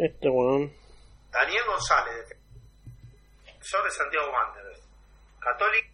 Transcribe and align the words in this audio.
Este 0.00 0.30
weón. 0.30 0.72
Daniel 1.30 1.62
González, 1.66 2.26
defensor 3.44 3.84
de 3.84 3.90
Santiago 3.90 4.32
Wanderers. 4.32 4.80
Católica, 5.38 5.88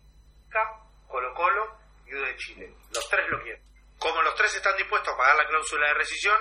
Colo 1.08 1.34
Colo 1.34 1.76
y 2.06 2.14
U 2.14 2.20
de 2.20 2.36
Chile. 2.36 2.72
Los 2.94 3.08
tres 3.10 3.28
lo 3.28 3.42
quieren. 3.42 3.60
Como 3.98 4.22
los 4.22 4.34
tres 4.36 4.54
están 4.54 4.76
dispuestos 4.76 5.12
a 5.12 5.16
pagar 5.16 5.34
la 5.36 5.48
cláusula 5.48 5.88
de 5.88 5.94
rescisión, 5.94 6.36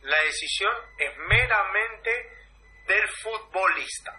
la 0.00 0.18
decisión 0.24 0.72
es 0.96 1.10
meramente 1.28 2.10
del 2.88 3.06
futbolista. 3.22 4.16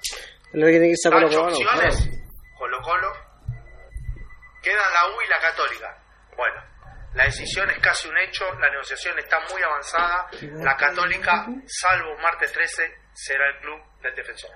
Ocho 0.53 1.41
opciones. 1.41 2.07
Colo 2.59 2.81
Colo. 2.83 3.13
Quedan 4.61 4.93
la 4.93 5.07
U 5.09 5.21
y 5.25 5.27
la 5.27 5.39
Católica. 5.39 6.03
Bueno, 6.37 6.61
la 7.13 7.25
decisión 7.25 7.69
es 7.69 7.79
casi 7.79 8.07
un 8.07 8.17
hecho, 8.17 8.45
la 8.59 8.69
negociación 8.69 9.17
está 9.19 9.37
muy 9.51 9.61
avanzada. 9.61 10.29
La 10.63 10.77
Católica, 10.77 11.45
salvo 11.65 12.17
martes 12.19 12.51
13, 12.51 12.83
será 13.13 13.49
el 13.49 13.59
club 13.59 13.81
del 14.01 14.15
defensor. 14.15 14.51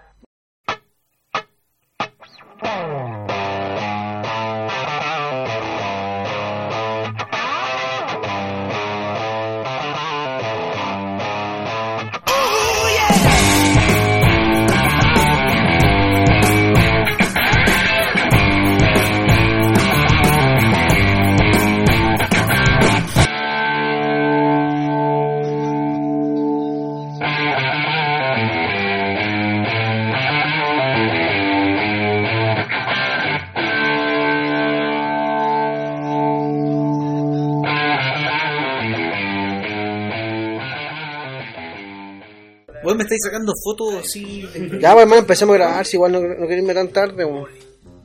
Estáis 43.06 43.22
sacando 43.24 43.54
fotos 43.64 43.96
así. 43.96 44.42
Ya, 44.80 44.92
pues 44.94 45.04
hermano, 45.04 45.16
empecemos 45.22 45.56
a 45.56 45.58
grabar, 45.58 45.86
si 45.86 45.98
igual 45.98 46.12
no, 46.12 46.20
no 46.22 46.46
quiero 46.48 46.62
irme 46.62 46.74
tan 46.74 46.90
tarde, 46.90 47.26
weón. 47.26 47.48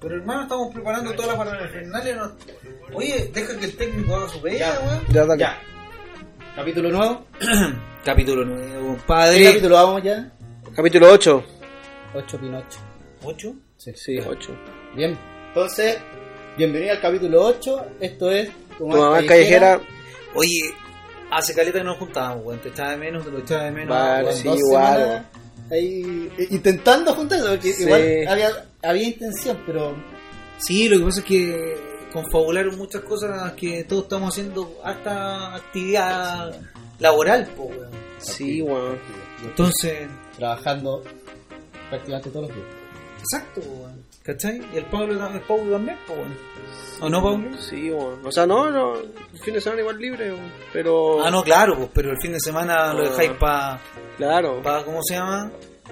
Pero 0.01 0.15
hermano, 0.17 0.43
estamos 0.43 0.73
preparando 0.73 1.13
todas 1.13 1.27
las 1.29 1.37
parafernalia. 1.37 2.17
No... 2.17 2.33
Oye, 2.95 3.31
deja 3.35 3.59
que 3.59 3.65
el 3.67 3.77
técnico 3.77 4.17
haga 4.17 4.29
su 4.29 4.41
pega, 4.41 4.81
weón. 4.83 5.01
Ya, 5.13 5.27
dale. 5.27 5.41
Ya. 5.41 5.61
Capítulo 6.57 6.91
nuevo. 6.91 7.25
Capítulo 8.05 8.45
nuevo, 8.45 8.81
¿Qué 8.93 8.97
compadre. 8.99 9.45
capítulo 9.45 9.75
vamos 9.75 10.03
ya? 10.03 10.33
Capítulo 10.75 11.13
8. 11.13 11.45
8 12.15 12.39
Pinocho. 12.41 12.79
¿Ocho? 13.23 13.55
Sí. 13.77 13.93
Sí, 13.95 14.19
8. 14.19 14.57
Bien. 14.97 15.17
Entonces, 15.49 15.99
bienvenido 16.57 16.93
al 16.93 17.01
capítulo 17.01 17.45
8. 17.45 17.87
Esto 18.01 18.31
es 18.31 18.49
Tu 18.79 18.87
mamá 18.89 19.19
callejera. 19.27 19.81
Oye, 20.35 20.61
hace 21.31 21.55
caleta 21.55 21.79
que 21.79 21.85
nos 21.85 21.99
juntábamos, 21.99 22.45
weón. 22.45 22.61
Te 22.61 22.69
echaba 22.71 22.91
de 22.93 22.97
menos, 22.97 23.25
te 23.25 23.31
lo 23.31 23.39
echaba 23.39 23.65
de 23.65 23.71
menos. 23.73 23.97
Vale, 23.97 24.25
weón. 24.25 24.37
sí, 24.37 24.45
dos 24.49 24.59
igual, 24.59 24.99
semanas 24.99 25.27
ahí, 25.71 26.33
eh, 26.39 26.47
intentando 26.51 27.15
juntarse, 27.15 27.49
porque 27.49 27.73
Sí. 27.73 27.83
igual 27.85 28.03
había, 28.29 28.51
había 28.83 29.03
intención, 29.05 29.63
pero 29.67 29.95
Sí, 30.59 30.89
lo 30.89 30.99
que 30.99 31.05
pasa 31.07 31.21
es 31.21 31.27
que 31.27 31.77
confabularon 32.13 32.77
muchas 32.77 33.03
cosas 33.03 33.53
que 33.53 33.85
todos 33.85 34.03
estamos 34.03 34.35
haciendo 34.35 34.79
hasta 34.85 35.55
actividad 35.55 36.55
laboral, 36.99 37.47
po, 37.57 37.65
weón. 37.65 37.89
Sí, 38.19 38.61
weón. 38.61 38.99
Entonces, 39.45 40.09
trabajando 40.37 41.03
prácticamente 41.89 42.31
todos 42.31 42.49
los 42.49 42.57
días. 42.57 42.69
exacto, 43.21 43.61
weón. 43.63 44.05
¿Cachai? 44.33 44.61
Y 44.73 44.77
el 44.79 44.85
Pablo, 44.87 45.15
tam- 45.15 45.35
el 45.35 45.41
Pablo 45.41 45.73
también, 45.73 45.97
po, 46.07 46.13
weón. 46.15 46.37
¿O 47.01 47.09
no, 47.09 47.23
Pablo? 47.23 47.57
Sí, 47.59 47.91
weón. 47.91 48.25
O 48.25 48.31
sea, 48.31 48.47
no, 48.47 48.71
no. 48.71 48.95
El 48.97 49.39
fin 49.43 49.55
de 49.55 49.61
semana 49.61 49.81
igual 49.81 49.99
libre. 49.99 50.33
Pero. 50.73 51.25
Ah, 51.25 51.31
no, 51.31 51.43
claro, 51.43 51.77
pues, 51.77 51.89
pero 51.95 52.11
el 52.11 52.19
fin 52.21 52.33
de 52.33 52.41
semana 52.41 52.93
lo 52.93 53.01
Ah. 53.01 53.03
dejáis 53.11 53.31
para, 53.33 53.81
Claro. 54.17 54.61
pa, 54.63 54.85
¿cómo 54.85 55.01
se 55.03 55.15
llama? 55.15 55.51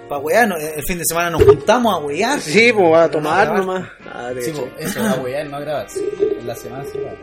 Para 0.09 0.21
wear, 0.21 0.49
el 0.77 0.83
fin 0.87 0.99
de 0.99 1.05
semana 1.07 1.31
nos 1.31 1.43
juntamos 1.45 1.95
a 1.95 1.99
wear. 1.99 2.41
Sí, 2.41 2.73
pues 2.73 2.93
va 2.93 3.05
a 3.05 3.07
no 3.07 3.13
tomar 3.13 3.53
nomás. 3.59 3.89
Ah, 4.13 4.31
Sí, 4.41 4.53
pues, 4.53 4.91
eso, 4.91 5.03
a 5.03 5.15
wear, 5.17 5.47
no 5.47 5.57
a 5.57 5.61
grabar. 5.61 5.91
sí. 5.91 6.01
En 6.41 6.47
la 6.47 6.55
semana 6.55 6.85
se 6.85 6.99
graba. 6.99 7.17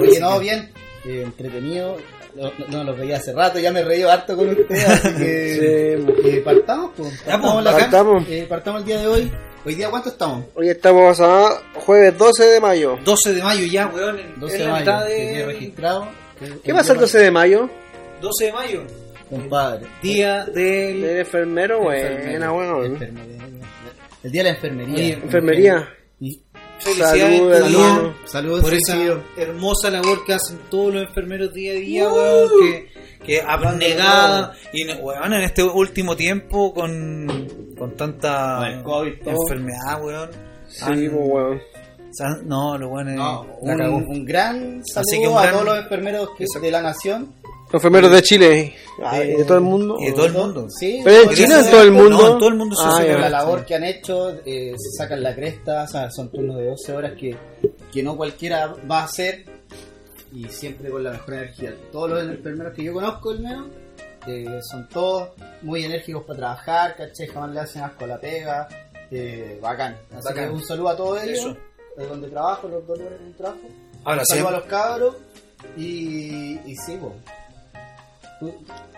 Oye, 0.00 0.20
no, 0.20 0.38
bien, 0.40 0.72
eh, 1.04 1.22
entretenido. 1.24 1.96
No, 2.34 2.50
no, 2.68 2.84
los 2.84 2.96
veía 2.96 3.16
hace 3.16 3.32
rato, 3.32 3.58
ya 3.58 3.72
me 3.72 3.82
reído 3.82 4.08
harto 4.10 4.36
con 4.36 4.48
ustedes, 4.50 4.84
así 4.86 5.08
que 5.18 5.98
Sí. 6.22 6.28
eh, 6.28 6.42
partamos, 6.44 6.92
pues, 6.96 7.10
partamos, 7.22 7.52
pues, 7.54 7.64
la 7.64 7.72
partamos. 7.72 8.24
Eh, 8.28 8.46
partamos 8.48 8.80
el 8.82 8.86
día 8.86 8.98
de 9.00 9.06
hoy. 9.08 9.32
Hoy 9.64 9.74
día, 9.74 9.90
¿cuánto 9.90 10.08
estamos? 10.08 10.46
Hoy 10.54 10.68
estamos 10.70 11.20
a 11.20 11.50
jueves 11.74 12.16
12 12.16 12.44
de 12.44 12.60
mayo. 12.60 12.98
12 13.04 13.34
de 13.34 13.42
mayo 13.42 13.66
ya, 13.66 13.86
weón. 13.88 14.18
En, 14.18 14.40
12 14.40 14.54
en 14.54 14.58
de 14.60 14.64
la 14.64 14.72
mayo, 14.72 14.84
mitad 14.84 15.06
de... 15.06 15.46
registrado. 15.46 16.08
¿Qué 16.64 16.72
pasa 16.72 16.92
el 16.94 17.00
12 17.00 17.18
de 17.18 17.30
mayo? 17.30 17.70
12 18.22 18.44
de 18.46 18.52
mayo. 18.52 18.82
Compadre. 19.28 19.86
Día 20.02 20.46
del... 20.46 21.04
El 21.04 21.18
enfermero, 21.18 21.92
Enfermería. 21.92 22.50
buena, 22.50 22.74
weón. 22.76 22.92
Enfermería. 22.92 23.38
El 24.22 24.32
día 24.32 24.42
de 24.42 24.48
la 24.50 24.54
enfermería. 24.56 24.94
Oye, 24.94 25.12
Enfermería. 25.12 25.88
Y 25.94 25.99
Felicidades, 26.80 27.40
Salud, 28.26 28.60
por 28.62 28.74
esa 28.74 28.96
hermosa 29.36 29.90
labor 29.90 30.24
que 30.24 30.32
hacen 30.34 30.58
todos 30.70 30.94
los 30.94 31.02
enfermeros 31.08 31.52
día 31.52 31.72
a 31.72 31.74
día, 31.76 32.08
weón, 32.12 32.48
que, 32.60 32.88
que 33.24 33.42
abnegada 33.42 34.54
y 34.72 34.86
weón, 34.94 35.32
en 35.34 35.42
este 35.42 35.62
último 35.62 36.16
tiempo 36.16 36.72
con, 36.72 37.26
con 37.76 37.96
tanta 37.96 38.80
COVID, 38.82 39.12
enfermedad, 39.26 40.02
weón. 40.02 40.30
Sí, 40.68 40.84
han- 40.84 41.10
pues, 41.10 41.12
weón. 41.12 41.60
no, 42.44 42.76
los 42.78 42.90
weones 42.90 43.16
No, 43.16 43.46
la 43.62 43.90
un, 43.90 44.24
gran 44.24 44.82
saludo 44.84 45.00
Así 45.08 45.20
que 45.20 45.28
un 45.28 45.38
a 45.38 45.42
gran- 45.42 45.52
todos 45.54 45.66
los 45.66 45.78
enfermeros 45.78 46.30
que- 46.36 46.44
de 46.60 46.70
la 46.70 46.82
nación. 46.82 47.32
Los 47.72 47.74
enfermeros 47.74 48.10
de 48.10 48.22
Chile. 48.22 48.74
Ah, 49.02 49.22
¿y 49.22 49.28
de 49.36 49.44
todo 49.44 49.58
el 49.58 49.64
mundo. 49.64 49.96
y 50.00 50.06
de 50.06 50.12
todo 50.12 50.26
el 50.26 50.32
mundo. 50.32 50.66
Sí, 50.70 51.00
Pero 51.04 51.22
en 51.22 51.28
Chile, 51.30 51.54
en 51.60 51.70
todo 51.70 51.82
el 51.82 51.92
no, 51.94 52.02
mundo. 52.02 52.32
en 52.32 52.38
todo 52.38 52.48
el 52.48 52.54
mundo 52.56 52.76
se 52.76 52.82
Ah, 52.84 53.04
ya. 53.06 53.12
la 53.14 53.18
la 53.20 53.28
labor 53.30 53.64
que 53.64 53.74
han 53.76 53.84
hecho, 53.84 54.30
eh, 54.44 54.74
se 54.76 54.96
sacan 54.98 55.22
la 55.22 55.34
cresta, 55.34 55.84
o 55.84 55.86
sea, 55.88 56.10
son 56.10 56.30
turnos 56.30 56.56
de 56.56 56.66
12 56.66 56.92
horas 56.92 57.12
que, 57.18 57.36
que 57.92 58.02
no 58.02 58.16
cualquiera 58.16 58.74
va 58.90 59.00
a 59.00 59.04
hacer 59.04 59.44
y 60.32 60.44
siempre 60.48 60.90
con 60.90 61.02
la 61.04 61.12
mejor 61.12 61.34
energía. 61.34 61.74
Todos 61.92 62.10
los 62.10 62.22
enfermeros 62.24 62.74
que 62.74 62.84
yo 62.84 62.92
conozco, 62.92 63.30
al 63.30 63.40
menos, 63.40 63.66
eh, 64.26 64.60
son 64.70 64.88
todos 64.88 65.28
muy 65.62 65.84
enérgicos 65.84 66.24
para 66.24 66.38
trabajar, 66.38 66.96
¿cachai? 66.96 67.26
Jamás 67.28 67.50
le 67.54 67.60
hacen 67.60 67.82
asco 67.82 68.04
a 68.04 68.08
la 68.08 68.20
pega, 68.20 68.68
eh, 69.10 69.58
bacán. 69.62 69.96
Así 70.12 70.24
Bacán. 70.28 70.48
que 70.48 70.54
un 70.54 70.62
saludo 70.66 70.88
a 70.90 70.96
todos 70.96 71.22
ellos, 71.22 71.38
Eso. 71.38 71.56
de 71.96 72.06
donde 72.06 72.28
trabajo, 72.28 72.68
los 72.68 72.86
dos 72.86 72.98
lugares 72.98 73.18
donde 73.20 73.38
trabajo. 73.38 73.60
Ahora 74.04 74.20
un 74.20 74.26
sí. 74.26 74.34
saludo 74.34 74.48
a 74.48 74.52
los 74.58 74.64
cabros 74.64 75.16
y, 75.76 76.58
y 76.66 76.76
sí, 76.84 76.96
po. 77.00 77.14
¿Tú, 78.40 78.54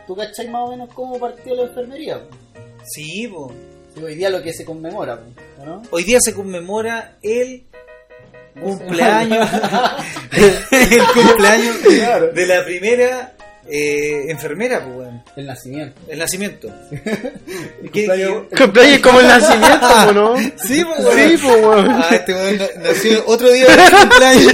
¿Tú 0.07 0.17
cachai 0.17 0.49
más 0.49 0.63
o 0.63 0.71
menos 0.71 0.89
cómo 0.95 1.19
partió 1.19 1.55
la 1.55 1.63
enfermería? 1.65 2.19
po? 2.21 2.37
Sí, 2.85 3.29
po. 3.29 3.53
Sí, 3.95 4.03
hoy 4.03 4.15
día 4.15 4.31
lo 4.31 4.43
que 4.43 4.53
se 4.53 4.65
conmemora, 4.65 5.19
po, 5.19 5.65
¿no? 5.67 5.83
Hoy 5.91 6.05
día 6.05 6.19
se 6.21 6.33
conmemora 6.35 7.17
el 7.23 7.65
cumpleaños 8.61 9.49
el 10.33 11.03
cumpleaños 11.15 11.77
Claro. 11.79 12.29
de 12.33 12.47
la 12.47 12.65
primera 12.65 13.33
eh, 13.69 14.25
enfermera, 14.31 14.83
pues, 14.85 14.97
weón. 14.97 15.23
El 15.37 15.47
nacimiento. 15.47 16.01
El 16.09 16.19
nacimiento. 16.19 16.69
El 16.91 17.91
¿Qué- 17.91 18.07
cumpleaños- 18.07 18.47
El 18.51 18.59
cumpleaños 18.59 18.95
es 18.97 19.01
como 19.03 19.21
el 19.21 19.29
nacimiento, 19.29 19.87
¿o 20.09 20.13
¿no? 20.13 20.37
Sí, 20.39 20.85
pues, 20.85 21.15
Sí, 21.15 21.37
pues, 21.43 21.57
weón. 21.63 21.91
Ah, 21.91 22.09
este 22.13 22.35
weón 22.35 22.59
na- 22.59 22.89
nació 22.89 23.23
otro 23.27 23.51
día 23.53 23.67
de 23.67 23.97
cumpleaños. 24.01 24.53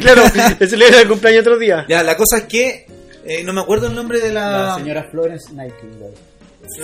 claro, 0.00 0.22
se 0.58 0.66
celebra 0.68 1.00
el 1.02 1.08
cumpleaños 1.08 1.40
otro 1.42 1.58
día. 1.58 1.84
Ya, 1.88 2.02
la 2.02 2.16
cosa 2.16 2.38
es 2.38 2.44
que 2.44 2.86
eh, 3.26 3.44
no 3.44 3.52
me 3.52 3.60
acuerdo 3.60 3.86
el 3.88 3.94
nombre 3.94 4.20
de 4.20 4.32
la, 4.32 4.50
La 4.68 4.74
señora 4.76 5.04
Florence 5.10 5.52
Nightingale. 5.52 6.14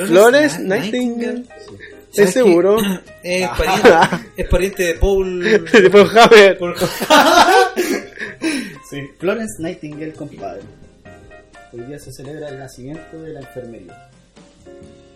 Flores 0.07 0.59
Na- 0.61 0.77
Nightingale. 0.77 1.45
¿Sabes 1.45 2.29
¿Estás 2.31 2.33
seguro? 2.35 2.77
Es 3.23 3.49
pariente, 3.49 3.91
es 4.37 4.49
pariente 4.49 4.83
de 4.85 4.95
Paul. 4.95 6.09
Javier. 6.09 6.59
Sí. 8.91 9.01
Florence 9.19 9.63
Nightingale, 9.63 10.13
compadre. 10.13 10.61
Hoy 11.73 11.81
día 11.81 11.99
se 11.99 12.13
celebra 12.13 12.49
el 12.51 12.59
nacimiento 12.59 13.23
de 13.23 13.33
la 13.33 13.41
enfermería. 13.41 14.11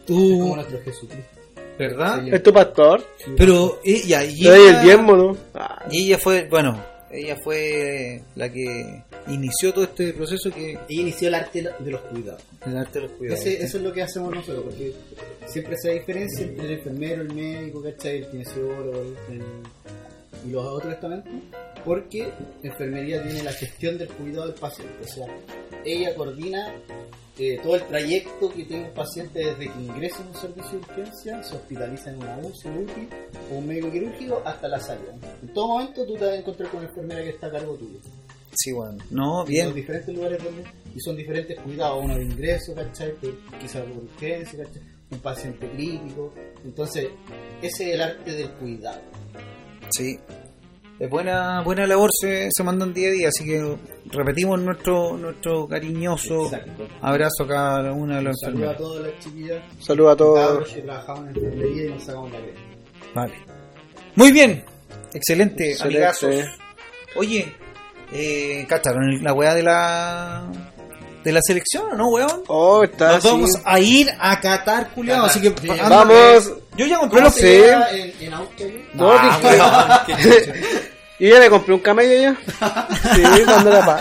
Como 0.07 0.19
Tú, 0.47 0.55
nuestro 0.57 0.81
Jesucristo. 0.83 1.41
¿verdad? 1.79 2.27
¿Es 2.33 2.43
tu 2.43 2.53
pastor? 2.55 3.05
Pero 3.37 3.81
ella, 3.85 4.25
y 4.25 4.47
ella- 4.49 4.79
el 4.81 4.85
diezmo, 4.85 5.15
¿no? 5.15 5.37
Ah, 5.55 5.85
Y 5.91 6.07
ella 6.07 6.17
fue, 6.19 6.47
bueno, 6.49 6.83
ella 7.17 7.37
fue 7.43 8.23
la 8.35 8.51
que 8.53 9.03
inició 9.29 9.73
todo 9.73 9.85
este 9.85 10.13
proceso 10.13 10.51
que 10.51 10.73
Ella 10.89 11.01
inició 11.03 11.29
el 11.29 11.35
arte 11.35 11.63
de 11.79 11.91
los 11.91 12.01
cuidados. 12.03 12.43
el 12.67 12.77
arte 12.77 13.01
de 13.01 13.07
los 13.09 13.17
cuidados. 13.17 13.41
Ese- 13.41 13.63
eso 13.65 13.79
es 13.79 13.83
lo 13.83 13.93
que 13.93 14.03
hacemos 14.03 14.35
nosotros, 14.35 14.65
porque 14.65 14.93
siempre 15.47 15.77
se 15.81 15.93
diferencia 15.95 16.45
entre 16.45 16.67
el 16.67 16.73
enfermero, 16.79 17.23
el 17.23 17.33
médico, 17.33 17.83
¿cachai? 17.83 18.19
El 18.19 18.27
kinesiólogo 18.29 18.93
el- 19.31 19.43
y 20.47 20.51
los 20.53 20.65
otros 20.65 20.93
estamentos, 20.95 21.33
porque 21.87 22.31
enfermería 22.65 23.23
tiene 23.23 23.45
la 23.45 23.53
gestión 23.53 23.97
del 23.97 24.09
cuidado 24.09 24.49
del 24.49 24.57
paciente, 24.57 24.95
o 25.03 25.09
sea, 25.09 25.27
ella 25.85 26.15
coordina 26.17 26.75
eh, 27.39 27.59
todo 27.63 27.77
el 27.77 27.83
trayecto 27.85 28.51
que 28.53 28.65
tiene 28.65 28.89
un 28.89 28.95
paciente 28.95 29.39
desde 29.39 29.73
que 29.73 29.81
ingresa 29.81 30.23
en 30.23 30.29
un 30.29 30.35
servicio 30.35 30.73
de 30.73 30.79
urgencia, 30.79 31.43
se 31.45 31.55
hospitaliza 31.55 32.11
en 32.11 32.17
una 32.17 32.39
UCI, 32.39 32.69
UTI 32.69 33.09
o 33.53 33.59
un 33.59 33.67
médico 33.69 33.93
quirúrgico 33.93 34.43
hasta 34.45 34.69
la 34.69 34.81
salida. 34.81 35.15
En 35.43 35.49
todo 35.55 35.69
momento 35.69 36.05
tú 36.05 36.15
te 36.15 36.25
vas 36.25 36.35
a 36.35 36.37
encontrar 36.37 36.71
con 36.71 36.81
una 36.81 36.89
enfermera 36.89 37.23
que 37.23 37.31
está 37.31 37.47
a 37.47 37.53
cargo 37.53 37.75
tuyo. 37.75 37.99
Sí, 38.55 38.73
weón. 38.73 38.99
No, 39.11 39.43
En 39.43 39.49
bien. 39.49 39.67
los 39.67 39.75
diferentes 39.75 40.15
lugares 40.15 40.43
donde 40.43 40.65
y 40.95 41.01
son 41.01 41.15
diferentes 41.15 41.61
cuidados, 41.61 42.03
uno 42.03 42.17
de 42.17 42.25
ingreso, 42.25 42.75
¿cachai? 42.75 43.13
Quizás 43.61 43.83
por 43.83 44.03
urgencia, 44.05 44.65
¿cachai? 44.65 44.83
Un 45.11 45.19
paciente 45.21 45.71
crítico. 45.71 46.33
Entonces, 46.65 47.09
ese 47.63 47.89
es 47.91 47.95
el 47.95 48.01
arte 48.01 48.33
del 48.33 48.51
cuidado. 48.53 49.03
Sí. 49.91 50.19
Es 50.99 51.11
buena, 51.11 51.61
buena 51.63 51.87
labor 51.87 52.11
se, 52.19 52.49
se 52.51 52.63
mandan 52.63 52.95
día 52.95 53.09
a 53.09 53.13
día, 53.13 53.29
así 53.29 53.45
que 53.45 53.77
repetimos 54.07 54.59
nuestro, 54.61 55.17
nuestro 55.19 55.69
cariñoso 55.69 56.47
Exacto. 56.47 56.89
abrazo 57.03 57.45
a 57.45 57.49
cada 57.49 57.93
una 57.93 58.17
de 58.17 58.23
los 58.23 58.37
Saludos 58.41 58.75
a 58.75 58.77
todas 58.79 59.07
las 59.07 59.19
chiquillas. 59.19 59.63
Saludos 59.79 60.13
a 60.13 60.17
todos. 60.17 60.69
Que 60.73 60.81
trabajamos 60.81 61.23
en 61.25 61.29
enfermería 61.37 61.85
y 61.85 61.89
nos 61.91 62.03
sacamos 62.03 62.33
la 62.33 62.39
cresta. 62.39 62.61
Vale. 63.15 63.35
Muy 64.15 64.33
bien. 64.33 64.65
Excelente, 65.13 65.73
Excelente. 65.73 65.99
amigazos. 65.99 66.45
Oye, 67.15 67.55
eh, 68.13 68.65
¿cacharon 68.67 69.23
la 69.23 69.33
weá 69.35 69.55
de 69.55 69.63
la 69.63 70.66
de 71.27 71.33
la 71.33 71.41
selección 71.45 71.85
o 71.93 71.95
no, 71.97 72.09
weón? 72.09 72.43
Oh, 72.47 72.85
está 72.85 73.07
Nos 73.09 73.17
así. 73.17 73.29
vamos 73.29 73.51
a 73.65 73.81
ir 73.81 74.09
a 74.19 74.41
Qatar, 74.41 74.91
culiado, 74.91 75.25
así 75.27 75.41
que 75.41 75.51
Vamos. 75.89 76.53
Yo 76.77 76.87
ya 76.87 76.99
compré 76.99 77.19
¿Cómo 77.19 77.25
los 77.29 77.35
se 77.35 77.41
sé. 77.41 77.71
en, 77.73 78.13
en 78.29 78.35
auto? 78.35 78.53
güey? 78.59 78.85
No, 78.95 79.11
Ah, 79.13 80.03
que- 80.07 80.13
weón, 80.15 80.47
Yo 81.19 81.29
ya 81.31 81.39
le 81.41 81.49
compré 81.49 81.73
un 81.73 81.81
camello 81.81 82.13
ya. 82.21 82.37
Sí, 83.15 83.23
cuando 83.47 83.71
la 83.71 83.87
pa- 83.87 84.01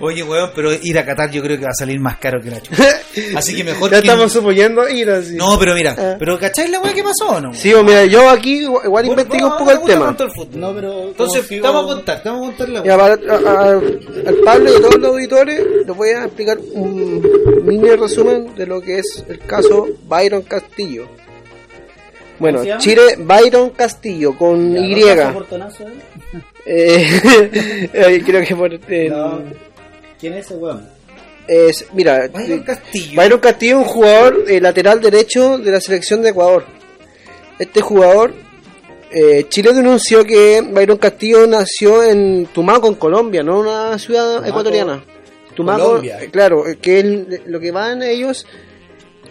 Oye, 0.00 0.22
weón, 0.22 0.50
pero 0.54 0.72
ir 0.72 0.98
a 0.98 1.04
Qatar 1.04 1.30
yo 1.30 1.42
creo 1.42 1.58
que 1.58 1.64
va 1.64 1.70
a 1.70 1.74
salir 1.78 2.00
más 2.00 2.16
caro 2.18 2.40
que 2.40 2.50
la 2.50 2.60
chucha. 2.62 2.82
Así 3.36 3.54
que 3.54 3.62
mejor 3.64 3.90
Ya 3.90 4.00
que... 4.00 4.08
estamos 4.08 4.32
suponiendo 4.32 4.88
ir 4.88 5.10
así. 5.10 5.36
No, 5.36 5.58
pero 5.58 5.74
mira, 5.74 5.94
Ah. 5.98 6.16
pero 6.18 6.38
¿cachai 6.38 6.68
la 6.70 6.80
weá 6.80 6.92
que 6.94 7.02
pasó 7.02 7.28
o 7.28 7.40
no? 7.40 7.52
Sí, 7.54 7.70
pues 7.72 7.84
mira, 7.84 8.04
yo 8.06 8.28
aquí 8.30 8.60
igual 8.62 8.88
Bueno, 8.88 9.10
investigo 9.10 9.48
un 9.48 9.58
poco 9.58 9.70
el 9.72 9.80
tema. 9.82 10.16
el. 10.18 10.60
No, 10.60 10.74
pero. 10.74 11.08
Entonces, 11.08 11.46
te 11.48 11.60
vamos 11.60 11.84
a 11.84 11.94
contar, 11.94 12.22
vamos 12.24 12.42
a 12.42 12.46
contar 12.48 12.68
la 12.70 12.84
Ya, 12.84 12.96
weá. 12.96 13.16
para, 13.18 13.34
a- 13.34 13.62
a- 13.64 13.70
al 14.28 14.34
Pablo 14.44 14.72
y 14.72 14.76
a 14.76 14.80
todos 14.80 14.94
los 14.96 15.10
auditores 15.10 15.62
les 15.86 15.96
voy 15.96 16.08
a 16.10 16.24
explicar 16.24 16.58
un 16.72 17.22
mini 17.64 17.90
resumen 17.90 18.54
de 18.54 18.66
lo 18.66 18.80
que 18.80 18.98
es 18.98 19.24
el 19.28 19.38
caso 19.40 19.86
Byron 20.06 20.42
Castillo. 20.42 21.08
Bueno. 22.38 22.62
Chile 22.78 23.16
Byron 23.18 23.70
Castillo 23.70 24.36
con 24.36 24.74
Ya, 24.74 24.80
Y. 24.80 24.94
¿no 24.94 25.06
pasa 25.06 25.32
portonazo, 25.32 25.84
eh? 25.84 25.92
Eh, 27.94 28.22
creo 28.24 28.44
que 28.44 28.56
por 28.56 28.72
eh, 28.74 29.08
No. 29.08 29.40
¿Quién 30.20 30.34
es 30.34 30.46
ese 30.46 30.54
weón? 30.56 30.86
es, 31.48 31.86
mira, 31.92 32.28
Byron 32.28 32.60
Castillo. 32.64 33.12
Byron 33.20 33.40
Castillo 33.40 33.80
es 33.80 33.86
un 33.86 33.92
jugador 33.92 34.44
eh, 34.48 34.60
lateral 34.60 35.00
derecho 35.00 35.58
de 35.58 35.70
la 35.70 35.80
selección 35.80 36.22
de 36.22 36.30
Ecuador. 36.30 36.64
Este 37.58 37.80
jugador, 37.80 38.34
eh, 39.12 39.46
Chile 39.48 39.72
denunció 39.72 40.24
que 40.24 40.60
Byron 40.60 40.98
Castillo 40.98 41.46
nació 41.46 42.02
en 42.02 42.46
Tumaco, 42.46 42.88
en 42.88 42.94
Colombia, 42.96 43.42
no 43.44 43.60
en 43.60 43.66
una 43.68 43.98
ciudad 43.98 44.26
Tumaco, 44.36 44.48
ecuatoriana. 44.48 45.04
Tumaco, 45.54 45.84
Colombia. 45.86 46.18
claro, 46.32 46.64
que 46.82 46.98
él- 47.00 47.40
lo 47.46 47.60
que 47.60 47.70
van 47.70 48.02
ellos, 48.02 48.44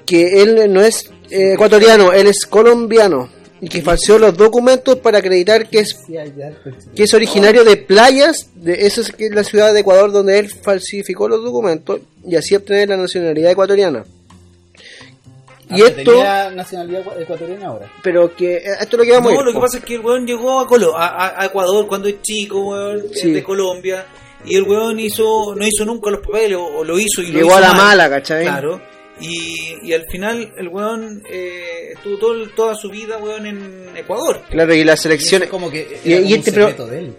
que 0.05 0.41
él 0.41 0.71
no 0.73 0.81
es 0.81 1.11
eh, 1.29 1.53
ecuatoriano, 1.53 2.11
él 2.13 2.27
es 2.27 2.45
colombiano 2.45 3.29
y 3.61 3.69
que 3.69 3.81
falseó 3.81 4.19
los 4.19 4.35
documentos 4.37 4.97
para 4.97 5.19
acreditar 5.19 5.69
que 5.69 5.79
es 5.79 5.95
que 6.95 7.03
es 7.03 7.13
originario 7.13 7.63
de 7.63 7.77
playas, 7.77 8.49
de 8.55 8.85
eso 8.85 9.01
es 9.01 9.11
que 9.11 9.27
es 9.27 9.31
la 9.33 9.43
ciudad 9.43 9.73
de 9.73 9.79
Ecuador 9.79 10.11
donde 10.11 10.37
él 10.39 10.49
falsificó 10.49 11.27
los 11.27 11.43
documentos 11.43 12.01
y 12.27 12.35
así 12.35 12.53
obtener 12.55 12.89
la 12.89 12.97
nacionalidad 12.97 13.51
ecuatoriana. 13.51 14.03
Ah, 15.67 15.75
Y 15.77 15.81
pero 15.81 15.87
esto, 15.87 16.11
tenía 16.11 16.51
nacionalidad 16.51 17.03
ecua- 17.03 17.21
ecuatoriana 17.21 17.65
ahora. 17.67 17.91
pero 18.03 18.35
que 18.35 18.57
eh, 18.57 18.63
esto 18.81 18.95
es 18.95 18.97
lo 18.99 19.03
que 19.03 19.11
vamos 19.13 19.31
a 19.31 19.35
ir, 19.35 19.41
lo 19.41 19.53
que 19.53 19.59
pasa 19.59 19.77
es 19.79 19.83
que 19.85 19.95
el 19.95 20.01
weón 20.01 20.27
llegó 20.27 20.59
a, 20.59 20.67
Colo 20.67 20.95
a, 20.95 21.07
a- 21.07 21.41
a 21.41 21.45
Ecuador 21.47 21.87
cuando 21.87 22.07
es 22.07 22.21
chico, 22.21 22.59
weón, 22.69 23.03
Sí. 23.13 23.31
de 23.31 23.41
Colombia, 23.43 24.05
y 24.45 24.57
el 24.57 24.63
weón 24.63 24.99
hizo, 24.99 25.55
no 25.55 25.65
hizo 25.65 25.83
nunca 25.85 26.11
los 26.11 26.19
papeles, 26.19 26.57
o, 26.57 26.65
o 26.65 26.83
lo 26.83 26.99
hizo 26.99 27.21
y 27.23 27.27
lo 27.31 27.39
Llegó 27.39 27.47
hizo 27.49 27.57
a 27.57 27.61
la 27.61 27.67
mal. 27.73 27.77
mala, 27.97 28.09
¿cachai? 28.11 28.43
Claro. 28.43 28.79
Y, 29.19 29.77
y 29.81 29.93
al 29.93 30.05
final 30.07 30.53
el 30.57 30.67
weón 30.67 31.23
eh, 31.29 31.93
estuvo 31.93 32.17
todo 32.17 32.33
el- 32.33 32.51
toda 32.53 32.75
su 32.75 32.89
vida, 32.89 33.17
weón, 33.17 33.45
en 33.45 33.89
Ecuador. 33.95 34.41
Claro, 34.49 34.73
y 34.73 34.83
las 34.83 34.95
Y 34.97 34.99
eso 34.99 35.03
selecciones... 35.03 35.45
es 35.47 35.51
como 35.51 35.69
que 35.71 35.99
y- 36.03 36.11
era 36.13 36.21
y 36.21 36.23
como 36.23 36.35
este 36.35 36.49
un 36.51 36.55
pro- 36.55 36.65
secreto 36.67 36.87
de 36.87 36.99
él. 36.99 37.15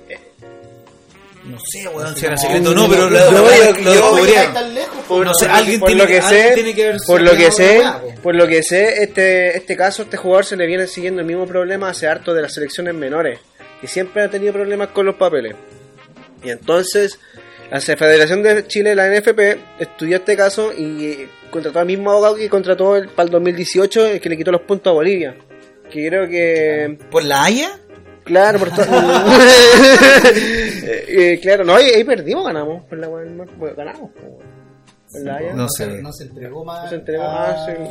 No 1.44 1.58
sé, 1.60 1.86
weón, 1.88 2.14
si 2.16 2.26
era 2.26 2.34
como- 2.34 2.46
secreto 2.48 2.70
o 2.70 2.74
No, 2.74 2.88
pero 2.88 3.08
lo, 3.08 3.18
yo- 3.18 3.30
lo- 3.30 5.24
No 5.24 5.32
sé, 5.34 5.46
alguien 5.48 5.80
por 5.80 5.86
tiene 5.88 6.02
lo 6.02 6.08
que 6.08 6.20
sé, 6.22 6.50
tiene 6.54 6.74
que 6.74 6.84
haber 6.88 6.96
por 7.06 7.20
lo 7.22 7.36
que 7.36 7.50
sé, 7.52 7.78
la 7.78 8.02
por 8.22 8.34
lo 8.34 8.46
que 8.48 8.62
sé, 8.62 9.02
este 9.02 9.56
este 9.56 9.76
caso, 9.76 10.02
este 10.02 10.16
jugador 10.16 10.44
se 10.44 10.56
le 10.56 10.66
viene 10.66 10.86
siguiendo 10.88 11.20
el 11.20 11.26
mismo 11.26 11.46
problema 11.46 11.88
hace 11.90 12.06
harto 12.08 12.34
de 12.34 12.42
las 12.42 12.52
selecciones 12.54 12.94
menores, 12.94 13.38
que 13.80 13.86
siempre 13.86 14.22
ha 14.22 14.30
tenido 14.30 14.52
problemas 14.52 14.88
con 14.88 15.06
los 15.06 15.14
papeles. 15.14 15.54
Y 16.42 16.50
entonces, 16.50 17.18
la 17.70 17.80
Federación 17.80 18.42
de 18.42 18.66
Chile, 18.66 18.94
la 18.94 19.08
NFP, 19.08 19.40
estudió 19.78 20.16
este 20.16 20.36
caso 20.36 20.72
y 20.72 21.04
eh, 21.04 21.28
contrató 21.50 21.80
al 21.80 21.86
mismo 21.86 22.10
abogado 22.10 22.36
que 22.36 22.48
contrató 22.48 22.96
el, 22.96 23.08
para 23.08 23.26
el 23.26 23.32
2018, 23.32 24.06
el 24.06 24.20
que 24.20 24.28
le 24.28 24.36
quitó 24.36 24.52
los 24.52 24.62
puntos 24.62 24.90
a 24.90 24.94
Bolivia. 24.94 25.36
Que 25.90 26.08
creo 26.08 26.28
que 26.28 26.98
¿Por 27.10 27.24
la 27.24 27.44
Haya? 27.44 27.78
Claro, 28.24 28.58
por 28.58 28.70
todo. 28.70 28.86
Eh, 30.88 31.04
eh, 31.08 31.40
claro, 31.42 31.64
no, 31.64 31.74
ahí, 31.74 31.86
ahí 31.86 32.04
perdimos, 32.04 32.46
ganamos. 32.46 32.84
Por 32.84 32.98
la, 32.98 33.08
ganamos. 33.08 33.50
Por 33.58 33.76
la 33.76 34.55
No 35.54 35.68
se- 35.68 35.84
sé. 35.84 36.02
No 36.02 36.12
se 36.12 36.24
entregó 36.24 36.64
más. 36.64 36.84
No 36.84 36.88
se 36.90 36.94
entregó 36.96 37.24
a 37.24 37.34
más, 37.34 37.60
a 37.60 37.66
Perú, 37.66 37.90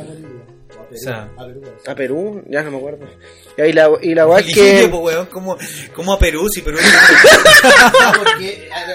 O 0.92 0.96
sea, 0.96 1.30
a 1.36 1.46
Perú, 1.46 1.62
A 1.86 1.94
Perú, 1.94 2.42
ya 2.48 2.62
no 2.62 2.70
me 2.72 2.76
acuerdo. 2.78 3.06
Y 3.58 3.72
la, 3.72 3.90
y 4.02 4.14
la 4.14 4.24
Bolivia, 4.26 4.54
que. 4.54 4.88
po, 4.90 4.98
weón, 4.98 5.26
como, 5.26 5.56
como 5.94 6.12
a 6.12 6.18
Perú, 6.18 6.48
si 6.48 6.60
Perú 6.62 6.78
Ah, 6.82 8.12
porque 8.18 8.68
a 8.72 8.86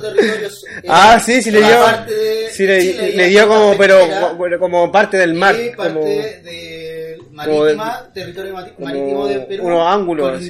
territorios. 0.00 0.64
era 0.82 0.84
Ah, 1.14 1.20
sí, 1.20 1.42
sí 1.42 1.50
le 1.50 1.58
dio. 1.58 1.68
de 2.06 2.48
Sí, 2.50 2.66
le, 2.66 2.80
Chile 2.80 3.12
le 3.16 3.26
dio 3.28 3.48
como, 3.48 3.76
pero 3.76 4.00
como- 4.00 4.58
como 4.58 4.92
parte 4.92 5.16
del 5.18 5.34
mar. 5.34 5.54
y 5.60 5.70
parte 5.76 5.92
Como, 5.92 6.04
de 6.06 7.18
como 7.36 7.64
de- 7.64 7.74
marítima, 7.76 8.10
territorio 8.12 8.54
marítimo 8.78 9.26
de 9.28 9.40
Perú. 9.40 9.66
unos 9.66 9.86
ángulos, 9.92 10.40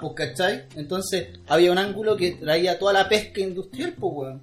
pues, 0.00 0.12
¿cachai? 0.14 0.64
Entonces 0.76 1.26
había 1.46 1.72
un 1.72 1.78
ángulo 1.78 2.16
que 2.16 2.32
traía 2.32 2.78
toda 2.78 2.92
la 2.92 3.08
pesca 3.08 3.40
industrial, 3.40 3.94
pues, 3.98 4.12
weón. 4.14 4.42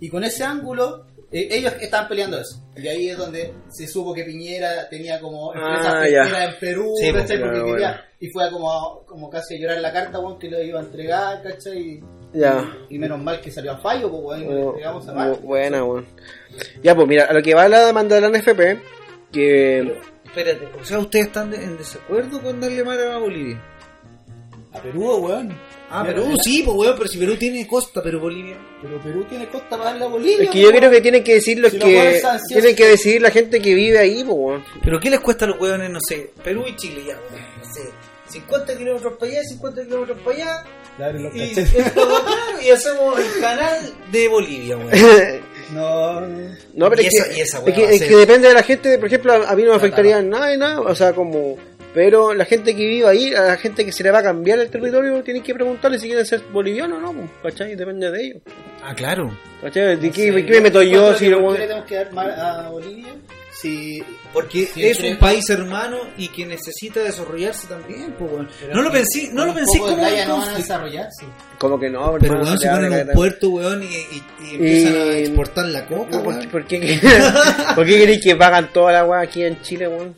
Y 0.00 0.08
con 0.08 0.24
ese 0.24 0.42
ángulo, 0.42 1.06
eh, 1.32 1.48
ellos 1.50 1.72
estaban 1.80 2.08
peleando 2.08 2.38
eso. 2.38 2.62
Y 2.76 2.86
ahí 2.88 3.08
es 3.10 3.16
donde 3.18 3.52
se 3.68 3.86
supo 3.88 4.12
que 4.14 4.24
Piñera 4.24 4.88
tenía 4.88 5.18
como 5.20 5.52
empresas 5.54 5.86
Ah, 5.86 6.08
ya. 6.08 6.22
pesqueras 6.22 6.54
en 6.54 6.60
Perú, 6.60 6.94
Sí, 7.00 7.10
pues, 7.10 7.22
¿cachai? 7.22 7.40
Porque 7.40 7.58
quería, 7.58 7.88
bueno. 7.88 8.00
y 8.20 8.28
fue 8.30 8.44
a 8.44 8.50
como, 8.50 9.02
como 9.06 9.30
casi 9.30 9.56
a 9.56 9.58
llorar 9.60 9.78
la 9.80 9.92
carta, 9.92 10.18
weón, 10.20 10.38
que 10.38 10.50
lo 10.50 10.62
iba 10.62 10.80
a 10.80 10.82
entregar, 10.82 11.42
¿cachai? 11.42 11.78
Y, 11.78 12.00
ya. 12.34 12.64
y 12.88 12.98
menos 12.98 13.18
mal 13.20 13.40
que 13.40 13.50
salió 13.50 13.72
a 13.72 13.78
fallo, 13.78 14.10
pues, 14.10 14.40
le 14.40 14.46
Oh, 14.48 14.68
entregamos 14.70 15.08
a 15.08 15.12
Marco. 15.12 15.36
buena, 15.40 15.84
weón. 15.84 16.06
Ya, 16.82 16.94
pues 16.94 17.06
mira, 17.08 17.24
a 17.24 17.32
lo 17.32 17.42
que 17.42 17.54
va 17.54 17.68
la 17.68 17.86
demanda 17.86 18.14
de 18.14 18.20
la 18.22 18.28
NFP, 18.28 18.78
que. 19.32 19.96
Espérate, 20.24 20.66
o 20.80 20.84
sea, 20.84 20.98
ustedes 20.98 21.26
están 21.26 21.50
de- 21.50 21.62
en 21.62 21.76
desacuerdo 21.76 22.40
con 22.40 22.58
darle 22.58 22.82
mar 22.84 22.98
a 22.98 23.18
Bolivia. 23.18 23.60
A 24.72 24.80
Perú, 24.80 25.16
weón. 25.26 25.54
Ah, 25.94 26.04
Perú, 26.04 26.34
sí, 26.42 26.62
pues 26.64 26.76
weón, 26.76 26.94
pero 26.96 27.08
si 27.08 27.18
Perú 27.18 27.36
tiene 27.36 27.66
costa, 27.66 28.02
pero 28.02 28.18
Bolivia. 28.18 28.56
Pero 28.80 28.98
Perú 29.02 29.26
tiene 29.28 29.46
costa 29.48 29.68
para 29.70 29.84
darle 29.90 30.04
a 30.04 30.08
Bolivia. 30.08 30.44
Es 30.44 30.50
que 30.50 30.58
yo 30.60 30.68
weón. 30.68 30.78
creo 30.78 30.90
que 30.90 31.00
tienen 31.02 31.22
que 31.22 31.34
decir 31.34 31.58
los 31.58 31.70
Si 31.72 31.78
que. 31.78 32.22
Tienen 32.48 32.74
que 32.76 32.86
decidir 32.86 33.20
la 33.22 33.30
gente 33.30 33.60
que 33.60 33.74
vive 33.74 33.98
ahí, 33.98 34.24
pues, 34.24 34.36
weón. 34.38 34.64
Pero 34.82 34.98
¿qué 35.00 35.10
les 35.10 35.20
cuesta 35.20 35.44
a 35.44 35.48
los 35.48 35.60
weones, 35.60 35.90
no 35.90 35.98
sé, 36.00 36.30
Perú 36.42 36.64
y 36.66 36.74
Chile 36.76 37.02
ya, 37.06 37.18
weón? 37.30 37.44
No 37.62 37.74
sé, 37.74 37.82
50 38.28 38.78
kilómetros 38.78 39.12
para 39.18 39.30
allá, 39.32 39.42
50 39.44 39.84
kilómetros 39.84 40.18
para 40.24 40.36
allá, 40.36 40.64
Claro, 40.96 41.18
los 41.20 41.34
y, 41.34 41.54
claro, 41.54 42.02
y 42.62 42.68
hacemos 42.70 43.18
el 43.18 43.40
canal 43.40 43.92
de 44.10 44.28
Bolivia, 44.28 44.76
weón. 44.76 44.90
No, 45.72 46.20
No, 46.74 46.90
pero 46.90 47.00
Y 47.02 47.06
es, 47.06 47.14
esa- 47.14 47.28
que, 47.30 47.36
y 47.36 47.40
esa 47.40 47.58
es, 47.66 47.74
que, 47.74 47.94
es 47.94 48.16
depende 48.18 48.48
de 48.48 48.54
la 48.54 48.62
gente, 48.62 48.98
por 48.98 49.06
ejemplo, 49.06 49.32
a, 49.32 49.36
a 49.36 49.40
mí 49.40 49.46
no 49.46 49.54
me 49.56 49.62
Claro. 49.62 49.74
afectaría 49.76 50.18
en 50.18 50.28
nada 50.28 50.54
y 50.54 50.58
nada, 50.58 50.80
o 50.80 50.94
sea, 50.94 51.12
como... 51.14 51.56
Pero 51.94 52.32
la 52.32 52.44
gente 52.46 52.74
que 52.74 52.86
vive 52.86 53.06
ahí, 53.06 53.34
a 53.34 53.42
la 53.42 53.56
gente 53.58 53.84
que 53.84 53.92
se 53.92 54.02
le 54.02 54.10
va 54.10 54.20
a 54.20 54.22
cambiar 54.22 54.58
el 54.58 54.70
territorio, 54.70 55.22
tienen 55.22 55.42
que 55.42 55.54
preguntarle 55.54 55.98
si 55.98 56.06
quieren 56.06 56.24
ser 56.24 56.42
bolivianos 56.50 56.98
o 56.98 57.00
no, 57.02 57.12
pues, 57.42 57.52
¿cachai? 57.54 57.74
Depende 57.76 58.10
de 58.10 58.24
ellos. 58.24 58.42
Ah, 58.82 58.94
claro. 58.94 59.36
¿Cachai? 59.60 59.96
¿De 59.96 60.08
no 60.08 60.12
qué, 60.14 60.32
me 60.32 60.60
meto 60.62 60.82
yo 60.82 61.14
si 61.14 61.28
lo 61.28 61.38
¿Por 61.40 61.44
weón- 61.48 61.54
qué 61.56 61.60
le 61.60 61.66
tenemos 61.68 61.86
que 61.88 61.94
dar 61.96 62.30
a 62.64 62.68
Bolivia? 62.70 63.14
Si. 63.52 64.02
Porque 64.32 64.64
Sí, 64.64 64.82
es 64.86 64.98
un 65.00 65.18
país 65.18 65.48
hermano 65.50 65.98
y 66.16 66.28
que 66.28 66.46
necesita 66.46 67.00
desarrollarse 67.00 67.66
también, 67.68 68.14
pues 68.18 68.32
No 68.74 68.80
lo 68.80 68.90
pensé, 68.90 69.28
no 69.30 69.44
lo 69.44 69.52
pensé 69.54 69.78
como 69.78 69.92
un 69.92 70.00
no 70.00 70.36
van 70.38 70.48
a 70.48 70.56
desarrollarse. 70.56 71.26
Como 71.58 71.78
que 71.78 71.90
no, 71.90 72.14
Pero 72.18 72.40
weón, 72.40 72.58
se 72.58 72.68
ponen 72.70 72.92
en 72.94 73.08
un 73.08 73.14
puerto, 73.14 73.50
weón, 73.50 73.82
y, 73.82 73.86
y- 73.86 74.22
y 74.50 74.54
empiezan 74.54 74.96
a 74.96 75.16
exportar 75.18 75.66
la 75.66 75.84
coca, 75.86 76.22
¿Por, 76.22 76.28
weón. 76.28 76.48
por 76.48 76.66
qué, 76.66 76.98
¿Por 77.76 77.84
qué 77.86 77.98
queréis 77.98 78.24
que 78.24 78.34
pagan 78.34 78.72
toda 78.72 78.92
la 78.92 79.04
weá 79.04 79.20
aquí 79.20 79.44
en 79.44 79.60
Chile, 79.60 79.86
weón? 79.86 80.16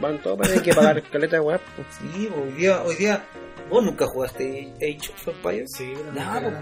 Van 0.00 0.20
todos, 0.22 0.48
hay 0.50 0.60
que 0.60 0.74
pagar 0.74 1.02
caleta 1.10 1.36
de 1.36 1.40
weá. 1.40 1.58
pues. 1.76 1.86
Sí, 2.14 2.28
hoy 2.34 2.52
día, 2.52 2.82
hoy 2.82 2.96
día, 2.96 3.22
vos 3.70 3.82
nunca 3.84 4.06
jugaste 4.06 4.72
Age 4.76 5.10
of 5.12 5.28
Empires. 5.28 5.70
Sí, 5.76 5.92
pero 5.96 6.12
No, 6.12 6.40
no, 6.40 6.60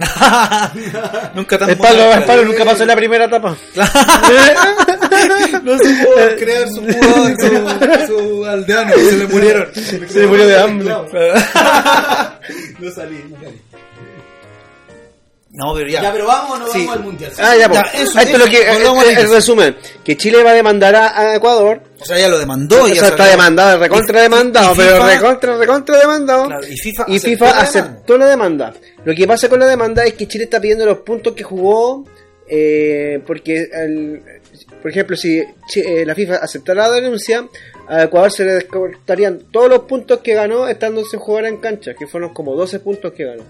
nunca 1.34 1.58
tan 1.58 1.68
El 1.68 1.76
palo, 1.76 2.12
el 2.14 2.24
palo 2.24 2.44
nunca 2.44 2.64
pasó 2.64 2.82
en 2.84 2.88
la 2.88 2.96
primera 2.96 3.24
etapa. 3.26 3.54
No 5.62 5.76
supo 5.76 6.10
crear 6.38 6.68
su 6.68 6.80
jugador, 6.80 7.36
su, 8.06 8.06
su 8.06 8.44
aldeano, 8.46 8.94
se 8.94 9.16
le 9.18 9.26
murieron. 9.26 9.68
Se 9.74 10.26
murió 10.26 10.46
de 10.46 10.58
hambre. 10.58 10.88
No 10.88 11.06
salí, 12.90 13.22
no 13.28 13.36
salí. 13.36 13.60
No, 15.52 15.74
pero 15.74 15.88
ya. 15.88 16.00
Ya, 16.02 16.12
pero 16.12 16.26
vamos 16.26 16.50
o 16.52 16.58
no 16.58 16.66
Sí. 16.68 16.78
vamos 16.80 16.96
al 16.96 17.02
mundial. 17.02 17.32
Ah, 17.38 17.56
ya, 17.56 17.68
pues. 17.68 17.80
Ya, 17.92 18.02
eso, 18.02 18.12
Ah, 18.16 18.22
esto 18.22 18.36
es 18.36 18.44
lo 18.44 18.50
que, 18.50 18.70
volvamos 18.72 19.04
el, 19.08 19.30
resumen. 19.30 19.76
Que 20.04 20.16
Chile 20.16 20.42
va 20.44 20.50
a 20.50 20.54
demandar 20.54 20.94
a, 20.94 21.18
a 21.18 21.34
Ecuador. 21.36 21.82
O 22.00 22.04
sea, 22.04 22.18
ya 22.18 22.28
lo 22.28 22.38
demandó. 22.38 22.84
o 22.84 22.86
ya 22.88 23.08
está 23.08 23.26
demandado, 23.26 23.78
recontra 23.80 24.20
Y- 24.20 24.22
demandado, 24.22 24.74
y 24.74 24.76
pero 24.76 24.96
FIFA- 25.02 25.06
recontra, 25.16 25.56
recontra 25.56 25.98
demandado. 25.98 26.46
Claro, 26.46 26.66
y 26.68 26.76
FIFA 26.76 27.04
y 27.08 27.16
aceptó 27.16 27.28
FIFA 27.30 27.44
la 27.54 27.60
aceptó 27.62 28.18
la 28.18 28.26
demanda. 28.26 28.74
Lo 29.04 29.14
que 29.14 29.26
pasa 29.26 29.48
con 29.48 29.58
la 29.58 29.66
demanda 29.66 30.04
es 30.04 30.14
que 30.14 30.28
Chile 30.28 30.44
está 30.44 30.60
pidiendo 30.60 30.86
los 30.86 30.98
puntos 30.98 31.32
que 31.34 31.42
jugó, 31.42 32.04
eh, 32.48 33.20
porque, 33.26 33.68
el- 33.72 34.22
por 34.80 34.90
ejemplo, 34.90 35.16
si 35.16 35.42
Chi- 35.68 35.80
eh, 35.80 36.04
la 36.06 36.14
FIFA 36.14 36.36
aceptara 36.36 36.88
la 36.88 36.94
denuncia, 36.94 37.46
a 37.88 38.04
Ecuador 38.04 38.30
se 38.32 38.44
le 38.44 38.52
descontarían 38.54 39.40
todos 39.50 39.68
los 39.68 39.80
puntos 39.80 40.20
que 40.20 40.34
ganó 40.34 40.68
estando 40.68 41.04
sin 41.04 41.18
jugar 41.18 41.46
en 41.46 41.56
cancha, 41.58 41.92
que 41.94 42.06
fueron 42.06 42.32
como 42.32 42.54
12 42.54 42.78
puntos 42.80 43.12
que 43.12 43.24
ganó. 43.24 43.42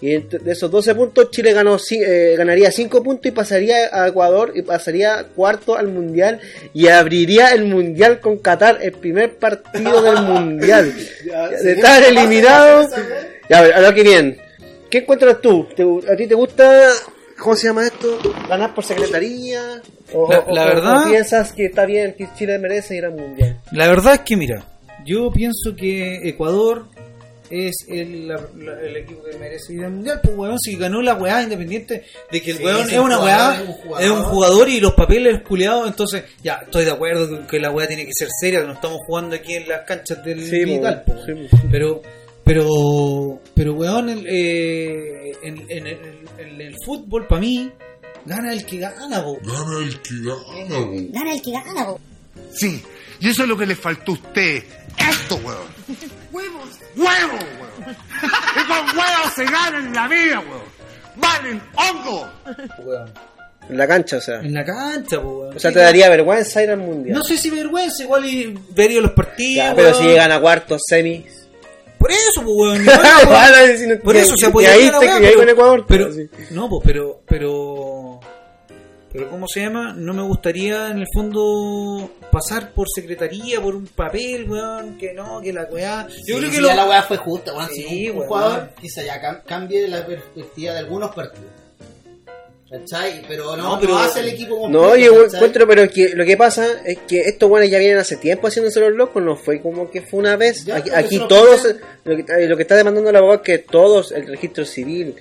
Y 0.00 0.16
de 0.16 0.52
esos 0.52 0.70
12 0.70 0.94
puntos, 0.94 1.30
Chile 1.32 1.52
ganó 1.52 1.76
eh, 1.90 2.34
ganaría 2.38 2.70
5 2.70 3.02
puntos 3.02 3.26
y 3.26 3.30
pasaría 3.32 3.88
a 3.92 4.06
Ecuador 4.08 4.52
y 4.54 4.62
pasaría 4.62 5.24
cuarto 5.34 5.76
al 5.76 5.88
Mundial 5.88 6.38
y 6.72 6.86
abriría 6.86 7.52
el 7.52 7.64
Mundial 7.64 8.20
con 8.20 8.38
Qatar, 8.38 8.78
el 8.80 8.92
primer 8.92 9.34
partido 9.38 10.00
del 10.02 10.22
Mundial. 10.22 10.94
Ya, 11.26 11.48
de 11.48 11.58
sí. 11.58 11.68
estar 11.70 11.98
¿Pasa 12.00 12.08
eliminado. 12.08 12.88
Ya, 13.48 13.58
a 13.58 13.62
ver, 13.62 13.72
a 13.74 13.80
lo 13.80 13.92
que 13.94 14.02
bien. 14.04 14.38
¿Qué 14.88 14.98
encuentras 14.98 15.40
tú? 15.40 15.66
¿Te- 15.74 16.12
¿A 16.12 16.16
ti 16.16 16.26
te 16.28 16.34
gusta, 16.34 16.90
cómo 17.38 17.56
se 17.56 17.66
llama 17.66 17.84
esto? 17.86 18.18
¿Ganar 18.48 18.74
por 18.74 18.84
secretaría? 18.84 19.82
¿O, 20.12 20.30
La- 20.30 20.38
o- 20.40 20.54
la 20.54 20.62
o- 20.62 20.66
verdad- 20.68 21.06
o 21.06 21.10
piensas 21.10 21.52
que 21.52 21.66
está 21.66 21.84
bien, 21.86 22.14
que 22.16 22.28
Chile 22.38 22.58
merece 22.58 22.96
ir 22.96 23.04
al 23.04 23.12
Mundial? 23.16 23.60
La 23.72 23.88
verdad 23.88 24.14
es 24.14 24.20
que, 24.20 24.36
mira, 24.36 24.64
yo 25.04 25.30
pienso 25.32 25.74
que 25.76 26.28
Ecuador 26.28 26.86
es 27.50 27.74
el, 27.88 28.28
la- 28.28 28.48
la- 28.56 28.80
el 28.80 28.96
equipo 28.96 29.22
que 29.24 29.36
merece 29.38 29.74
ir 29.74 29.84
al 29.84 29.92
mundial. 29.92 30.20
Pues, 30.22 30.36
weón, 30.36 30.58
si 30.58 30.76
ganó 30.76 31.00
la 31.02 31.14
weá 31.14 31.42
independiente 31.42 32.04
de 32.30 32.42
que 32.42 32.50
el 32.52 32.56
Sí, 32.58 32.64
weón 32.64 32.80
es 32.86 32.92
es 32.92 32.98
un 32.98 33.04
una 33.06 33.16
jugador, 33.18 33.50
weá, 33.50 33.62
es 33.62 33.68
un 33.68 33.74
jugador. 33.74 34.04
es 34.04 34.10
un 34.10 34.22
jugador 34.24 34.68
y 34.68 34.80
los 34.80 34.94
papeles 34.94 35.42
culiados. 35.46 35.86
Entonces, 35.88 36.24
ya, 36.42 36.60
estoy 36.64 36.84
de 36.84 36.90
acuerdo 36.90 37.28
que, 37.40 37.46
que 37.46 37.58
la 37.60 37.70
weá 37.70 37.86
tiene 37.88 38.04
que 38.04 38.12
ser 38.14 38.28
seria, 38.40 38.60
que 38.60 38.66
no 38.66 38.72
estamos 38.74 38.98
jugando 39.06 39.36
aquí 39.36 39.54
en 39.54 39.68
las 39.68 39.82
canchas 39.86 40.22
del 40.24 40.42
Sí, 40.48 40.64
Vital, 40.64 41.02
po, 41.06 41.14
sí, 41.24 41.32
weón. 41.32 41.48
po. 41.48 41.58
Pero, 41.70 42.02
pero, 42.44 43.40
pero, 43.54 43.74
weón, 43.74 44.08
el, 44.08 44.26
eh, 44.28 45.32
en, 45.42 45.64
en 45.70 45.86
el, 45.86 45.98
en 46.38 46.60
el 46.60 46.74
fútbol, 46.84 47.26
para 47.26 47.40
mí, 47.40 47.70
gana 48.24 48.52
el 48.52 48.64
que 48.64 48.78
gana, 48.78 49.22
po. 49.22 49.38
Gana 49.42 49.78
el 49.84 50.00
que 50.00 50.14
gana, 50.24 50.78
bo. 50.80 50.92
Gana 51.12 51.32
el 51.34 51.42
que 51.42 51.50
gana, 51.52 51.86
po. 51.86 52.00
Sí, 52.52 52.82
y 53.20 53.28
eso 53.30 53.42
es 53.42 53.48
lo 53.48 53.56
que 53.56 53.66
le 53.66 53.74
faltó 53.76 54.12
a 54.12 54.14
usted. 54.14 54.64
Esto, 54.96 55.36
weón. 55.36 55.66
¡Huevos! 56.32 56.68
¡Huevos, 56.96 57.44
weón! 57.60 57.96
Y 58.56 58.66
con 58.66 58.86
huevos 58.98 59.32
se 59.34 59.44
gana 59.44 59.78
en 59.78 59.92
la 59.94 60.08
vida, 60.08 60.40
weón. 60.40 60.78
¡Valen 61.16 61.62
hongo! 61.76 62.28
weón. 62.84 63.10
En 63.68 63.76
la 63.76 63.86
cancha, 63.86 64.16
o 64.16 64.20
sea. 64.20 64.40
En 64.40 64.54
la 64.54 64.64
cancha, 64.64 65.18
weón. 65.18 65.56
O 65.56 65.58
sea, 65.58 65.70
te 65.72 65.78
daría 65.80 66.08
vergüenza 66.08 66.62
ir 66.62 66.70
al 66.70 66.78
Mundial. 66.78 67.16
No 67.18 67.24
sé 67.24 67.36
si 67.36 67.50
vergüenza, 67.50 68.02
igual 68.02 68.24
y 68.24 68.58
vería 68.70 69.00
los 69.00 69.12
partidos. 69.12 69.56
Ya, 69.66 69.74
pero 69.74 69.88
weón. 69.90 70.02
si 70.02 70.08
llegan 70.08 70.32
a 70.32 70.40
cuartos, 70.40 70.82
semis. 70.86 71.24
Por 71.98 72.12
eso, 72.12 72.42
pues, 72.44 72.46
weón. 72.46 72.82
igual, 73.22 74.00
Por 74.02 74.16
eso 74.16 74.34
se 74.36 74.46
y 74.46 74.48
apoya 74.48 74.70
ahí, 74.72 74.90
te- 75.00 75.06
y 75.06 75.26
ahí 75.26 75.34
con 75.34 75.48
Ecuador. 75.48 75.84
Pero, 75.88 76.12
sí. 76.12 76.28
no, 76.50 76.68
pues, 76.68 76.82
pero, 76.84 77.20
pero, 77.26 78.07
pero, 79.12 79.30
¿cómo 79.30 79.46
se 79.48 79.60
llama? 79.60 79.94
No 79.96 80.12
me 80.12 80.22
gustaría, 80.22 80.90
en 80.90 80.98
el 80.98 81.06
fondo, 81.14 82.10
pasar 82.30 82.72
por 82.72 82.86
secretaría, 82.94 83.60
por 83.60 83.74
un 83.74 83.86
papel, 83.86 84.48
weón, 84.48 84.98
que 84.98 85.12
no, 85.14 85.40
que 85.40 85.52
la 85.52 85.64
weá. 85.64 86.06
Yo 86.26 86.36
creo 86.38 86.50
que 86.50 86.56
si 86.56 86.60
lo. 86.62 86.68
ya 86.68 86.74
la 86.76 86.86
weá 86.88 87.02
fue 87.02 87.16
justa, 87.16 87.54
weón. 87.54 87.68
Sí, 87.70 87.82
si 87.82 88.10
un, 88.10 88.16
weón. 88.18 88.28
jugador 88.28 88.70
quizá 88.80 89.02
ya 89.02 89.20
cam- 89.22 89.42
cambie 89.44 89.88
la 89.88 90.04
perspectiva 90.06 90.72
de 90.74 90.78
algunos 90.80 91.14
partidos. 91.14 91.46
¿Cachai? 92.70 93.22
Pero 93.26 93.56
no, 93.56 93.62
No, 93.76 93.80
pero- 93.80 93.94
no 93.94 93.98
hace 94.00 94.20
el 94.20 94.28
equipo 94.28 94.58
completo, 94.60 94.86
No, 94.88 94.94
yo 94.94 95.22
¿cachai? 95.22 95.36
encuentro, 95.36 95.66
pero 95.66 95.88
que 95.90 96.10
lo 96.14 96.24
que 96.26 96.36
pasa 96.36 96.66
es 96.84 96.98
que 97.08 97.20
estos 97.20 97.48
buenos 97.48 97.70
ya 97.70 97.78
vienen 97.78 97.96
hace 97.96 98.16
tiempo 98.16 98.46
haciéndose 98.48 98.78
los 98.80 98.92
locos, 98.92 99.22
no 99.22 99.36
fue 99.36 99.62
como 99.62 99.90
que 99.90 100.02
fue 100.02 100.20
una 100.20 100.36
vez. 100.36 100.66
Ya, 100.66 100.76
aquí 100.94 101.18
todos, 101.30 101.66
lo 102.04 102.14
que, 102.16 102.46
lo 102.46 102.56
que 102.58 102.62
está 102.62 102.76
demandando 102.76 103.10
la 103.10 103.20
abogada 103.20 103.40
es 103.42 103.46
que 103.46 103.58
todos, 103.60 104.12
el 104.12 104.26
registro 104.26 104.66
civil, 104.66 105.14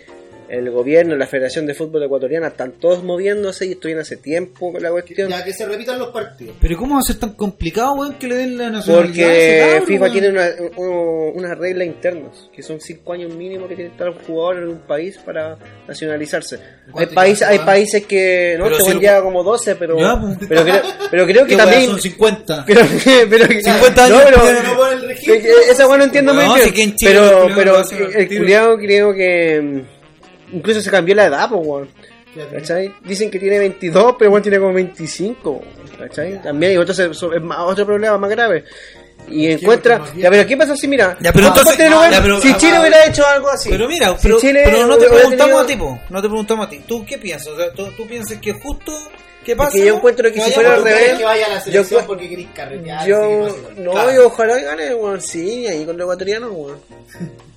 el 0.50 0.72
gobierno, 0.72 1.16
la 1.16 1.28
Federación 1.28 1.66
de 1.66 1.74
Fútbol 1.74 2.04
Ecuatoriana, 2.04 2.48
están 2.48 2.74
todos 2.74 3.04
moviéndose 3.04 3.66
y 3.66 3.72
esto 3.74 3.88
viene 3.88 4.02
hace 4.02 4.18
tiempo 4.18 4.72
con 4.72 4.82
la 4.82 4.90
cuestión. 4.92 5.30
Ya 5.30 5.44
que 5.44 5.54
se 5.54 5.66
repitan 5.66 6.00
los 6.00 6.10
partidos. 6.10 6.56
Pero, 6.62 6.78
¿cómo 6.78 6.96
va 6.96 7.00
a 7.02 7.04
ser 7.04 7.18
tan 7.18 7.34
complicado, 7.34 7.94
weón, 7.96 8.14
que 8.16 8.28
le 8.28 8.36
den 8.36 8.58
la 8.58 8.70
nacionalidad? 8.70 9.30
a 9.30 9.34
ese 9.34 9.76
Porque 9.80 9.86
FIFA 9.94 10.02
weón? 10.04 10.14
tiene 10.14 10.30
una, 10.30 10.48
un- 10.78 11.32
unas 11.36 11.58
reglas 11.58 11.88
internas, 11.88 12.50
que 12.56 12.64
son 12.64 12.80
5 12.80 13.14
años 13.14 13.34
mínimo 13.36 13.68
que 13.68 13.76
tiene 13.76 13.90
que 13.90 13.94
estar 13.96 14.10
un 14.10 14.18
jugador 14.20 14.58
en 14.64 14.68
un 14.70 14.80
país 14.80 15.18
para 15.26 15.58
nacionalizarse. 15.88 16.56
Hay 16.56 16.92
¿Cuánto 16.92 17.16
países, 17.16 17.40
lleva, 17.40 17.52
hay 17.52 17.58
weón? 17.58 17.66
países 17.66 18.06
que, 18.06 18.56
no, 18.58 18.66
este 18.68 18.78
si 18.84 18.90
weón 18.90 19.00
lleva 19.02 19.22
como 19.24 19.44
12, 19.44 19.76
pero, 19.76 20.00
Ya, 20.00 20.20
pues. 20.20 20.38
pero, 20.50 20.64
creo, 20.64 20.82
pero 21.12 21.26
creo 21.26 21.44
que 21.46 21.50
¿Qué 21.50 21.56
weá, 21.56 21.66
también... 21.66 21.90
Son 21.92 22.02
50. 22.02 22.66
Pero 22.68 22.82
que, 23.04 23.28
pero 23.30 23.48
que, 23.48 23.62
50 23.62 24.06
años, 24.06 24.18
no, 24.18 24.24
pero, 24.26 24.42
pero 24.44 24.64
no 24.64 24.76
por 24.78 24.94
el 24.94 25.02
registro. 25.08 25.34
esa 25.72 25.88
weá 25.88 25.98
no 25.98 26.04
entiendo 26.06 26.34
muy 26.34 26.44
bien. 26.74 26.96
pero, 27.00 27.48
pero 27.56 27.82
el 28.16 28.28
culiado 28.28 28.78
creo 28.78 29.14
que 29.14 29.84
incluso 30.52 30.82
se 30.82 30.90
cambió 30.92 31.16
la 31.16 31.26
edad, 31.26 31.50
pues 31.50 31.62
weón. 31.66 31.90
¿Cachai? 32.54 32.94
Dicen 33.04 33.32
que 33.32 33.40
tiene 33.40 33.58
22, 33.58 34.16
pero 34.20 34.30
weón 34.32 34.44
tiene 34.44 34.60
como 34.60 34.74
25. 34.74 35.62
¿Cachai? 35.98 36.42
También 36.42 36.72
hay 36.74 36.78
otro, 36.78 36.94
es 36.94 37.42
más- 37.42 37.60
otro 37.62 37.86
problema 37.86 38.18
más 38.18 38.30
grave. 38.30 38.64
Y 39.30 39.48
encuentra. 39.48 40.06
Ya, 40.16 40.30
pero 40.30 40.46
¿qué 40.48 40.56
pasa 40.56 40.78
si, 40.78 40.88
mira? 40.88 41.18
Ya, 41.20 41.34
pero 41.34 41.48
aparte 41.48 41.62
entonces- 41.72 41.90
lo 41.90 41.98
bueno, 41.98 42.14
ya, 42.14 42.22
pero- 42.22 42.42
si 42.42 42.54
Chile 42.58 42.74
ah, 42.78 42.80
hubiera 42.82 43.06
hecho 43.06 43.26
algo 43.26 43.50
así. 43.50 43.70
Pero 43.70 43.88
mira, 43.88 44.16
si 44.18 44.24
pero, 44.28 44.40
Chile 44.40 44.62
pero 44.66 44.88
no 44.88 44.98
te 44.98 45.06
preguntamos 45.08 45.38
tenido- 45.38 45.60
a 45.60 45.66
ti, 45.66 45.76
po. 45.76 46.00
No 46.10 46.22
te 46.22 46.28
preguntamos 46.28 46.68
a 46.68 46.70
ti. 46.70 46.82
¿Tú 46.88 47.06
qué 47.06 47.18
piensas? 47.18 47.48
O 47.50 47.58
sea, 47.58 47.72
¿tú, 47.74 47.88
tú 47.98 48.08
piensas 48.08 48.38
que 48.38 48.52
es 48.52 48.62
justo? 48.62 48.94
¿Qué 49.44 49.56
pasa? 49.56 49.72
que 49.72 49.86
yo 49.86 49.96
encuentro 49.96 50.26
que 50.30 50.36
si 50.36 50.40
vaya 50.42 50.54
fuera 50.54 50.74
al 50.74 50.80
¿Tú 50.80 50.84
revés, 50.86 51.14
que 51.18 51.24
vaya 51.24 51.46
a 51.46 51.50
la 51.50 51.56
yo 51.58 51.62
selección 51.64 52.04
porque 52.06 52.30
querés 52.30 52.48
carretear? 52.54 53.08
Yo, 53.08 53.48
no, 53.78 53.92
Claro. 53.92 54.14
y 54.14 54.18
ojalá 54.18 54.58
gane, 54.60 54.94
weón, 54.94 55.22
sí, 55.22 55.66
ahí 55.68 55.86
con 55.86 55.98
los 55.98 56.04
ecuatorianos, 56.06 56.52
weón. 56.54 56.78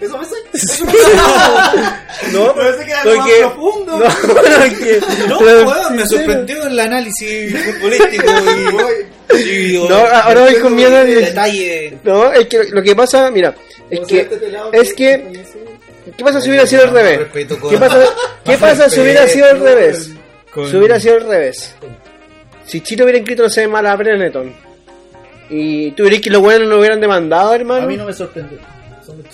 Eso 0.00 0.18
me 0.18 0.24
sé. 0.26 0.34
No, 2.32 2.54
que 2.54 2.60
era 2.60 3.02
porque- 3.02 3.42
más 3.42 3.52
profundo. 3.52 3.98
No, 3.98 4.04
no, 4.34 4.64
es 4.64 4.78
que- 4.78 5.00
No, 5.28 5.38
pero- 5.38 5.68
weón, 5.68 5.96
me 5.96 6.06
sorprendió 6.06 6.66
el 6.66 6.78
análisis 6.80 7.64
futbolístico 7.64 8.26
y, 9.34 9.36
y- 9.76 9.88
No, 9.88 9.96
ahora 9.96 10.40
voy 10.42 10.54
con 10.56 10.74
miedo 10.74 10.90
de- 11.04 11.14
detalle. 11.16 11.98
No, 12.04 12.32
es 12.32 12.46
que 12.46 12.64
lo 12.64 12.82
que 12.82 12.94
pasa, 12.94 13.30
mira, 13.30 13.54
es 13.90 14.00
que, 14.06 14.28
es 14.72 14.94
que, 14.94 15.42
¿qué 16.16 16.24
pasa 16.24 16.40
si 16.40 16.48
hubiera 16.50 16.66
sido 16.66 16.82
al 16.84 16.90
revés? 16.90 17.20
Con- 17.58 17.70
¿Qué 17.70 17.78
pasa, 17.78 18.04
qué 18.44 18.58
pasa 18.58 18.90
si 18.90 19.00
hubiera 19.00 19.26
sido 19.28 19.46
al 19.50 19.60
revés? 19.60 20.10
con- 20.52 20.70
Si 20.70 20.76
hubiera 20.76 21.00
sido 21.00 21.14
al 21.16 21.26
revés. 21.28 21.74
Si 22.66 22.80
Chile 22.80 23.04
hubiera 23.04 23.18
inscrito, 23.18 23.44
no 23.44 23.48
sé, 23.48 23.66
mal 23.68 23.86
a 23.86 23.94
Benetton. 23.96 24.52
Y 25.48 25.92
tú 25.92 26.02
dirías 26.04 26.20
que 26.22 26.30
los 26.30 26.42
buenos 26.42 26.68
no 26.68 26.78
hubieran 26.78 27.00
demandado, 27.00 27.54
hermano. 27.54 27.84
A 27.84 27.86
mí 27.86 27.96
no 27.96 28.04
me 28.04 28.12
sorprendió. 28.12 28.58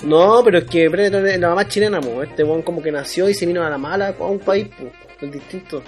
No, 0.03 0.43
pero 0.45 0.59
es 0.59 0.65
que 0.65 0.89
Benetton 0.89 1.27
es 1.27 1.39
la 1.39 1.49
mamá 1.51 1.67
chilena, 1.69 2.01
mo. 2.01 2.23
Este 2.23 2.45
weón 2.45 2.63
como 2.63 2.83
que 2.83 2.91
nació 2.93 3.29
y 3.29 3.35
se 3.35 3.47
vino 3.47 3.65
a 3.65 3.71
la 3.71 3.79
mala 3.79 4.15
a 4.19 4.25
un 4.25 4.39
país. 4.39 4.69
Es 5.21 5.33
distinto. 5.33 5.83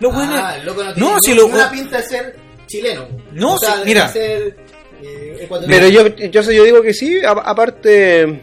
Los 0.00 0.12
Ah, 0.16 0.56
el 0.58 0.66
loco 0.66 0.82
no 0.82 0.92
tiene 0.94 1.08
No, 1.10 1.16
si 1.20 1.34
lo- 1.34 1.48
pinta 1.70 1.98
de 1.98 2.02
ser 2.02 2.36
chileno. 2.66 3.06
No, 3.32 3.54
O 3.54 3.58
sea, 3.58 3.82
mira. 3.84 4.08
ser 4.08 4.56
eh, 5.02 5.38
ecuatoriano. 5.42 5.86
Pero 5.88 6.08
yo, 6.10 6.26
yo, 6.26 6.42
yo 6.42 6.64
digo 6.64 6.82
que 6.82 6.92
sí, 6.92 7.20
a- 7.24 7.30
aparte. 7.30 8.40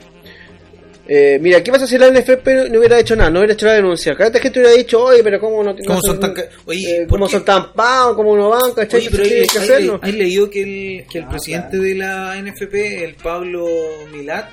Eh, 1.11 1.39
mira, 1.41 1.63
¿qué 1.63 1.71
pasa 1.71 1.87
si 1.87 1.97
la 1.97 2.07
NFP 2.11 2.69
no 2.69 2.77
hubiera 2.77 2.99
hecho 2.99 3.15
nada? 3.15 3.31
No 3.31 3.39
hubiera 3.39 3.53
hecho 3.55 3.65
la 3.65 3.73
denuncia. 3.73 4.15
Cada 4.15 4.29
vez 4.29 4.41
que 4.43 4.51
te 4.51 4.59
hubiera 4.59 4.75
dicho, 4.75 5.03
oye, 5.03 5.23
pero 5.23 5.39
¿cómo 5.39 5.63
no 5.63 5.75
¿Cómo 5.75 5.95
no 5.95 6.01
son 6.01 6.19
tan 6.19 6.35
Oye, 6.65 6.97
eh, 6.97 6.99
¿por 7.07 7.17
¿Cómo 7.17 7.27
son 7.27 7.43
tan 7.43 7.73
pagos? 7.73 8.15
¿Cómo 8.15 8.37
no 8.37 8.49
van? 8.49 8.73
¿Cachai? 8.75 8.99
Oye, 8.99 9.09
pero 9.09 9.23
hay, 9.23 9.47
que 9.47 9.57
hacerlo. 9.57 9.99
hay 10.03 10.11
leído 10.11 10.49
que 10.51 10.61
el, 10.61 11.07
que 11.07 11.17
el 11.17 11.23
Ah, 11.23 11.29
presidente 11.29 11.69
claro. 11.71 11.83
de 11.83 11.95
la 11.95 12.35
NFP, 12.43 13.03
el 13.05 13.15
Pablo 13.15 13.65
Milat, 14.11 14.49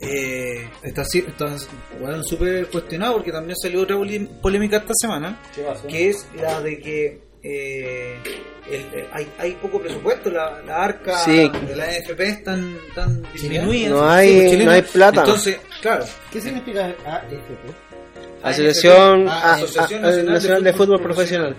eh, 0.00 0.68
está 0.82 1.02
está 1.02 1.56
bueno, 2.00 2.22
súper 2.22 2.68
cuestionado 2.68 3.14
porque 3.14 3.32
también 3.32 3.56
salió 3.56 3.82
otra 3.82 3.96
polémica 4.40 4.78
esta 4.78 4.94
semana, 4.98 5.38
¿Qué 5.54 5.62
pasó? 5.62 5.86
que 5.86 6.08
es 6.08 6.26
la 6.40 6.60
de 6.62 6.78
que 6.78 7.27
eh, 7.50 8.18
el- 8.70 9.00
eh, 9.00 9.08
hay, 9.12 9.26
hay 9.38 9.52
poco 9.52 9.80
presupuesto, 9.80 10.30
la, 10.30 10.60
la 10.66 10.84
arca 10.84 11.18
Sí. 11.24 11.50
de 11.66 11.74
la 11.76 11.86
NFP 11.98 12.20
están 12.28 12.76
tan 12.94 13.22
disminuida. 13.32 13.88
No 13.90 14.08
hay- 14.10 14.56
no 14.64 14.70
hay 14.70 14.82
plata. 14.82 15.20
Entonces, 15.20 15.58
claro, 15.80 16.04
¿Qué 16.30 16.40
significa 16.40 16.84
AFP? 17.06 17.72
Asociación, 18.42 19.28
A- 19.28 19.54
Asociación 19.54 20.04
A- 20.04 20.08
Nacional 20.08 20.34
Nacional 20.34 20.62
de 20.64 20.70
de 20.70 20.72
Fútbol 20.76 20.98
Fútbol 20.98 21.02
Profesional. 21.02 21.56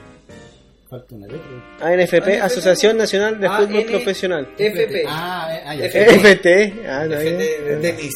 Falta 0.89 1.15
una 1.15 1.27
letra. 1.27 1.41
ANFP, 1.81 2.15
ANFP. 2.23 2.41
Asociación 2.41 2.97
Nacional 2.97 3.39
de 3.39 3.47
Fútbol 3.49 3.83
Profesional. 3.85 4.47
FP. 4.57 5.03
Ah, 5.07 5.49
eh, 5.51 5.61
ah. 5.65 5.75
FT. 5.75 6.73
Ah, 6.87 7.05
no, 7.07 7.15
FT 7.15 7.77
tenis. 7.81 8.13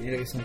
Mira 0.00 0.16
que 0.18 0.26
son. 0.26 0.44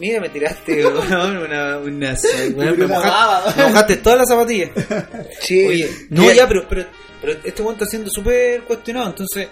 Mira, 0.00 0.20
me 0.20 0.28
tiraste 0.30 0.84
weón, 0.86 1.36
una, 1.36 1.78
una, 1.78 1.78
weón, 2.56 2.78
me, 2.78 2.86
mojaste, 2.86 3.60
me 3.60 3.68
mojaste 3.68 3.96
todas 3.98 4.18
las 4.18 4.28
zapatillas. 4.28 4.70
Sí. 5.40 5.66
Oye, 5.66 5.88
no, 6.10 6.32
ya, 6.32 6.48
pero, 6.48 6.64
pero, 6.68 6.86
pero 7.20 7.32
este 7.44 7.62
weón 7.62 7.74
está 7.74 7.86
siendo 7.86 8.10
súper 8.10 8.62
cuestionado. 8.64 9.08
Entonces, 9.10 9.48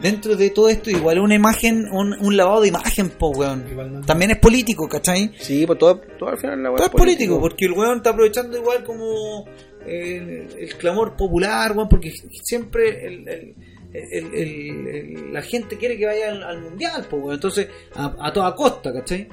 dentro 0.00 0.36
de 0.36 0.50
todo 0.50 0.68
esto, 0.68 0.90
igual 0.90 1.18
una 1.18 1.34
imagen, 1.34 1.86
un, 1.90 2.14
un 2.20 2.36
lavado 2.36 2.60
de 2.60 2.68
imagen, 2.68 3.08
po, 3.10 3.30
weón. 3.30 4.02
También 4.06 4.32
es 4.32 4.38
político, 4.38 4.88
¿cachai? 4.88 5.32
Sí, 5.38 5.66
pues 5.66 5.78
todo, 5.78 5.98
todo 6.18 6.28
al 6.30 6.38
final 6.38 6.62
la 6.62 6.70
weá 6.70 6.76
Todo 6.78 6.86
es 6.86 6.92
político, 6.92 7.40
porque 7.40 7.64
el 7.66 7.72
weón 7.72 7.96
está 7.98 8.10
aprovechando 8.10 8.56
igual 8.58 8.84
como 8.84 9.46
el, 9.86 10.48
el 10.58 10.74
clamor 10.76 11.16
popular, 11.16 11.72
weón, 11.72 11.88
porque 11.88 12.12
siempre 12.42 13.06
el, 13.06 13.28
el- 13.28 13.54
el- 13.94 14.34
el- 14.34 14.86
el- 14.88 15.32
la 15.32 15.40
gente 15.42 15.78
quiere 15.78 15.96
que 15.96 16.04
vaya 16.06 16.30
al, 16.30 16.42
al 16.42 16.60
mundial, 16.60 17.06
pues, 17.08 17.22
weón. 17.22 17.34
Entonces, 17.34 17.68
a, 17.94 18.14
a 18.20 18.32
toda 18.32 18.54
costa, 18.54 18.92
¿cachai? 18.92 19.26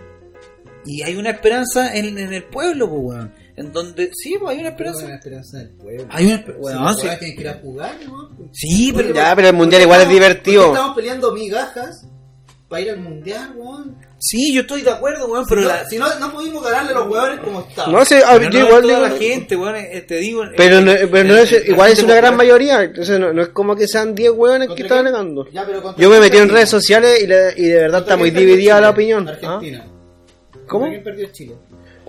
Y 0.86 1.02
hay 1.02 1.16
una 1.16 1.30
esperanza 1.32 1.96
en, 1.96 2.18
en 2.18 2.34
el 2.34 2.44
pueblo, 2.46 2.90
pues, 2.90 3.02
weón. 3.04 3.34
En 3.56 3.72
donde, 3.72 4.10
sí, 4.14 4.36
pues 4.40 4.56
hay 4.56 4.62
una 4.66 4.76
Pero 4.76 4.90
esperanza. 4.90 5.06
una 5.06 5.16
esperanza 5.16 5.58
del 5.60 5.70
pueblo. 5.70 6.06
Hay 6.10 6.26
una 6.26 6.36
espe- 6.44 6.54
Si 6.56 6.60
weón, 6.60 6.84
los 6.84 7.00
sí. 7.00 7.08
que 7.20 7.28
ir 7.42 7.48
a 7.50 7.54
jugar, 7.54 7.96
¿no? 8.06 8.30
Sí, 8.52 8.92
pero 8.96 9.14
Ya, 9.14 9.36
pero 9.36 9.48
el 9.50 9.54
mundial 9.54 9.82
igual 9.84 10.00
es 10.02 10.06
¿Por 10.06 10.14
qué 10.14 10.20
divertido. 10.20 10.68
estamos 10.74 10.96
peleando 10.96 11.32
migajas 11.34 12.06
para 12.68 12.82
ir 12.82 12.90
al 12.90 13.00
mundial, 13.00 13.54
weón? 13.56 13.96
sí, 14.26 14.54
yo 14.54 14.62
estoy 14.62 14.82
de 14.82 14.90
acuerdo, 14.90 15.28
weón, 15.28 15.46
pero 15.50 15.62
si, 15.62 15.68
la, 15.68 15.84
no, 15.84 15.90
si 15.90 15.98
no, 15.98 16.20
no 16.20 16.32
pudimos 16.34 16.64
ganarle 16.64 16.92
a 16.92 16.96
los 16.96 17.08
jugadores 17.08 17.40
como 17.42 17.60
estaban. 17.60 17.92
No 17.92 18.06
sé, 18.06 18.24
pero 18.26 18.50
yo 18.50 18.60
no 18.62 18.66
igual 18.68 18.82
digo. 18.84 19.00
la 19.02 19.10
gente, 19.12 19.56
weón, 19.58 19.76
eh, 19.76 20.06
te 20.08 20.16
digo. 20.16 20.44
Pero, 20.58 20.78
eh, 20.80 20.82
no, 20.82 20.92
eh, 20.94 21.08
pero 21.12 21.28
no 21.30 21.36
es, 21.38 21.68
igual 21.68 21.92
es 21.92 22.02
una 22.02 22.16
gran 22.16 22.36
mayoría. 22.38 22.82
Entonces 22.84 23.20
no, 23.20 23.32
no 23.34 23.42
es 23.44 23.50
como 23.50 23.76
que 23.76 23.86
sean 23.88 24.16
10 24.16 24.32
hueones 24.32 24.70
que 24.70 24.82
¿Contra 24.82 24.86
estaban 24.86 25.04
quién? 25.04 25.14
negando. 25.14 25.48
Ya, 25.52 25.66
pero 25.66 25.96
Yo 25.98 26.10
me 26.10 26.20
metí 26.22 26.38
en 26.38 26.50
redes 26.50 26.70
sociales 26.70 27.22
y, 27.22 27.28
le- 27.28 27.54
y 27.58 27.64
de 27.68 27.76
verdad 27.82 28.00
¿Contra 28.00 28.14
está 28.16 28.18
muy 28.18 28.32
dividida 28.32 28.80
la 28.82 28.90
opinión. 28.92 29.30
¿ah? 29.44 29.60
¿Cómo? 30.74 30.86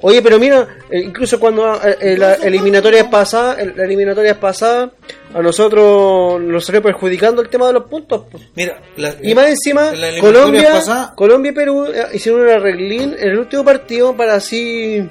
Oye, 0.02 0.20
pero 0.20 0.38
mira, 0.38 0.66
eh, 0.90 1.00
incluso 1.00 1.38
cuando 1.40 1.76
eh, 1.76 1.96
eh, 2.00 2.16
la 2.18 2.34
eliminatoria 2.34 3.08
pasada, 3.08 3.56
la 3.76 3.84
eliminatoria 3.84 4.38
pasada, 4.38 4.90
a 5.32 5.40
nosotros 5.40 6.40
nos 6.42 6.64
salió 6.64 6.82
perjudicando 6.82 7.40
el 7.40 7.48
tema 7.48 7.68
de 7.68 7.74
los 7.74 7.84
puntos. 7.84 8.24
pues. 8.30 8.42
Mira, 8.54 8.80
la- 8.96 9.14
Y 9.22 9.34
más 9.34 9.46
encima, 9.46 9.92
Colombia, 10.20 10.72
pasada- 10.72 11.14
Colombia 11.14 11.52
y 11.52 11.54
Perú 11.54 11.86
hicieron 12.12 12.42
un 12.42 12.48
arreglín 12.50 13.14
en 13.18 13.28
el 13.30 13.38
último 13.38 13.64
partido 13.64 14.14
para 14.16 14.34
así 14.34 15.08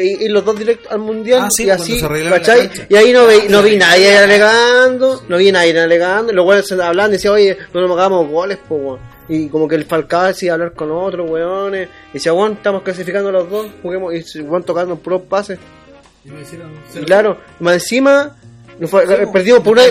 y, 0.00 0.24
y 0.24 0.28
los 0.28 0.44
dos 0.44 0.58
directos 0.58 0.90
al 0.92 0.98
mundial 1.00 1.42
Ah, 1.44 1.48
sí, 1.50 1.64
y 1.64 1.70
así. 1.70 1.92
Y 2.88 2.96
ahí 2.96 3.12
no, 3.12 3.26
vi, 3.26 3.48
no 3.48 3.62
vi 3.62 3.76
nadie 3.76 4.16
alegando, 4.18 5.22
no 5.28 5.36
vi 5.36 5.52
nadie 5.52 5.78
alegando, 5.78 6.32
los 6.32 6.46
weones 6.46 6.66
se 6.66 6.80
hablan 6.82 7.10
y 7.10 7.12
decían, 7.12 7.34
oye, 7.34 7.56
no 7.72 7.80
nos 7.86 7.90
hagamos 7.96 8.28
goles, 8.28 8.58
po, 8.68 8.74
weón. 8.76 8.98
Y 9.28 9.48
como 9.48 9.68
que 9.68 9.74
el 9.74 9.84
Falcao 9.84 10.24
decía 10.24 10.54
hablar 10.54 10.72
con 10.72 10.90
otros 10.90 11.28
weones, 11.30 11.88
y 12.10 12.14
decía, 12.14 12.32
weón, 12.32 12.52
estamos 12.54 12.82
clasificando 12.82 13.30
los 13.30 13.48
dos, 13.50 13.66
juguemos, 13.82 14.14
y 14.34 14.40
van 14.42 14.62
tocando 14.62 14.96
puros 14.96 15.22
pases. 15.28 15.58
Y 16.24 16.30
me 16.30 16.40
hicieron 16.42 16.72
Y 16.94 17.04
claro, 17.04 17.38
más 17.60 17.74
encima, 17.74 18.36
nos 18.78 18.90
fue- 18.90 19.06
Sí, 19.06 19.12
perdimos 19.32 19.60
por 19.60 19.72
una. 19.74 19.84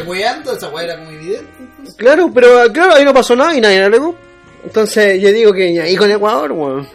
Esa 0.54 0.70
weá 0.70 0.84
era 0.86 0.98
como 0.98 1.12
evidente. 1.12 1.46
entonces. 1.60 1.96
Claro, 1.96 2.32
pero 2.34 2.60
ah, 2.62 2.72
claro, 2.74 2.96
ahí 2.96 3.06
no 3.06 3.14
pasó 3.14 3.36
nada 3.36 3.56
y 3.56 3.62
nadie 3.62 3.84
alegó. 3.84 4.16
Entonces 4.64 5.22
yo 5.22 5.32
digo 5.32 5.54
que 5.54 5.80
ahí 5.82 5.96
con 5.96 6.10
Ecuador, 6.12 6.52
weón. 6.52 6.88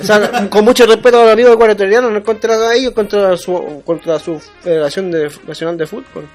O 0.00 0.04
sea, 0.04 0.48
con 0.50 0.64
mucho 0.64 0.84
respeto 0.86 1.18
a 1.20 1.24
los 1.24 1.32
amigos 1.32 1.54
ecuatorianos, 1.54 2.10
no 2.12 2.18
es 2.18 2.24
contra 2.24 2.74
ellos, 2.74 2.92
contra 2.92 3.36
su, 3.36 3.82
contra 3.84 4.18
su 4.18 4.38
Federación 4.62 5.10
de, 5.10 5.30
Nacional 5.46 5.76
de 5.78 5.86
Fútbol. 5.86 6.28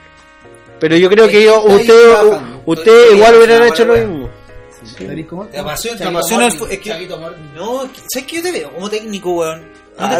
Pero 0.79 0.97
yo 0.97 1.09
creo 1.09 1.27
que 1.27 1.37
ahí 1.37 1.47
usted, 1.49 2.15
usted 2.65 2.91
Estoy- 2.91 3.15
igual 3.17 3.35
huyieran 3.35 3.63
estoy- 3.63 3.69
hecho 3.69 3.85
lo 3.85 3.93
mismo. 3.97 4.29
Que-. 4.97 5.05
No, 7.55 7.81
¿sabes 8.11 8.27
qué 8.27 8.35
yo 8.37 8.41
te 8.43 8.51
veo 8.51 8.71
como 8.73 8.89
técnico, 8.89 9.31
weón? 9.33 9.61
No 9.61 10.05
Ah. 10.05 10.19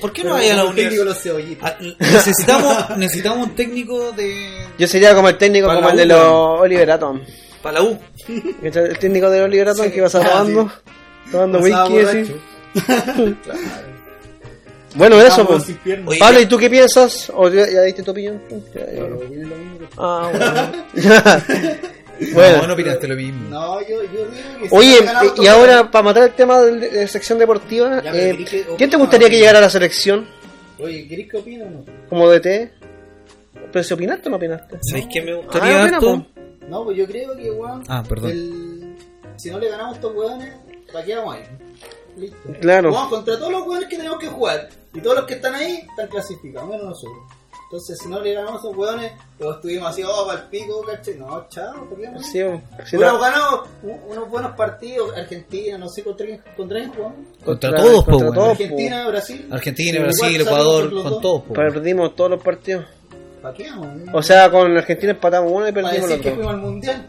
¿Por 0.00 0.12
qué 0.12 0.22
no 0.24 0.34
vaya 0.34 0.52
a 0.52 0.56
la 0.56 0.64
universidad? 0.66 1.04
los 1.06 1.22
cebollitos. 1.22 1.68
Ah, 1.70 1.76
Necesitamos, 1.98 2.90
necesitamos 2.98 3.46
un 3.48 3.54
técnico 3.54 4.12
de. 4.12 4.66
Yo 4.78 4.86
sería 4.86 5.14
como 5.14 5.28
el 5.30 5.38
técnico, 5.38 5.66
Para 5.68 5.78
como 5.80 5.90
el 5.90 5.96
de 5.96 6.06
los 6.06 6.60
Oliver 6.60 6.90
Atom. 6.90 7.20
Para 7.62 7.80
la 7.80 7.84
U. 7.86 7.98
El 8.62 8.98
técnico 8.98 9.30
de 9.30 9.42
Oliver 9.42 9.70
Atom 9.70 9.88
que 9.90 9.96
iba 9.96 10.04
a 10.04 10.08
estar 10.08 10.22
Ah, 10.22 10.30
tomando, 10.30 10.70
tomando 11.32 11.58
whisky 11.60 11.98
así. 12.00 12.36
Bueno, 14.94 15.20
eso, 15.20 15.46
pues. 15.46 15.70
Oye, 16.06 16.18
Pablo, 16.18 16.40
¿y 16.40 16.46
tú 16.46 16.56
qué 16.56 16.70
piensas? 16.70 17.30
¿O 17.34 17.50
ya, 17.50 17.68
ya 17.70 17.82
diste 17.82 18.02
tu 18.02 18.12
opinión? 18.12 18.40
Ya, 18.74 18.80
ya. 18.92 19.02
Ah, 19.98 20.30
bueno. 20.32 20.72
bueno. 22.32 22.56
No, 22.62 22.66
no 22.68 22.72
opinaste 22.74 23.06
lo 23.08 23.14
mismo. 23.16 23.48
No, 23.50 23.80
yo, 23.82 24.02
yo 24.04 24.08
digo 24.26 24.58
que 24.62 24.68
Oye, 24.70 24.98
y 25.42 25.46
ahora, 25.48 25.90
para 25.90 26.02
matar 26.02 26.22
el 26.22 26.32
tema 26.32 26.62
de, 26.62 26.88
de 26.88 27.08
sección 27.08 27.38
deportiva, 27.38 28.02
Ya, 28.02 28.10
eh, 28.10 28.30
¿querés 28.32 28.48
que 28.48 28.62
¿quién 28.64 28.76
te 28.78 28.84
opine 28.86 28.96
gustaría 28.96 29.28
que 29.28 29.36
llegara 29.38 29.58
a 29.58 29.62
la 29.62 29.70
selección 29.70 30.26
Oye, 30.78 31.06
¿querés 31.08 31.30
que 31.30 31.36
opine 31.36 31.64
o 31.64 31.70
no? 31.70 31.84
como 32.08 32.30
DT? 32.30 32.70
¿Pero 33.72 33.84
si 33.84 33.92
opinaste 33.92 34.28
o 34.28 34.30
no 34.30 34.36
opinaste? 34.36 34.78
¿Sabéis 34.80 35.08
qué 35.12 35.20
me 35.20 35.32
Ah, 35.32 35.36
gustaría 35.36 35.82
opina, 35.82 35.96
harto? 35.96 36.26
No, 36.70 36.84
pues 36.84 36.96
yo 36.96 37.06
creo 37.06 37.36
que, 37.36 37.50
weón. 37.50 37.82
Ah, 37.88 38.02
perdón. 38.08 38.30
el- 38.30 38.96
Si 39.36 39.50
no 39.50 39.58
le 39.58 39.68
ganamos 39.68 39.92
a 39.92 39.96
estos 39.96 40.14
weones, 40.14 40.54
¿para 40.90 41.04
qué 41.04 41.14
vamos 41.16 41.34
a 41.34 41.38
ir? 41.40 41.46
Listo. 42.16 42.36
Claro. 42.60 42.92
Vamos 42.92 43.08
contra 43.10 43.38
todos 43.38 43.52
los 43.52 43.66
weones 43.66 43.88
que 43.88 43.96
tenemos 43.96 44.18
que 44.18 44.28
jugar. 44.28 44.68
Y 44.94 45.00
todos 45.00 45.16
los 45.16 45.26
que 45.26 45.34
están 45.34 45.54
ahí 45.54 45.86
están 45.90 46.08
clasificados, 46.08 46.68
menos 46.68 46.86
nosotros. 46.86 47.18
Entonces, 47.64 47.98
si 47.98 48.08
no 48.08 48.20
le 48.20 48.32
ganamos 48.32 48.54
a 48.64 48.68
esos 48.68 48.76
weones, 48.76 49.12
pues 49.38 49.56
estuvimos 49.56 49.88
así, 49.90 50.02
oh, 50.04 50.24
para 50.24 50.38
el 50.40 50.46
pico, 50.46 50.82
¿cachai? 50.82 51.14
No, 51.16 51.48
chao, 51.48 51.74
¿por 51.88 51.98
qué 52.00 52.08
no? 52.08 52.22
Sí, 52.22 52.40
sí, 52.84 52.96
ganado 52.96 53.64
u- 53.82 54.12
unos 54.12 54.30
buenos 54.30 54.52
partidos, 54.56 55.16
Argentina, 55.16 55.76
no 55.76 55.88
sé 55.88 56.04
contra 56.04 56.26
quién, 56.26 56.40
contra 56.56 56.78
jugamos. 56.86 57.16
Contra 57.44 57.70
Contra- 57.70 57.80
todos, 57.82 58.04
contra 58.04 58.30
todos. 58.32 58.48
Argentina, 58.50 59.08
Brasil. 59.08 59.48
Argentina, 59.50 60.00
Brasil, 60.00 60.40
Ecuador, 60.42 60.90
con 60.90 61.02
dos. 61.10 61.20
todos. 61.20 61.42
Perdimos 61.52 62.14
todos 62.14 62.30
los 62.30 62.42
partidos. 62.42 62.84
¿Para 63.42 63.54
qué 63.54 63.68
vamos? 63.68 63.88
O 64.14 64.22
sea, 64.22 64.48
con 64.50 64.76
Argentina 64.76 65.10
empatamos 65.12 65.50
uno 65.52 65.68
y 65.68 65.72
perdimos 65.72 66.08
los 66.08 66.20
que 66.20 66.30
fuimos 66.32 66.54
al 66.54 66.60
mundial. 66.60 67.06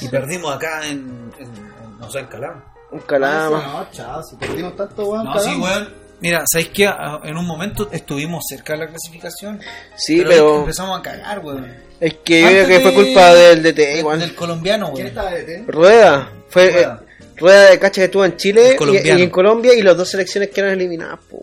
Y 0.00 0.08
perdimos 0.08 0.54
acá 0.54 0.86
en, 0.86 1.32
en, 1.38 1.46
en- 1.46 1.98
no 1.98 2.08
sé, 2.08 2.20
en 2.20 2.26
Calama. 2.26 2.71
Un 2.92 3.00
calama. 3.00 3.62
No, 3.66 3.86
chao, 3.92 4.22
si 4.22 4.36
perdimos 4.36 4.76
tanto, 4.76 5.04
weón. 5.06 5.24
No, 5.24 5.38
sí, 5.40 5.50
weón. 5.60 5.88
Mira, 6.20 6.44
¿sabéis 6.46 6.68
qué? 6.68 6.86
Ah, 6.86 7.20
En 7.24 7.36
un 7.36 7.44
momento 7.46 7.88
estuvimos 7.90 8.44
cerca 8.48 8.74
de 8.74 8.80
la 8.80 8.86
clasificación. 8.88 9.60
Sí, 9.96 10.18
pero, 10.18 10.28
pero 10.28 10.58
empezamos 10.60 10.98
a 11.00 11.02
cagar, 11.02 11.40
weón. 11.40 11.66
es 11.98 12.14
que 12.24 12.42
yo 12.42 12.48
creo 12.48 12.66
que 12.68 12.80
fue 12.80 12.94
culpa 12.94 13.34
del 13.34 13.62
DT 13.62 13.74
del- 13.86 13.98
igual. 13.98 14.20
Del 14.20 14.34
colombiano, 14.34 14.86
¿Quién 14.92 15.06
weón. 15.06 15.08
estaba 15.08 15.30
de 15.32 15.42
TEN? 15.42 15.64
Rueda. 15.66 16.28
Fue 16.48 16.70
Rueda. 16.70 17.00
eh, 17.02 17.30
rueda 17.38 17.70
de 17.70 17.78
cacha 17.80 18.00
que 18.02 18.04
estuvo 18.04 18.24
en 18.24 18.36
Chile 18.36 18.76
y, 19.04 19.08
en 19.10 19.30
Colombia 19.30 19.74
y 19.74 19.82
las 19.82 19.96
dos 19.96 20.10
selecciones 20.10 20.50
que 20.50 20.60
eran 20.60 20.74
eliminadas, 20.74 21.18
po, 21.28 21.42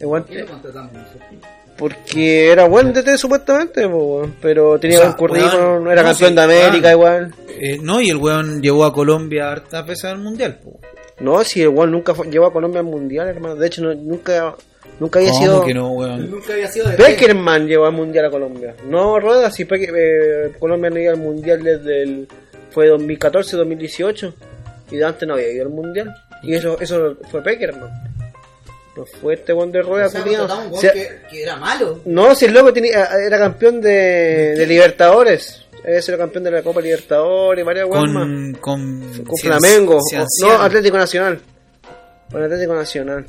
weón. 0.00 0.22
¿Quién 0.24 0.46
porque 1.76 2.50
era 2.52 2.66
buen 2.68 2.92
DT 2.92 3.16
supuestamente, 3.16 3.88
po, 3.88 3.96
weón. 3.96 4.36
pero 4.40 4.78
tenía 4.78 4.98
O 4.98 5.00
sea, 5.00 5.10
buen 5.12 5.18
currículum, 5.18 5.60
weón, 5.82 5.90
era 5.90 6.02
campeón 6.04 6.30
sí, 6.30 6.34
de 6.36 6.42
América 6.42 6.88
weón. 6.88 6.92
igual. 6.92 7.34
Eh, 7.60 7.78
no, 7.82 8.00
y 8.00 8.08
el 8.10 8.16
weón 8.16 8.62
llevó 8.62 8.84
a 8.86 8.92
Colombia 8.94 9.52
hartas 9.52 9.86
veces 9.86 10.04
al 10.06 10.18
mundial, 10.18 10.58
po. 10.64 10.80
No, 11.20 11.44
si 11.44 11.60
igual 11.60 11.90
nunca 11.90 12.14
fue- 12.14 12.28
llevó 12.30 12.46
a 12.46 12.52
Colombia 12.52 12.80
al 12.80 12.86
mundial, 12.86 13.28
hermano. 13.28 13.54
De 13.56 13.66
hecho, 13.66 13.82
no- 13.82 13.94
nunca 13.94 14.56
nunca 14.98 15.18
había 15.18 15.30
¿Cómo 15.30 15.42
sido 15.42 15.64
que 15.64 15.74
no, 15.74 15.90
weón? 15.92 16.30
Nunca 16.30 16.52
había 16.54 16.68
sido 16.68 16.88
de 16.88 16.96
TEN. 16.96 17.06
Peckerman 17.06 17.66
llevó 17.66 17.86
al 17.86 17.92
mundial 17.92 18.24
a 18.26 18.30
Colombia. 18.30 18.74
No 18.86 19.20
Rueda, 19.20 19.50
si 19.50 19.66
eh, 19.70 20.52
Colombia 20.58 20.88
no 20.90 20.98
iba 20.98 21.12
al 21.12 21.18
mundial 21.18 21.62
desde 21.62 22.02
el 22.02 22.28
fue 22.70 22.86
2014, 22.88 23.56
2018 23.58 24.34
y 24.90 24.96
de 24.96 25.04
antes 25.04 25.28
no 25.28 25.34
había 25.34 25.52
ido 25.52 25.64
al 25.64 25.70
mundial. 25.70 26.14
Y 26.42 26.54
eso 26.54 26.80
eso 26.80 27.16
fue 27.30 27.42
Peckerman. 27.42 27.90
No 28.96 29.04
fue 29.06 29.34
este 29.34 29.52
buen 29.52 29.70
de 29.70 29.82
Rueda, 29.82 30.06
O 30.06 30.08
sea, 30.10 30.22
culiao. 30.22 30.46
contratamos 30.48 30.66
un 30.66 30.78
O 30.78 30.80
weón 30.80 30.80
sea, 30.80 30.92
que, 30.92 31.20
que 31.30 31.42
era 31.42 31.56
malo. 31.56 32.00
No, 32.06 32.34
si 32.34 32.46
el 32.46 32.54
loco 32.54 32.72
tenía, 32.72 33.04
era 33.26 33.38
campeón 33.38 33.80
de, 33.80 34.54
de 34.56 34.66
Libertadores. 34.66 35.64
Ese 35.84 36.12
era 36.12 36.18
campeón 36.18 36.44
de 36.44 36.50
la 36.50 36.62
Copa 36.62 36.80
Libertadores, 36.80 37.64
varias. 37.64 37.86
Con, 37.88 38.54
con, 38.60 39.24
Con 39.24 39.36
Flamengo. 39.38 39.98
no, 40.42 40.50
Atlético 40.60 40.96
Nacional. 40.98 41.40
Con 42.30 42.42
Atlético 42.42 42.74
Nacional. 42.74 43.26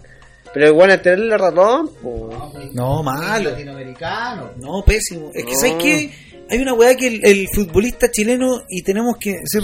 Pero 0.53 0.67
igual 0.67 0.91
al 0.91 1.01
tenerle 1.01 1.37
ratón, 1.37 1.89
pues. 2.01 2.73
No, 2.73 3.01
malo. 3.03 3.51
Latinoamericano. 3.51 4.49
No, 4.57 4.83
pésimo. 4.85 5.31
Es 5.33 5.45
que, 5.45 5.51
No. 5.53 5.57
¿sabes 5.59 5.75
qué? 5.81 6.11
Hay 6.49 6.59
una 6.59 6.73
weá 6.73 6.95
que 6.97 7.07
el, 7.07 7.25
el 7.25 7.47
futbolista 7.53 8.11
chileno, 8.11 8.63
y 8.67 8.81
tenemos 8.83 9.15
que 9.17 9.39
ser, 9.45 9.63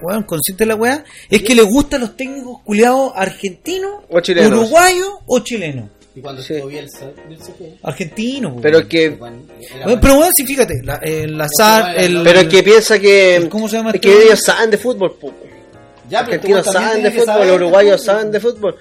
weón, 0.00 0.22
conscientes 0.22 0.66
de 0.66 0.66
la 0.66 0.74
weá, 0.74 1.04
es 1.28 1.42
que 1.42 1.54
le 1.54 1.60
gustan 1.60 2.00
los 2.00 2.16
técnicos 2.16 2.62
culiados 2.64 3.12
argentinos, 3.14 4.04
O 4.08 4.20
chilenos. 4.20 4.50
uruguayos 4.58 5.08
o 5.26 5.40
chilenos. 5.40 5.90
Y 6.16 6.20
cuando 6.22 6.40
Sí. 6.42 6.54
estuvo 6.54 6.70
Bielsa, 6.70 7.10
Bielsa 7.28 7.52
fue. 7.58 7.74
Weón. 8.48 8.62
Pero 8.62 8.88
que 8.88 9.10
Bueno, 9.10 9.38
pero 10.00 10.14
weón, 10.18 10.32
sí, 10.34 10.44
fíjate, 10.46 10.74
la, 10.82 10.94
el 11.02 11.38
azar, 11.40 11.94
el, 11.96 12.22
Pero 12.24 12.40
es 12.40 12.46
que 12.48 12.62
piensa 12.62 12.98
que. 12.98 13.46
¿Cómo 13.50 13.68
se 13.68 13.76
llama 13.76 13.90
Es 13.90 13.96
este 13.96 14.08
que 14.08 14.22
ellos 14.24 14.40
saben 14.42 14.70
de 14.70 14.78
fútbol, 14.78 15.14
po. 15.20 15.32
Ya, 16.08 16.20
Los 16.22 16.28
pero 16.30 16.40
argentinos 16.40 16.66
saben 16.66 17.02
de 17.02 17.10
fútbol, 17.10 17.24
saber 17.26 17.46
los 17.48 17.56
uruguayos 17.56 18.02
saben 18.02 18.30
de 18.32 18.40
fútbol. 18.40 18.76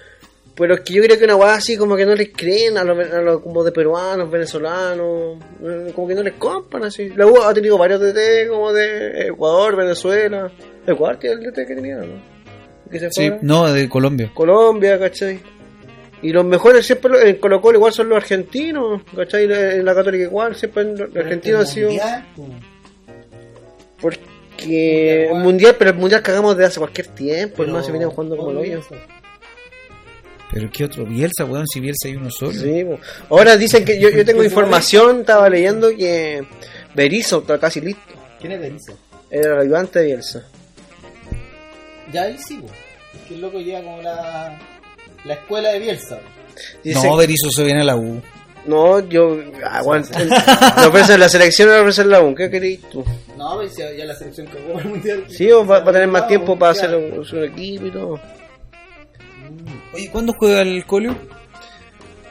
Pero 0.55 0.75
es 0.75 0.81
que 0.81 0.93
yo 0.93 1.03
creo 1.03 1.17
que 1.19 1.25
una 1.25 1.35
weá 1.35 1.55
así 1.55 1.75
como 1.75 1.97
que 1.97 2.05
no 2.05 2.15
les 2.15 2.29
creen 2.31 2.77
a 2.77 2.83
los, 2.85 3.11
a 3.11 3.21
los- 3.21 3.41
como 3.41 3.61
de 3.65 3.73
peruanos, 3.73 4.31
venezolanos, 4.31 5.37
eh, 5.61 5.91
como 5.93 6.07
que 6.07 6.15
no 6.15 6.23
les 6.23 6.33
compran 6.35 6.85
así. 6.85 7.09
La 7.09 7.27
U 7.27 7.41
ha 7.41 7.53
tenido 7.53 7.77
varios 7.77 7.99
DT 7.99 8.47
como 8.47 8.71
de 8.71 9.27
Ecuador, 9.27 9.75
Venezuela. 9.75 10.49
Ecuador 10.87 11.17
tiene 11.19 11.35
el 11.35 11.41
DT 11.51 11.65
que 11.67 11.75
tenía, 11.75 11.97
¿no? 11.97 12.33
que 12.89 12.99
se 12.99 13.09
Sí, 13.11 13.27
fue. 13.29 13.39
no, 13.41 13.73
de 13.73 13.89
Colombia. 13.89 14.31
Colombia, 14.33 14.97
¿cachai? 14.97 15.39
Y 16.25 16.31
los 16.31 16.43
mejores 16.45 16.85
siempre 16.85 17.29
en 17.29 17.35
Colo 17.37 17.61
Colo 17.61 17.77
igual 17.77 17.93
son 17.93 18.09
los 18.09 18.17
argentinos, 18.17 19.01
¿cachai? 19.15 19.43
En 19.43 19.85
la 19.85 19.93
Católica 19.93 20.23
igual, 20.23 20.55
siempre 20.55 20.83
los 20.85 21.09
Pero 21.11 21.25
argentinos 21.25 21.59
han 21.59 21.63
este 21.65 21.73
sido... 21.75 21.89
mundial, 21.89 22.25
Porque 24.01 25.27
Mundial, 25.29 25.43
mundial, 25.43 25.75
pero 25.77 25.91
el 25.91 25.97
mundial 25.97 26.21
cagamos 26.23 26.57
de 26.57 26.65
hace 26.65 26.79
cualquier 26.79 27.07
tiempo, 27.07 27.55
pero- 27.57 27.67
hermano, 27.67 27.83
se 27.85 27.91
venían 27.91 28.09
jugando 28.09 28.37
como 28.37 28.53
lo. 28.53 28.61
Pero 30.51 30.69
qué 30.71 30.85
otro 30.85 31.05
Bielsa, 31.05 31.43
weón, 31.45 31.67
si 31.67 31.79
Bielsa 31.79 32.07
hay 32.07 32.15
uno 32.15 32.29
solo. 32.31 32.53
Sí, 32.53 32.85
ahora 33.29 33.57
dicen 33.57 33.83
que 33.83 33.99
yo, 33.99 34.09
yo 34.09 34.23
tengo 34.23 34.43
información, 34.51 35.21
estaba 35.21 35.49
leyendo 35.49 35.89
que 35.95 36.43
Berizzo 36.93 37.39
está 37.39 37.59
casi 37.59 37.81
listo. 37.81 38.01
¿Quién 38.39 38.53
es 38.53 38.59
Berizzo? 38.61 38.97
Era 39.29 39.53
el 39.55 39.59
ayudante 39.61 39.99
de 39.99 40.05
Bielsa. 40.05 40.43
Ya 42.13 42.27
él 42.27 42.37
sí, 42.39 42.57
pues. 42.61 42.71
Es 43.15 43.21
que 43.27 43.35
el 43.35 43.41
loco 43.41 43.59
lleva 43.59 43.81
como 43.81 44.01
la, 44.01 44.57
la 45.25 45.33
escuela 45.35 45.69
de 45.69 45.79
Bielsa. 45.79 46.19
Dice- 46.83 47.07
No, 47.07 47.17
Berizzo 47.17 47.49
se 47.51 47.63
viene 47.63 47.81
a 47.81 47.85
la 47.85 47.95
U. 47.97 48.21
no, 48.65 48.99
yo 49.07 49.37
aguanto. 49.63 50.17
Lo 50.81 50.87
ofrecen 50.89 51.15
en 51.15 51.19
la 51.19 51.29
selección 51.29 51.69
o 51.69 51.73
lo 51.73 51.81
ofrecen 51.81 52.05
en 52.05 52.11
la 52.11 52.21
UN, 52.21 52.35
¿qué 52.35 52.49
queréis 52.49 52.81
tú? 52.89 53.03
No, 53.37 53.61
ya, 53.63 53.91
ya 53.91 54.05
la 54.05 54.15
selección 54.15 54.47
que 54.47 54.59
jugó 54.65 54.79
el 54.79 54.85
mundial. 54.89 55.25
Sí, 55.29 55.51
o 55.51 55.65
va, 55.65 55.79
va 55.81 55.89
a 55.89 55.93
tener 55.93 56.07
más 56.07 56.21
No, 56.23 56.27
tiempo 56.27 56.57
para 56.57 56.71
hacer 56.71 56.95
un- 56.95 57.23
su 57.25 57.37
equipo 57.43 57.85
y 57.87 57.91
todo. 57.91 58.19
Oye, 59.93 60.09
¿cuándo 60.11 60.33
juega 60.37 60.61
el 60.61 60.85
Colio? 60.85 61.15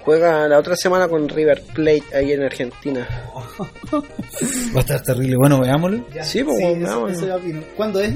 Juega 0.02 0.46
la 0.48 0.58
otra 0.58 0.76
semana 0.76 1.08
con 1.08 1.28
River 1.28 1.62
Plate 1.74 2.04
ahí 2.14 2.32
en 2.32 2.42
Argentina. 2.42 3.08
Va 3.94 4.78
a 4.78 4.80
estar 4.80 5.02
terrible. 5.02 5.36
Bueno, 5.36 5.60
veámoslo. 5.60 6.04
Ya, 6.12 6.24
Sí, 6.24 6.42
pues, 6.44 6.56
opino. 6.62 7.62
¿Cuándo 7.76 8.00
es? 8.00 8.12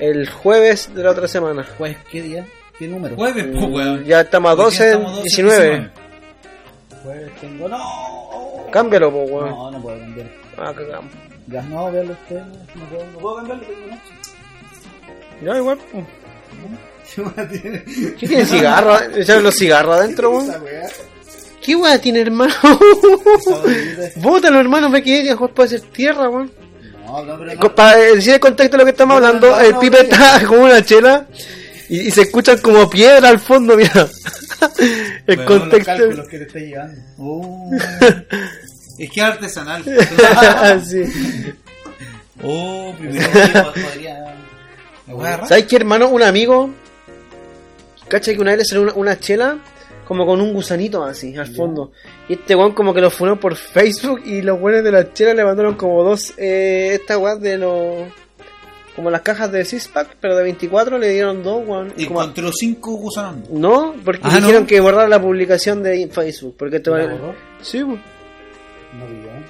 El 0.00 0.28
jueves 0.28 0.92
de 0.94 1.04
la 1.04 1.10
otra 1.12 1.28
semana. 1.28 1.64
Pues, 1.78 1.96
¿qué 2.10 2.22
día? 2.22 2.46
¿Qué 2.80 2.88
número? 2.88 3.14
Jueves, 3.14 3.46
pues, 3.52 3.64
weón. 3.70 4.04
Ya 4.06 4.22
estamos 4.22 4.48
a 4.48 4.52
Hoy 4.54 4.56
día 4.58 4.64
12, 4.64 4.86
estamos 4.86 5.10
12, 5.16 5.22
19. 5.22 5.90
Jueves 7.04 7.30
tengo. 7.40 7.68
¡No! 7.68 8.66
Cámbialo, 8.72 9.12
pues, 9.12 9.30
weón. 9.30 9.48
No, 9.50 9.70
no 9.70 9.82
puedo 9.82 9.98
cambiar. 10.00 10.26
Ah, 10.56 10.72
cagamos. 10.74 11.12
Ya 11.48 11.62
no, 11.62 11.92
veanlo 11.92 12.12
ustedes. 12.14 12.42
No 12.74 12.84
puedo, 12.86 13.04
no 13.12 13.18
puedo 13.18 13.36
cambiarlo, 13.36 13.64
tengo 13.66 13.86
noche. 13.86 14.00
Ya, 15.44 15.56
igual. 15.58 15.78
pues. 15.92 16.04
¿Qué 17.50 17.58
tiene? 17.58 17.84
¿Qué 18.18 18.26
tiene 18.28 18.46
cigarro? 18.46 18.96
¿Echaron 19.16 19.42
los 19.44 19.54
cigarros 19.56 19.96
adentro, 19.96 20.30
weón? 20.30 20.50
¿Qué 21.62 21.76
weá 21.76 22.00
tiene, 22.00 22.20
hermano? 22.22 22.54
Bótalo, 24.16 24.58
hermano, 24.58 24.90
ve 24.90 25.02
que 25.02 25.22
mejor 25.24 25.52
puede 25.52 25.68
ser 25.68 25.80
tierra, 25.82 26.30
weón. 26.30 26.50
No, 27.06 27.22
no, 27.24 27.38
pero 27.38 27.52
no. 27.54 27.60
Co- 27.60 27.74
Para 27.74 27.96
decir 27.98 28.32
el 28.34 28.40
contexto 28.40 28.76
de 28.76 28.78
lo 28.78 28.84
que 28.86 28.92
estamos 28.92 29.16
hablando, 29.16 29.50
no, 29.50 29.60
el 29.60 29.72
no, 29.72 29.80
pipe 29.80 30.00
está 30.00 30.42
como 30.46 30.62
una 30.62 30.82
chela 30.82 31.26
y, 31.90 32.08
y 32.08 32.10
se 32.10 32.22
escuchan 32.22 32.58
como 32.58 32.88
piedra 32.88 33.28
al 33.28 33.38
fondo, 33.38 33.76
mira. 33.76 34.08
el 35.26 35.36
Bueno, 35.36 35.44
contexto. 35.44 35.92
Los 35.92 35.98
cálculos 35.98 36.28
que 36.28 36.38
te 36.38 36.44
está 36.44 36.58
llevando. 36.58 37.00
Oh. 37.18 37.70
es 38.98 39.10
que 39.10 39.20
es 39.20 39.26
artesanal. 39.26 39.84
Sí. 40.84 41.02
oh, 42.42 42.94
primero. 42.98 43.72
podría. 43.72 45.46
¿Sabes 45.46 45.66
qué, 45.66 45.76
hermano? 45.76 46.08
Un 46.08 46.22
amigo, 46.22 46.70
cacha 48.08 48.32
que 48.32 48.40
una 48.40 48.52
vez 48.52 48.58
le 48.60 48.64
salió 48.64 48.82
una, 48.82 48.94
una 48.94 49.18
chela 49.18 49.58
como 50.10 50.26
con 50.26 50.40
un 50.40 50.52
gusanito 50.52 51.04
así, 51.04 51.36
al 51.36 51.54
fondo. 51.54 51.92
Y 52.28 52.32
este 52.32 52.56
weón 52.56 52.72
como 52.72 52.92
que 52.92 53.00
lo 53.00 53.10
fueron 53.10 53.38
por 53.38 53.54
Facebook 53.54 54.22
y 54.24 54.42
los 54.42 54.60
weones 54.60 54.82
de 54.82 54.90
la 54.90 55.12
chela 55.12 55.34
le 55.34 55.44
mandaron 55.44 55.74
como 55.76 56.02
dos, 56.02 56.34
eh, 56.36 56.90
estas 56.94 57.16
weas 57.18 57.40
de 57.40 57.58
los... 57.58 58.08
Como 58.96 59.08
las 59.10 59.20
cajas 59.22 59.50
de 59.52 59.64
six-pack, 59.64 60.16
pero 60.20 60.36
de 60.36 60.42
24 60.42 60.98
le 60.98 61.10
dieron 61.10 61.42
dos, 61.42 61.62
weón. 61.66 61.92
Y 61.96 62.06
Como- 62.06 62.20
encontró 62.22 62.50
cinco 62.52 62.92
gusanos. 62.96 63.48
No, 63.50 63.94
porque 64.04 64.20
Ah, 64.24 64.36
dijeron 64.36 64.62
¿no? 64.62 64.66
que 64.66 64.80
borrar 64.80 65.08
la 65.08 65.20
publicación 65.22 65.82
de 65.82 66.08
Facebook. 66.08 66.56
Porque 66.58 66.80
te 66.80 66.90
¿La 66.90 66.96
van 67.06 67.18
borró? 67.18 67.34
Sí, 67.62 67.82
pues. 67.84 68.00
No. 68.94 69.40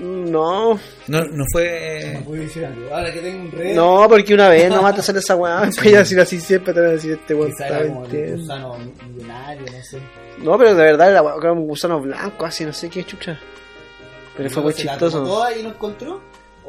No, 0.00 0.78
No, 1.08 1.24
no 1.24 1.44
fue. 1.52 2.12
No 2.14 2.20
puedo 2.24 2.40
decir 2.42 2.64
algo. 2.64 2.94
Ahora 2.94 3.12
que 3.12 3.18
tengo 3.18 3.42
un 3.42 3.50
red. 3.50 3.74
no, 3.74 4.06
porque 4.08 4.32
una 4.32 4.48
vez 4.48 4.70
nomás 4.70 4.94
te 4.94 5.02
sale 5.02 5.18
esa 5.18 5.34
weá. 5.34 5.60
Después 5.66 5.90
ya 5.90 5.98
decir 5.98 6.20
así 6.20 6.40
siempre 6.40 6.72
te 6.72 6.80
van 6.80 6.90
a 6.90 6.92
decir 6.92 7.12
este 7.20 7.34
weón. 7.34 7.50
Gusano 7.50 8.78
millonario, 9.12 9.62
no 9.72 9.82
sé. 9.82 9.98
No, 10.38 10.56
pero 10.56 10.74
de 10.76 10.82
verdad 10.84 11.10
era 11.10 11.52
un 11.52 11.66
gusano 11.66 12.00
blanco, 12.00 12.46
así, 12.46 12.64
no 12.64 12.72
sé 12.72 12.88
qué 12.88 13.02
chucha. 13.02 13.36
Pero 14.36 14.48
fue 14.50 14.62
muy 14.62 14.72
¿Se 14.72 14.84
la 14.84 14.96
tomó 14.96 15.10
chistoso. 15.10 15.50
y 15.58 15.62
lo 15.64 15.68
encontró? 15.70 16.20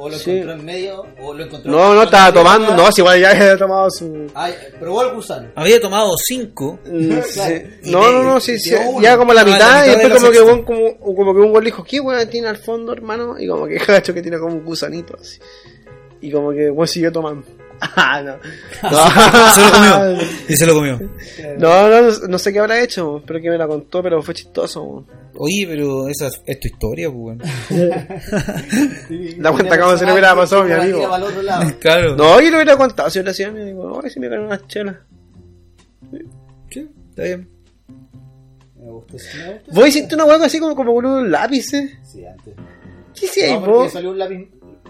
¿O 0.02 0.10
lo 0.10 0.18
Sí. 0.18 0.32
encontró 0.32 0.54
en 0.54 0.66
medio? 0.66 1.06
¿O 1.22 1.34
lo 1.34 1.44
encontró 1.44 1.70
No, 1.72 1.94
no, 1.94 2.04
estaba 2.04 2.34
tomando. 2.34 2.74
No, 2.74 2.90
si 2.92 3.02
igual 3.02 3.20
ya 3.20 3.32
había 3.32 3.58
tomado 3.58 3.90
su. 3.92 4.32
Ay, 4.34 4.54
probó 4.80 5.04
el 5.04 5.14
gusano. 5.16 5.50
Había 5.56 5.82
tomado 5.82 6.12
cinco. 6.26 6.80
Mm, 6.86 7.10
Claro. 7.34 7.56
sí. 7.56 7.64
Y 7.84 7.92
No, 7.92 8.12
no, 8.12 8.24
no, 8.24 8.40
sí, 8.40 8.58
sí, 8.58 8.74
ya 9.02 9.18
como 9.18 9.34
la 9.34 9.42
Ah, 9.42 9.44
la 9.46 9.52
mitad, 9.52 9.86
y 9.86 9.90
de 9.90 9.96
después 9.98 10.22
como 10.22 10.32
que, 10.32 10.40
un, 10.42 10.64
como, 10.64 10.98
como 11.16 11.34
que 11.34 11.40
un 11.42 11.52
gol 11.52 11.66
dijo, 11.66 11.84
¿qué 11.84 12.00
weón 12.00 12.30
tiene 12.30 12.48
al 12.48 12.58
fondo, 12.58 12.94
hermano? 12.94 13.36
Y 13.38 13.48
como 13.48 13.68
que 13.68 13.76
cacho 13.86 14.14
que 14.14 14.22
tiene 14.22 14.40
como 14.40 14.54
un 14.56 14.64
gusanito 14.64 15.18
así. 15.20 15.38
Y 16.22 16.32
como 16.32 16.52
que 16.52 16.70
weón 16.72 16.88
siguió 16.88 17.12
tomando. 17.12 17.46
Ah, 17.82 18.22
no. 18.22 18.36
Se 19.56 19.62
lo 19.62 19.72
comió. 19.72 20.28
Y 20.50 20.56
se 20.58 20.66
lo 20.66 20.74
comió. 20.74 21.00
No, 21.58 21.88
no, 21.88 22.12
no 22.28 22.38
sé 22.40 22.52
qué 22.52 22.60
habrá 22.60 22.82
hecho, 22.82 23.22
pero 23.26 23.40
que 23.42 23.50
me 23.50 23.58
la 23.58 23.68
contó, 23.68 24.04
pero 24.04 24.22
fue 24.22 24.34
chistoso. 24.34 24.82
weón. 24.84 25.19
Oye, 25.42 25.66
pero 25.70 26.10
esa 26.10 26.28
es, 26.28 26.42
es 26.46 26.60
tu 26.60 26.68
historia, 26.68 27.10
pues, 27.10 27.38
weón. 27.40 27.42
Da 29.42 29.52
cuenta 29.54 29.80
cómo 29.80 29.96
se 29.98 30.06
le 30.06 30.12
hubiera 30.12 30.36
pasado 30.36 30.64
a 30.64 30.66
mi 30.66 30.74
amigo. 30.74 31.02
El. 31.16 31.76
Claro. 31.80 32.16
No, 32.18 32.42
yo 32.42 32.50
le 32.50 32.56
hubiera 32.58 32.76
contado 32.76 33.10
si 33.10 33.24
le 33.24 33.30
hacía 33.30 33.48
a 33.48 33.52
mi 33.52 33.62
amigo, 33.62 34.02
ay, 34.04 34.10
si 34.10 34.20
me 34.20 34.28
ganan 34.28 34.48
unas 34.48 34.68
chelas. 34.68 34.98
Sí, 36.70 36.88
está 37.10 37.24
bien. 37.24 37.50
Me 38.76 38.92
gusta, 38.92 39.18
sí, 39.18 39.38
me 39.38 39.54
gusta. 39.54 39.72
¿Vos 39.74 39.88
hiciste 39.88 40.16
una 40.16 40.26
hueá 40.26 40.46
así 40.46 40.60
como, 40.60 40.76
como 40.76 40.94
con 40.94 41.06
unos 41.06 41.28
lápices? 41.30 41.92
Sí, 42.04 42.26
antes. 42.26 42.54
¿Qué 43.18 43.26
hiciste 43.26 43.54
No, 43.54 43.62
vos? 43.62 43.92
salió 43.94 44.12
un 44.12 44.18
lápiz. 44.20 44.50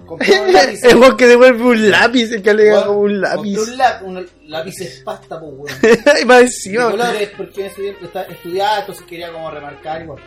Un 0.09 0.53
lápiz. 0.53 0.79
Es 0.83 0.95
vos 0.95 1.13
que 1.13 1.27
devuelve 1.27 1.63
un 1.63 1.91
lápiz, 1.91 2.31
el 2.31 2.41
que 2.41 2.53
le 2.55 2.71
Bueno, 2.71 2.87
como 2.87 2.99
un 3.01 3.21
lápiz. 3.21 3.57
Un 3.59 3.77
lápiz, 3.77 4.05
un 4.05 4.27
lápiz 4.47 4.81
es 4.81 5.01
pasta, 5.01 5.39
pues, 5.39 5.51
weón. 5.53 5.99
y 6.21 6.25
más 6.25 6.41
encima. 6.41 6.89
colores, 6.89 7.29
porque 7.37 7.61
en 7.61 7.67
ese 7.67 7.81
tiempo 7.83 8.05
está- 8.05 8.23
estudiaba, 8.23 8.79
entonces 8.79 9.05
quería 9.05 9.31
como 9.31 9.51
remarcar 9.51 10.01
igual. 10.01 10.19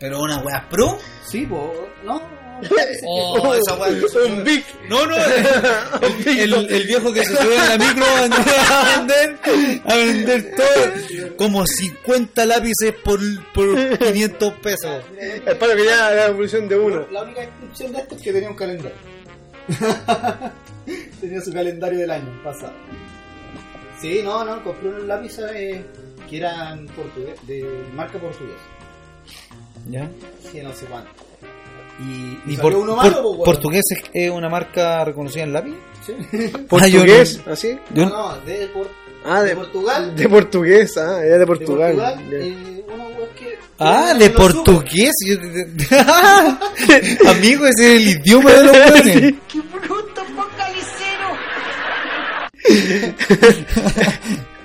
Pero 0.00 0.20
una 0.22 0.38
weá 0.38 0.66
pro. 0.70 0.98
Sí, 1.26 1.46
pues, 1.46 1.60
no. 2.04 2.20
Oh, 3.06 3.54
esa 3.54 3.76
weá. 3.76 3.88
Un 4.26 4.42
big. 4.42 4.64
No, 4.88 5.06
no, 5.06 5.14
el, 5.16 6.26
el- 6.54 6.70
el 6.72 6.86
viejo 6.88 7.12
que 7.12 7.24
se 7.24 7.36
sube 7.36 7.54
en 7.56 7.68
la 7.68 7.78
micro 7.78 8.04
a 8.04 8.96
vender, 8.98 9.38
a 9.84 9.94
vender 9.96 10.54
todo, 10.56 11.36
como 11.36 11.64
50 11.64 12.46
lápices 12.46 12.94
por, 13.04 13.20
por 13.52 13.98
500 13.98 14.54
pesos. 14.54 15.02
El 15.20 15.56
palo 15.56 15.76
que 15.76 15.84
ya 15.84 16.10
la 16.10 16.26
evolución 16.26 16.68
de 16.68 16.76
uno. 16.78 17.06
La 17.12 17.22
única 17.22 17.42
descripción 17.42 17.92
de 17.92 17.98
esto 18.00 18.16
es 18.16 18.22
que 18.22 18.32
tenía 18.32 18.50
un 18.50 18.56
calendario. 18.56 18.96
tenía 21.20 21.40
su 21.40 21.52
calendario 21.52 21.98
del 22.00 22.10
año 22.10 22.40
pasado. 22.42 22.72
Sí, 24.00 24.20
no, 24.24 24.44
no, 24.44 24.62
compré 24.64 24.88
unos 24.88 25.04
lápices 25.04 25.44
eh, 25.54 25.84
que 26.28 26.36
eran 26.38 26.86
portugués, 26.88 27.34
de 27.46 27.64
marca 27.94 28.18
portuguesa. 28.18 28.58
¿Ya? 29.90 30.08
Que 30.52 30.62
no 30.62 30.72
sé 30.74 30.86
cuánto. 30.86 31.10
Y, 32.00 32.02
y 32.02 32.40
¿Y 32.52 32.56
salió 32.56 32.62
por, 32.62 32.74
uno 32.76 32.94
por- 32.94 33.04
malo, 33.04 33.22
pues, 33.22 33.34
weón. 33.34 33.44
portugués 33.44 33.84
es, 33.90 34.02
es 34.14 34.30
una 34.30 34.48
marca 34.48 35.04
reconocida 35.04 35.42
en 35.44 35.52
lápiz? 35.52 35.74
Sí. 36.06 36.12
Portugués, 36.68 37.40
así. 37.46 37.78
No, 37.90 38.08
no, 38.08 38.36
de, 38.40 38.66
por- 38.68 38.90
Ah, 39.24 39.42
de, 39.42 39.48
de 39.50 39.56
Portugal. 39.56 40.14
De 40.16 40.28
portugués, 40.28 40.96
ah, 40.96 41.18
era 41.22 41.34
de 41.34 41.38
de 41.40 41.46
Portugal. 41.46 41.94
Portugal. 41.96 42.24
Ya. 42.30 42.36
eh, 42.38 42.84
uno, 42.94 43.04
weón, 43.08 43.28
que- 43.36 43.58
Ah, 43.80 44.14
de 44.14 44.30
portugués. 44.30 45.12
Amigo, 47.26 47.66
ese 47.66 47.96
es 47.96 48.00
el 48.02 48.08
idioma 48.08 48.52
de 48.52 48.62
los 48.64 48.72
weones. 48.76 49.14
sube. 49.14 49.34
No 49.50 49.54
hablan 49.54 49.68
Este 52.68 53.14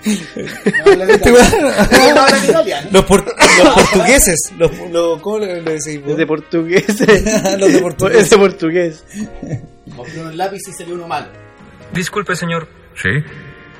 italiano. 0.05 1.67
weón- 1.69 2.15
No 2.15 2.21
hablan 2.21 2.45
italiano. 2.45 2.89
Los, 2.91 3.05
por- 3.05 3.25
los 3.25 3.69
portugueses. 3.73 4.39
Los, 4.57 4.71
los- 4.91 5.21
¿Cómo 5.21 5.39
le 5.39 5.61
le 5.61 5.61
vos? 5.61 5.87
Es 5.87 6.17
de 6.17 6.25
portugués. 6.27 6.85
Los 7.57 7.73
de 7.73 7.79
portugués. 7.81 8.17
Es 8.17 8.29
de 8.29 8.37
portugués. 8.37 9.05
Compré 9.95 10.21
unos 10.21 10.35
lápices 10.35 10.73
y 10.73 10.77
salió 10.77 10.95
uno 10.95 11.07
malo. 11.07 11.27
Disculpe, 11.93 12.35
señor, 12.35 12.67
Sí. 12.95 13.09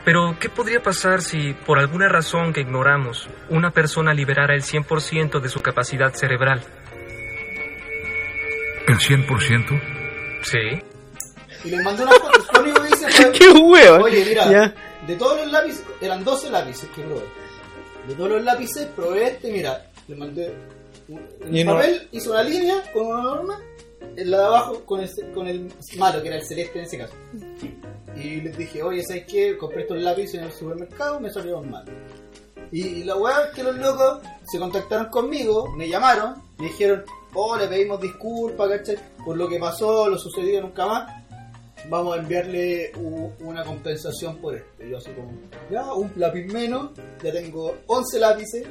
pero 0.05 0.36
¿qué 0.39 0.49
podría 0.49 0.81
pasar 0.83 1.21
si, 1.21 1.53
por 1.53 1.79
alguna 1.79 2.07
razón 2.09 2.53
que 2.53 2.62
ignoramos, 2.62 3.27
una 3.49 3.71
persona 3.71 4.13
liberara 4.13 4.53
el 4.53 4.62
100% 4.63 5.39
de 5.41 5.49
su 5.49 5.62
capacidad 5.62 6.13
cerebral? 6.13 6.62
¿El 8.88 8.97
100%? 8.99 9.81
Sí. 10.43 10.57
Y 11.63 11.69
les 11.69 11.83
mandé 11.83 12.03
una 12.03 12.12
foto. 12.12 12.65
Hice 12.86 13.09
fue. 13.09 13.31
Qué 13.39 13.49
huevo. 13.49 14.03
Oye, 14.03 14.25
mira, 14.27 14.51
Ya. 14.51 14.73
De 15.07 15.15
todos 15.15 15.37
los 15.37 15.51
lápices, 15.51 15.83
eran 16.01 16.23
12 16.23 16.49
lápices 16.49 16.89
que 16.95 17.01
probé. 17.03 17.23
De 18.07 18.15
todos 18.15 18.29
los 18.31 18.43
lápices, 18.43 18.87
probé 18.95 19.27
este, 19.27 19.51
mira, 19.51 19.85
le 20.07 20.15
mandé 20.15 20.53
un, 21.07 21.19
en 21.57 21.65
no- 21.65 21.73
papel, 21.75 22.07
hizo 22.11 22.31
una 22.31 22.43
línea 22.43 22.83
con 22.93 23.07
una 23.07 23.21
norma, 23.23 23.59
en 24.15 24.29
la 24.31 24.37
de 24.39 24.45
abajo 24.45 24.85
con 24.85 24.99
el, 25.01 25.09
con 25.33 25.47
el 25.47 25.71
malo, 25.97 26.21
que 26.21 26.27
era 26.27 26.37
el 26.37 26.45
celeste 26.45 26.79
en 26.79 26.85
ese 26.85 26.97
caso. 26.97 27.13
Y 28.15 28.19
Y 28.27 28.41
les 28.41 28.57
dije, 28.57 28.83
oye, 28.83 29.03
¿sabes 29.03 29.25
qué? 29.25 29.57
Compré 29.57 29.81
estos 29.83 29.97
lápices 29.99 30.35
en 30.35 30.43
el 30.45 30.51
supermercado, 30.51 31.19
me 31.19 31.31
salieron 31.31 31.69
mal. 31.71 31.85
Y 32.71 33.03
la 33.03 33.15
weá 33.15 33.45
es 33.49 33.55
que 33.55 33.63
los 33.63 33.75
locos 33.77 34.19
se 34.51 34.57
contactaron 34.59 35.07
conmigo, 35.07 35.71
me 35.75 35.87
llamaron, 35.87 36.41
me 36.57 36.65
dijeron, 36.67 37.03
oh, 37.33 37.55
le 37.55 37.67
pedimos 37.67 38.01
disculpas, 38.01 38.69
¿cachai? 38.69 38.97
Por 39.23 39.37
lo 39.37 39.47
que 39.47 39.59
pasó, 39.59 40.09
lo 40.09 40.17
sucedido 40.17 40.61
nunca 40.61 40.85
más. 40.85 41.22
Vamos 41.89 42.15
a 42.17 42.22
enviarle 42.22 42.91
u- 42.98 43.32
una 43.41 43.63
compensación 43.63 44.38
por 44.38 44.56
esto. 44.56 44.84
Y 44.84 44.89
yo 44.89 44.98
así 44.98 45.12
como, 45.12 45.32
ya, 45.69 45.93
un 45.93 46.12
lápiz 46.15 46.46
menos, 46.46 46.91
ya 47.22 47.32
tengo 47.32 47.76
11 47.88 48.19
lápices. 48.19 48.65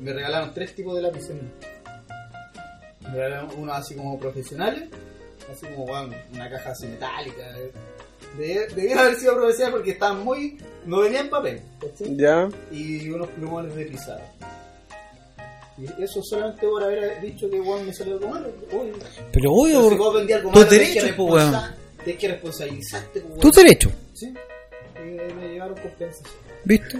Me 0.00 0.12
regalaron 0.12 0.52
tres 0.54 0.74
tipos 0.74 0.94
de 0.96 1.02
lápices. 1.02 1.34
Me 3.02 3.10
regalaron 3.10 3.50
uno 3.58 3.72
así 3.72 3.94
como 3.94 4.18
profesionales, 4.18 4.88
así 5.50 5.66
como 5.74 5.84
una 5.84 6.50
caja 6.50 6.70
así 6.70 6.86
metálica. 6.86 7.58
eh. 7.58 7.72
Debía, 8.36 8.66
debía 8.74 9.00
haber 9.00 9.16
sido 9.16 9.34
profesional 9.36 9.72
porque 9.72 9.90
estaban 9.92 10.22
muy. 10.24 10.58
no 10.84 11.00
venían 11.00 11.24
en 11.24 11.30
papel. 11.30 11.60
Ya. 12.16 12.48
Y 12.70 13.08
unos 13.10 13.28
plumones 13.30 13.74
de 13.74 13.86
pisada. 13.86 14.32
Y 15.78 16.02
eso 16.02 16.22
solamente 16.22 16.66
por 16.66 16.82
haber 16.82 17.20
dicho 17.20 17.50
que 17.50 17.60
weón 17.60 17.84
me 17.86 17.92
salió 17.92 18.14
algo 18.14 18.28
malo. 18.28 18.48
Uy, 18.72 18.92
Pero 18.98 19.28
pero 19.32 19.52
obvio, 19.52 19.90
si 19.90 19.96
vos 19.96 20.14
vendí 20.14 20.32
algo 20.32 20.50
tus 20.50 20.58
malo, 20.60 20.68
tenés 20.70 20.88
que 20.94 21.00
derechos, 21.02 21.18
weón. 21.18 21.52
responsa- 21.52 21.74
tenés 22.04 22.18
que 22.20 22.28
responsabilizarte, 22.28 23.20
pues, 23.20 23.24
weón. 23.30 23.40
tus 23.40 23.56
derechos, 23.56 23.92
Sí. 24.14 24.34
Y 24.96 25.34
me 25.34 25.48
llevaron 25.52 25.74
compensación. 25.76 26.30
¿viste? 26.64 26.96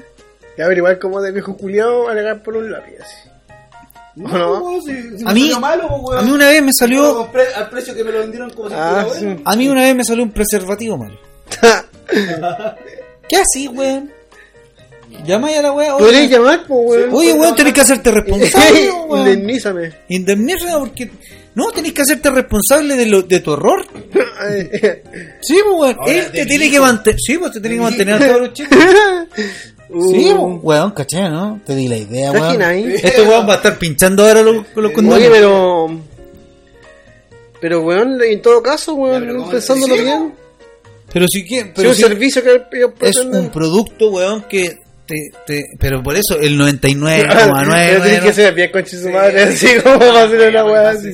Ya, 0.59 0.67
pero 0.67 0.73
igual 0.77 0.99
como 0.99 1.21
de 1.23 1.33
viejo 1.33 1.57
culiao 1.57 2.09
alegar 2.09 2.43
por 2.43 2.57
un 2.57 2.71
lápiz 2.71 2.95
así. 3.01 3.29
¿O 4.19 4.29
no? 4.29 4.62
weón, 4.62 4.83
si, 4.83 5.19
si 5.19 5.25
A 5.25 5.29
me 5.29 5.35
mí- 5.35 5.41
salió 5.43 5.61
malo, 5.61 5.89
pues, 5.89 6.03
weón. 6.03 6.19
A 6.19 6.23
mí 6.23 6.31
una 6.33 6.49
vez 6.49 6.62
me 6.62 6.71
salió, 6.79 7.29
al 7.57 7.71
precio 7.71 7.95
que 7.95 8.05
me 8.05 8.12
lo 8.12 8.19
vendieron 8.21 8.51
como 8.51 8.69
si 8.69 8.75
Ah, 8.77 9.05
fuera 9.07 9.21
sí. 9.21 9.43
a 9.45 9.57
mí 9.57 9.69
una 9.69 9.83
vez 9.83 9.95
me 9.97 10.05
salió 10.05 10.23
un 10.23 10.31
preservativo 10.33 10.99
malo. 10.99 11.19
¿Qué 13.29 13.37
así, 13.37 13.69
weón? 13.69 14.12
Llamáis 15.24 15.59
a 15.59 15.62
la 15.62 15.72
weá, 15.72 15.96
Podrías 15.96 16.22
oye, 16.24 16.29
llamar, 16.29 16.64
pues, 16.66 16.81
weón. 16.88 17.11
oye, 17.12 17.33
weón, 17.33 17.55
tenés 17.55 17.72
que 17.72 17.81
hacerte 17.81 18.11
responsable, 18.12 18.90
weón. 19.09 19.26
Indemnízame. 19.29 19.92
Indemniza 20.09 20.79
porque 20.79 21.11
no 21.55 21.70
tenés 21.72 21.92
que 21.92 22.02
hacerte 22.02 22.31
responsable 22.31 22.96
de, 22.96 23.07
lo, 23.07 23.22
de 23.22 23.40
tu 23.40 23.52
error. 23.55 23.87
Sí, 25.40 25.57
pues, 25.64 25.76
weón. 25.79 25.96
Ahora, 25.98 26.12
Él 26.12 26.31
te 26.33 26.46
tiene 26.46 26.70
que 26.70 26.81
mantener. 26.81 27.18
Sí, 27.20 27.38
pues 27.38 27.52
te 27.52 27.61
tiene 27.61 27.76
que 27.76 27.83
mantener 27.83 28.14
a 28.14 28.26
todos 28.26 28.40
los 28.40 28.52
chicos. 28.52 28.79
Uh, 29.88 30.11
Sí, 30.11 30.33
pues, 30.37 30.59
weón, 30.62 30.90
caché, 30.90 31.29
¿no? 31.29 31.61
Te 31.64 31.74
di 31.74 31.88
la 31.88 31.96
idea, 31.96 32.33
¿Sabes 32.33 32.59
weón. 32.59 32.90
Este 32.90 33.22
weón 33.22 33.48
va 33.48 33.55
a 33.55 33.57
estar 33.57 33.79
pinchando 33.79 34.26
ahora 34.26 34.42
los, 34.42 34.66
los 34.74 34.92
condones. 34.92 35.29
Oye, 35.29 35.31
pero. 35.31 36.00
Pero, 37.61 37.81
weón, 37.83 38.20
en 38.22 38.42
todo 38.42 38.62
caso, 38.62 38.92
Ya, 38.94 38.98
weón, 39.00 39.22
pero 39.22 39.37
¿cómo 39.38 39.50
pensándolo 39.50 39.94
bien. 39.94 40.35
Pero 41.12 41.26
sí 41.29 41.44
que. 41.44 41.61
Si 41.62 41.70
Pero 41.74 41.88
un 41.90 41.94
sí- 41.94 42.02
servicio 42.02 42.42
que 42.42 42.62
es 43.09 43.16
un 43.16 43.48
producto, 43.50 44.11
weón, 44.11 44.42
que 44.42 44.81
te, 45.07 45.31
te. 45.47 45.64
Pero 45.79 46.03
por 46.03 46.14
eso 46.16 46.38
el 46.40 46.57
Pero 46.59 46.77
tienes 46.77 46.90
que 46.90 48.31
99,9. 48.31 48.33
ser 48.33 48.55
bien 48.55 48.71
con 48.73 48.87
su 48.87 49.09
madre, 49.11 49.42
así 49.42 49.77
como 49.83 49.99
va 49.99 50.21
a 50.21 50.25
hacer 50.25 50.49
una 50.51 50.64
weá 50.64 50.90
así. 50.90 51.12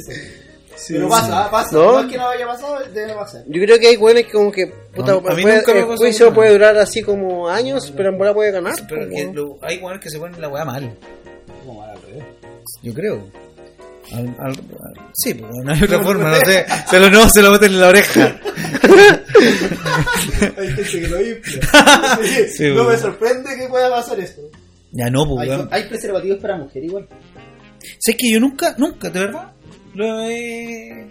Pero 0.88 1.08
pasa, 1.08 1.48
pasa. 1.50 1.70
¿No? 1.76 1.92
No 1.92 2.00
es 2.00 2.06
que 2.10 2.16
no 2.18 2.24
vaya 2.24 2.44
a 2.44 2.48
pasar, 2.48 2.90
debe 2.92 3.14
pasar. 3.14 3.42
Yo 3.46 3.62
creo 3.62 3.78
que 3.78 3.86
hay 3.86 3.96
weones 3.96 4.26
que 4.26 4.32
como 4.32 4.50
que 4.50 4.66
puta, 4.66 5.12
No, 5.12 5.18
a 5.28 5.34
mí 5.34 5.42
puede- 5.42 5.56
nunca 5.58 5.72
el 5.72 5.84
juicio 5.84 6.26
nada. 6.26 6.34
puede 6.34 6.52
durar 6.52 6.76
así 6.78 7.02
como 7.02 7.48
años, 7.48 7.92
pero 7.96 8.08
en 8.08 8.18
bola 8.18 8.34
puede 8.34 8.50
ganar. 8.50 8.74
Pero 8.88 9.08
que 9.08 9.30
lo- 9.32 9.58
hay 9.62 9.78
weones 9.78 10.00
que 10.02 10.10
se 10.10 10.18
ponen 10.18 10.40
la 10.40 10.48
weá 10.48 10.64
mal. 10.64 10.92
Como 11.64 11.80
mal 11.80 11.90
al 11.90 12.02
revés. 12.02 12.24
Yo 12.82 12.92
creo. 12.94 13.28
Al- 14.14 14.36
al- 14.38 14.46
al- 14.50 15.10
sí, 15.14 15.34
pues 15.34 15.50
no 15.64 15.72
hay 15.72 15.82
otra 15.82 16.02
forma, 16.02 16.30
no 16.30 16.36
sé. 16.44 16.64
Se 16.88 17.00
lo, 17.00 17.10
no, 17.10 17.28
se 17.30 17.42
lo 17.42 17.50
meten 17.52 17.72
en 17.72 17.80
la 17.80 17.88
oreja. 17.88 18.36
Hay 20.58 20.68
gente 20.72 21.00
que 21.00 21.08
lo 21.08 21.20
infla. 21.20 22.18
Sí, 22.56 22.64
no 22.74 22.84
me 22.84 22.96
sorprende 22.96 23.56
que 23.56 23.68
pueda 23.68 23.90
pasar 23.90 24.18
esto. 24.20 24.42
Ya 24.92 25.08
no, 25.10 25.26
pues 25.26 25.42
Hay, 25.42 25.48
weón. 25.48 25.68
hay 25.70 25.88
preservativos 25.88 26.38
para 26.38 26.56
mujer 26.58 26.84
igual. 26.84 27.08
Sé 27.98 28.16
que 28.16 28.30
yo 28.32 28.40
nunca, 28.40 28.74
nunca, 28.78 29.08
de 29.10 29.20
verdad, 29.20 29.52
lo 29.94 30.20
he, 30.28 31.06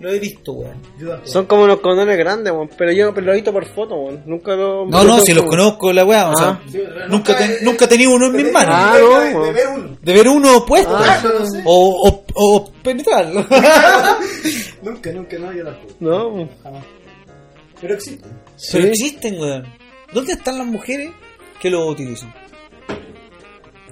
lo 0.00 0.10
he 0.12 0.18
visto, 0.18 0.52
weón. 0.52 0.80
Son 1.24 1.46
como 1.46 1.66
los 1.66 1.80
condones 1.80 2.16
grandes, 2.18 2.52
weón, 2.52 2.70
pero 2.78 2.92
yo 2.92 3.12
pero 3.12 3.26
lo 3.26 3.32
he 3.32 3.36
visto 3.36 3.52
por 3.52 3.66
foto, 3.66 3.94
weón. 3.96 4.22
Nunca 4.26 4.54
lo... 4.54 4.86
No, 4.86 5.02
no, 5.04 5.20
si 5.20 5.34
los 5.34 5.44
conozco, 5.44 5.92
la 5.92 6.04
weá, 6.04 6.30
o 6.30 6.36
sea, 6.36 6.48
Ah. 6.48 6.60
Nunca, 6.66 7.06
nunca 7.08 7.36
ten- 7.36 7.50
he- 7.60 7.64
nunca 7.64 7.84
he 7.84 7.88
tenido 7.88 8.10
uno 8.12 8.26
en 8.26 8.32
mis 8.36 8.52
manos. 8.52 8.74
Ah, 8.78 8.94
de- 8.96 9.02
no, 9.02 9.08
de- 9.20 9.34
weón. 9.34 9.42
de 9.46 9.52
ver 9.52 9.68
uno. 9.68 9.98
De 10.00 10.12
ver 10.14 10.28
uno 10.28 10.64
puesto, 10.66 10.96
Ah, 10.96 11.20
no 11.22 11.46
sé. 11.46 11.62
o, 11.64 12.08
o, 12.08 12.24
o 12.34 12.72
penetrarlo. 12.82 13.44
Nunca, 14.82 15.10
nunca, 15.12 15.38
no, 15.38 15.52
yo 15.52 15.64
tampoco. 15.64 15.94
No, 16.00 16.48
Jamás. 16.62 16.84
Pero 17.80 17.94
existe. 17.94 18.28
Pero 18.72 18.84
Sí. 18.84 18.90
existen, 18.90 19.38
weón. 19.40 19.64
¿Dónde 20.12 20.32
están 20.32 20.58
las 20.58 20.66
mujeres 20.66 21.10
que 21.60 21.70
lo 21.70 21.86
utilizan? 21.86 22.32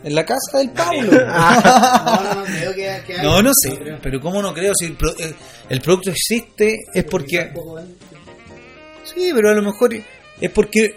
En 0.04 0.14
la 0.14 0.24
casa 0.24 0.58
del 0.58 0.70
Pablo. 0.70 1.10
No, 1.26 2.22
no, 2.22 2.34
no, 2.34 2.44
creo 2.44 2.74
que, 2.74 3.02
que 3.06 3.14
hay. 3.18 3.26
No, 3.26 3.42
no 3.42 3.50
sé, 3.54 3.76
creo. 3.78 3.98
pero 4.02 4.20
cómo 4.20 4.40
no 4.42 4.54
creo 4.54 4.72
si 4.78 4.86
el, 4.86 4.92
pro- 4.96 5.16
el- 5.18 5.34
el 5.68 5.80
producto 5.80 6.10
existe 6.10 6.84
es 6.94 7.04
porque 7.04 7.52
sí, 9.04 9.30
pero 9.34 9.50
a 9.50 9.54
lo 9.54 9.62
mejor 9.62 9.94
es 10.40 10.50
porque 10.50 10.96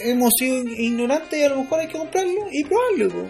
hemos 0.00 0.30
sido 0.38 0.56
ignorantes 0.64 1.38
y 1.38 1.42
a 1.44 1.48
lo 1.50 1.62
mejor 1.62 1.80
hay 1.80 1.88
que 1.88 1.98
comprarlo 1.98 2.46
y 2.50 2.64
probarlo. 2.64 3.08
po. 3.10 3.26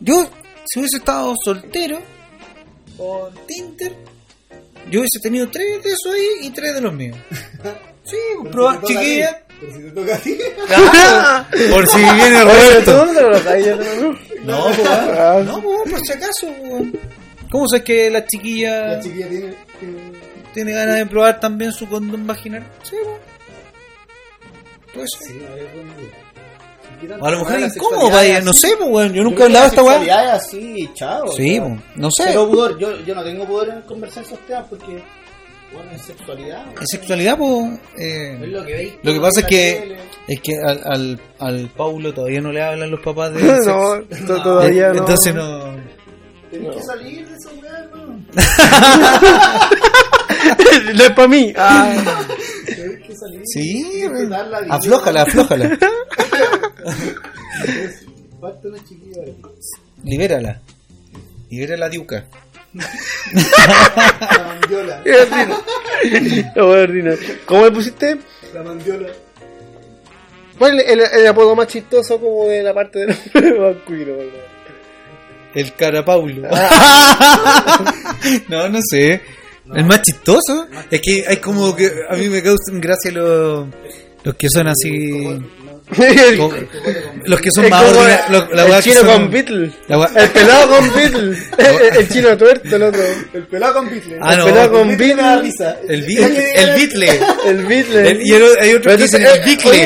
Yo 0.00 0.28
si 0.64 0.78
hubiese 0.80 0.96
estado 0.98 1.34
soltero 1.44 2.00
con 2.96 3.34
Tinder, 3.46 3.92
yo 4.90 5.00
hubiese 5.00 5.18
tenido 5.22 5.48
tres 5.48 5.82
de 5.82 5.88
esos 5.90 6.12
ahí 6.14 6.46
y 6.46 6.50
tres 6.50 6.74
de 6.74 6.80
los 6.80 6.92
míos. 6.94 7.16
Sí, 8.04 8.16
probar 8.50 8.82
chiquilla. 8.82 9.44
Pero 9.60 9.72
si 9.72 9.80
te 9.80 9.90
toca 9.92 10.16
a 10.16 10.18
ti. 10.18 10.36
Por 11.72 11.86
si 11.86 11.98
viene 11.98 12.42
Oye, 12.42 12.82
¿tú 12.84 12.90
Roberto. 12.90 13.04
no- 13.04 14.12
no. 14.44 14.64
Pues, 14.64 14.88
Ah, 14.88 15.60
pues, 15.62 15.90
por 15.92 16.00
si 16.00 16.12
acaso, 16.12 16.46
weón. 16.60 16.98
¿Cómo 17.52 17.68
sabes 17.68 17.84
que 17.84 18.10
la 18.10 18.18
La 18.20 18.26
chiquilla 18.26 19.00
tiene. 19.00 19.54
tiene- 19.78 20.12
tiene 20.52 20.72
ganas 20.72 20.96
de 20.96 21.06
probar 21.06 21.38
también 21.38 21.72
su 21.72 21.86
condón 21.88 22.26
vaginal? 22.26 22.64
Sí. 22.82 22.96
Pues 24.92 25.08
sí. 25.20 25.40
A 27.20 27.30
lo 27.30 27.38
mejor 27.40 27.58
es 27.60 27.74
incómodo 27.76 28.10
para 28.10 28.22
es 28.22 28.30
ella, 28.30 28.40
no 28.42 28.52
sé, 28.52 28.68
pues, 28.78 28.90
weón. 28.90 29.12
Yo 29.12 29.22
nunca 29.24 29.42
he 29.42 29.46
hablado 29.46 29.64
de 29.64 29.68
esta 29.70 29.82
es 30.36 30.42
así, 30.44 30.90
chao. 30.94 31.28
Sí, 31.32 31.58
o 31.58 31.64
sea, 31.66 31.74
pues, 31.74 31.96
no 31.96 32.08
sé. 32.10 32.24
Pero 32.26 32.48
pudor, 32.48 32.78
yo, 32.78 32.96
yo 33.04 33.14
no 33.14 33.24
tengo 33.24 33.44
poder 33.46 33.70
en 33.70 33.82
conversar 33.82 34.22
esos 34.24 34.38
temas 34.46 34.66
porque, 34.70 35.02
bueno, 35.72 35.90
es 35.94 36.02
sexualidad. 36.02 36.64
En 36.80 36.86
sexualidad, 36.86 37.38
pues. 37.38 37.80
eh, 37.98 38.38
Es 38.42 38.48
lo 38.48 38.64
que 38.64 38.72
veis. 38.74 38.92
Lo 39.02 39.12
que 39.14 39.20
pasa 39.20 39.40
es 39.40 39.46
que 39.46 39.80
tele. 39.80 39.96
es 40.28 40.40
que 40.42 40.52
al, 40.64 40.80
al, 40.84 41.20
al 41.40 41.68
Paulo 41.76 42.12
todavía 42.14 42.40
no 42.40 42.52
le 42.52 42.62
hablan 42.62 42.90
los 42.90 43.00
papás 43.00 43.32
de 43.34 43.42
No, 43.66 44.02
to- 44.26 44.42
todavía 44.42 44.88
no. 44.92 44.98
Entonces 44.98 45.34
no. 45.34 45.74
Tenés 46.52 46.76
que 46.76 46.82
salir 46.82 47.26
de 47.26 47.34
esa 47.34 47.50
weá, 47.54 47.88
weón. 47.94 48.26
no 50.96 51.04
es 51.04 51.10
para 51.12 51.28
mí. 51.28 51.50
Tenés 52.66 53.06
que 53.06 53.16
salir. 53.16 53.40
Sí, 53.46 54.04
la 54.28 54.58
aflójala, 54.68 55.22
aflójala. 55.22 55.78
Parte 58.38 58.68
una 58.68 58.84
chiquilla. 58.84 59.22
Libérala. 60.04 60.60
Libera 61.48 61.78
la 61.78 61.88
diuca. 61.88 62.26
La 62.74 64.44
mandiola. 64.44 65.02
Qué 65.04 65.14
ordinario. 65.14 65.56
Lo 66.54 66.66
voy 66.66 66.80
a 66.80 66.82
ordinar. 66.82 67.16
¿Cómo 67.46 67.64
le 67.64 67.70
pusiste? 67.70 68.18
La 68.52 68.62
mandiola. 68.62 69.08
¿Cuál 70.58 70.80
es 70.80 70.90
el, 70.90 71.00
el 71.00 71.26
apodo 71.26 71.56
más 71.56 71.68
chistoso 71.68 72.20
como 72.20 72.46
de 72.46 72.62
la 72.62 72.74
parte 72.74 72.98
del 72.98 73.08
masculino? 73.58 74.12
El 75.54 75.72
cara 75.74 76.04
Paulo. 76.04 76.48
no, 78.48 78.68
no 78.68 78.78
sé. 78.90 79.20
El 79.74 79.84
más 79.84 80.02
chistoso. 80.02 80.66
Es 80.90 81.00
que 81.00 81.24
hay 81.26 81.36
como 81.38 81.74
que 81.74 81.90
a 82.08 82.14
mí 82.16 82.28
me 82.28 82.42
causan 82.42 82.80
gracia 82.80 83.10
los, 83.12 83.66
los 84.24 84.34
que 84.34 84.48
son 84.52 84.68
así. 84.68 85.10
como- 86.38 86.54
los 87.26 87.40
que 87.40 87.50
son 87.50 87.68
más 87.68 87.84
ordinarios. 87.84 88.76
el 88.76 88.82
chino 88.82 89.00
son- 89.00 89.06
con 89.08 89.30
Beatle. 89.30 89.70
El 89.88 90.28
pelado 90.30 90.68
con 90.76 90.92
Beatle. 90.94 91.38
el, 91.58 91.96
el 91.98 92.08
chino 92.08 92.36
tuerto, 92.36 92.76
el 92.76 92.82
otro. 92.82 93.02
El 93.34 93.42
pelado 93.44 93.74
con 93.74 93.90
Beatle. 93.90 94.18
Ah, 94.20 94.36
no. 94.36 94.46
El 94.46 94.52
pelado 94.52 94.72
con 94.72 94.90
El 94.90 94.96
Beatle 94.96 95.22
da 95.22 95.36
Beatle. 95.40 95.76
El, 95.88 96.04
el 96.56 96.66
Beatle. 96.76 97.20
El 97.46 97.66
Beatle. 97.66 98.10
El- 98.10 98.22
y 98.26 98.32
el- 98.32 98.42
hay 98.60 98.74
otros 98.74 98.96
que 98.96 99.04
entonces, 99.04 99.14
el 99.14 99.22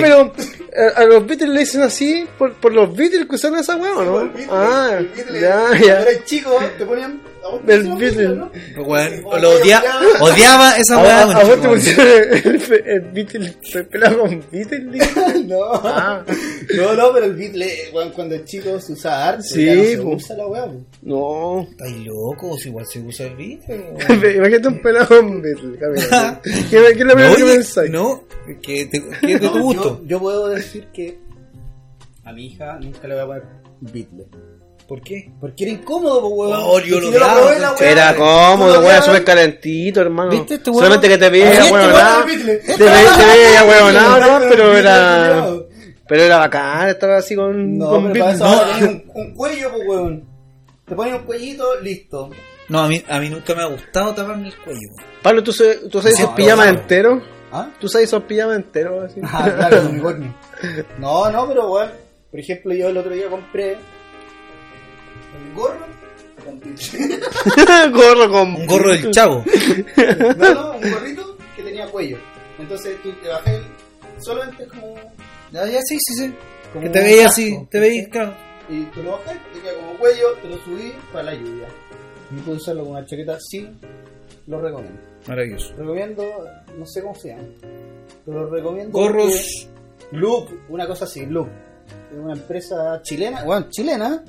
pero 0.03 0.33
a, 0.77 1.01
a 1.01 1.05
los 1.05 1.27
Beatles 1.27 1.51
le 1.51 1.61
dicen 1.61 1.83
así 1.83 2.27
por, 2.39 2.55
por 2.55 2.73
los 2.73 2.95
Beatles 2.97 3.27
que 3.27 3.35
usaron 3.37 3.59
esa 3.59 3.77
weá, 3.77 3.95
¿o 3.97 4.05
¿no? 4.05 4.33
ah, 4.51 5.01
ya, 5.41 5.67
Cuando 5.69 5.87
ya. 5.87 6.01
eras 6.03 6.25
chico, 6.25 6.59
te 6.79 6.85
ponían. 6.85 7.21
A 7.47 7.51
vos 7.53 7.67
te 7.67 7.75
El 7.75 7.89
pusieron 7.89 7.99
Beatle. 7.99 8.37
¿no? 8.37 8.85
Pues, 8.85 9.23
lo 9.43 9.51
odia- 9.51 9.83
odiaba 10.21 10.77
esa 10.77 10.99
weá, 11.03 11.23
A, 11.23 11.41
a 11.41 11.45
vos 11.45 11.61
te 11.61 11.69
pusieron 11.69 12.07
el, 12.07 12.47
el, 12.73 12.89
el 12.89 13.01
Beatle, 13.13 13.55
se 13.63 13.85
pelaba 13.85 14.17
con 14.19 14.45
Beatles. 14.53 15.09
No, 15.47 15.59
Ah. 15.85 16.25
no, 16.77 16.95
no, 16.95 17.13
pero 17.13 17.27
el 17.27 17.35
Beatle, 17.35 17.69
weón, 17.95 18.11
cuando 18.11 18.35
el 18.35 18.45
chico 18.45 18.81
se 18.81 18.93
usaba 18.95 19.29
arte, 19.29 19.43
Sí, 19.45 19.65
no 19.67 19.83
se 19.85 19.99
po. 19.99 20.09
usa 20.17 20.37
la 20.37 20.47
weá. 20.47 20.73
No. 21.03 21.67
Estás 21.71 21.93
loco, 22.05 22.57
si 22.59 22.69
igual 22.69 22.87
se 22.87 23.01
usa 23.01 23.27
el 23.27 23.37
beat. 23.37 23.61
weón. 23.69 24.35
Imagínate 24.37 24.69
un 24.69 24.83
pelado 24.83 25.07
con 25.09 25.43
Beatles, 25.43 25.79
cabrón. 25.81 26.41
¿Qué, 26.43 26.51
qué 26.71 26.77
es 26.79 26.99
lo 27.01 27.15
primero 27.15 27.37
que 27.37 27.43
oye, 27.45 27.53
pensáis? 27.55 27.91
no, 27.91 28.25
que, 28.63 28.87
te, 28.87 29.03
que 29.21 29.33
es 29.35 29.41
de 29.41 29.49
tu 29.49 29.55
No, 29.57 29.63
gusto. 29.63 30.01
Yo, 30.03 30.07
yo 30.09 30.21
puedo 30.21 30.49
decir 30.49 30.89
que 30.93 31.19
a 32.25 32.33
mi 32.33 32.47
hija 32.47 32.79
nunca 32.81 33.07
le 33.07 33.15
voy 33.15 33.23
a 33.23 33.27
poner 33.27 33.43
Beatle. 33.81 34.27
¿Por 34.88 35.01
qué? 35.03 35.31
Porque 35.40 35.64
era 35.64 35.72
incómodo, 35.72 36.20
po, 36.20 36.29
weón. 36.29 36.53
Oh, 36.62 36.79
yo 36.79 37.01
lo 37.01 37.09
si 37.11 37.18
probé, 37.18 37.59
la 37.59 37.72
weá, 37.72 37.90
Era 37.90 38.14
cómodo, 38.14 38.81
weón, 38.81 39.03
súper 39.03 39.25
calentito, 39.25 40.01
hermano. 40.01 40.31
¿Viste 40.31 40.55
este 40.55 40.70
weón? 40.70 40.83
Solamente 40.85 41.09
que 41.09 41.18
te 41.18 41.29
veía, 41.31 41.53
Este 41.53 41.72
weón, 41.72 41.90
nada. 41.92 42.25
Beatle. 42.25 42.57
Te 42.59 42.85
veía, 42.85 43.64
weón, 43.64 43.94
nada, 43.94 44.18
no, 44.27 44.37
Este 44.44 44.49
pero 44.57 44.77
era. 44.77 45.46
Pero 46.09 46.22
era 46.22 46.38
bacán, 46.38 46.88
estaba 46.88 47.16
así 47.16 47.35
con. 47.35 47.79
No, 47.79 47.90
con 47.90 48.12
pero 48.12 48.25
para 48.27 48.37
eso 48.37 48.64
un, 48.87 49.11
un 49.14 49.35
cuello, 49.35 49.70
pues, 49.72 49.88
weón. 49.88 50.25
Te 50.87 50.94
pones 50.94 51.14
un 51.14 51.22
cuellito, 51.25 51.81
listo. 51.81 52.31
No, 52.68 52.81
a 52.81 52.88
mí, 52.88 53.03
a 53.09 53.18
mí 53.18 53.29
nunca 53.29 53.55
me 53.57 53.62
ha 53.62 53.66
gustado 53.66 54.14
taparme 54.14 54.46
el 54.49 54.57
cuello. 54.59 54.88
Pablo, 55.22 55.42
¿tú, 55.42 55.53
sabes- 55.53 55.88
tú 55.90 56.01
sabes 56.01 56.16
No, 56.18 56.25
esos 56.27 56.37
pijamas 56.37 56.68
enteros? 56.68 57.22
¿Ah? 57.51 57.68
¿Tú 57.81 57.88
sabes 57.88 58.07
esos 58.09 58.22
pijamas 58.22 58.57
enteros? 58.57 59.05
Así? 59.11 59.20
Ah, 59.25 59.51
claro, 59.57 59.83
unicornio. 59.90 60.33
No, 60.99 61.29
no, 61.31 61.49
pero 61.49 61.72
weón. 61.72 61.90
Por 62.31 62.40
ejemplo, 62.40 62.72
yo 62.75 62.88
el 62.88 62.96
otro 62.99 63.11
día 63.12 63.29
compré 63.29 63.77
un 65.37 65.55
gorro 65.55 65.87
con 66.44 66.61
Beatle. 66.61 67.90
gorro 67.92 68.31
con. 68.31 68.55
Un 68.55 68.66
gorro 68.66 68.90
del 68.90 69.11
chavo. 69.11 69.44
No, 70.37 70.55
no, 70.55 70.72
un 70.72 70.90
gorrito 70.90 71.37
que 71.55 71.62
tenía 71.62 71.87
cuello. 71.87 72.18
Entonces 72.59 72.96
tú 73.03 73.12
te 73.22 73.29
bajé 73.29 73.61
solamente 74.18 74.66
como... 74.66 74.94
Ya, 75.53 75.66
ya, 75.66 75.81
sí, 75.83 75.96
sí, 76.01 76.14
sí. 76.14 76.35
como 76.72 76.85
Que 76.85 76.90
te 76.90 76.99
un 76.99 77.05
veía 77.05 77.25
casco, 77.25 77.33
así, 77.33 77.66
te 77.70 77.81
veía, 77.81 78.05
¿sí? 78.05 78.11
claro. 78.11 78.35
Y 78.68 78.83
tú 78.87 79.03
lo 79.03 79.12
bajé, 79.12 79.38
te 79.53 79.61
queda 79.61 79.75
como 79.75 79.99
cuello, 79.99 80.33
te 80.42 80.49
lo 80.49 80.59
subí 80.64 80.92
para 81.12 81.25
la 81.25 81.35
lluvia. 81.35 81.68
Y 82.31 82.40
puedes 82.40 82.62
usarlo 82.62 82.83
con 82.85 82.92
una 82.92 83.07
chaqueta, 83.07 83.38
sí, 83.40 83.68
lo 84.46 84.61
recomiendo. 84.61 85.01
Maravilloso. 85.29 85.75
Recomiendo, 85.77 86.25
no 86.77 86.87
sé 86.87 87.03
cómo 87.03 87.14
se 87.14 87.29
llama, 87.29 87.44
pero 88.25 88.44
lo 88.44 88.51
recomiendo. 88.51 88.99
Gorros. 88.99 89.68
Loop, 90.12 90.49
una 90.68 90.87
cosa 90.87 91.05
así, 91.05 91.27
Loop. 91.27 91.49
Es 92.12 92.18
una 92.18 92.33
empresa 92.33 93.01
chilena, 93.03 93.44
bueno, 93.44 93.66
chilena, 93.70 94.25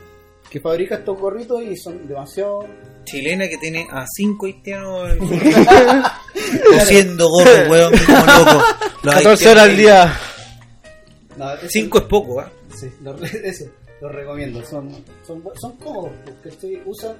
que 0.49 0.60
fabrica 0.60 0.95
estos 0.95 1.17
gorritos 1.19 1.62
y 1.63 1.75
son 1.77 2.07
demasiado. 2.07 2.65
Chilena 3.03 3.47
que 3.47 3.57
tiene 3.57 3.88
a 3.89 4.05
cinco 4.15 4.45
haitianos 4.47 5.13
cosiendo 6.71 7.29
gorros, 7.29 7.69
weón, 7.69 7.93
como 8.05 8.25
loco. 8.25 8.63
Los 9.03 9.15
14 9.15 9.49
horas 9.49 9.63
al 9.63 9.77
día. 9.77 10.19
No, 11.38 11.53
eso- 11.53 11.67
Cinco 11.69 11.97
es 11.99 12.03
poco, 12.05 12.39
¿ah? 12.41 12.51
Sí, 12.75 12.89
lo 13.01 13.15
eso, 13.23 13.65
lo 14.01 14.10
recomiendo. 14.10 14.63
Son, 14.65 14.89
son, 15.25 15.43
son 15.60 15.71
cómodos, 15.77 16.12
porque 16.25 16.49
estoy, 16.49 16.81
usan. 16.86 17.15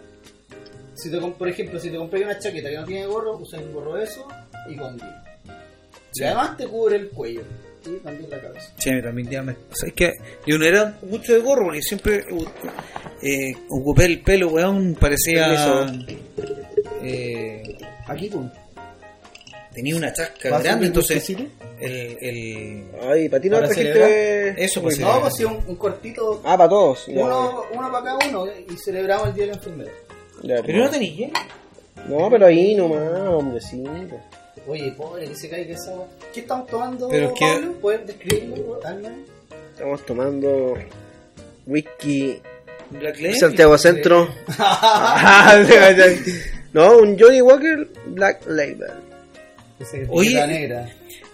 Si 0.96 1.12
te, 1.12 1.20
por 1.20 1.48
ejemplo, 1.48 1.80
si 1.80 1.90
te 1.92 1.98
compré 1.98 2.24
una 2.24 2.40
chaqueta 2.40 2.70
que 2.70 2.76
no 2.78 2.86
tiene 2.86 3.06
gorro, 3.06 3.38
usas 3.38 3.62
un 3.62 3.74
gorro 3.74 3.94
de 3.96 4.04
eso 4.06 4.28
y 4.70 4.76
con. 4.76 4.98
Y 6.16 6.24
además 6.24 6.58
te 6.58 6.68
cubre 6.68 6.96
el 6.96 7.10
cuello 7.12 7.44
y 7.86 7.98
también 8.00 8.30
la 8.30 8.42
cabeza. 8.42 8.74
Sí, 8.78 8.90
a 8.90 8.94
mí 8.94 9.02
también 9.02 9.30
ya 9.30 9.44
me... 9.44 9.54
O 9.54 9.76
sea, 9.76 9.90
es 9.90 9.94
que 9.94 10.14
yo 10.46 10.58
no 10.58 10.66
era 10.66 10.98
mucho 11.10 11.34
de 11.34 11.40
gorro 11.40 11.66
porque 11.66 11.82
siempre 11.82 12.24
eh, 13.22 13.54
ocupé 13.70 14.06
el 14.06 14.22
pelo, 14.22 14.50
weón, 14.50 14.96
parecía... 15.00 15.86
Eh, 17.02 17.78
Aquí 18.08 18.30
tú. 18.30 18.50
tenía 19.74 19.96
una 19.96 20.12
chasca 20.14 20.50
¿Vas 20.50 20.60
a 20.62 20.64
grande, 20.64 20.88
entonces 20.88 21.30
el, 21.30 21.50
el... 22.22 22.86
Ay, 23.02 23.30
para 23.30 23.42
ti 23.42 23.50
no 23.50 23.58
¿Para 23.58 23.68
trajiste. 23.68 24.64
Eso, 24.64 24.82
pues. 24.82 25.00
No, 25.00 25.22
pues 25.22 25.36
sí, 25.36 25.44
un, 25.46 25.64
un 25.68 25.76
cortito. 25.76 26.42
Ah, 26.44 26.58
para 26.58 26.70
todos. 26.70 27.08
Uno, 27.10 27.64
uno 27.74 27.92
para 27.92 28.04
cada 28.04 28.30
uno 28.30 28.46
y 28.48 28.78
celebramos 28.78 29.28
el 29.28 29.34
día 29.36 29.46
de 29.46 29.52
la 29.52 29.58
enfermera. 29.58 29.92
Pero 30.42 30.84
no 30.84 30.90
tenía 30.90 31.14
hielo. 31.14 31.34
No, 32.08 32.30
pero 32.30 32.46
ahí 32.46 32.76
nomás, 32.76 33.02
hombrecito. 33.28 34.20
Oye, 34.66 34.92
pobre, 34.98 35.28
que 35.28 35.36
se 35.36 35.50
caiga 35.50 35.76
esa 35.76 35.92
agua. 35.92 36.08
¿Qué 36.34 36.40
estamos 36.42 36.68
tomando, 36.68 37.10
Pero 37.10 37.28
es 37.28 37.34
que- 37.34 37.46
Pablo? 37.46 37.74
¿Puedes 37.82 38.08
describirlo? 38.08 38.80
Alma? 38.84 39.10
Estamos 39.74 40.06
tomando 40.06 40.74
whisky 41.66 42.42
Black 42.90 43.18
Label. 43.18 43.36
Santiago 43.38 43.78
Centro. 43.78 44.30
No, 46.74 46.98
un 46.98 47.18
Johnny 47.18 47.42
Walker 47.42 47.88
Black 48.08 48.42
Label. 48.46 48.92
Oye. 50.10 50.48
negra. 50.48 50.88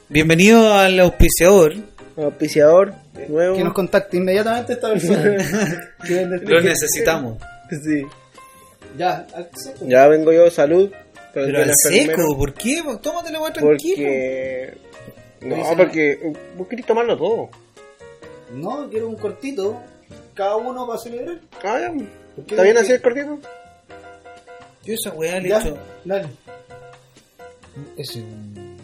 Bienvenido 0.07 0.73
al 0.73 0.99
auspiciador. 0.99 1.73
Auspiciador 2.15 2.93
nuevo. 3.27 3.57
Que 3.57 3.63
nos 3.63 3.73
contacte 3.73 4.17
inmediatamente 4.17 4.73
esta 4.73 4.89
persona. 4.89 5.23
Lo 6.43 6.61
necesitamos. 6.61 7.41
Sí. 7.69 8.03
Ya, 8.97 9.25
acceso. 9.35 9.85
Ya 9.87 10.07
vengo 10.07 10.31
yo, 10.31 10.49
salud. 10.51 10.91
Pero 11.33 11.45
Pero 11.47 11.63
al 11.63 11.69
enfermero, 11.71 12.21
seco, 12.23 12.37
¿por 12.37 12.53
qué? 12.53 12.83
Tómate 13.01 13.31
la 13.31 13.41
weá 13.41 13.51
tranquilo. 13.53 13.95
Porque. 13.97 14.77
No, 15.41 15.55
Dice- 15.55 15.75
porque 15.75 16.33
vos 16.57 16.67
querés 16.67 16.85
tomarlo 16.85 17.17
todo. 17.17 17.49
No, 18.51 18.89
quiero 18.89 19.09
un 19.09 19.15
cortito. 19.15 19.81
Cada 20.35 20.55
uno 20.57 20.85
para 20.87 20.99
celebrar. 20.99 21.39
Ah, 21.63 21.79
ya. 21.79 21.91
¿Por 22.35 22.45
qué 22.45 22.53
¿Está 22.53 22.63
bien 22.63 22.77
así 22.77 22.91
el 22.91 23.01
cortito? 23.01 23.39
Yo 24.83 24.93
esa 24.93 25.11
weá 25.13 25.39
le 25.39 25.49
he 25.49 25.57
hecho. 25.57 25.77
dale. 26.05 26.27
Ese 27.97 28.19
es 28.19 28.25
un. 28.25 28.77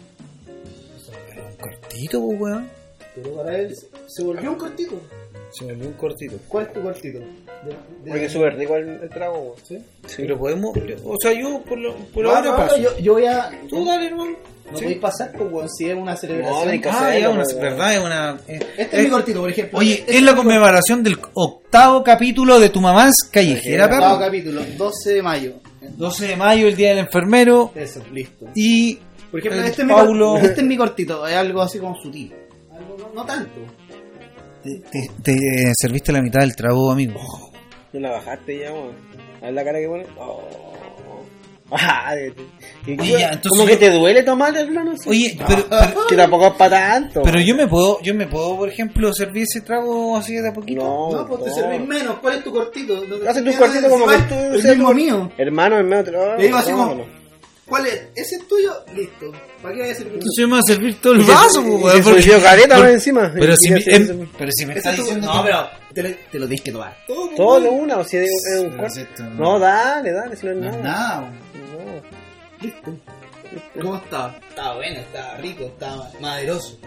era 1.32 1.42
un 1.44 1.56
cortito, 1.56 2.20
pues, 2.26 2.40
weón. 2.40 2.70
Pero 3.14 3.34
para 3.36 3.58
él 3.58 3.76
se 4.08 4.22
volvió 4.24 4.50
un 4.52 4.58
cortito. 4.58 5.00
Se 5.52 5.64
me 5.64 5.72
olvidó 5.72 5.88
un 5.88 5.94
cortito. 5.94 6.36
¿Cuál 6.48 6.66
es 6.66 6.72
tu 6.72 6.80
cortito? 6.82 7.18
De- 7.18 7.24
de- 8.04 8.10
Porque 8.10 8.24
es 8.26 8.32
súper 8.32 8.56
rico 8.56 8.76
el, 8.76 8.88
el 9.02 9.08
trago. 9.10 9.56
¿Sí? 9.66 9.78
Pero 10.16 10.38
podemos. 10.38 10.76
O 11.04 11.16
sea, 11.20 11.32
yo 11.32 11.60
por, 11.62 11.78
lo, 11.78 11.94
por 11.96 12.24
No, 12.24 12.30
ahora 12.30 12.50
no, 12.50 12.56
paso. 12.56 12.76
yo, 12.78 12.96
yo 12.98 13.14
voy 13.14 13.26
a. 13.26 13.50
Tú 13.68 13.84
dale, 13.84 14.06
hermano. 14.06 14.36
No 14.70 14.78
Sí. 14.78 14.84
podéis 14.84 15.00
pasar, 15.00 15.32
pues, 15.32 15.68
si 15.76 15.90
es 15.90 15.96
una 15.96 16.16
celebración. 16.16 16.80
No, 16.80 16.90
Ah, 16.92 17.18
ya, 17.18 17.28
una, 17.30 17.44
verdad, 17.60 17.92
es 17.94 17.98
una. 18.00 18.38
eh, 18.46 18.60
Este 18.78 18.96
es 18.98 19.04
mi 19.04 19.10
cortito, 19.10 19.40
por 19.40 19.50
ejemplo. 19.50 19.78
Oye, 19.80 19.94
Este 19.94 20.16
es 20.18 20.22
la 20.22 20.36
conmemoración 20.36 21.02
del 21.02 21.18
octavo 21.34 22.04
capítulo 22.04 22.60
de 22.60 22.68
Tu 22.70 22.80
Mamás 22.80 23.14
Callejera, 23.32 23.86
el 23.86 23.90
octavo 23.92 24.18
perro. 24.18 24.26
capítulo, 24.26 24.62
12 24.78 25.14
de 25.14 25.22
mayo. 25.22 25.54
12 25.96 26.28
de 26.28 26.36
mayo, 26.36 26.68
el 26.68 26.76
día 26.76 26.90
del 26.90 26.98
enfermero. 26.98 27.72
Eso, 27.74 28.00
listo. 28.12 28.46
Y. 28.54 28.96
Por 29.32 29.40
ejemplo, 29.40 29.60
este, 29.62 29.82
es 29.82 29.88
mi 29.88 29.92
Paulo- 29.94 30.36
este 30.38 30.60
es 30.60 30.66
mi 30.66 30.76
cortito, 30.76 31.26
es 31.26 31.34
algo 31.34 31.62
así 31.62 31.78
como 31.80 32.00
sutil. 32.00 32.32
Algo 32.72 32.96
no, 32.96 33.12
no 33.12 33.26
tanto. 33.26 33.50
Te, 34.62 34.78
te- 34.90 35.10
te 35.22 35.72
serviste 35.80 36.12
la 36.12 36.22
mitad 36.22 36.40
del 36.40 36.54
trago, 36.54 36.90
amigo. 36.90 37.20
No 37.92 38.00
la 38.00 38.10
bajaste 38.12 38.58
ya, 38.60 38.72
weón. 38.72 38.94
A 39.40 39.46
ver 39.46 39.54
la 39.54 39.64
cara 39.64 39.78
que 39.80 39.88
pone. 39.88 40.06
Oh. 40.18 40.42
Ah, 41.72 42.16
de- 42.16 42.34
y- 42.84 43.00
Oye, 43.00 43.12
ya, 43.12 43.28
entonces 43.28 43.50
¿Cómo 43.50 43.62
yo- 43.62 43.68
que 43.68 43.76
te 43.76 43.90
duele 43.92 44.24
tomar, 44.24 44.56
hermano? 44.56 44.92
Sí. 44.96 45.08
Oye, 45.08 45.38
pero, 45.46 45.64
pero, 45.70 46.06
Que 46.08 46.16
tampoco 46.16 46.46
es 46.48 46.52
para 46.54 46.78
tanto. 46.90 47.22
pero 47.22 47.40
yo 47.40 47.54
me 47.54 47.68
puedo, 47.68 48.00
yo 48.02 48.12
me 48.12 48.26
puedo, 48.26 48.56
por 48.56 48.68
ejemplo, 48.68 49.12
servir 49.14 49.44
ese 49.44 49.60
trago 49.60 50.16
así 50.16 50.34
de 50.34 50.48
a 50.48 50.52
poquito. 50.52 50.82
No, 50.82 51.12
No, 51.12 51.26
pues 51.28 51.44
te 51.44 51.52
servís 51.52 51.86
menos. 51.86 52.18
¿Cuál 52.18 52.38
es 52.38 52.44
tu 52.44 52.50
cortito? 52.50 53.00
Hazte 53.24 53.42
tu 53.42 53.56
cortito 53.56 53.88
como 53.88 54.06
que 54.08 54.16
tú 54.28 54.34
El 54.68 54.76
mismo 54.78 54.92
mío. 54.94 55.30
Hermano, 55.38 55.76
hermano, 55.76 56.02
te 56.02 56.10
lo 56.10 56.36
Le 56.36 56.42
digo 56.42 56.58
así 56.58 56.72
como. 56.72 57.04
¿Cuál 57.70 57.86
es? 57.86 58.02
¿Ese 58.14 58.36
es 58.36 58.46
tuyo? 58.48 58.74
Listo. 58.94 59.32
¿Para 59.62 59.74
qué 59.74 59.80
vaya 59.80 59.92
a 59.92 59.96
servir? 59.96 60.14
Entonces 60.14 60.46
me 60.46 60.52
va 60.52 60.58
a 60.58 60.62
servir 60.62 61.00
todo 61.00 61.12
el 61.14 61.22
vaso, 61.22 61.60
weón, 61.62 62.02
porque- 62.02 62.22
subió 62.22 62.42
careta 62.42 62.78
más 62.78 62.90
encima. 62.90 63.30
Pero 63.32 63.54
Y 63.54 63.56
si, 63.56 63.70
me, 63.70 63.80
em- 63.86 64.28
pero 64.36 64.50
si 64.54 64.66
me 64.66 64.74
está 64.76 64.92
diciendo 64.92 65.26
No, 65.26 65.42
que- 65.42 65.48
pero 65.48 65.68
te, 65.94 66.02
lo- 66.02 66.16
te 66.32 66.38
lo 66.38 66.46
tienes 66.46 66.60
que 66.62 66.72
tomar. 66.72 66.96
Todo, 67.06 67.28
Todo 67.36 67.60
de 67.60 67.68
una, 67.70 67.96
o 67.96 68.04
si 68.04 68.18
es 68.18 68.30
un 68.58 68.64
Pero 68.64 68.76
cuarto. 68.76 68.94
si 68.96 69.00
esto 69.00 69.22
No, 69.24 69.58
dale, 69.58 70.12
dale, 70.12 70.36
si 70.36 70.44
no 70.46 70.52
es 70.52 70.58
no 70.58 70.70
es 70.70 70.76
nada. 70.76 70.82
nada. 71.20 71.32
Listo. 72.60 72.94
¿Cómo 73.80 73.96
estaba? 73.96 74.36
Estaba 74.48 74.74
bueno, 74.76 75.00
estaba 75.00 75.36
rico, 75.38 75.64
estaba 75.64 76.10
maderoso. 76.20 76.78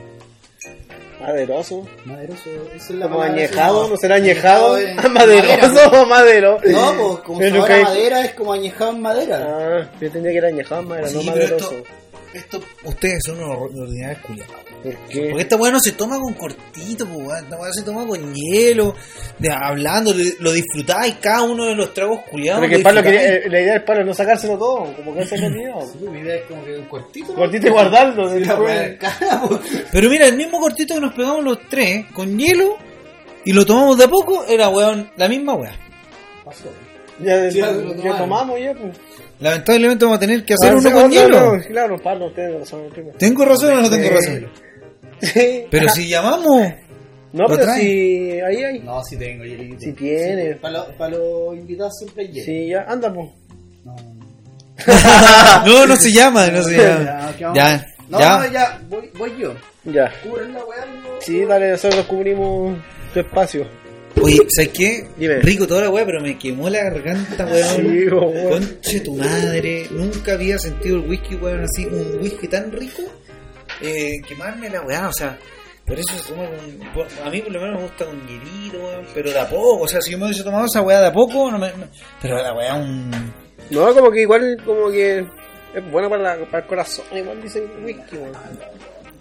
Maderoso. 1.25 1.87
Maderoso, 2.05 2.49
es 2.75 2.89
la 2.91 3.05
Como 3.05 3.19
palabra, 3.19 3.41
añejado, 3.43 3.85
sí, 3.85 3.91
¿no 3.91 3.97
será 3.97 4.15
añejado? 4.15 4.77
en 4.79 5.13
Maderoso 5.13 5.91
o 5.91 6.05
madero. 6.05 6.59
No, 6.65 6.93
pues 6.93 7.19
como 7.25 7.39
Pero 7.39 7.55
sabor 7.55 7.67
que- 7.67 7.73
a 7.73 7.83
madera 7.83 8.21
es 8.25 8.33
como 8.33 8.53
añejado 8.53 8.91
en 8.91 9.01
madera. 9.01 9.37
Ah, 9.47 9.91
yo 9.99 10.07
entendía 10.07 10.31
que 10.31 10.37
era 10.37 10.47
añejado 10.49 10.81
en 10.81 10.87
madera, 10.89 11.07
Sí, 11.07 11.15
no 11.15 11.21
pero 11.21 11.35
maderoso. 11.35 11.71
esto- 11.71 11.83
esto, 12.33 12.59
ustedes 12.85 13.19
son 13.25 13.37
unos 13.43 13.57
ordinarios 13.79 14.19
culiados. 14.21 14.55
¿Por 14.83 14.91
qué? 15.07 15.27
Porque 15.29 15.41
esta 15.43 15.55
weá 15.55 15.71
no 15.71 15.79
se 15.79 15.91
toma 15.93 16.19
con 16.19 16.33
cortito, 16.33 17.05
po, 17.07 17.15
weón. 17.19 17.43
esta 17.43 17.55
weá 17.57 17.71
se 17.71 17.83
toma 17.83 18.05
con 18.05 18.33
hielo, 18.33 18.95
de, 19.39 19.49
hablando, 19.49 20.11
de- 20.11 20.35
lo 20.39 20.51
disfrutáis 20.51 21.15
cada 21.21 21.43
uno 21.43 21.67
de 21.67 21.75
los 21.75 21.93
tragos 21.93 22.19
culiados. 22.29 22.69
El 22.69 22.81
palo 22.81 23.01
quería- 23.03 23.35
eh, 23.35 23.43
la 23.49 23.61
idea 23.61 23.73
del 23.73 23.83
palo 23.83 24.01
es 24.01 24.07
no 24.07 24.13
sacárselo 24.13 24.57
todo, 24.57 24.93
como 24.95 25.15
que 25.15 25.25
se 25.25 25.35
olvidó. 25.35 25.79
Sí, 25.85 25.99
mi 26.11 26.19
idea 26.19 26.35
es 26.35 26.41
como 26.47 26.65
que 26.65 26.75
un 26.75 26.85
cortito. 26.85 27.33
Cortito 27.33 27.67
y 27.67 27.69
guardarlo. 27.69 28.25
La 28.39 28.55
de 28.81 28.97
cara, 28.97 29.41
po. 29.47 29.59
Pero 29.91 30.09
mira, 30.09 30.25
el 30.27 30.35
mismo 30.35 30.59
cortito 30.59 30.95
que 30.95 30.99
nos 31.01 31.12
pegamos 31.13 31.43
los 31.43 31.59
tres, 31.69 32.05
con 32.13 32.37
hielo, 32.37 32.77
y 33.45 33.53
lo 33.53 33.65
tomamos 33.65 33.97
de 33.97 34.05
a 34.05 34.07
poco, 34.07 34.45
era 34.45 34.69
weón, 34.69 35.09
la 35.17 35.27
misma 35.27 35.53
weá. 35.55 35.73
Pasó. 36.45 36.65
Ya, 37.19 37.49
Sí, 37.51 37.59
ya- 37.59 37.71
lo 37.71 37.95
ya 37.95 38.17
tomamos 38.17 38.59
ya, 38.59 38.73
pues. 38.73 38.97
Lamentablemente 39.39 40.05
vamos 40.05 40.17
a 40.17 40.19
tener 40.21 40.45
que 40.45 40.53
hacer 40.53 40.69
Ah, 40.71 40.73
uno 40.77 40.81
sí, 40.81 40.91
con 40.91 41.03
no, 41.03 41.09
hielo. 41.09 41.55
no, 41.57 41.63
claro, 41.63 41.97
palo, 42.01 42.31
tiene 42.33 42.59
razón. 42.59 42.83
¿Tengo 43.17 43.45
razón 43.45 43.73
o 43.77 43.81
no 43.81 43.89
tengo 43.89 44.09
razón? 44.09 44.47
Sí. 45.21 45.63
Pero 45.69 45.89
si 45.89 46.07
llamamos, 46.07 46.67
No, 47.33 47.43
¿Lo 47.43 47.47
pero 47.49 47.63
traen? 47.63 47.81
si 47.81 48.39
ahí 48.41 48.63
hay. 48.63 48.79
No, 48.79 49.03
si 49.03 49.17
tengo, 49.17 49.43
hielito. 49.43 49.79
Si 49.79 49.91
tiene. 49.93 50.55
Para 50.55 51.09
los 51.09 51.55
invitados 51.55 51.93
siempre 51.97 52.23
hay 52.25 52.31
hielo. 52.31 52.45
Sí, 52.45 52.67
ya, 52.69 52.85
anda, 52.87 53.11
pues. 53.13 53.29
No. 53.83 53.95
no, 55.65 55.85
no 55.87 55.95
se 55.95 56.11
llama, 56.11 56.47
no 56.47 56.61
se 56.63 56.77
llama. 56.77 57.33
Ya. 57.39 57.53
Ya, 57.53 57.85
No, 58.09 58.19
ya. 58.19 58.37
no, 58.39 58.51
ya, 58.51 58.81
voy, 58.89 59.09
voy 59.17 59.31
yo. 59.39 59.53
Ya. 59.85 60.11
Cubren 60.23 60.53
la 60.53 60.63
weá. 60.65 60.85
no- 60.85 61.21
Sí, 61.21 61.43
dale, 61.45 61.71
nosotros 61.71 62.05
cubrimos 62.05 62.77
tu 63.13 63.19
espacio. 63.19 63.67
Oye, 64.21 64.39
¿sabes 64.49 64.69
qué? 64.71 65.07
Dime. 65.17 65.37
Rico 65.39 65.67
toda 65.67 65.81
la 65.81 65.89
weá, 65.89 66.05
pero 66.05 66.21
me 66.21 66.37
quemó 66.37 66.69
la 66.69 66.83
garganta, 66.83 67.45
weón. 67.45 67.75
Sí, 67.75 68.05
po, 68.09 68.27
weón. 68.27 68.49
Conche 68.49 68.99
tu 69.01 69.15
madre. 69.15 69.87
Nunca 69.91 70.33
había 70.33 70.57
sentido 70.59 70.97
el 70.97 71.09
whisky, 71.09 71.35
weón, 71.35 71.63
así, 71.63 71.85
un 71.85 72.19
whisky 72.21 72.47
tan 72.47 72.71
rico. 72.71 73.01
Eh, 73.81 74.21
quemarme 74.27 74.69
la 74.69 74.81
weá, 74.81 75.09
o 75.09 75.13
sea. 75.13 75.37
Por 75.85 75.99
eso 75.99 76.13
se 76.17 76.31
toma 76.31 76.45
con. 76.47 77.27
A 77.27 77.29
mí 77.29 77.41
por 77.41 77.51
lo 77.51 77.59
menos 77.59 77.75
me 77.75 77.81
gusta 77.87 78.05
con 78.05 78.25
hielito, 78.27 78.77
weón. 78.77 79.05
Pero 79.13 79.31
de 79.31 79.39
a 79.39 79.49
poco, 79.49 79.79
o 79.81 79.87
sea, 79.87 79.99
si 80.01 80.11
yo 80.11 80.17
me 80.17 80.25
hubiese 80.25 80.43
tomado 80.43 80.65
esa 80.65 80.81
weá 80.81 81.01
de 81.01 81.07
a 81.07 81.11
poco, 81.13 81.51
no 81.51 81.59
me. 81.59 81.67
no- 81.69 81.87
pero 82.21 82.37
la 82.41 82.53
weá 82.53 82.75
un. 82.75 83.11
No, 83.69 83.93
como 83.93 84.09
que 84.11 84.21
igual, 84.21 84.57
como 84.65 84.89
que 84.89 85.17
es 85.19 85.91
bueno 85.91 86.09
para, 86.09 86.37
la- 86.37 86.45
para 86.45 86.59
el 86.63 86.69
corazón. 86.69 87.03
Igual 87.11 87.41
dicen 87.41 87.63
whisky, 87.83 88.15
weón. 88.15 88.31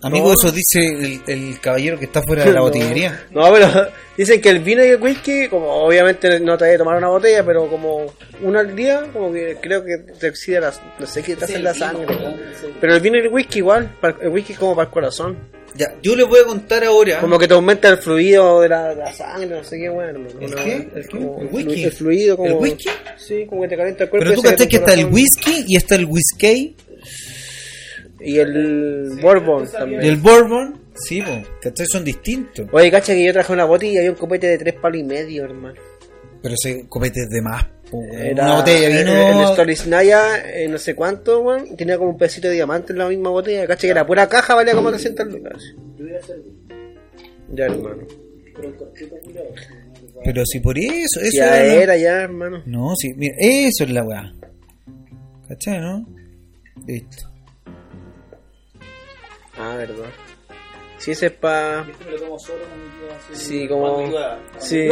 Amigo, 0.03 0.29
No. 0.29 0.35
eso 0.35 0.51
dice 0.51 0.87
el, 0.87 1.21
el 1.27 1.61
caballero 1.61 1.99
que 1.99 2.07
está 2.07 2.23
fuera 2.23 2.45
de 2.45 2.51
la 2.53 2.57
No. 2.59 2.65
botillería. 2.65 3.25
No, 3.31 3.53
pero 3.53 3.69
dicen 4.17 4.41
que 4.41 4.49
el 4.51 4.59
vino 4.61 4.85
y 4.85 4.89
el 4.89 5.01
whisky, 5.03 5.49
como 5.49 5.67
obviamente 5.69 6.41
no 6.41 6.59
te 6.59 6.65
hay 6.67 6.73
que 6.73 6.79
tomar 6.79 6.97
una 6.99 7.09
botella, 7.09 7.45
pero 7.45 7.69
como 7.69 8.07
uno 8.43 8.59
al 8.59 8.75
día, 8.75 9.05
como 9.13 9.33
que 9.33 9.57
creo 9.61 9.85
que 9.85 9.99
te 10.19 10.29
oxida 10.31 10.61
la, 10.61 10.73
no 10.99 11.07
sé 11.07 11.23
qué 11.23 11.37
te 11.37 11.45
hace 11.45 11.57
Sí, 11.57 11.63
la 11.63 11.73
sangre. 11.75 12.07
Pero 12.81 12.95
el 12.95 13.01
vino 13.01 13.17
y 13.17 13.21
el 13.21 13.29
whisky 13.29 13.59
igual, 13.59 13.97
para- 14.01 14.17
el 14.23 14.29
whisky 14.29 14.53
es 14.55 14.59
como 14.59 14.75
para 14.75 14.87
el 14.89 14.93
corazón. 14.93 15.39
Ya, 15.75 15.95
yo 16.03 16.15
les 16.15 16.29
voy 16.29 16.41
a 16.41 16.45
contar 16.45 16.85
ahora. 16.85 17.19
Como 17.21 17.39
que 17.39 17.49
te 17.49 17.55
aumenta 17.55 17.89
el 17.89 17.97
fluido 17.97 18.61
de 18.61 18.69
la, 18.69 19.11
sangre, 19.15 19.47
no 19.57 19.65
sé 19.65 19.79
qué, 19.79 19.89
bueno. 19.89 20.21
¿El 20.39 20.55
qué? 20.55 20.89
¿El 20.95 21.09
qué? 21.09 21.17
como 21.19 21.41
¿El 21.41 21.49
whisky? 21.51 21.85
El 21.85 21.93
fluido, 21.93 22.37
como. 22.37 22.49
¿El 22.51 22.55
whisky? 22.57 22.91
Sí, 23.17 23.47
como 23.49 23.63
que 23.63 23.69
te 23.69 23.77
calienta 23.79 24.05
el 24.05 24.11
cuerpo. 24.11 24.29
Pero 24.29 24.43
tú 24.43 24.63
tu 24.65 24.69
que 24.69 24.77
está 24.77 24.93
el 24.93 25.07
whisky 25.07 25.65
y 25.69 25.77
está 25.77 25.95
el 25.95 26.05
whisky 26.05 26.77
Y 28.25 28.39
el 28.39 29.19
bourbon 29.21 29.67
también. 29.71 30.03
y 30.05 30.09
el 30.09 30.17
bourbon. 30.17 30.81
Sí, 30.95 31.23
po, 31.23 31.43
¿cachai? 31.61 31.87
Son 31.87 32.05
distintos. 32.05 32.67
Oye, 32.73 32.91
cacha 32.91 33.15
que 33.15 33.25
yo 33.25 33.33
traje 33.33 33.53
una 33.53 33.65
botella 33.65 33.93
y 33.93 33.97
había 33.99 34.11
un 34.11 34.17
copete 34.17 34.47
de 34.47 34.59
tres 34.59 34.75
palos 34.75 34.99
y 35.01 35.05
medio, 35.05 35.45
hermano. 35.45 35.75
Pero 36.43 36.55
ese 36.55 36.87
copete 36.89 37.21
es 37.23 37.31
de 37.31 37.41
más. 37.41 37.65
po. 37.91 38.03
Era 38.13 38.45
Una 38.45 38.57
botella 38.57 38.89
de 38.89 39.01
El, 39.01 39.05
vino. 39.07 39.41
el 39.43 39.47
Stolichnaya, 39.55 40.51
eh, 40.55 40.69
no 40.69 40.77
sé 40.79 40.95
cuánto, 40.95 41.41
weón. 41.41 41.77
Tenía 41.77 41.97
como 41.99 42.11
un 42.11 42.19
pedacito 42.19 42.49
de 42.49 42.55
diamante 42.55 42.93
en 42.93 42.99
la 42.99 43.09
misma 43.09 43.31
botella. 43.31 43.67
Cacha 43.67 43.83
que 43.83 43.91
era 43.91 44.07
pura 44.07 44.29
caja, 44.29 44.55
valía 44.55 44.75
como 44.75 44.91
300 44.91 45.27
lucas. 45.29 45.63
Ya, 47.55 47.65
hermano. 47.67 48.03
Pero 50.25 50.45
si 50.47 50.61
por 50.61 50.79
eso, 50.79 51.21
eso 51.21 51.31
Ya 51.39 51.59
era. 51.65 51.83
era, 51.83 51.97
ya, 51.97 52.23
hermano. 52.23 52.63
No, 52.67 52.95
sí, 52.97 53.13
mira, 53.17 53.35
eso 53.39 53.85
es 53.85 53.91
la 53.91 54.05
weá. 54.05 54.33
¿Cachai, 55.49 55.81
no? 55.81 56.07
Listo. 56.87 57.32
Ah, 59.59 59.75
verdad. 59.77 60.11
Si 60.99 61.11
ese 61.11 61.27
es 61.27 61.33
pa... 61.33 61.85
Este 61.91 62.05
me 62.05 62.11
lo 62.13 62.19
tomo 62.21 62.39
solo 62.39 62.61
con 62.65 62.83
mi 62.83 62.89
tío, 62.91 63.09
así, 63.35 63.45
Sí, 63.45 63.69
como- 63.69 64.11
sí. 64.59 64.89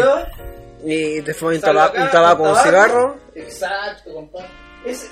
Y 0.85 1.23
te 1.23 1.35
fumas 1.35 1.57
un, 1.57 1.61
tabaco, 1.61 1.97
un 2.03 2.11
tabaco, 2.11 2.43
un 2.43 2.57
cigarro. 2.57 3.17
Exacto, 3.35 4.13
compadre. 4.15 4.49
Esa 4.85 5.07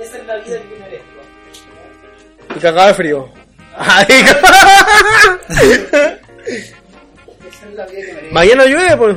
es 0.00 0.26
la 0.26 0.36
vida 0.36 0.44
que 0.62 0.70
yo 0.70 0.78
merezco. 0.80 1.06
Y 2.56 2.58
cagaba 2.60 2.88
de 2.88 2.94
frío. 2.94 3.28
Ay, 3.76 4.06
Esa 7.48 7.66
es 7.68 7.74
la 7.74 7.86
vida 7.86 8.00
que 8.06 8.12
merezco. 8.14 8.34
Mañana 8.34 8.66
llueve, 8.66 8.96
pues. 8.96 9.16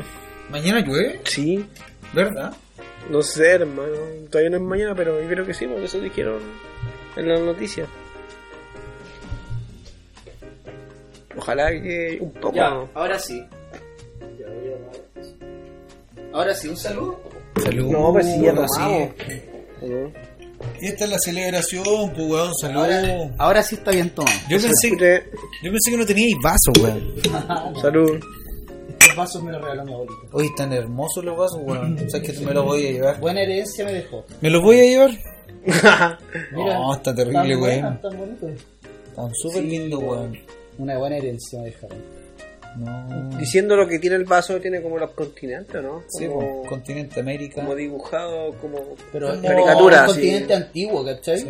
¿Mañana 0.49 0.79
llueve? 0.79 1.21
Sí. 1.25 1.65
¿Verdad? 2.13 2.53
No 3.09 3.21
sé, 3.21 3.51
hermano. 3.51 3.91
Todavía 4.29 4.49
no 4.51 4.57
es 4.57 4.63
mañana, 4.63 4.95
pero 4.95 5.21
yo 5.21 5.27
creo 5.27 5.45
que 5.45 5.53
sí, 5.53 5.67
porque 5.67 5.85
eso 5.85 5.99
dijeron 5.99 6.39
en 7.15 7.27
las 7.29 7.39
noticias. 7.41 7.87
Ojalá 11.37 11.71
que 11.71 12.17
un 12.19 12.31
poco. 12.31 12.55
Ya, 12.55 12.67
ahora 12.93 13.19
sí. 13.19 13.43
Ahora 16.33 16.53
sí, 16.53 16.67
un 16.67 16.77
saludo. 16.77 17.19
Salud. 17.63 17.91
No, 17.91 18.11
pues 18.13 18.25
sí, 18.25 18.41
ya. 18.41 18.53
¿No? 18.53 18.67
Y 20.81 20.87
esta 20.87 21.05
es 21.05 21.09
la 21.11 21.17
celebración, 21.19 22.11
pues 22.13 22.27
weón, 22.27 22.53
salud. 22.59 22.77
Ahora, 22.77 23.31
ahora 23.37 23.63
sí 23.63 23.75
está 23.75 23.91
bien 23.91 24.09
tomado. 24.09 24.37
Yo 24.49 24.59
pensé, 24.59 24.87
Escute, 24.87 25.23
yo 25.63 25.71
pensé 25.71 25.91
que 25.91 25.97
no 25.97 26.05
teníais 26.05 26.35
vaso, 26.41 26.71
weón. 26.81 27.75
Salud. 27.81 28.19
Estos 28.89 29.15
vasos 29.15 29.43
me 29.43 29.51
los 29.51 29.61
regaló 29.61 29.85
mi 29.85 29.93
abuelita. 29.93 30.19
Hoy 30.31 30.45
están 30.47 30.73
hermosos 30.73 31.23
los 31.23 31.37
vasos, 31.37 31.59
weón. 31.63 32.09
¿Sabes 32.09 32.31
que 32.31 32.45
me 32.45 32.53
los 32.53 32.65
voy 32.65 32.87
a 32.87 32.91
llevar? 32.91 33.19
Buena 33.19 33.41
herencia 33.41 33.85
me 33.85 33.93
dejó. 33.93 34.25
¿Me 34.41 34.49
los 34.49 34.61
voy 34.61 34.79
a 34.79 34.83
llevar? 34.83 35.11
Mira, 36.51 36.73
no, 36.75 36.93
está 36.95 37.13
terrible, 37.13 37.55
weón. 37.55 37.99
Están 39.09 39.31
súper 39.35 39.63
lindos, 39.63 40.01
weón. 40.03 40.37
Una 40.77 40.97
buena 40.97 41.17
herencia 41.17 41.59
me 41.59 41.65
dejaron. 41.65 41.97
No. 42.77 43.37
Diciendo 43.39 43.75
lo 43.75 43.87
que 43.87 43.97
tiene 43.97 44.17
el 44.17 44.25
vaso, 44.25 44.59
tiene 44.59 44.81
como 44.81 44.97
los 44.99 45.11
continentes, 45.11 45.81
¿no? 45.81 46.03
Sí, 46.09 46.27
Como, 46.27 46.61
po, 46.63 46.69
continente 46.69 47.19
América. 47.21 47.55
como 47.61 47.73
dibujado, 47.75 48.53
como. 48.61 48.77
Pero 49.11 49.33
es 49.33 49.41
caricatura, 49.41 50.01
un 50.03 50.07
sí. 50.09 50.13
continente 50.13 50.53
antiguo, 50.53 51.03
¿cachai? 51.05 51.39
Sí. 51.39 51.47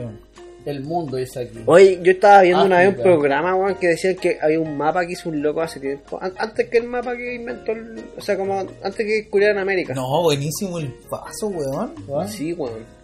El 0.66 0.82
mundo 0.82 1.18
es 1.18 1.36
aquí. 1.38 1.60
Oye, 1.66 2.00
yo 2.04 2.12
estaba 2.12 2.42
viendo 2.42 2.66
una 2.66 2.80
vez 2.80 2.90
un 2.98 3.02
programa, 3.04 3.56
weón, 3.56 3.76
que 3.76 3.88
decían 3.88 4.16
que 4.16 4.38
había 4.42 4.60
un 4.60 4.76
mapa 4.78 5.06
que 5.06 5.14
hizo 5.14 5.30
un 5.30 5.42
loco 5.42 5.62
hace 5.62 5.80
tiempo. 5.80 6.18
An- 6.22 6.34
Antes 6.38 6.68
que 6.70 6.78
el 6.80 6.84
mapa 6.86 7.16
que 7.16 7.36
inventó, 7.36 7.72
el- 7.72 8.04
o 8.18 8.22
sea, 8.22 8.36
como 8.38 8.60
antes 8.60 8.96
que 8.96 9.06
descubrieran 9.22 9.58
América. 9.60 9.94
No, 9.94 10.24
buenísimo 10.24 10.78
el 10.80 10.94
vaso, 11.10 11.48
weón. 11.48 11.94
¿Ah? 12.14 12.28
Sí, 12.28 12.52
weón. 12.54 12.97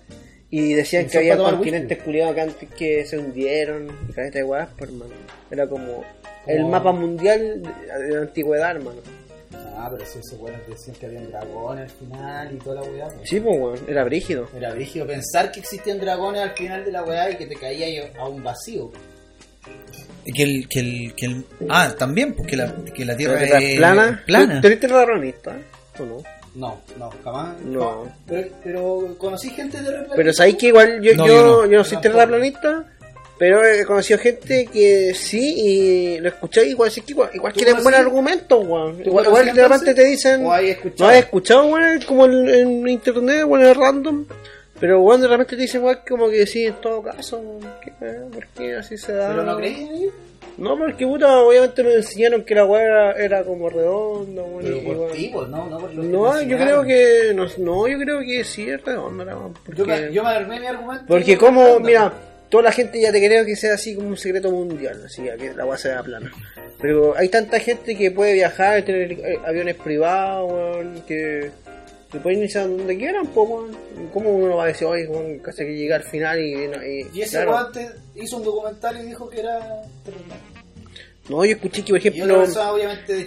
Y 0.55 0.75
decían 0.75 1.07
que 1.07 1.17
había 1.17 1.35
continentes 1.35 1.97
culiados 2.03 2.35
que 2.35 2.41
antes 2.41 2.69
que 2.69 3.05
se 3.07 3.17
hundieron 3.17 3.87
y 4.07 4.13
caleta 4.13 4.37
de 4.37 4.43
weas, 4.43 4.69
pues, 4.77 4.91
hermano. 4.91 5.11
Era 5.49 5.67
como 5.67 6.03
el 6.45 6.65
mapa 6.65 6.91
mundial 6.91 7.63
de, 7.63 8.13
la 8.13 8.21
antigüedad, 8.21 8.75
hermano. 8.75 9.01
Ah, 9.75 9.89
pero 9.91 10.05
si 10.05 10.19
esos 10.19 10.37
buenos 10.37 10.61
decían 10.67 10.95
que 10.97 11.07
habían 11.07 11.31
dragones 11.31 11.91
al 11.91 11.97
final 11.97 12.53
y 12.53 12.57
toda 12.59 12.75
la 12.75 12.83
weá. 12.83 13.07
pues. 13.07 13.27
Sí, 13.27 13.39
pues, 13.39 13.59
weón, 13.59 13.79
era 13.87 14.03
brígido. 14.03 14.47
Era 14.55 14.75
brígido 14.75 15.07
pensar 15.07 15.51
que 15.51 15.61
existían 15.61 15.99
dragones 15.99 16.43
al 16.43 16.51
final 16.51 16.85
de 16.85 16.91
la 16.91 17.03
weá 17.03 17.31
y 17.31 17.35
que 17.35 17.47
te 17.47 17.55
caía 17.55 18.11
a 18.15 18.29
un 18.29 18.43
vacío. 18.43 18.91
Y 20.23 20.33
Que 20.33 20.43
el, 20.43 20.67
que 20.69 20.79
el, 20.81 21.15
que 21.15 21.25
el... 21.25 21.45
Ah, 21.67 21.95
también, 21.97 22.35
porque 22.35 22.55
la, 22.55 22.75
que 22.95 23.05
la 23.05 23.17
Tierra 23.17 23.43
es 23.43 23.77
plana. 23.77 24.21
plana. 24.27 24.61
¿Tú 24.61 24.67
eres 24.67 24.79
terraplanista? 24.79 25.57
¿O 25.97 26.05
no? 26.05 26.42
No, 26.55 26.81
no, 26.99 27.09
jamás. 27.23 27.59
No. 27.61 28.07
Pero, 28.27 28.47
pero 28.63 29.15
conocí 29.17 29.49
gente 29.49 29.81
de 29.81 29.89
repente. 29.91 30.13
Pero 30.15 30.33
sabéis 30.33 30.57
que 30.57 30.67
igual 30.67 31.01
yo, 31.01 31.15
No, 31.15 31.27
yo, 31.27 31.33
yo 31.33 31.43
no. 31.45 31.65
yo 31.65 31.77
no 31.79 31.83
soy 31.83 31.97
terraplanista, 31.99 32.85
pero 33.39 33.65
he 33.65 33.83
conocido 33.85 34.19
gente 34.19 34.67
que 34.71 35.13
sí 35.15 35.55
y 35.57 36.19
lo 36.19 36.29
escuché 36.29 36.65
igual 36.67 36.91
sí 36.91 37.01
que 37.01 37.13
igual, 37.13 37.29
igual 37.33 37.53
¿Tú 37.53 37.57
tienen 37.57 37.73
conocí? 37.75 37.83
buenos 37.83 37.99
argumentos, 38.07 38.67
weón. 38.67 38.97
¿Tú 38.97 39.09
Igual, 39.09 39.25
igual 39.25 39.45
de 39.53 39.63
repente 39.63 39.93
te 39.95 40.03
dicen, 40.05 40.45
¿O 40.45 40.53
hay 40.53 40.65
no 40.67 40.71
escuchado? 40.73 41.09
has 41.09 41.17
escuchado, 41.17 41.65
weón, 41.65 42.01
como 42.07 42.25
en, 42.25 42.49
en 42.49 42.87
internet, 42.87 43.43
weón, 43.47 43.65
es 43.65 43.75
random. 43.75 44.25
Pero 44.79 45.01
weón, 45.01 45.21
de 45.21 45.27
repente 45.27 45.55
te 45.55 45.61
dicen 45.63 45.81
igual 45.81 46.01
como 46.07 46.29
que 46.29 46.45
sí, 46.45 46.65
en 46.65 46.75
todo 46.75 47.01
caso, 47.01 47.41
¿qué, 47.83 47.93
weón? 47.99 48.29
¿por 48.31 48.45
qué 48.49 48.75
así 48.75 48.97
se 48.97 49.13
da? 49.13 49.29
¿Pero 49.29 49.43
no 49.43 49.57
en 49.57 49.63
ellos? 49.65 50.13
No, 50.57 50.77
porque 50.77 51.05
puta, 51.05 51.39
obviamente 51.39 51.83
me 51.83 51.95
enseñaron 51.95 52.43
que 52.43 52.53
la 52.55 52.65
weá 52.65 53.11
era, 53.13 53.43
como 53.43 53.69
redonda, 53.69 54.43
weón. 54.43 54.63
Pero 54.63 54.77
y, 54.77 54.81
por 54.81 54.97
weón. 54.97 55.11
ti, 55.11 55.29
pues, 55.33 55.49
no, 55.49 55.79
por 55.79 56.47
yo 56.47 56.57
creo 56.57 56.83
que, 56.83 57.33
no, 57.33 57.47
no, 57.57 57.87
yo 57.87 57.97
creo 57.99 58.19
que 58.19 58.43
sí 58.43 58.69
es 58.69 58.81
redonda 58.83 59.25
la 59.25 59.37
weá. 59.37 59.51
Yo, 59.75 59.85
me, 59.85 60.13
yo 60.13 60.23
me 60.23 60.29
armé 60.29 60.59
mi 60.59 60.67
argumento. 60.67 61.05
porque 61.07 61.37
como, 61.37 61.79
mira, 61.79 62.13
toda 62.49 62.65
la 62.65 62.71
gente 62.71 63.01
ya 63.01 63.11
te 63.11 63.25
cree 63.25 63.45
que 63.45 63.55
sea 63.55 63.73
así 63.73 63.95
como 63.95 64.09
un 64.09 64.17
secreto 64.17 64.51
mundial, 64.51 65.01
así 65.05 65.23
que 65.23 65.53
la 65.55 65.63
agua 65.63 65.77
sea 65.77 66.03
plana. 66.03 66.31
Pero 66.79 67.17
hay 67.17 67.29
tanta 67.29 67.59
gente 67.59 67.95
que 67.95 68.11
puede 68.11 68.33
viajar, 68.33 68.83
tener 68.83 69.13
eh, 69.13 69.39
aviones 69.45 69.75
privados, 69.75 70.51
weón, 70.51 71.03
que, 71.07 71.49
Y 72.14 72.18
pueden 72.20 72.39
iniciar 72.39 72.68
donde 72.68 72.95
quieran, 72.97 73.26
pues. 73.28 73.49
¿Cómo 74.14 74.30
uno 74.32 74.57
va 74.57 74.66
a 74.66 74.68
decir, 74.68 74.86
oye, 74.88 75.09
casi 75.41 75.66
que 75.66 75.76
llega 75.76 75.95
al 75.95 76.03
final 76.03 76.39
y. 76.39 76.53
y, 76.53 77.07
Y 77.14 77.22
ese 77.22 77.38
claro. 77.38 77.51
guante 77.51 77.89
hizo 78.16 78.38
un 78.38 78.43
documental 78.43 78.97
y 79.03 79.07
dijo 79.07 79.30
que 79.30 79.39
era. 79.39 79.82
No, 81.30 81.45
yo 81.45 81.51
escuché 81.55 81.84
que, 81.84 81.91
por 81.93 81.97
ejemplo. 81.99 82.45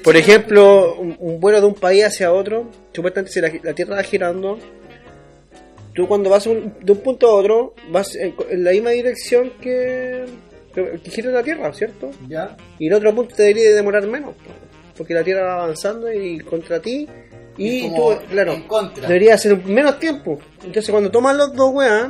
Por 0.05 0.17
ejemplo, 0.17 0.95
un, 1.01 1.17
un 1.19 1.41
vuelo 1.41 1.61
de 1.61 1.67
un 1.67 1.75
país 1.75 2.05
hacia 2.05 2.33
otro, 2.33 2.71
supuestamente 2.93 3.33
si 3.33 3.41
la, 3.41 3.51
la 3.63 3.73
Tierra 3.75 3.97
va 3.97 4.03
girando, 4.03 4.59
tú 5.95 6.07
cuando 6.07 6.29
vas 6.31 6.47
un- 6.47 6.75
de 6.81 6.93
un 6.93 6.99
punto 6.99 7.29
a 7.29 7.35
otro, 7.35 7.75
vas 7.91 8.15
en, 8.15 8.35
en 8.51 8.65
la 8.65 8.73
misma 8.73 8.91
dirección 8.91 9.51
que, 9.63 10.27
que, 10.75 11.11
gira 11.11 11.31
la 11.31 11.43
Tierra, 11.43 11.73
¿cierto? 11.73 12.11
Ya. 12.29 12.55
Y 12.79 12.89
el 12.89 12.93
otro 12.93 13.15
punto 13.15 13.35
te 13.35 13.45
debería 13.45 13.71
de 13.71 13.75
demorar 13.77 14.07
menos, 14.07 14.35
po, 14.35 14.51
porque 14.99 15.15
la 15.15 15.25
Tierra 15.25 15.45
va 15.57 15.63
avanzando 15.65 16.13
y 16.13 16.39
contra 16.41 16.81
ti, 16.81 17.09
y 17.57 17.89
tú, 17.95 18.17
claro, 18.31 18.53
en 18.53 18.63
contra. 18.63 19.07
debería 19.09 19.37
ser 19.39 19.57
menos 19.65 19.99
tiempo. 19.99 20.39
Entonces 20.65 20.91
cuando 20.91 21.11
tomas 21.11 21.37
los 21.37 21.53
dos 21.55 21.73
weas, 21.73 22.09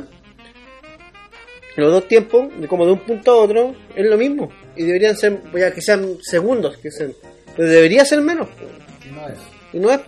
los 1.75 1.91
dos 1.91 2.07
tiempos, 2.07 2.47
de 2.59 2.67
como 2.67 2.85
de 2.85 2.93
un 2.93 2.99
punto 2.99 3.31
a 3.31 3.35
otro, 3.35 3.75
es 3.95 4.05
lo 4.05 4.17
mismo. 4.17 4.49
Y 4.75 4.83
deberían 4.83 5.15
ser, 5.15 5.39
ya 5.55 5.71
que 5.71 5.81
sean 5.81 6.17
segundos, 6.21 6.77
que 6.77 6.89
sean, 6.91 7.13
pero 7.55 7.67
debería 7.69 8.03
ser 8.03 8.21
menos. 8.21 8.47
po. 8.49 8.65
No 9.13 9.27
es. 9.27 9.37
Y 9.73 9.79
no 9.79 9.91
es, 9.91 9.99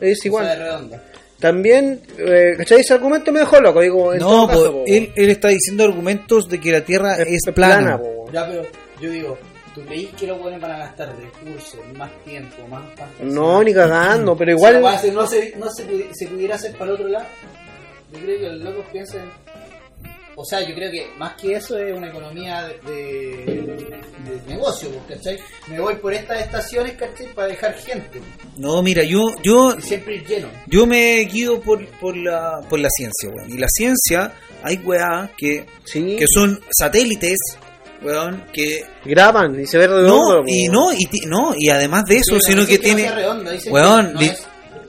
es 0.00 0.24
igual. 0.24 0.46
O 0.46 0.88
sea. 0.88 1.02
También, 1.40 2.00
eh, 2.18 2.54
¿cachai? 2.56 2.80
Ese 2.80 2.94
argumento 2.94 3.30
me 3.30 3.40
dejó 3.40 3.60
loco, 3.60 3.80
digo, 3.80 4.12
en 4.12 4.18
No, 4.20 4.28
todo 4.28 4.46
caso, 4.48 4.64
po, 4.64 4.72
po, 4.78 4.84
él, 4.88 5.12
él 5.14 5.30
está 5.30 5.48
diciendo 5.48 5.84
argumentos 5.84 6.48
de 6.48 6.58
que 6.60 6.72
la 6.72 6.80
Tierra 6.80 7.16
es, 7.22 7.42
plana. 7.54 7.98
po. 7.98 8.28
Ya, 8.32 8.46
pero 8.48 8.62
yo 9.00 9.10
digo, 9.10 9.38
¿tú 9.80 9.86
creís 9.86 10.10
que 10.14 10.26
los 10.26 10.38
buenos 10.38 10.60
van 10.60 10.72
a 10.72 10.78
gastar 10.78 11.14
recursos, 11.16 11.80
más 11.96 12.10
tiempo, 12.24 12.66
más 12.68 12.84
pasta? 12.90 13.22
No, 13.22 13.62
ni 13.62 13.72
cagando, 13.72 14.36
pero 14.36 14.52
Igual 14.52 14.76
igual... 14.78 14.94
no, 15.14 15.26
se, 15.26 15.56
no 15.56 15.70
se, 15.70 15.88
pudi- 15.88 16.08
se 16.12 16.26
pudiera 16.28 16.54
hacer 16.56 16.72
para 16.72 16.86
el 16.86 16.90
otro 16.92 17.08
lado. 17.08 17.26
Yo 18.12 18.18
creo 18.20 18.38
que 18.40 18.48
los 18.48 18.62
locos 18.64 18.86
piensan. 18.92 19.30
O 20.40 20.44
sea, 20.44 20.60
yo 20.60 20.72
creo 20.74 20.88
que 20.92 21.08
más 21.18 21.34
que 21.34 21.56
eso 21.56 21.76
es 21.78 21.96
una 21.96 22.08
economía 22.10 22.62
de, 22.68 22.92
de- 22.92 23.98
de 24.28 24.40
negocio, 24.54 24.88
pues, 24.90 25.18
¿cachai? 25.18 25.38
Me 25.66 25.80
voy 25.80 25.96
por 25.96 26.12
estas 26.14 26.40
estaciones, 26.42 26.92
¿cachai? 26.92 27.26
Para 27.34 27.48
dejar 27.48 27.74
gente 27.74 28.20
No, 28.56 28.80
mira, 28.82 29.02
yo, 29.02 29.20
yo, 29.42 29.74
y 29.76 29.82
siempre 29.82 30.14
ir 30.16 30.26
lleno. 30.26 30.48
yo 30.68 30.86
me 30.86 31.18
guío 31.24 31.60
por, 31.60 31.84
por, 31.98 32.16
la, 32.16 32.60
por 32.70 32.78
la 32.78 32.88
ciencia, 32.90 33.28
weón. 33.30 33.50
Y 33.52 33.58
la 33.58 33.66
ciencia, 33.68 34.32
hay 34.62 34.76
weá 34.76 35.28
que, 35.36 35.66
Sí, 35.84 36.14
que 36.16 36.26
son 36.32 36.60
satélites, 36.70 37.36
weón, 38.02 38.44
que... 38.52 38.84
graban 39.04 39.58
y 39.60 39.66
se 39.66 39.78
ve 39.78 39.86
redondo. 39.86 40.42
No, 40.42 40.48
y 40.48 40.68
no, 40.68 40.92
y, 40.92 41.04
ti- 41.06 41.26
no, 41.26 41.54
y 41.56 41.68
además 41.70 42.04
de 42.06 42.16
eso, 42.18 42.34
Sí, 42.40 42.50
sino 42.52 42.62
no 42.62 42.68
que 42.68 42.78
tiene... 42.78 43.10
Weón, 43.70 44.14
no, 44.14 44.20
di- 44.20 44.26
es, 44.26 44.42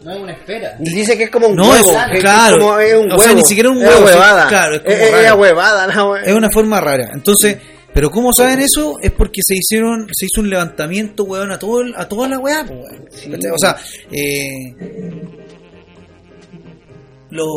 no 0.03 0.11
es 0.13 0.19
una 0.19 0.31
esfera. 0.33 0.75
Dice 0.79 1.17
que 1.17 1.23
es 1.25 1.29
como 1.29 1.47
un 1.47 1.55
No, 1.55 1.69
huevo. 1.69 1.91
es- 1.91 2.05
que 2.11 2.17
es 2.17 2.23
claro. 2.23 2.57
como- 2.59 2.79
es 2.79 2.93
un 2.95 3.11
O 3.11 3.17
sea, 3.17 3.27
huevo. 3.27 3.35
ni 3.35 3.43
siquiera 3.43 3.69
un 3.69 3.77
Es 3.81 3.87
huevo, 3.89 4.07
sí, 4.07 4.13
huevada. 4.13 4.47
claro, 4.47 4.75
es 4.75 4.81
como 4.81 4.95
Es, 4.95 5.01
es 5.01 5.11
raro. 5.11 5.23
la 5.23 5.35
huevada, 5.35 5.87
la 5.87 5.95
hue- 5.95 6.21
Es 6.25 6.33
una 6.33 6.49
forma 6.51 6.79
rara. 6.79 7.09
Entonces, 7.13 7.57
pero 7.93 8.09
¿cómo 8.11 8.31
saben 8.33 8.59
eso? 8.59 8.95
Es 9.01 9.11
porque 9.11 9.41
se 9.43 9.55
hicieron, 9.55 10.07
se 10.13 10.27
hizo 10.27 10.41
un 10.41 10.49
levantamiento, 10.49 11.23
weón, 11.23 11.51
a 11.51 11.57
todo 11.59 11.81
el- 11.81 11.95
a 11.97 12.07
toda 12.07 12.27
la 12.29 12.37
weá. 12.39 12.61
O 12.63 13.57
sea, 13.57 13.75
eh, 14.11 14.75
los, 17.31 17.47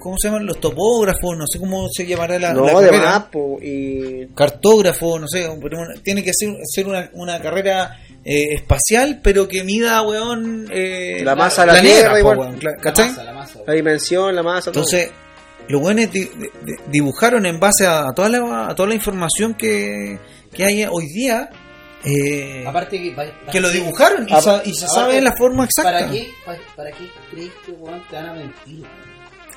¿cómo 0.00 0.16
se 0.18 0.28
llaman? 0.28 0.46
Los 0.46 0.58
topógrafos, 0.60 1.36
no 1.36 1.44
sé 1.46 1.58
cómo 1.58 1.88
se 1.92 2.06
llamará 2.06 2.38
la, 2.38 2.52
No, 2.52 2.64
la 2.64 2.80
de 2.80 2.86
carrera. 2.86 3.04
más, 3.10 3.24
po, 3.24 3.58
y 3.60 4.26
Cartógrafo, 4.34 5.18
no 5.18 5.28
sé, 5.28 5.48
pero 5.62 5.78
tiene 6.02 6.22
que 6.24 6.30
ser, 6.34 6.54
ser 6.64 6.86
una, 6.88 7.10
una 7.14 7.40
carrera 7.40 7.98
eh, 8.24 8.54
espacial, 8.54 9.20
pero 9.22 9.46
que 9.46 9.64
mida, 9.64 10.00
weón, 10.02 10.66
eh, 10.70 11.20
La 11.24 11.34
masa 11.34 11.62
a 11.62 11.66
la 11.66 11.72
planeta, 11.74 11.94
Tierra 11.96 12.12
po, 12.12 12.18
igual. 12.18 12.38
weón, 12.38 12.58
cla- 12.60 12.76
La 12.76 12.82
¿cachai? 12.82 13.08
masa, 13.10 13.24
la 13.24 13.32
masa. 13.32 13.58
la 13.66 13.72
dimensión, 13.74 14.34
la 14.34 14.42
masa, 14.42 14.72
todo. 14.72 14.82
Entonces, 14.84 15.10
los 15.68 15.80
buenos 15.82 16.10
di- 16.10 16.20
di- 16.24 16.74
dibujaron 16.90 17.44
en 17.44 17.60
base 17.60 17.86
a, 17.86 18.08
a 18.08 18.14
toda 18.14 18.28
la, 18.30 18.68
a 18.68 18.74
toda 18.74 18.88
la 18.88 18.94
información 18.94 19.52
que, 19.54 20.18
que 20.54 20.64
hay 20.64 20.84
hoy 20.90 21.06
día. 21.08 21.50
eh, 22.04 22.64
Aparte 22.66 23.00
que... 23.02 23.10
para- 23.12 23.32
que 23.52 23.60
lo 23.60 23.68
dibujaron 23.70 24.26
y, 24.28 24.32
Apa- 24.32 24.40
sa- 24.42 24.62
y 24.64 24.72
se 24.72 24.86
aparte, 24.86 25.00
sabe 25.00 25.20
la 25.20 25.36
forma 25.36 25.64
exacta. 25.64 25.92
¿Para 25.92 26.10
qué, 26.10 26.30
para, 26.46 26.58
para 26.76 26.90
qué 26.92 27.04
crees 27.30 27.50
que 27.66 27.72
weón, 27.72 28.02
te 28.08 28.16
van 28.16 28.26
a 28.26 28.32
mentir? 28.32 28.84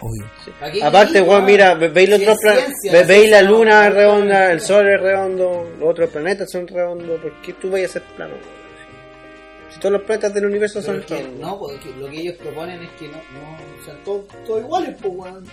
Obvio. 0.01 0.25
¿Para 0.59 0.71
qué 0.71 0.83
Aparte, 0.83 1.21
weón, 1.21 1.45
mira, 1.45 1.75
ve- 1.75 1.89
veis 1.89 2.09
los 2.09 2.21
otros 2.21 2.37
planetas, 2.41 3.07
veis 3.07 3.29
la 3.29 3.41
luna 3.43 3.89
redonda, 3.89 4.51
el 4.51 4.59
sol 4.61 4.87
es 4.89 4.99
redondo, 4.99 5.69
los 5.79 5.89
otros 5.89 6.09
planetas 6.09 6.49
son 6.51 6.67
redondos, 6.67 7.19
¿por 7.21 7.41
qué 7.41 7.53
tú 7.53 7.69
vayas 7.69 7.91
a 7.91 7.93
ser 7.93 8.03
plano? 8.15 8.33
Si 9.73 9.79
todos 9.79 9.93
los 9.93 10.01
planetas 10.01 10.33
del 10.33 10.45
universo 10.47 10.81
Pero 10.85 11.01
son 11.01 11.07
redondos. 11.07 11.39
no, 11.39 11.59
porque 11.59 11.93
lo 11.99 12.09
que 12.09 12.19
ellos 12.19 12.35
proponen 12.37 12.81
es 12.83 12.89
que 12.99 13.07
no, 13.07 13.17
no 13.17 13.85
sean 13.85 13.97
todos, 14.03 14.21
todos 14.45 14.59
iguales, 14.61 14.95
pues, 15.01 15.13
weón. 15.15 15.45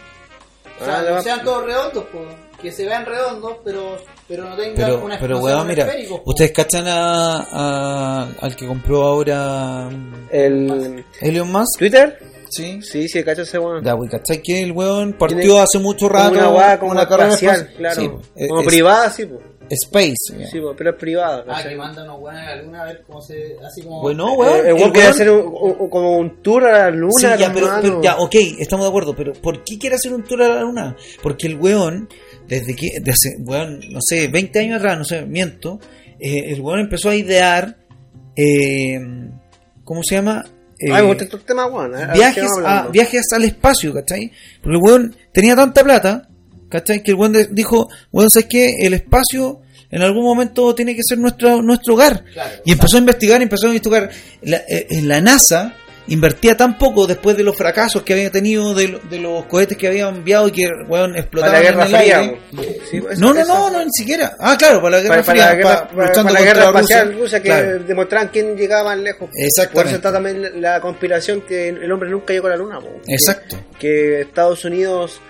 O 0.80 0.84
sea, 0.84 1.04
Ah, 1.16 1.22
sean 1.22 1.42
todos 1.44 1.64
redondos, 1.64 2.04
pues. 2.12 2.24
Que 2.62 2.72
se 2.72 2.84
vean 2.86 3.04
redondos, 3.06 3.56
pero, 3.64 3.96
pero 4.26 4.44
no 4.48 4.56
tengan 4.56 4.74
Pero, 4.74 5.04
una 5.04 5.18
pero 5.18 5.38
weón, 5.38 5.66
mira, 5.66 5.86
po. 6.08 6.22
ustedes 6.24 6.50
cachan 6.52 6.86
a, 6.88 7.38
a- 7.50 8.28
al 8.40 8.56
que 8.56 8.66
compró 8.66 9.02
ahora 9.04 9.88
mm, 9.90 10.28
El 10.30 11.04
Elon 11.20 11.52
Musk, 11.52 11.78
Twitter, 11.78 12.18
¿sí? 12.50 12.80
sí, 12.82 13.08
sí, 13.08 13.22
cacho 13.24 13.42
ese 13.42 13.58
weón. 13.58 13.84
Ya, 13.84 13.94
wey, 13.94 14.08
¿cachai? 14.08 14.40
Que 14.42 14.62
el 14.62 14.72
weón 14.72 15.12
partió 15.14 15.38
Tiene 15.38 15.60
hace 15.60 15.78
mucho 15.78 16.08
Como 16.08 16.18
rato. 16.20 16.32
una 16.38 16.50
weá, 16.50 16.78
como 16.78 16.92
una 16.92 17.06
carrera 17.08 17.28
espacial, 17.28 17.54
espacial. 17.56 17.76
claro. 17.78 18.22
Sí, 18.36 18.48
como 18.48 18.60
es- 18.62 18.66
privada, 18.66 19.10
sí, 19.10 19.26
pues. 19.26 19.40
Space. 19.70 20.14
ya. 20.38 20.46
Sí, 20.48 20.60
po, 20.60 20.74
pero 20.74 20.90
es 20.92 20.96
privada. 20.96 21.44
Ah, 21.46 21.62
que 21.62 21.76
mandan 21.76 22.04
unos 22.08 22.22
weones 22.22 22.42
a 22.42 22.56
la 22.56 22.62
luna 22.62 22.82
a 22.82 22.84
ver 22.86 23.02
cómo 23.06 23.20
se. 23.20 23.54
Así 23.62 23.82
como. 23.82 24.00
Bueno, 24.00 24.32
Eh, 24.32 24.36
weón. 24.38 24.60
el 24.60 24.66
el 24.68 24.72
weón 24.74 24.90
quiere 24.92 25.08
hacer 25.08 25.30
un- 25.30 25.54
un- 25.78 25.90
como 25.90 26.16
un 26.16 26.42
tour 26.42 26.64
a 26.64 26.72
la 26.84 26.90
luna, 26.90 27.12
Sí, 27.18 27.26
ya, 27.38 27.52
pero 27.52 28.00
ya, 28.02 28.16
ok, 28.16 28.34
estamos 28.60 28.86
de 28.86 28.88
acuerdo, 28.88 29.14
pero 29.14 29.34
¿por 29.34 29.62
qué 29.64 29.76
quiere 29.78 29.96
hacer 29.96 30.14
un 30.14 30.24
tour 30.24 30.42
a 30.42 30.48
la 30.48 30.60
luna? 30.62 30.96
Porque 31.22 31.48
el 31.48 31.56
weón, 31.56 32.08
desde 32.46 32.74
que, 32.74 32.86
desde, 33.02 33.36
weón, 33.44 33.80
no 33.90 33.98
sé, 34.00 34.28
20 34.28 34.58
años 34.58 34.78
atrás, 34.78 34.96
no 34.96 35.04
sé, 35.04 35.26
miento, 35.26 35.78
eh, 36.18 36.50
el 36.50 36.62
weón 36.62 36.80
empezó 36.80 37.10
a 37.10 37.14
idear, 37.14 37.76
eh, 38.36 38.98
¿cómo 39.84 40.02
se 40.02 40.14
llama? 40.14 40.46
Eh, 40.78 40.92
Ay, 40.92 41.02
me 41.02 41.08
gusta 41.08 41.24
estos 41.24 41.44
temas, 41.44 41.66
weón. 41.70 41.94
a 41.94 41.98
ver, 41.98 42.12
viajes, 42.12 42.34
¿qué 42.34 42.62
vamos 42.62 42.62
a, 42.64 42.88
viajes 42.88 43.22
al 43.34 43.44
espacio, 43.44 43.94
¿cachai? 43.94 44.30
Porque 44.62 44.76
el 44.76 44.82
weón 44.82 45.16
tenía 45.32 45.56
tanta 45.56 45.82
plata, 45.82 46.28
¿cachai? 46.68 47.02
Que 47.02 47.12
el 47.12 47.16
weón 47.16 47.34
dijo, 47.50 47.88
weón, 48.12 48.30
¿sabes 48.30 48.48
qué? 48.48 48.76
El 48.80 48.94
espacio 48.94 49.60
en 49.90 50.02
algún 50.02 50.22
momento 50.22 50.74
tiene 50.74 50.94
que 50.94 51.02
ser 51.02 51.18
nuestro, 51.18 51.62
nuestro 51.62 51.94
hogar. 51.94 52.24
Claro, 52.32 52.50
y 52.64 52.72
empezó 52.72 52.96
a 52.96 53.00
investigar, 53.00 53.42
empezó 53.42 53.66
a 53.66 53.68
investigar. 53.70 54.10
La, 54.42 54.58
eh, 54.68 54.86
en 54.90 55.08
la 55.08 55.20
NASA 55.20 55.74
invertía 56.08 56.56
tan 56.56 56.76
poco 56.78 57.06
después 57.06 57.36
de 57.36 57.44
los 57.44 57.56
fracasos 57.56 58.02
que 58.02 58.12
había 58.14 58.30
tenido 58.30 58.74
de, 58.74 58.88
lo- 58.88 58.98
de 59.00 59.18
los 59.18 59.44
cohetes 59.46 59.76
que 59.76 59.88
había 59.88 60.08
enviado 60.08 60.48
y 60.48 60.52
que, 60.52 60.66
weón, 60.88 61.10
Para 61.12 61.20
explotaban 61.20 61.52
la 61.54 61.60
Guerra 61.62 61.86
en 61.86 61.94
el 61.94 62.00
Fría, 62.00 62.18
aire. 62.18 62.40
weón. 62.52 62.66
Sí, 62.90 63.00
pues, 63.00 63.18
No, 63.18 63.34
no, 63.34 63.44
no, 63.44 63.70
no, 63.70 63.84
ni 63.84 63.90
siquiera. 63.92 64.36
Ah, 64.40 64.56
claro, 64.58 64.80
para 64.82 64.96
la 64.96 65.02
Guerra 65.02 65.14
Para, 65.16 65.22
para 65.24 65.32
Fría, 65.32 65.46
la 65.46 65.54
guerra, 65.54 65.88
pa- 65.88 65.88
para- 65.96 66.12
para 66.12 66.30
la 66.32 66.40
guerra 66.40 66.64
espacial 66.64 67.06
Rusia. 67.08 67.20
rusa 67.22 67.42
que 67.42 67.48
Claro. 67.48 67.78
demostraban 67.84 68.28
quién 68.28 68.56
llegaba 68.56 68.84
más 68.90 68.98
lejos. 68.98 69.30
Exactamente. 69.34 69.74
Por 69.74 69.86
eso 69.86 69.96
está 69.96 70.12
también 70.12 70.60
la- 70.62 70.80
conspiración 70.80 71.40
que 71.42 71.68
el 71.68 71.92
hombre 71.92 72.10
nunca 72.10 72.32
llegó 72.32 72.46
a 72.46 72.50
la 72.50 72.56
luna. 72.56 72.80
po. 72.80 72.88
Exacto. 73.06 73.56
Que, 73.78 74.22
Estados 74.22 74.64
Unidos 74.64 75.20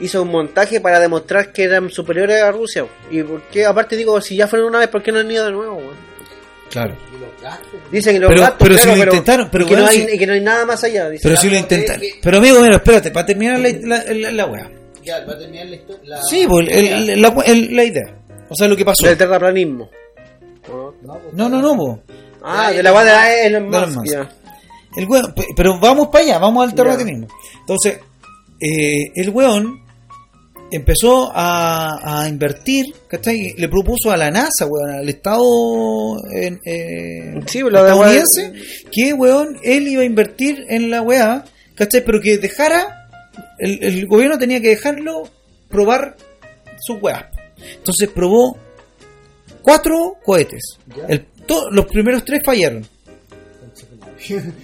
hizo 0.00 0.22
un 0.22 0.28
montaje 0.28 0.80
para 0.80 1.00
demostrar 1.00 1.52
que 1.52 1.64
eran 1.64 1.88
superiores 1.90 2.42
a 2.42 2.50
Rusia. 2.52 2.84
Y 3.10 3.22
porque 3.22 3.64
aparte 3.64 3.96
digo, 3.96 4.20
si 4.20 4.36
ya 4.36 4.46
fueron 4.46 4.68
una 4.68 4.80
vez, 4.80 4.88
¿por 4.88 5.02
qué 5.02 5.10
no 5.12 5.20
han 5.20 5.30
ido 5.30 5.46
de 5.46 5.52
nuevo? 5.52 5.76
weón? 5.76 6.05
Claro. 6.70 6.94
Y 7.16 7.20
los 7.20 7.42
gastos. 7.42 7.80
Dicen 7.90 8.14
que 8.14 8.20
los 8.20 8.28
Pero- 8.28 8.40
gastos, 8.42 8.58
pero 8.68 8.78
si 8.78 8.86
lo 8.88 8.96
intentaron, 9.04 9.48
pero 9.50 9.64
y 9.64 9.68
que, 9.68 9.76
no 9.76 9.86
hay, 9.86 9.96
si- 10.06 10.14
y 10.14 10.18
que 10.18 10.26
no 10.26 10.32
hay 10.32 10.40
nada 10.40 10.66
más 10.66 10.82
allá. 10.84 11.08
dicen. 11.10 11.22
Pero 11.30 11.40
si 11.40 11.48
lo 11.50 11.68
que- 11.68 11.84
que- 11.84 12.10
Pero 12.22 12.38
amigo, 12.38 12.60
mira, 12.60 12.76
espérate, 12.76 13.10
para 13.10 13.26
terminar 13.26 13.58
la, 13.60 13.68
la, 13.82 14.04
la, 14.12 14.30
la 14.32 14.46
wea. 14.46 14.70
Ya, 15.04 15.24
va 15.24 15.34
a 15.34 15.38
terminar 15.38 15.66
la 15.66 15.76
historia. 15.76 16.16
Sí, 16.28 16.46
pues, 16.48 16.68
el- 16.68 17.10
el- 17.10 17.22
la, 17.22 17.28
el- 17.46 17.76
la 17.76 17.84
idea. 17.84 18.14
O 18.48 18.54
sea, 18.54 18.68
lo 18.68 18.76
que 18.76 18.84
pasó. 18.84 19.06
Del 19.06 19.16
terraplanismo. 19.16 19.88
¿no? 20.68 20.94
No, 21.32 21.48
No, 21.48 21.62
no, 21.62 21.76
po. 21.76 22.00
Ah, 22.42 22.70
de 22.72 22.82
la 22.82 22.90
guada 22.90 23.24
de 23.28 23.46
Elon 23.46 23.68
Musk, 23.70 24.04
ya. 24.10 24.28
El 24.96 25.06
weón, 25.06 25.32
pe- 25.34 25.46
pero 25.56 25.78
vamos 25.78 26.08
para 26.08 26.24
allá, 26.24 26.38
vamos 26.38 26.66
al 26.68 26.74
terraplanismo. 26.74 27.28
Entonces, 27.60 27.98
eh, 28.60 29.12
el 29.14 29.30
weón 29.30 29.80
empezó 30.70 31.30
a, 31.34 32.22
a 32.22 32.28
invertir, 32.28 32.86
¿cachai? 33.08 33.54
Le 33.56 33.68
propuso 33.68 34.10
a 34.10 34.16
la 34.16 34.30
NASA, 34.30 34.66
weón, 34.68 34.90
al 34.90 35.08
Estado 35.08 35.42
eh, 36.34 36.58
eh, 36.64 37.34
Sí, 37.46 37.60
lo 37.60 37.70
de 37.70 37.90
estadounidense, 37.90 38.52
que, 38.92 39.12
weón, 39.12 39.58
él 39.62 39.88
iba 39.88 40.02
a 40.02 40.06
invertir 40.06 40.64
en 40.68 40.90
la 40.90 41.02
weá, 41.02 41.44
¿cachai? 41.74 42.04
Pero 42.04 42.20
que 42.20 42.38
dejara, 42.38 43.08
el, 43.58 43.82
el 43.82 44.06
gobierno 44.06 44.38
tenía 44.38 44.60
que 44.60 44.68
dejarlo 44.70 45.28
probar 45.68 46.16
su 46.80 46.94
weá. 46.94 47.30
Entonces 47.78 48.08
probó 48.14 48.56
cuatro 49.62 50.16
cohetes. 50.24 50.78
El- 51.08 51.24
to- 51.46 51.70
los 51.70 51.86
primeros 51.86 52.24
tres 52.24 52.42
fallaron. 52.44 52.86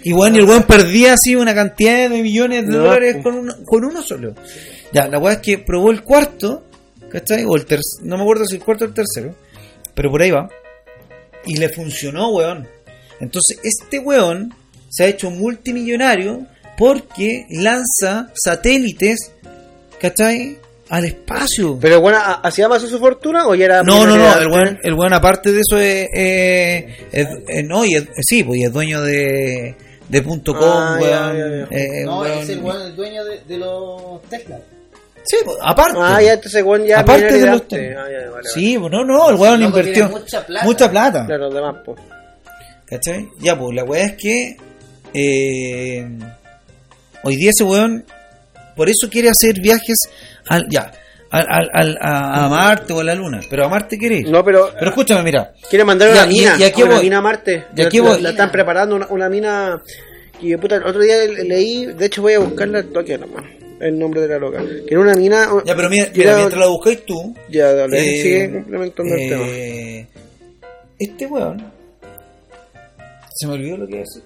Y 0.02 0.12
bueno, 0.12 0.36
y 0.36 0.40
el 0.40 0.46
weón 0.46 0.64
perdía 0.64 1.12
así 1.12 1.36
una 1.36 1.54
cantidad 1.54 2.08
de 2.08 2.22
millones 2.22 2.66
de 2.66 2.72
No, 2.72 2.78
dólares 2.78 3.18
con 3.22 3.34
uno, 3.34 3.54
con 3.64 3.84
uno 3.84 4.02
solo. 4.02 4.34
Ya, 4.92 5.08
la 5.08 5.18
weá 5.18 5.34
es 5.34 5.38
que 5.40 5.58
probó 5.58 5.90
el 5.90 6.02
cuarto, 6.02 6.64
¿cachai? 7.10 7.44
O 7.46 7.56
el 7.56 7.64
tercero, 7.64 8.04
no 8.04 8.16
me 8.16 8.22
acuerdo 8.22 8.44
si 8.46 8.56
el 8.56 8.62
cuarto 8.62 8.84
o 8.84 8.88
el 8.88 8.94
tercero, 8.94 9.34
pero 9.94 10.10
por 10.10 10.22
ahí 10.22 10.30
va. 10.30 10.48
Y 11.46 11.56
le 11.56 11.68
funcionó, 11.70 12.28
weón. 12.30 12.68
Entonces, 13.20 13.58
este 13.62 13.98
weón 13.98 14.54
se 14.90 15.04
ha 15.04 15.06
hecho 15.08 15.30
multimillonario 15.30 16.46
porque 16.76 17.46
lanza 17.50 18.30
satélites, 18.34 19.32
¿cachai? 20.00 20.58
Al 20.88 21.04
espacio. 21.06 21.78
Pero 21.80 22.00
bueno, 22.00 22.18
¿hacía 22.42 22.68
más 22.68 22.82
su 22.82 22.98
fortuna 22.98 23.46
o 23.46 23.54
ya 23.54 23.64
era 23.64 23.82
No, 23.82 24.06
no, 24.06 24.16
no, 24.16 24.38
el 24.38 24.48
buen, 24.48 24.78
el 24.82 24.94
buen 24.94 25.12
aparte 25.14 25.50
de 25.52 25.60
eso 25.60 25.78
es, 25.78 26.08
eh, 26.14 27.08
es- 27.12 27.28
eh, 27.48 27.62
no, 27.62 27.84
y 27.84 27.94
es- 27.94 28.08
sí, 28.28 28.42
pues 28.44 28.60
y 28.60 28.64
es 28.64 28.72
dueño 28.72 29.00
de, 29.00 29.74
de 30.08 30.22
punto 30.22 30.52
.com, 30.52 30.62
Ah, 30.70 30.98
ya, 31.00 31.06
weón, 31.32 31.36
ya, 31.38 31.66
ya. 31.70 31.76
eh, 31.78 32.04
No, 32.04 32.20
weón. 32.20 32.38
es 32.40 32.48
el 32.50 32.60
weón 32.62 32.82
el 32.82 32.94
dueño 32.96 33.24
de, 33.24 33.40
de 33.48 33.58
los 33.58 34.22
Tesla. 34.28 34.58
Sí, 35.24 35.36
pues, 35.44 35.56
aparte. 35.62 35.98
Ah, 36.00 36.20
ya, 36.20 36.32
entonces 36.34 36.64
bueno, 36.64 36.84
ya 36.84 37.00
Aparte 37.00 37.38
de 37.38 37.46
los 37.46 37.68
tenis. 37.68 37.96
Ah, 37.96 38.06
ya, 38.10 38.30
vale, 38.30 38.48
Sí, 38.52 38.76
pues 38.78 38.90
no, 38.90 39.04
no, 39.04 39.30
el 39.30 39.36
weón 39.36 39.60
loco 39.60 39.78
invirtió 39.78 40.06
tiene 40.08 40.20
mucha 40.20 40.44
plata. 40.46 40.64
mucha 40.66 40.90
plata. 40.90 41.26
Claro, 41.26 41.44
los 41.44 41.54
demás, 41.54 41.76
pues. 41.84 42.00
¿Cachai? 42.86 43.28
Ya, 43.40 43.56
pues 43.58 43.74
la 43.74 43.84
weá 43.84 44.04
es 44.04 44.12
que 44.16 44.56
eh, 45.14 46.08
hoy 47.22 47.36
día 47.36 47.50
ese 47.50 47.64
weón 47.64 48.04
por 48.76 48.88
eso 48.88 49.08
quiere 49.10 49.28
hacer 49.30 49.60
viajes 49.60 49.96
al, 50.48 50.66
ya, 50.68 50.90
al, 51.30 51.46
al- 51.48 51.70
al- 51.72 51.98
a, 52.00 52.44
a 52.44 52.48
Marte 52.48 52.92
o 52.92 53.00
a 53.00 53.04
la 53.04 53.14
Luna. 53.14 53.40
Pero 53.48 53.64
a 53.66 53.68
Marte 53.68 53.96
quiere 53.98 54.16
ir. 54.16 54.28
No, 54.30 54.44
pero 54.44 54.70
Pero 54.78 54.90
escúchame, 54.90 55.22
mira. 55.22 55.52
quiere 55.70 55.84
mandar 55.84 56.08
Ya, 56.14 56.24
una 56.24 56.32
y- 56.32 56.38
mina. 56.38 56.56
y 56.58 56.62
aquí 56.64 56.82
una 56.82 56.94
voy. 56.96 57.04
mina 57.04 57.18
a 57.18 57.22
Marte. 57.22 57.64
Y 57.76 57.82
aquí 57.82 57.98
la, 57.98 58.02
voy. 58.08 58.20
la 58.22 58.30
están 58.30 58.50
preparando 58.50 58.96
una, 58.96 59.06
una 59.08 59.28
mina. 59.28 59.80
Y 60.40 60.56
puta, 60.56 60.76
el 60.76 60.84
otro 60.86 61.00
día 61.00 61.16
le- 61.18 61.44
leí, 61.44 61.86
de 61.86 62.06
hecho 62.06 62.22
voy 62.22 62.32
a 62.34 62.40
buscarla 62.40 62.78
al 62.78 62.86
toque 62.86 63.16
nomás. 63.16 63.44
El 63.82 63.98
nombre 63.98 64.20
de 64.22 64.28
la 64.28 64.38
loca. 64.38 64.60
Que 64.64 64.86
era 64.94 65.00
una 65.00 65.14
mina. 65.14 65.48
Ya, 65.66 65.74
pero 65.74 65.90
mira, 65.90 66.06
que 66.12 66.18
mira, 66.18 66.30
era- 66.30 66.38
mientras 66.38 66.60
lo 66.60 66.70
buscáis 66.70 67.04
tú. 67.04 67.34
Ya, 67.50 67.72
dale, 67.74 67.98
eh, 67.98 68.22
sigue 68.22 68.52
complementando 68.52 69.14
el 69.14 69.28
tema. 69.28 69.44
eh, 69.48 70.06
Este 70.98 71.26
weón. 71.26 71.72
Se 73.34 73.46
me 73.46 73.54
olvidó 73.54 73.78
lo 73.78 73.86
que 73.86 73.92
iba 73.94 74.02
a 74.02 74.04
decir. 74.04 74.22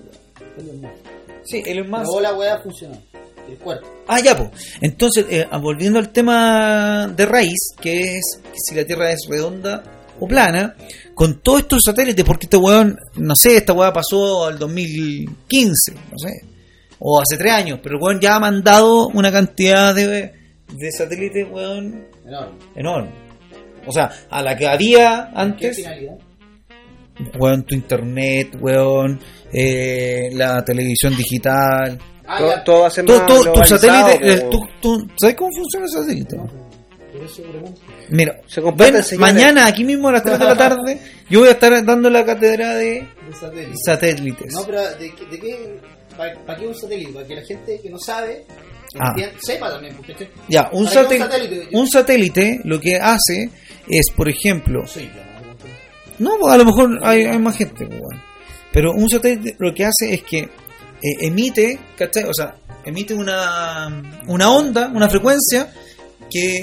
Sí, 1.45 1.63
él 1.65 1.79
es 1.79 1.89
más. 1.89 2.03
Luego 2.05 2.21
la 2.21 2.35
weá 2.35 2.59
funcionó. 2.59 3.01
El 3.49 3.57
cuerpo. 3.59 3.87
Ah, 4.09 4.21
ya, 4.21 4.37
pues. 4.37 4.51
Entonces, 4.81 5.25
eh, 5.31 5.47
volviendo 5.63 5.99
al 6.01 6.11
tema 6.11 7.07
de 7.17 7.25
raíz, 7.27 7.71
que 7.81 8.17
es 8.19 8.41
si 8.55 8.75
la 8.75 8.85
Tierra 8.85 9.11
es 9.13 9.27
redonda 9.29 9.85
o 10.19 10.27
plana, 10.27 10.75
con 11.15 11.41
todos 11.41 11.61
estos 11.61 11.83
satélites, 11.85 12.25
porque 12.25 12.47
este 12.47 12.57
weón, 12.57 12.99
no 13.15 13.35
sé, 13.41 13.57
esta 13.59 13.73
weá 13.73 13.93
pasó 13.93 14.47
al 14.47 14.59
2015, 14.59 15.93
no 15.93 16.19
sé, 16.19 16.45
o 16.99 17.21
hace 17.21 17.37
tres 17.37 17.53
años, 17.53 17.81
pero 17.83 17.97
el 17.97 18.03
weón 18.03 18.21
ya 18.21 18.37
ha 18.37 18.41
mandado 18.41 19.09
una 19.09 19.31
cantidad 19.33 19.95
de, 19.95 20.33
de 20.73 20.93
satélites, 20.93 21.47
weón, 21.51 22.07
Enorme. 22.27 22.59
enorme. 22.75 23.11
O 23.87 23.93
sea, 23.93 24.11
a 24.31 24.43
la 24.43 24.57
que 24.57 24.67
había 24.67 25.29
¿Qué 25.33 25.41
antes, 25.41 25.77
finalidad? 25.77 26.15
weón, 27.39 27.63
tu 27.65 27.75
internet, 27.75 28.57
weón, 28.61 29.21
eh, 29.53 30.29
la 30.33 30.65
televisión 30.65 31.17
digital, 31.17 31.99
Ah, 32.29 32.39
todo, 32.39 32.63
todo 32.65 32.81
va 32.81 32.87
a 32.89 32.91
ser 32.91 33.05
todo, 33.05 33.19
más 33.19 33.27
todo 33.29 33.37
tu 33.39 33.45
globalizado, 33.53 34.09
satélite, 34.09 34.41
po. 34.43 34.51
tú, 34.51 34.59
tú- 34.83 35.11
¿sabes 35.17 35.37
cómo 35.37 35.51
funciona 35.53 35.87
el 35.87 35.93
satélite? 35.93 36.37
Por 36.37 37.25
eso 37.25 37.43
pregunto. 37.43 37.81
Mira, 38.09 38.41
Se 38.49 38.61
ven, 38.61 39.21
mañana 39.21 39.67
aquí 39.67 39.85
mismo 39.85 40.09
a 40.09 40.13
las 40.13 40.23
3 40.25 40.37
de 40.39 40.45
la 40.45 40.57
tarde 40.57 41.01
yo 41.31 41.39
voy 41.41 41.49
a 41.49 41.53
estar 41.53 41.85
dando 41.85 42.11
la 42.11 42.25
cátedra 42.25 42.75
de 42.75 42.85
De 43.27 43.33
satélite. 43.41 43.73
satélites. 43.85 44.53
No, 44.53 44.65
pero 44.67 44.81
¿de, 44.97 45.15
qué- 45.15 45.25
de 45.27 45.39
qué? 45.41 45.81
¿Para 46.17 46.57
qué 46.59 46.67
un 46.67 46.75
satélite? 46.75 47.13
Para 47.13 47.27
que 47.27 47.35
la 47.37 47.45
gente 47.45 47.81
que 47.83 47.91
no 47.91 47.99
sabe 47.99 48.45
Ah. 48.99 49.15
sepa 49.43 49.71
también. 49.71 49.95
Porque 49.97 50.15
Ya, 50.49 50.71
un, 50.73 50.85
¿Para 50.87 51.03
satel- 51.03 51.21
un 51.23 51.29
satélite? 51.29 51.69
Un 51.73 51.89
satélite 51.89 52.61
lo 52.65 52.81
que 52.81 52.97
hace 52.97 53.51
es, 53.89 54.07
por 54.17 54.29
ejemplo, 54.29 54.83
¿no? 56.19 56.31
pues, 56.41 56.55
a 56.55 56.57
lo 56.57 56.65
mejor 56.65 56.99
hay, 57.03 57.25
hay 57.25 57.39
más 57.39 57.57
gente, 57.57 57.87
pues, 57.87 58.01
bueno. 58.01 58.23
pero 58.73 58.93
un 58.93 59.09
satélite 59.09 59.55
lo 59.59 59.75
que 59.75 59.85
hace 59.85 60.15
es 60.15 60.23
que 60.23 60.39
eh, 60.39 60.49
emite, 61.21 61.79
¿cachai? 61.97 62.25
O 62.25 62.33
sea, 62.35 62.57
emite 62.85 63.13
una, 63.13 64.03
una 64.29 64.51
onda, 64.51 64.89
una 64.95 65.09
frecuencia 65.11 65.71
que, 66.31 66.63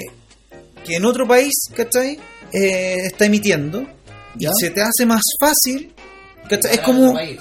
que 0.84 0.96
en 0.96 1.04
otro 1.04 1.26
país, 1.28 1.52
¿cachai? 1.74 2.18
Eh, 2.52 2.96
está 3.06 3.26
emitiendo 3.26 3.86
y 4.38 4.46
se 4.58 4.70
te 4.70 4.80
hace 4.82 5.06
más 5.06 5.22
fácil, 5.38 5.92
¿cachai? 6.48 6.72
Es 6.72 6.78
Para 6.78 6.82
como... 6.86 7.12
país. 7.14 7.40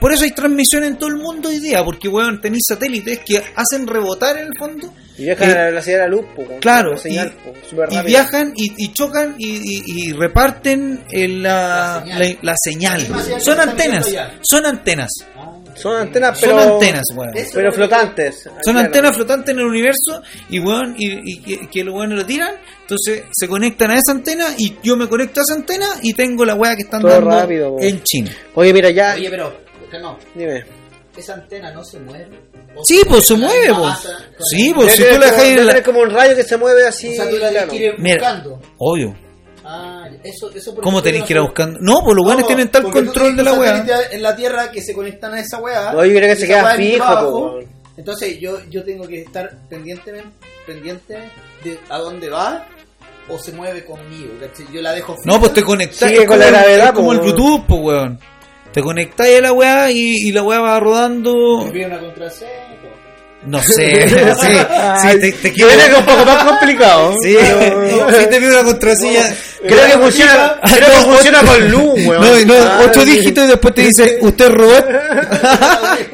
Por 0.00 0.12
eso 0.12 0.24
hay 0.24 0.32
transmisión 0.32 0.84
en 0.84 0.96
todo 0.96 1.08
el 1.08 1.16
mundo 1.16 1.48
hoy 1.48 1.58
día, 1.60 1.82
porque 1.84 2.08
weón, 2.08 2.40
tenéis 2.40 2.64
satélites 2.68 3.20
que 3.20 3.42
hacen 3.56 3.86
rebotar 3.86 4.36
en 4.38 4.46
el 4.48 4.52
fondo. 4.58 4.92
Y 5.16 5.22
viajan 5.26 5.48
Eh, 5.48 5.52
a 5.52 5.56
la 5.56 5.64
velocidad 5.66 5.96
de 5.98 6.02
la 6.02 6.08
luz, 6.08 6.24
po, 6.34 6.44
Claro, 6.60 6.90
la 6.92 6.96
señal, 6.98 7.32
y- 7.32 7.74
po, 7.76 8.02
viajan 8.04 8.52
y, 8.56 8.72
y 8.84 8.92
chocan 8.92 9.36
y, 9.38 9.48
y- 9.48 9.82
y 10.08 10.12
reparten 10.12 11.04
el- 11.10 11.42
la, 11.44 12.04
La 12.42 12.54
señal. 12.56 13.06
la- 13.08 13.16
la 13.28 13.40
Son 13.40 13.60
antenas, 13.60 14.06
son 14.42 14.66
antenas, 14.66 15.10
Ah, 15.36 15.50
Son 15.76 15.96
antenas, 15.96 16.38
son 16.38 16.48
pero. 16.56 16.74
antenas, 16.74 17.02
weón. 17.14 17.32
Pero 17.52 17.72
flotantes. 17.72 18.42
Son 18.42 18.52
Claro. 18.74 18.78
antenas 18.80 19.16
flotantes 19.16 19.54
en 19.54 19.60
el 19.60 19.66
universo 19.66 20.22
y 20.48 20.58
weón, 20.60 20.94
y, 20.98 21.32
y 21.32 21.40
que, 21.42 21.68
que 21.68 21.84
los 21.84 21.94
weones 21.94 22.18
lo 22.18 22.26
tiran, 22.26 22.54
entonces 22.82 23.22
se 23.32 23.48
conectan 23.48 23.90
a 23.92 23.94
esa 23.94 24.12
antena 24.12 24.46
y 24.58 24.76
yo 24.82 24.96
me 24.96 25.08
conecto 25.08 25.40
a 25.40 25.42
esa 25.44 25.54
antena 25.54 25.86
y 26.02 26.12
tengo 26.14 26.44
la 26.44 26.54
weá 26.56 26.74
que 26.76 26.82
están 26.82 27.02
Todo 27.02 27.10
dando 27.12 27.30
rápido, 27.30 27.76
en 27.80 28.02
China. 28.02 28.30
Oye, 28.54 28.72
mira, 28.72 28.90
ya. 28.90 29.14
Oye, 29.14 29.28
pero, 29.30 29.63
no, 29.98 30.18
Dime. 30.34 30.64
esa 31.16 31.34
antena 31.34 31.70
no 31.72 31.84
se 31.84 31.98
mueve. 32.00 32.40
Sí, 32.82 33.02
pues 33.08 33.26
se 33.26 33.34
mueve, 33.34 33.72
pues. 33.74 33.94
Sí, 34.50 34.72
pues 34.74 34.92
si 34.94 35.02
tú 35.04 35.18
la 35.18 35.26
dejas 35.26 35.42
tener 35.42 35.82
como 35.82 36.00
un 36.00 36.10
rayo 36.10 36.34
que 36.34 36.42
se 36.42 36.56
mueve 36.56 36.86
así. 36.86 37.10
O 37.10 37.14
sea, 37.14 37.30
tú 37.30 37.36
la 37.36 37.50
claro. 37.50 37.68
tienes 37.70 37.90
que 37.90 37.94
ir 37.96 38.02
Mira. 38.02 38.16
buscando. 38.16 38.60
Obvio. 38.78 39.14
Ah, 39.64 40.06
eso, 40.22 40.50
eso 40.54 40.74
por 40.74 40.84
¿Cómo 40.84 41.02
tenéis 41.02 41.22
no 41.22 41.26
que 41.26 41.32
ir 41.32 41.38
a 41.38 41.42
buscando? 41.42 41.78
No, 41.80 42.02
pues 42.04 42.16
los 42.16 42.26
weones 42.26 42.42
No, 42.42 42.46
tienen 42.46 42.68
tal 42.68 42.82
control 42.90 43.34
de 43.36 43.42
la 43.42 43.52
weá. 43.54 43.84
en 44.10 44.22
la 44.22 44.36
Tierra 44.36 44.70
que 44.70 44.82
se 44.82 44.92
conectan 44.92 45.32
a 45.34 45.40
esa 45.40 45.58
weá. 45.58 45.92
No, 45.92 46.04
yo 46.04 46.14
creo 46.14 46.28
que 46.34 46.36
se 46.40 46.46
queda 46.46 46.74
fijo. 46.74 47.60
Entonces 47.96 48.38
yo, 48.40 48.58
yo 48.68 48.82
tengo 48.84 49.06
que 49.06 49.22
estar 49.22 49.56
pendiente, 49.70 50.22
pendiente 50.66 51.30
de 51.62 51.78
a 51.88 51.98
dónde 51.98 52.28
va 52.28 52.66
o 53.28 53.38
se 53.38 53.52
mueve 53.52 53.84
conmigo. 53.84 54.32
Yo 54.72 54.82
la 54.82 54.92
dejo 54.92 55.14
fija. 55.16 55.24
No, 55.26 55.38
pues 55.40 55.52
te. 55.54 55.62
Sigue 55.62 56.22
es 56.22 56.26
con 56.26 56.38
la 56.38 56.46
como 56.46 56.48
el- 56.48 56.50
gravedad, 56.50 56.94
como 56.94 57.12
el. 57.12 57.20
Bluetooth, 57.20 57.66
pues, 57.66 57.80
weón. 57.80 58.20
Te 58.74 58.82
conectáis 58.82 59.38
a 59.38 59.40
la 59.40 59.52
weá 59.52 59.90
y, 59.90 60.28
y 60.28 60.32
la 60.32 60.42
weá 60.42 60.58
va 60.60 60.80
rodando. 60.80 61.70
Pide 61.72 61.86
una 61.86 62.00
contraseña. 62.00 62.50
No 63.46 63.62
sé. 63.62 64.08
sí, 64.08 64.48
sí, 65.02 65.20
te, 65.20 65.32
te 65.32 65.52
quiero. 65.52 65.70
un 65.98 66.04
poco 66.06 66.24
más 66.24 66.44
complicado. 66.44 67.14
Sí, 67.22 67.36
sí 67.36 68.26
te 68.30 68.38
pido 68.38 68.52
una 68.52 68.64
contraseña. 68.64 69.34
Creo 69.62 69.86
que 69.86 69.98
funciona, 69.98 70.58
Ah, 70.62 70.72
creo 70.74 70.88
que 70.88 70.94
no, 70.94 71.02
funciona 71.12 71.42
con 71.44 71.70
luz, 71.70 71.94
weón. 72.06 72.20
No, 72.22 72.40
y 72.40 72.44
no, 72.46 72.54
Ah, 72.54 72.80
ocho 72.86 73.04
dígitos 73.04 73.44
y 73.44 73.48
después 73.48 73.74
te 73.74 73.82
dice, 73.82 74.18
¿usted 74.22 74.46
es 74.46 74.50
robot? 74.50 74.86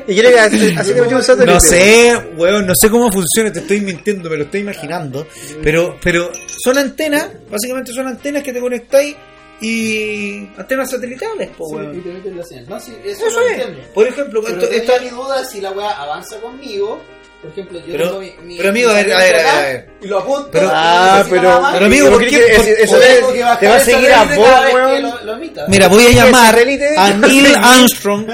Y 0.09 0.17
creo 0.17 0.33
que 0.33 0.41
así 0.41 0.75
así 0.77 0.93
te 0.93 1.03
un 1.03 1.23
satélite. 1.23 1.53
No 1.55 1.61
sé, 1.61 2.21
weón, 2.37 2.67
no 2.67 2.75
sé 2.75 2.91
cómo 2.91 3.13
funciona, 3.13 3.53
te 3.53 3.61
estoy 3.61 3.81
mintiendo, 3.81 4.29
me 4.29 4.37
lo 4.37 4.45
estoy 4.45 4.61
imaginando. 4.63 5.29
Pero, 5.63 5.99
pero 6.03 6.33
son 6.65 6.79
antenas, 6.79 7.29
básicamente 7.49 7.93
son 7.93 8.09
antenas 8.09 8.43
que 8.43 8.53
te 8.53 8.59
conectáis 8.59 9.15
y 9.61 10.49
antenas 10.57 10.91
satelitales, 10.91 11.51
po, 11.57 11.67
Sí, 11.69 11.75
y 11.75 11.77
weón. 11.79 12.03
te 12.03 12.09
meten 12.11 12.37
la 12.37 12.45
señal. 12.45 12.67
No, 12.69 12.81
sí, 12.81 12.97
eso, 13.05 13.27
Eso 13.27 13.41
es. 13.43 13.53
entiendo. 13.53 13.81
Por 13.95 14.07
ejemplo, 14.09 14.41
Pero 14.45 14.61
esto, 14.61 14.75
esta- 14.75 15.01
mi 15.01 15.09
duda 15.11 15.45
si 15.45 15.61
la 15.61 15.71
weá 15.73 15.91
avanza 15.91 16.37
conmigo. 16.41 17.01
Por 17.43 17.51
ejemplo, 17.53 17.79
yo 17.79 17.87
Pero- 17.93 18.05
tengo 18.09 18.21
mi, 18.21 18.33
mi- 18.45 18.57
pero 18.59 18.69
amigo, 18.69 18.91
mi 18.91 18.95
a 18.99 19.03
ver, 19.03 19.13
a 19.15 19.19
ver, 19.19 19.35
a 19.35 19.39
acá 19.39 19.57
ver, 19.57 19.65
a 19.65 19.69
ver. 19.69 19.91
Y 20.03 20.07
lo 20.09 20.19
apunto. 20.19 20.49
Pero- 20.53 20.67
no 20.67 20.73
Ah, 20.75 21.25
pero, 21.31 21.63
pero 21.73 21.87
amigo, 21.87 22.07
¿por 22.11 22.19
¿por 22.21 22.27
qué 22.29 22.39
por- 22.55 22.67
eso 22.69 22.99
tengo 22.99 23.33
que 23.33 23.39
te 23.61 23.69
va 23.69 23.77
a 23.77 23.81
seguir 23.81 24.13
a 24.13 24.25
vos, 24.25 24.37
weón. 24.75 25.03
lo- 25.03 25.25
lo 25.25 25.33
emita. 25.37 25.65
Mira, 25.69 25.89
voy 25.89 26.05
a 26.05 26.07
¿Qué 26.09 26.15
llamar 26.17 26.59
a 26.99 27.11
Neil 27.15 27.47
Armstrong 27.63 28.27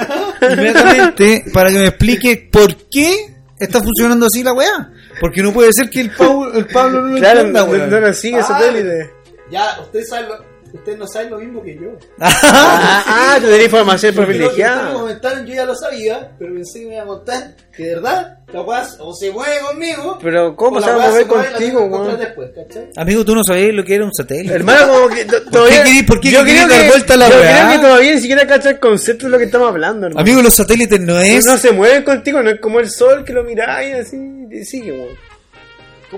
inmediatamente 0.50 1.44
para 1.52 1.70
que 1.70 1.78
me 1.78 1.86
explique 1.86 2.48
por 2.52 2.74
qué 2.88 3.34
está 3.58 3.80
funcionando 3.80 4.26
así 4.26 4.42
la 4.42 4.52
weá. 4.52 4.90
Porque 5.20 5.42
no 5.42 5.52
puede 5.52 5.70
ser 5.72 5.88
que 5.88 6.00
el 6.00 6.10
Pablo, 6.10 6.52
el 6.54 6.66
Pablo 6.66 7.00
no 7.02 7.08
lo 7.14 7.18
Claro, 7.18 7.38
entienda, 7.40 7.60
no, 7.64 7.70
weón. 7.70 7.90
no 7.90 8.00
nos 8.00 8.16
sigue 8.18 8.38
Ah. 8.40 8.42
satélite. 8.42 9.10
Ya, 9.50 9.78
usted 9.80 10.02
sabe 10.04 10.28
lo, 10.28 10.44
usted 10.76 10.96
no 10.96 11.06
sabe 11.06 11.30
lo 11.30 11.38
mismo 11.38 11.62
que 11.62 11.74
yo. 11.74 11.90
Ah, 12.20 13.04
ah, 13.06 13.38
tú 13.40 13.46
tenés 13.48 13.64
información 13.64 14.14
lo 14.14 14.22
ustedes 14.22 14.38
privilegiada. 14.38 14.92
comentaron 14.92 15.46
yo 15.46 15.54
ya 15.54 15.64
lo 15.66 15.74
sabía, 15.74 16.30
pero 16.38 16.54
pensé 16.54 16.80
que 16.80 16.86
me 16.86 16.94
iba 16.94 17.02
a 17.02 17.06
contar 17.06 17.54
que 17.76 17.82
de 17.84 17.94
verdad, 17.96 18.38
capaz, 18.50 18.96
o 19.00 19.12
se 19.14 19.30
mueve 19.30 19.56
conmigo. 19.60 20.18
Pero, 20.22 20.56
¿cómo 20.56 20.80
se 20.80 20.86
la 20.86 20.96
va 20.96 21.04
a 21.06 21.08
mover 21.10 21.26
contigo, 21.26 21.84
weón? 21.84 22.18
después, 22.18 22.50
¿cachai? 22.54 22.88
Amigo, 22.96 23.24
tú 23.24 23.34
no 23.34 23.44
sabías 23.44 23.74
lo 23.74 23.84
que 23.84 23.94
era 23.96 24.04
un 24.04 24.14
satélite. 24.14 24.54
Hermano, 24.54 24.88
como 24.88 25.08
que 25.08 25.24
to- 25.26 25.42
todavía. 25.50 25.84
por 26.06 26.20
qué 26.20 26.30
yo 26.30 26.42
creo 26.42 26.66
que- 26.68 26.88
vuelta 26.88 27.14
a 27.14 27.16
la 27.18 27.28
Yo 27.28 27.34
creo 27.40 27.70
que 27.72 27.78
todavía 27.78 28.14
ni 28.14 28.20
siquiera 28.20 28.46
cacha 28.46 28.70
el 28.70 28.80
concepto 28.80 29.26
de 29.26 29.32
lo 29.32 29.38
que 29.38 29.44
estamos 29.44 29.68
hablando, 29.68 30.06
hermano. 30.06 30.20
Amigo, 30.20 30.42
los 30.42 30.54
satélites 30.54 31.00
no 31.00 31.18
es. 31.18 31.44
No 31.44 31.58
se 31.58 31.72
mueven 31.72 32.02
contigo, 32.02 32.42
no 32.42 32.50
es 32.50 32.60
como 32.60 32.80
el 32.80 32.90
sol 32.90 33.24
que 33.24 33.32
lo 33.34 33.44
miráis 33.44 33.94
así 33.94 34.16
y 34.50 34.64
sigue, 34.64 34.92
weón. 34.92 35.16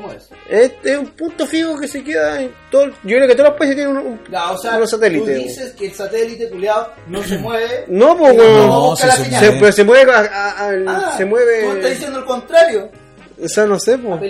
¿Cómo 0.01 0.13
es? 0.13 0.29
Es, 0.49 0.73
es 0.85 0.97
un 0.99 1.07
punto 1.09 1.47
fijo 1.47 1.79
que 1.79 1.89
se 1.89 2.03
queda 2.05 2.41
en 2.43 2.53
todo. 2.71 2.87
Yo 2.87 3.17
creo 3.17 3.27
que 3.29 3.35
todos 3.35 3.51
los 3.51 3.59
países 3.59 3.77
tienen 3.77 3.97
un. 3.97 4.07
un- 4.07 4.21
Ya, 4.31 4.51
o 4.53 4.59
sea, 4.59 4.77
unos 4.77 4.91
satélites. 4.91 5.37
tú 5.37 5.43
dices 5.49 5.73
que 5.73 5.87
el 5.87 5.95
satélite 5.95 6.49
culiado 6.49 6.93
no 7.09 7.23
se 7.23 7.39
mueve. 7.39 7.85
No, 7.89 8.17
pues. 8.17 8.37
No, 8.37 8.95
la 9.07 9.17
se. 9.17 9.25
Se, 9.25 9.31
mueve. 9.31 9.57
pero 9.61 9.73
se 9.73 9.85
mueve. 9.85 10.13
a- 10.13 10.19
a- 10.19 10.69
al- 10.69 10.89
Ah, 10.89 11.15
se 11.17 11.25
Tú 11.25 11.37
estás 11.37 11.65
mueve. 11.67 11.91
diciendo 11.91 12.19
el 12.21 12.25
contrario, 12.25 12.91
O 13.43 13.49
sea, 13.49 13.65
no 13.67 13.79
sé, 13.79 13.93
a 13.95 13.99
pues. 13.99 14.21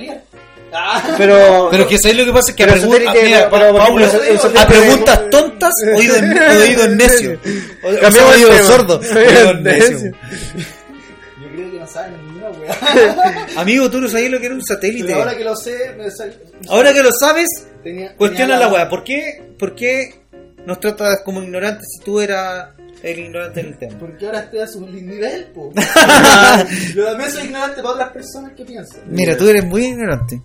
Ah, 0.72 1.02
Pero. 1.16 1.68
Pero 1.70 1.88
que 1.88 1.96
sabéis 1.98 2.18
lo 2.18 2.24
que 2.26 2.32
pasa 2.32 2.50
es 2.50 2.56
que 2.56 2.62
a, 2.64 4.62
a 4.62 4.66
preguntas 4.66 5.30
tontas, 5.30 5.72
oídos 5.96 6.18
oído 6.18 6.88
necio. 6.88 7.40
O- 7.82 7.88
o 7.88 7.90
sea, 7.92 8.00
Cambiamos 8.00 8.36
el 8.36 8.44
oído 8.44 8.64
sordo. 8.64 8.98
Oído 8.98 9.18
Oído 9.50 9.54
necio. 9.54 10.12
Saben 11.88 12.14
weá. 12.60 13.46
Amigo, 13.56 13.90
tú 13.90 14.00
no 14.00 14.08
sabías 14.08 14.30
lo 14.30 14.38
que 14.40 14.46
era 14.46 14.54
un 14.54 14.64
satélite. 14.64 15.06
Pero 15.06 15.18
ahora 15.20 15.36
que 15.36 15.44
lo 15.44 15.56
sé, 15.56 15.94
me 15.96 16.10
sal- 16.10 16.38
Ahora 16.68 16.92
que 16.92 17.02
lo 17.02 17.10
sabes, 17.12 17.46
tenía- 17.82 18.14
cuestiona 18.16 18.54
tenía 18.54 18.66
la 18.66 18.72
weá. 18.72 18.88
¿Por 18.88 19.04
qué, 19.04 19.52
¿Por 19.58 19.74
qué 19.74 20.14
nos 20.66 20.80
tratas 20.80 21.22
como 21.24 21.42
ignorantes 21.42 21.84
si 21.98 22.04
tú 22.04 22.20
eras 22.20 22.70
el 23.02 23.18
ignorante 23.18 23.60
en 23.60 23.66
el 23.66 23.78
tema? 23.78 23.98
Porque 23.98 24.26
ahora 24.26 24.40
estoy 24.40 24.60
a 24.60 24.66
su 24.66 24.80
nivel, 24.86 25.46
po. 25.54 25.72
Yo 26.94 27.04
también 27.06 27.30
soy 27.30 27.44
ignorante 27.44 27.76
para 27.82 27.94
otras 27.94 28.12
personas 28.12 28.52
que 28.56 28.64
piensan. 28.64 29.00
Mira, 29.06 29.36
tú 29.36 29.48
eres 29.48 29.64
muy 29.64 29.84
ignorante. 29.86 30.40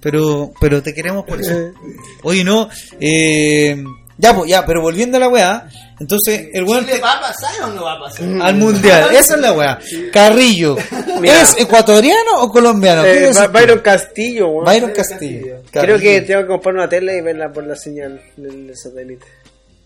Pero, 0.00 0.52
pero 0.60 0.82
te 0.82 0.92
queremos 0.92 1.24
por 1.24 1.40
eso. 1.40 1.72
Oye, 2.24 2.44
no. 2.44 2.68
Eh, 3.00 3.82
ya, 4.16 4.34
pues, 4.34 4.48
ya, 4.48 4.64
pero 4.64 4.80
volviendo 4.80 5.16
a 5.16 5.20
la 5.20 5.28
weá. 5.28 5.68
Entonces, 5.98 6.48
el 6.52 6.64
weón. 6.64 6.84
¿Chile 6.84 7.00
va 7.00 7.12
a 7.12 7.20
pasar 7.20 7.62
o 7.64 7.66
no 7.68 7.84
va 7.84 7.94
a 7.94 8.00
pasar? 8.00 8.28
Al 8.42 8.56
mundial, 8.56 9.10
esa 9.14 9.34
es 9.34 9.40
la 9.40 9.52
weá. 9.52 9.78
Carrillo. 10.12 10.76
¿es 11.22 11.56
ecuatoriano 11.58 12.40
o 12.40 12.50
colombiano? 12.50 13.02
¿Qué 13.02 13.28
Eh, 13.28 13.32
Ba-? 13.34 13.48
Byron 13.48 13.80
Castillo, 13.80 14.48
weón. 14.48 14.64
Byron 14.64 14.92
Castillo. 14.92 15.56
Castillo. 15.62 15.84
Creo 15.84 15.98
que 15.98 16.20
tengo 16.22 16.42
que 16.42 16.46
comprar 16.46 16.74
una 16.74 16.88
tele 16.88 17.18
y 17.18 17.20
verla 17.20 17.52
por 17.52 17.66
la 17.66 17.76
señal 17.76 18.20
del 18.36 18.76
satélite. 18.76 19.26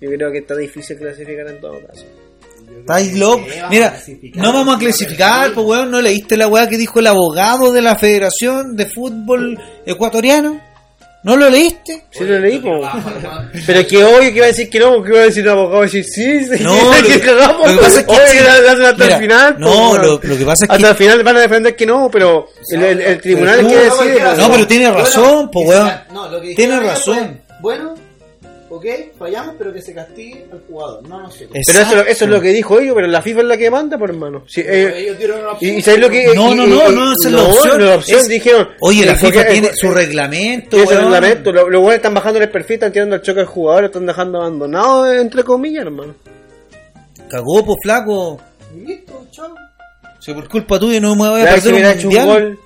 Yo 0.01 0.11
creo 0.11 0.31
que 0.31 0.39
está 0.39 0.55
difícil 0.57 0.97
clasificar 0.97 1.49
en 1.49 1.61
todo 1.61 1.75
caso. 1.87 2.05
Estáis 2.81 3.19
loco. 3.19 3.45
¿Qué 3.45 3.61
vamos 3.61 3.65
a 3.65 3.69
Mira, 3.71 3.99
no 4.35 4.53
vamos 4.53 4.77
a 4.77 4.79
clasificar, 4.79 5.53
pues 5.53 5.67
weón, 5.67 5.91
¿no 5.91 6.01
leíste 6.01 6.37
la 6.37 6.49
weá 6.49 6.69
que 6.69 6.77
dijo 6.77 7.01
el 7.01 7.07
abogado 7.07 7.73
de 7.73 7.83
la 7.83 7.97
Federación 7.97 8.77
de 8.77 8.87
Fútbol 8.87 9.59
Ecuatoriano? 9.87 10.61
¿No 11.25 11.37
lo 11.37 11.51
leíste? 11.51 12.05
Sí 12.11 12.25
lo 12.25 12.39
leí, 12.39 12.59
po. 12.61 12.81
Pero 13.67 13.87
que 13.87 14.05
obvio 14.05 14.21
que 14.31 14.37
iba 14.37 14.45
a 14.45 14.49
decir 14.49 14.71
que 14.71 14.79
no, 14.79 15.03
que 15.03 15.11
iba 15.11 15.21
a 15.21 15.25
decir 15.25 15.43
un 15.45 15.49
abogado 15.51 15.83
y 15.83 15.87
decir 15.87 16.05
sí, 16.05 16.45
sí, 16.47 16.63
No, 16.63 16.75
que 17.07 17.19
lo- 17.19 17.25
cagamos. 17.25 17.67
lo 17.67 17.77
que 17.77 17.85
pasa 17.85 18.01
es 18.01 18.07
que 18.07 18.15
sí. 18.15 18.39
hasta 18.39 18.93
Mira, 18.95 19.17
el 19.17 19.21
final. 19.23 19.57
no, 19.59 19.97
lo- 19.99 20.21
lo 20.23 20.39
que 20.39 20.45
pasa 20.45 20.65
es 20.65 20.71
Hasta 20.71 20.77
que- 20.83 20.91
el 20.91 20.97
final 20.97 21.23
van 21.25 21.37
a 21.37 21.41
defender 21.41 21.77
que 21.77 21.87
no, 21.87 22.09
pero 22.11 22.49
el, 22.73 22.83
el- 22.83 23.01
el 23.01 23.21
tribunal 23.21 23.61
es 23.61 23.67
tú- 23.67 23.69
que 23.69 23.75
no, 23.75 23.83
decide. 23.83 24.15
pero- 24.15 24.31
po. 24.31 24.37
No, 24.43 24.53
pero 24.53 24.67
tiene 24.67 24.91
razón, 24.93 25.51
po 25.51 25.61
que 25.63 25.67
weón. 25.69 25.93
no, 26.13 26.41
que 26.41 26.55
Tiene 26.55 26.81
razón. 26.81 27.17
fue, 27.17 27.59
Bueno, 27.61 27.95
ok, 28.71 28.85
fallamos, 29.19 29.55
pero 29.59 29.73
que 29.73 29.81
se 29.83 29.95
castigue 29.95 30.47
al 30.53 30.61
jugador, 30.69 31.09
no 31.09 31.21
nosotros. 31.23 31.51
Pero 31.67 31.79
eso, 31.81 32.01
eso 32.07 32.25
es 32.25 32.31
lo 32.31 32.41
que 32.41 32.49
dijo 32.53 32.79
ellos, 32.79 32.95
pero 32.95 33.07
la 33.07 33.23
FIFA 33.23 33.41
es 33.41 33.47
la 33.47 33.57
que 33.57 33.71
manda, 33.71 33.97
por 33.99 34.11
hermano. 34.11 34.45
Sí, 34.47 34.61
eh, 34.61 34.93
ellos 34.97 35.19
dieron 35.19 35.41
una 35.41 35.53
opción. 35.53 35.77
y 35.77 35.83
¿sabes 35.83 36.01
lo 36.01 36.11
que 36.11 36.27
No, 36.35 36.53
y- 36.53 36.55
no, 36.57 36.67
no, 36.67 36.89
no, 36.91 37.13
esa 37.13 37.29
es 37.29 37.33
la 37.35 37.43
opción. 37.43 37.85
la 37.87 37.95
opción 37.97 38.21
Es- 38.21 38.29
dijeron. 38.29 38.69
Oye, 38.81 39.07
la 39.07 39.15
FIFA 39.15 39.47
tiene 39.47 39.67
eh, 39.69 39.73
su 39.75 39.91
reglamento, 39.93 40.71
Tiene 40.77 40.87
su 40.87 40.95
reglamento. 40.95 41.53
Los 41.53 41.65
buenos 41.71 41.95
están 41.95 42.15
bajando 42.15 42.41
el 42.41 42.51
perfil, 42.51 42.75
están 42.75 42.93
tirando 42.93 43.17
el 43.17 43.23
choque 43.23 43.41
al 43.41 43.47
jugador, 43.47 43.83
lo 43.83 43.87
están 43.89 44.07
dejando 44.07 44.39
abandonado, 44.41 45.13
entre 45.13 45.43
comillas, 45.45 45.85
hermano. 45.87 46.15
Cagó, 47.29 47.65
po 47.65 47.75
flaco. 47.83 48.41
Listo, 48.87 49.27
chao. 49.31 49.55
Si 50.21 50.33
por 50.35 50.49
culpa 50.49 50.79
tuya 50.79 51.01
no 51.01 51.15
me 51.15 51.29
voy 51.29 51.41
a 51.41 51.45
perder 51.45 51.61
si 51.61 51.69
un 51.69 51.75
hubiera 51.75 51.93
hecho 51.93 52.09
un 52.09 52.15
mundial. 52.15 52.27
gol, 52.43 52.59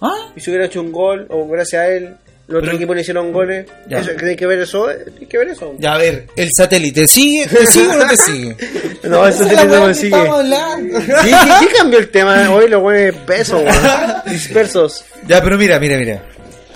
¿Ah? 0.00 0.14
y 0.36 0.40
si 0.40 0.50
hubiera 0.50 0.66
hecho 0.66 0.80
un 0.80 0.92
gol, 0.92 1.26
o 1.30 1.46
gracias 1.48 1.82
a 1.82 1.88
él, 1.88 2.16
los 2.48 2.58
otros 2.62 2.74
equipos 2.76 2.96
le 2.96 3.02
hicieron 3.02 3.32
goles, 3.32 3.66
Ya. 3.88 3.98
eso- 3.98 4.10
¿tiene 4.18 4.34
que 4.36 4.46
ver 4.46 4.58
eso? 4.60 4.88
Que 5.28 5.38
ver 5.38 5.48
eso. 5.48 5.74
Ya, 5.78 5.94
a 5.94 5.98
ver, 5.98 6.26
el 6.34 6.48
satélite, 6.56 7.06
¿sigue? 7.06 7.46
¿Te 7.46 7.66
sigue 7.66 7.88
o 7.88 7.94
no 7.98 8.06
te 8.08 8.16
sigue? 8.26 8.56
No, 9.04 9.30
sí 9.32 9.42
es 9.44 9.52
la 9.52 9.64
no 9.64 9.86
me 9.86 9.94
sigue. 9.94 10.16
estamos 10.16 10.38
hablando. 10.40 10.98
¿Qué, 11.22 11.30
qué- 11.30 11.66
qué 11.68 11.74
cambió 11.76 11.98
el 11.98 12.10
tema 12.10 12.50
hoy? 12.50 12.68
Los 12.68 12.82
buenos 12.82 13.16
pesos, 13.22 13.62
weón. 13.62 14.14
Dispersos. 14.26 15.04
Ya, 15.26 15.42
pero 15.42 15.56
mira, 15.58 15.78
mira, 15.78 15.96
mira. 15.98 16.24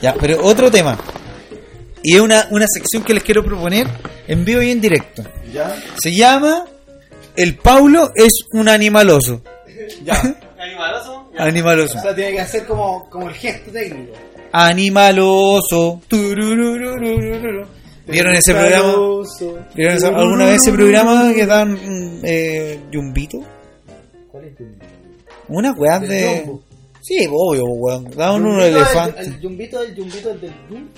Ya, 0.01 0.15
pero 0.21 0.45
otro 0.45 0.71
tema. 0.71 0.99
Y 2.03 2.17
es 2.17 2.21
una, 2.21 2.49
una 2.51 2.67
sección 2.69 3.03
que 3.05 3.15
les 3.15 3.23
quiero 3.23 3.45
proponer 3.45 3.87
en 4.29 4.45
vivo 4.45 4.61
y 4.61 4.71
en 4.73 4.81
directo. 4.81 5.23
Ya, 5.53 5.75
Se 6.03 6.13
llama 6.13 6.65
El 7.37 7.55
Paulo 7.57 8.11
es 8.15 8.33
un 8.53 8.69
animaloso. 8.69 9.43
ya. 10.05 10.21
¿Animaloso? 10.59 11.31
Animaloso. 11.39 11.99
O 11.99 12.03
sea, 12.03 12.15
tiene 12.15 12.33
que 12.33 12.41
hacer 12.41 12.65
como, 12.67 13.09
como 13.11 13.29
el 13.29 13.35
gesto 13.35 13.71
técnico. 13.71 14.13
Animaloso. 14.53 16.01
¿Vieron 18.07 18.35
ese 18.35 18.53
programa? 18.53 18.93
¿Vieron 19.75 19.97
esa- 19.97 20.09
alguna 20.09 20.45
vez 20.47 20.57
ese 20.63 20.73
programa 20.73 21.33
que 21.35 21.47
dan 21.47 21.73
mm, 21.73 22.21
eh, 22.25 22.81
yumbito? 22.91 23.39
¿Cuál 24.31 24.45
es 24.45 24.57
tu 24.57 24.65
Una 25.49 25.73
weá 25.73 25.99
de. 26.01 26.43
Jumbo. 26.45 26.63
Sí, 27.01 27.27
obvio, 27.31 27.65
weón. 27.65 28.11
Daban 28.11 28.45
unos 28.45 28.63
Yumbito, 28.63 28.67
el- 28.69 28.77
elefantes. 28.77 29.27
El 29.29 29.41
yumbito 29.41 29.81
del 29.81 29.95
yumbito 29.95 30.29
del 30.29 30.41
del 30.41 30.53
yum. 30.71 30.89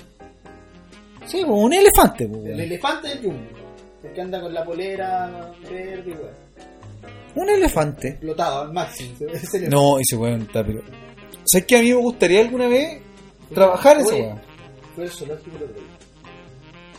Sí, 1.25 1.43
un 1.43 1.73
elefante, 1.73 2.27
pues, 2.27 2.39
El 2.41 2.47
weón. 2.49 2.59
elefante 2.61 3.07
del 3.07 3.21
yum. 3.21 3.35
El 4.03 4.13
que 4.13 4.21
anda 4.21 4.41
con 4.41 4.53
la 4.53 4.63
polera 4.65 5.51
verde 5.63 6.03
y 6.05 6.11
weón. 6.11 6.45
Un 7.35 7.49
elefante. 7.49 8.07
Explotado 8.09 8.61
al 8.61 8.73
máximo. 8.73 9.11
Ese 9.19 9.25
elefante. 9.57 9.69
No, 9.69 9.99
ese 9.99 10.15
weón 10.15 10.41
está 10.41 10.63
pero. 10.65 10.81
¿Sabes 11.45 11.65
que 11.67 11.77
a 11.77 11.81
mí 11.81 11.89
me 11.89 11.95
gustaría 11.95 12.41
alguna 12.41 12.67
vez 12.67 13.01
trabajar 13.53 13.97
esa 13.97 14.09
Oye, 14.13 14.21
weá? 14.23 14.41
Fue 14.95 15.03
el 15.05 15.09
zoológico 15.11 15.57
el 15.57 15.63
otro 15.63 15.75
día. 15.75 15.83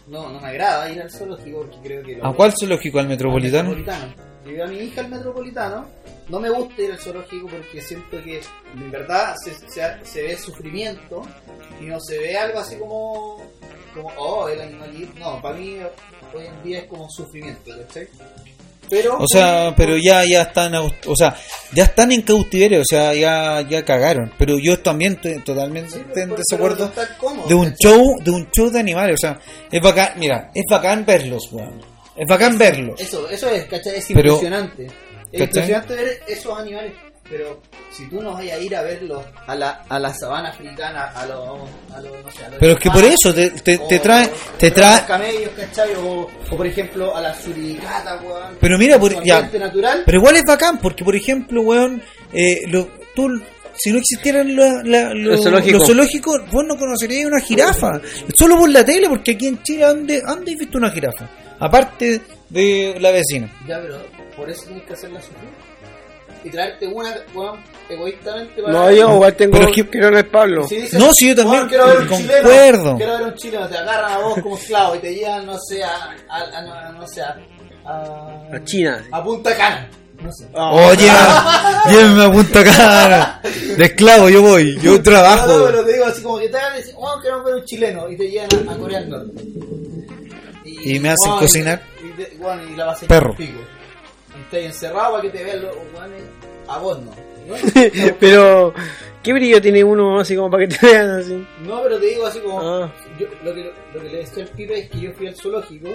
No, 0.08 0.30
no 0.30 0.40
me 0.40 0.46
agrada 0.48 0.90
ir 0.92 1.02
al 1.02 1.10
zoológico 1.10 1.58
porque 1.62 1.76
creo 1.82 2.02
que... 2.04 2.16
lo- 2.16 2.26
¿A 2.26 2.34
cuál 2.34 2.52
zoológico? 2.58 2.98
¿Al 2.98 3.06
al 3.06 3.08
metropolitano? 3.10 3.70
metropolitano. 3.70 4.14
Llevé 4.44 4.62
a 4.62 4.66
mi 4.66 4.76
hija 4.78 5.00
al 5.00 5.08
metropolitano. 5.08 5.86
No 6.28 6.40
me 6.40 6.50
gusta 6.50 6.82
ir 6.82 6.92
al 6.92 6.98
zoológico 6.98 7.48
porque 7.48 7.80
siento 7.82 8.22
que 8.22 8.40
en 8.74 8.90
verdad 8.90 9.34
se, 9.42 9.52
se- 9.68 10.04
se 10.04 10.22
ve 10.22 10.36
sufrimiento 10.36 11.22
y 11.80 11.86
no 11.86 11.98
se 12.00 12.18
ve 12.18 12.36
algo 12.36 12.60
así 12.60 12.76
como, 12.76 13.42
como 13.94 14.08
oh, 14.16 14.48
el 14.48 14.60
animalito. 14.60 15.12
No, 15.18 15.40
para 15.42 15.56
mí 15.56 15.78
hoy 16.34 16.46
en 16.46 16.62
día 16.62 16.78
es 16.80 16.84
como 16.86 17.08
sufrimiento, 17.10 17.72
¿cachai? 17.86 18.08
Pero, 18.88 19.18
O 19.18 19.26
sea, 19.26 19.74
pero 19.76 19.96
ya 19.96 20.24
ya 20.24 20.42
están, 20.42 20.74
o 20.74 21.16
sea, 21.16 21.34
ya 21.72 21.84
están 21.84 22.12
en 22.12 22.22
cautiverio, 22.22 22.80
o 22.80 22.84
sea, 22.84 23.12
ya 23.14 23.60
ya 23.62 23.84
cagaron. 23.84 24.32
Pero 24.38 24.58
yo 24.58 24.78
también 24.80 25.14
estoy 25.14 25.42
totalmente 25.42 25.96
en 25.96 26.04
pero- 26.14 26.34
pero 26.34 26.36
desacuerdo 26.36 26.92
de 27.48 27.54
un 27.54 27.74
show, 27.74 28.14
de 28.22 28.30
un 28.30 28.48
show 28.50 28.70
de 28.70 28.78
animales, 28.80 29.14
o 29.14 29.18
sea, 29.26 29.40
es 29.70 29.80
bacán, 29.80 30.12
mira, 30.16 30.50
es 30.54 30.64
bacán 30.70 31.04
verlos, 31.04 31.48
weón. 31.52 31.80
Es 32.16 32.26
bacán 32.28 32.56
verlos. 32.56 33.00
Eso, 33.00 33.28
eso 33.28 33.48
es, 33.50 33.64
¿cachai? 33.66 33.96
Es 33.96 34.06
Pero- 34.08 34.34
impresionante. 34.34 34.84
Es 34.86 34.92
¿cachai? 35.40 35.42
impresionante 35.42 35.94
ver 35.96 36.20
esos 36.28 36.58
animales. 36.58 36.92
Pero 37.28 37.60
si 37.90 38.08
tú 38.08 38.22
no 38.22 38.32
vas 38.34 38.40
a 38.42 38.58
ir 38.58 38.76
a 38.76 38.82
verlos 38.82 39.24
a 39.46 39.54
la, 39.56 39.82
a 39.88 39.98
la 39.98 40.14
sabana 40.14 40.50
africana, 40.50 41.06
a 41.14 41.26
los. 41.26 41.60
A 41.94 42.00
los 42.00 42.12
no 42.24 42.30
sé, 42.30 42.44
a 42.44 42.48
los 42.50 42.58
Pero 42.58 42.72
es 42.72 42.78
que 42.78 42.90
por 42.90 43.04
eso 43.04 43.34
te, 43.34 43.50
te, 43.50 43.78
te 43.78 43.96
o- 43.98 44.00
trae, 44.00 44.30
te 44.58 44.70
trae, 44.70 44.94
a 44.94 44.96
los 44.98 45.06
camellos, 45.06 45.50
¿cachai? 45.56 45.94
O, 45.96 46.28
o 46.50 46.56
por 46.56 46.66
ejemplo 46.66 47.16
a 47.16 47.20
la 47.20 47.34
suricata, 47.34 48.20
weón. 48.22 48.56
Pero 48.60 48.78
mira, 48.78 48.98
por- 48.98 49.22
ya. 49.24 49.42
natural. 49.42 50.02
Pero 50.06 50.18
igual 50.18 50.36
es 50.36 50.44
bacán, 50.46 50.78
porque 50.78 51.04
por 51.04 51.16
ejemplo, 51.16 51.62
weón, 51.62 52.00
eh, 52.32 52.60
lo- 52.68 52.88
tú, 53.14 53.28
si 53.74 53.90
no 53.90 53.98
existieran 53.98 54.54
la- 54.54 54.82
la- 54.84 55.14
lo- 55.14 55.32
Los 55.32 55.42
zoológicos. 55.42 55.72
los 55.80 55.86
zoológicos, 55.86 56.50
vos 56.52 56.64
no 56.66 56.76
conocerías 56.76 57.26
una 57.26 57.40
jirafa. 57.40 58.00
Solo 58.38 58.56
por 58.58 58.70
la 58.70 58.84
tele, 58.84 59.08
porque 59.08 59.32
aquí 59.32 59.48
en 59.48 59.62
Chile, 59.62 59.84
¿dónde, 59.84 60.20
dónde 60.20 60.52
has 60.52 60.58
visto 60.58 60.78
una 60.78 60.90
jirafa? 60.90 61.28
Aparte 61.58 62.20
de 62.50 62.96
la 63.00 63.10
vecina. 63.10 63.50
Ya, 63.66 63.80
pero 63.80 63.98
por 64.36 64.48
eso 64.48 64.62
tienes 64.66 64.84
que 64.84 64.92
hacerla 64.92 65.20
sufrir. 65.20 65.50
Y 66.46 66.50
traerte 66.50 66.86
una, 66.86 67.12
weón, 67.34 67.60
egoístamente 67.88 68.62
para. 68.62 68.72
No, 68.72 68.90
yo 68.92 69.14
igual 69.14 69.34
tengo 69.34 69.52
Pero 69.58 69.68
es 69.68 69.74
que- 69.90 69.98
no 69.98 70.18
el 70.18 70.26
Pablo. 70.26 70.68
Si 70.68 70.76
dices, 70.76 70.98
No, 71.00 71.12
sí, 71.12 71.28
yo 71.28 71.34
también 71.36 71.56
"Weón, 71.58 71.68
quiero 71.68 71.86
ver 71.88 71.98
un 71.98 72.06
concuerdo". 72.08 72.42
chileno, 72.52 72.96
quiero 72.96 73.12
ver 73.18 73.22
un 73.26 73.34
chileno, 73.34 73.68
te 73.68 73.76
agarran 73.78 74.12
a 74.12 74.18
vos 74.18 74.38
como 74.42 74.56
esclavo 74.56 74.94
y 74.94 74.98
te 75.00 75.14
llevan, 75.14 75.46
no 75.46 75.58
sé, 75.58 75.82
a, 75.82 75.90
a, 76.28 76.36
a- 76.58 76.62
no, 76.92 76.92
no 77.00 77.06
sé, 77.08 77.22
a, 77.22 77.36
a, 77.84 78.56
A 78.56 78.64
China. 78.64 79.04
a 79.10 79.24
Punta 79.24 79.56
Cana. 79.56 79.88
No 80.22 80.32
sé. 80.32 80.46
Oye, 80.54 81.10
llévenme 81.90 82.24
a 82.24 82.30
Punta 82.32 82.64
Cana. 82.64 83.40
De 83.76 83.84
esclavo 83.84 84.28
yo 84.30 84.40
voy, 84.42 84.76
yo 84.80 84.92
No, 84.92 84.96
no, 84.98 85.02
trabajo. 85.02 85.64
pero 85.66 85.84
te 85.84 85.92
digo 85.92 86.04
así 86.06 86.22
como 86.22 86.38
que 86.38 86.48
te 86.48 86.56
agarran 86.56 86.78
y 86.78 86.82
dicen, 86.82 86.94
oh, 86.98 87.18
quiero 87.20 87.44
ver 87.44 87.54
un 87.56 87.64
chileno 87.64 88.08
y 88.10 88.16
te 88.16 88.30
llevan 88.30 88.68
a, 88.68 88.72
a 88.72 88.76
Corea 88.76 89.00
del 89.00 89.10
Norte. 89.10 89.42
Y 90.64 90.98
me 91.00 91.08
hacen 91.10 91.30
weón, 91.30 91.40
cocinar. 91.40 91.82
Y, 92.02 92.08
te- 92.22 92.36
weón, 92.38 92.72
y 92.72 92.76
la 92.76 92.84
vas 92.86 93.02
a 93.02 93.06
Perro. 93.06 93.34
pico. 93.36 93.58
Estás 94.46 94.60
encerrado 94.60 95.12
para 95.12 95.22
que 95.22 95.30
te 95.30 95.44
vean 95.44 95.62
los 95.62 95.76
weones 95.94 96.22
a 96.68 96.78
vos 96.78 96.98
no. 97.02 97.10
¿no? 97.46 97.54
Pero, 98.18 98.74
¿qué 99.22 99.32
brillo 99.32 99.60
tiene 99.62 99.84
uno 99.84 100.18
así 100.20 100.34
como 100.34 100.50
para 100.50 100.66
que 100.66 100.74
te 100.76 100.86
vean 100.86 101.10
así? 101.10 101.46
No, 101.62 101.82
pero 101.82 101.98
te 102.00 102.06
digo 102.06 102.26
así 102.26 102.40
como. 102.40 102.60
Ah. 102.60 102.92
Yo, 103.18 103.26
lo, 103.44 103.54
que, 103.54 103.72
lo 103.94 104.00
que 104.00 104.08
le 104.08 104.18
decía 104.18 104.42
al 104.44 104.48
pibe 104.50 104.78
es 104.80 104.90
que 104.90 105.00
yo 105.00 105.12
fui 105.12 105.28
al 105.28 105.36
zoológico 105.36 105.88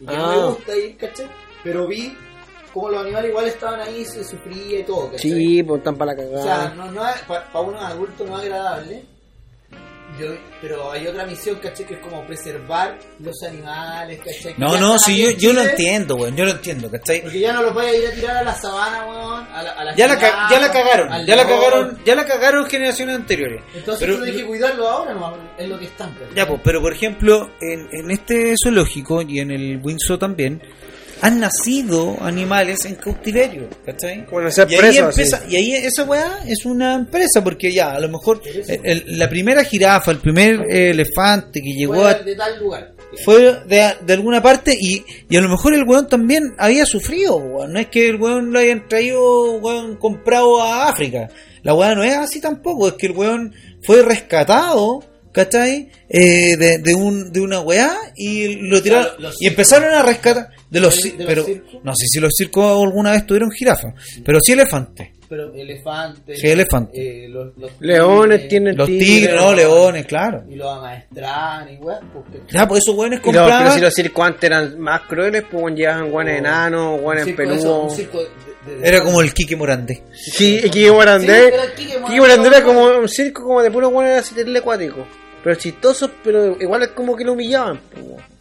y 0.00 0.06
que 0.06 0.14
Ah. 0.14 0.18
no 0.18 0.40
me 0.40 0.46
gusta 0.54 0.76
ir, 0.76 0.96
¿cachai? 0.96 1.28
Pero 1.62 1.86
vi 1.86 2.16
como 2.72 2.90
los 2.90 3.00
animales 3.04 3.30
igual 3.30 3.46
estaban 3.46 3.80
ahí, 3.80 4.04
se 4.04 4.22
sufría 4.24 4.80
y 4.80 4.82
todo, 4.84 5.06
¿cachai? 5.10 5.30
Sí, 5.30 5.62
pues 5.62 5.78
están 5.78 5.96
para 5.96 6.14
la 6.14 6.22
O 6.22 6.42
sea, 6.42 6.54
cagada. 6.56 6.74
no, 6.74 6.90
no 6.92 7.08
es, 7.08 7.20
para 7.22 7.60
uno 7.60 7.80
adulto 7.80 8.24
no 8.26 8.38
es 8.38 8.44
agradable. 8.44 9.02
Yo, 10.18 10.26
pero 10.60 10.90
hay 10.90 11.06
otra 11.06 11.24
misión, 11.26 11.56
¿cachai? 11.62 11.86
Que 11.86 11.94
es 11.94 12.00
como 12.00 12.26
preservar 12.26 12.98
los 13.20 13.34
animales, 13.42 14.18
¿cachai? 14.24 14.54
No, 14.56 14.74
ya 14.74 14.80
no, 14.80 14.94
aquí 14.94 15.16
yo, 15.22 15.30
yo 15.30 15.52
lo 15.52 15.62
entiendo, 15.62 16.16
weón, 16.16 16.36
yo 16.36 16.44
lo 16.44 16.50
entiendo, 16.52 16.90
¿cachai? 16.90 17.22
Porque 17.22 17.38
ya 17.40 17.52
no 17.52 17.62
los 17.62 17.74
voy 17.74 17.86
a 17.86 17.96
ir 17.96 18.06
a 18.06 18.10
tirar 18.12 18.36
a 18.38 18.42
la 18.42 18.54
sabana, 18.54 19.06
weón. 19.06 19.46
A 19.52 19.62
la, 19.62 19.70
a 19.72 19.84
la 19.84 19.94
Ya 19.94 20.08
la, 20.08 20.14
ya 20.50 20.60
la 20.60 20.72
cagaron, 20.72 21.26
ya 21.26 21.36
la 21.36 21.46
cagaron, 21.46 21.98
ya 22.04 22.14
la 22.14 22.24
cagaron 22.26 22.66
generaciones 22.66 23.16
anteriores. 23.16 23.62
Entonces 23.74 24.00
Pero- 24.06 24.18
tú 24.18 24.24
tienes 24.24 24.42
que 24.42 24.46
cuidarlo 24.48 24.88
ahora, 24.88 25.14
no, 25.14 25.36
es 25.56 25.68
lo 25.68 25.78
que 25.78 25.84
están. 25.86 26.12
¿cachai? 26.14 26.34
Ya, 26.34 26.46
pues, 26.48 26.60
pero 26.64 26.80
por 26.82 26.92
ejemplo, 26.92 27.50
en, 27.60 27.88
en 27.92 28.10
este 28.10 28.54
zoológico 28.62 29.22
y 29.22 29.40
en 29.40 29.50
el 29.50 29.80
Windsor 29.82 30.18
también, 30.18 30.60
han 31.20 31.40
nacido 31.40 32.16
animales 32.20 32.84
en 32.84 32.94
cautiverio, 32.96 33.68
¿cachai? 33.84 34.24
Bueno, 34.30 34.50
ser 34.50 34.70
y 34.70 34.76
ahí 34.76 34.96
empieza, 34.98 35.42
y 35.48 35.56
ahí 35.56 35.72
esa 35.74 36.04
weá 36.04 36.38
es 36.46 36.64
una 36.64 36.94
empresa, 36.94 37.42
porque 37.42 37.72
ya, 37.72 37.92
a 37.92 38.00
lo 38.00 38.08
mejor 38.08 38.40
el- 38.44 38.80
el- 38.84 39.18
la 39.18 39.28
primera 39.28 39.64
jirafa, 39.64 40.10
el 40.10 40.18
primer 40.18 40.60
eh, 40.70 40.90
elefante 40.90 41.60
que 41.60 41.72
llegó 41.72 42.04
a, 42.06 42.14
de 42.14 42.34
tal 42.36 42.58
lugar. 42.60 42.92
fue 43.24 43.60
de, 43.66 43.94
de 44.04 44.12
alguna 44.12 44.42
parte 44.42 44.76
y, 44.78 45.04
y 45.28 45.36
a 45.36 45.40
lo 45.40 45.48
mejor 45.48 45.74
el 45.74 45.84
weón 45.84 46.06
también 46.08 46.54
había 46.58 46.84
sufrido, 46.86 47.36
weón. 47.36 47.72
no 47.72 47.80
es 47.80 47.88
que 47.88 48.08
el 48.08 48.16
weón 48.16 48.52
lo 48.52 48.58
hayan 48.58 48.86
traído, 48.88 49.52
weón, 49.58 49.96
comprado 49.96 50.62
a 50.62 50.88
África. 50.88 51.28
La 51.62 51.74
weá 51.74 51.94
no 51.94 52.04
es 52.04 52.14
así 52.16 52.40
tampoco, 52.40 52.88
es 52.88 52.94
que 52.94 53.06
el 53.06 53.12
weón 53.12 53.52
fue 53.82 54.02
rescatado, 54.02 55.02
¿cachai? 55.32 55.88
Eh, 56.08 56.56
de, 56.56 56.78
de, 56.78 56.94
un, 56.94 57.32
de 57.32 57.40
una 57.40 57.60
weá 57.60 57.94
y 58.16 58.56
lo 58.68 58.82
tiraron 58.82 59.04
Claro, 59.06 59.20
los 59.20 59.42
y 59.42 59.46
empezaron 59.46 59.92
a 59.94 60.02
rescatar 60.02 60.48
de 60.70 60.80
los, 60.80 61.00
¿De- 61.02 61.24
pero 61.26 61.44
no 61.82 61.92
sé 61.94 62.06
si 62.08 62.20
los 62.20 62.32
circos 62.36 62.82
alguna 62.84 63.12
vez 63.12 63.26
tuvieron 63.26 63.50
jirafa, 63.50 63.94
pero 64.24 64.38
sí 64.40 64.52
elefantes. 64.52 65.08
Pero 65.28 65.52
elefantes. 65.52 66.40
Sí, 66.40 66.46
elefantes. 66.48 66.98
eh, 66.98 67.26
los, 67.28 67.54
los 67.58 67.70
Leones 67.80 68.38
tigres, 68.38 68.48
tienen 68.48 68.76
Los 68.78 68.86
tigres, 68.86 69.06
tigres, 69.08 69.36
no, 69.36 69.52
leones, 69.54 70.06
claro. 70.06 70.42
Y 70.48 70.54
los 70.54 70.78
amaestran 70.78 71.70
y 71.70 71.76
weón. 71.76 72.08
Porque 72.14 72.40
Ya, 72.50 72.66
pues 72.66 72.82
esos 72.82 72.94
weones 72.96 73.20
Y 73.22 73.26
los- 73.26 73.32
pero 73.34 73.44
compraban. 73.44 73.74
si 73.74 73.80
los 73.82 73.92
circos 73.92 74.26
antes 74.26 74.44
eran 74.44 74.80
más 74.80 75.02
crueles, 75.02 75.44
pues 75.50 75.74
llevaban 75.74 76.10
guanes 76.10 76.38
enanos, 76.38 76.94
un 76.96 77.02
guanes 77.02 77.28
peludos. 77.36 77.90
un 77.92 77.96
circo 77.96 78.18
de- 78.20 78.24
de- 78.24 78.47
Era 78.82 79.02
como 79.02 79.20
el 79.20 79.32
Quique 79.34 79.56
Morandé. 79.56 80.02
Sí, 80.12 80.60
y 80.62 80.70
Kike 80.70 80.90
Morandé. 80.92 81.26
Sí, 81.26 81.54
era 81.54 81.64
el 81.64 81.72
Quique 81.72 81.94
Kike 82.06 82.20
Morandé 82.20 82.48
era 82.48 82.62
como 82.62 82.84
un 82.84 83.08
circo 83.08 83.42
como 83.42 83.62
de 83.62 83.70
puros 83.70 83.90
guanes 83.90 84.20
así 84.20 84.34
terrible 84.34 84.58
acuático. 84.60 85.06
Pero 85.42 85.56
chistosos, 85.56 86.10
pero 86.22 86.56
igual 86.60 86.82
es 86.82 86.88
como 86.88 87.16
que 87.16 87.24
lo 87.24 87.32
humillaban. 87.32 87.80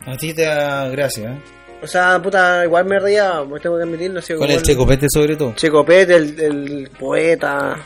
A 0.05 0.17
ti 0.17 0.34
te 0.34 0.43
da 0.43 0.89
gracia, 0.89 1.32
¿eh? 1.32 1.41
O 1.82 1.86
sea, 1.88 2.19
puta, 2.21 2.63
igual 2.65 2.86
me 2.86 2.99
reía, 2.99 3.43
pues 3.47 3.61
tengo 3.61 3.78
que 3.78 3.84
admitirlo. 3.84 4.19
Así, 4.19 4.34
Con 4.34 4.47
como 4.47 4.57
el 4.57 4.63
Checopete 4.63 5.07
sobre 5.09 5.36
todo. 5.36 5.53
Checopete, 5.55 6.15
el, 6.15 6.39
el 6.39 6.89
poeta. 6.97 7.78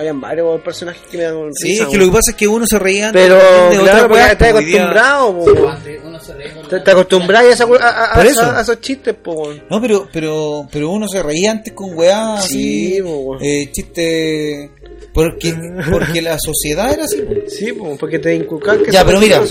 Habían 0.00 0.20
varios 0.20 0.60
personajes 0.62 1.02
que 1.10 1.18
me 1.18 1.24
dan 1.24 1.52
Sí, 1.54 1.68
risa, 1.68 1.82
es 1.82 1.88
que 1.90 1.98
lo 1.98 2.06
que 2.06 2.10
pasa 2.12 2.30
es 2.30 2.36
que 2.38 2.48
uno 2.48 2.66
se 2.66 2.78
reía 2.78 3.08
antes 3.08 3.22
Pero 3.22 3.34
de 3.36 3.78
otra 3.78 3.80
claro, 3.92 4.00
porque 4.08 4.14
weá, 4.14 4.32
estás 4.32 4.50
pues, 4.52 4.64
acostumbrado, 4.64 5.28
uno 5.28 6.20
se 6.20 6.34
reía 6.34 6.54
con 6.54 6.68
Te, 6.84 6.90
acostumbras 6.90 7.42
a, 7.42 7.48
esa- 7.48 7.64
a, 7.64 7.88
a- 7.88 8.18
a- 8.18 8.24
eso. 8.24 8.42
a 8.42 8.60
esos 8.62 8.80
chistes, 8.80 9.14
po. 9.14 9.52
No, 9.68 9.80
pero, 9.80 10.08
pero, 10.12 10.66
pero 10.72 10.90
uno 10.90 11.06
se 11.06 11.22
reía 11.22 11.50
antes 11.50 11.72
con 11.74 11.94
weá 11.96 12.40
Sí, 12.40 12.94
así, 12.94 13.02
po, 13.02 13.10
weón. 13.18 13.42
eh, 13.44 13.68
chiste, 13.72 14.70
porque, 15.12 15.54
porque 15.90 16.22
la 16.22 16.38
sociedad 16.38 16.92
era 16.92 17.04
así. 17.04 17.20
po. 17.20 17.34
Sí, 17.48 17.72
po, 17.72 17.96
porque 17.98 18.18
te 18.18 18.34
inculcan 18.34 18.82
que 18.82 18.90
Ya, 18.92 19.00
son 19.00 19.08
pero 19.08 19.20
mira, 19.20 19.42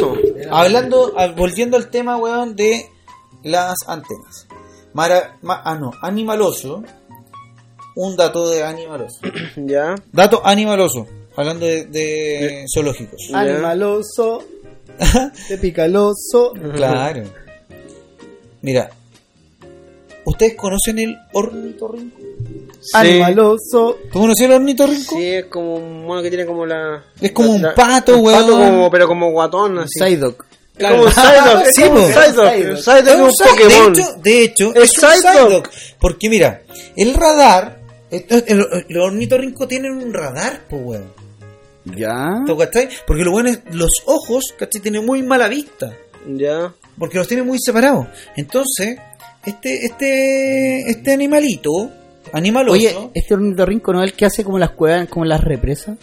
hablando, 0.50 1.14
volviendo 1.36 1.78
al 1.78 1.90
tema, 1.92 2.18
weón, 2.18 2.56
de 2.56 2.88
las 3.44 3.76
antenas. 3.88 4.48
Mara, 4.94 5.38
ma- 5.44 5.62
ah, 5.64 5.76
no, 5.76 5.92
animaloso. 6.02 6.84
Un 7.96 8.16
dato 8.16 8.50
de 8.50 8.64
animaloso. 8.64 9.20
Ya. 9.56 9.96
Dato 10.12 10.42
animaloso. 10.46 11.08
Hablando 11.36 11.66
de, 11.66 11.86
de 11.86 12.66
zoológicos. 12.74 13.28
Ya. 13.30 13.40
Animaloso, 13.40 14.44
te 15.48 15.58
pica 15.58 15.86
el 15.86 15.96
oso. 15.96 16.54
Claro. 16.76 17.24
Mira, 18.62 18.90
¿ustedes 20.26 20.56
conocen 20.56 21.00
el 21.00 21.18
ornitorrinco? 21.34 22.18
Sí. 22.82 22.90
Animaloso. 22.94 23.98
¿Tú 24.12 24.20
conoces 24.20 24.46
el 24.46 24.52
ornitorrinco? 24.54 25.16
Sí, 25.16 25.26
es 25.28 25.46
como 25.46 25.76
un 25.76 26.06
mono 26.06 26.22
que 26.22 26.30
tiene 26.30 26.46
como 26.46 26.66
la. 26.66 27.04
Es 27.22 27.32
como 27.32 27.52
un 27.52 27.66
pato, 27.76 28.18
un 28.18 28.26
weón. 28.26 28.42
pato 28.42 28.58
como, 28.58 28.92
pero 28.92 29.08
como 29.08 29.32
guatón, 29.32 29.80
así. 29.80 30.00
Psyduck. 30.00 30.46
Es 30.78 30.88
como 30.88 31.04
un 31.04 31.12
Psyduck, 31.12 31.62
es 31.68 31.72
Sí, 31.76 31.82
como. 31.84 31.98
Psyduck. 32.08 32.78
Psyduck. 32.78 33.08
Es 33.08 33.16
un 33.16 33.32
Pokémon. 33.48 33.94
De 33.94 34.02
hecho, 34.02 34.14
de 34.22 34.44
hecho 34.44 34.76
Es 34.76 34.92
es, 34.98 35.04
un 35.04 35.10
Psyduck. 35.10 35.48
Psyduck. 35.48 35.70
Porque 36.00 36.30
mira, 36.30 36.62
el 36.96 37.14
radar, 37.14 37.79
el, 38.12 38.26
el, 38.48 38.86
el 38.90 38.98
ornitorrinco 38.98 39.68
tienen 39.68 39.94
un 39.94 40.14
radar, 40.14 40.62
pues 40.70 40.82
weón. 40.84 41.30
Ya. 41.86 42.44
¿Tú 42.46 42.58
cachai? 42.58 42.90
Porque 43.08 43.24
lo 43.24 43.32
bueno 43.32 43.50
es, 43.50 43.62
los 43.72 43.92
ojos, 44.06 44.54
¿cachai? 44.58 44.82
Tienen 44.82 45.06
muy 45.06 45.24
mala 45.24 45.48
vista. 45.48 45.96
Ya. 46.28 46.74
Porque 46.98 47.18
los 47.18 47.28
tiene 47.28 47.44
muy 47.44 47.58
separados. 47.60 48.08
Entonces, 48.36 48.98
este, 49.46 49.86
este, 49.86 50.90
este 50.90 51.14
animalito, 51.14 51.90
animaloso, 52.34 52.74
Oye, 52.74 53.12
este 53.14 53.34
ornitorrinco 53.34 53.94
no 53.94 54.04
es 54.04 54.12
el 54.12 54.18
que 54.18 54.26
hace 54.26 54.44
como 54.44 54.60
las 54.60 54.72
cuevas, 54.72 55.08
como 55.08 55.26
las 55.26 55.42
represas. 55.42 55.98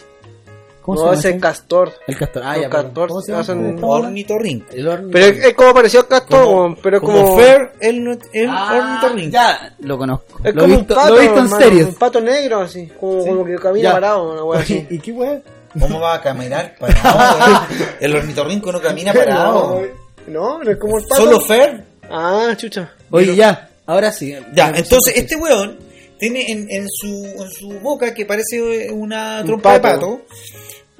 ¿Cómo 0.87 1.03
No, 1.03 1.13
se 1.15 1.19
ese 1.19 1.29
es 1.35 1.41
castor. 1.41 1.91
El 2.07 2.17
castor. 2.17 2.43
Ah, 2.45 2.57
ya, 2.57 2.69
castor 2.69 3.09
¿Cómo 3.09 3.21
se 3.21 3.31
llama? 3.33 3.41
hacen 3.41 3.77
ornitorrinco. 3.83 4.67
El 4.71 4.87
ornitorrinco. 4.87 5.11
Pero 5.11 5.25
es, 5.25 5.45
es 5.47 5.53
como 5.53 5.73
parecido 5.73 6.01
al 6.03 6.07
castor, 6.07 6.43
Como- 6.45 6.75
pero 6.81 7.01
como 7.01 7.23
como. 7.25 7.37
Fer, 7.37 7.71
el, 7.81 8.19
el 8.31 8.49
Ah, 8.49 8.99
ornitorrinco. 9.01 9.33
ya, 9.33 9.75
lo 9.79 9.97
conozco. 9.97 10.39
Es 10.45 10.55
lo, 10.55 10.61
como 10.61 10.75
un 10.77 10.85
pato, 10.87 11.09
lo 11.09 11.17
he 11.17 11.21
visto 11.23 11.37
en 11.39 11.43
hermano, 11.43 11.63
series. 11.65 11.87
Un 11.87 11.95
pato 11.95 12.21
negro, 12.21 12.61
así. 12.61 12.87
Como, 12.97 13.21
Sí. 13.21 13.27
como 13.29 13.43
que 13.45 13.55
camina 13.57 13.83
Ya. 13.83 13.91
parado, 13.91 14.31
una 14.31 14.43
wea 14.45 14.59
así. 14.61 14.87
¿Y 14.89 14.99
qué 14.99 15.11
weón? 15.11 15.43
¿Cómo 15.77 15.99
va 15.99 16.13
a 16.15 16.21
caminar 16.21 16.73
parado? 16.79 17.65
el 17.99 18.15
ornitorrinco 18.15 18.71
no 18.71 18.79
camina 18.79 19.11
parado. 19.13 19.81
No, 20.27 20.63
no 20.63 20.71
es 20.71 20.77
como 20.77 20.97
el 20.99 21.03
pato. 21.05 21.21
Solo 21.25 21.41
Fer. 21.41 21.83
Ah, 22.09 22.53
chucha. 22.55 22.93
Oye, 23.11 23.35
ya, 23.35 23.69
ahora 23.85 24.09
sí. 24.13 24.33
Ya, 24.53 24.69
entonces 24.69 25.17
este 25.17 25.35
weón 25.35 25.79
tiene 26.17 26.49
en, 26.49 26.65
en 26.71 26.85
su, 26.89 27.07
en 27.07 27.51
su 27.51 27.69
boca, 27.81 28.11
que 28.13 28.25
parece 28.25 28.89
una 28.91 29.41
Un 29.41 29.45
trompa 29.47 29.73
de 29.73 29.79
pato. 29.81 30.21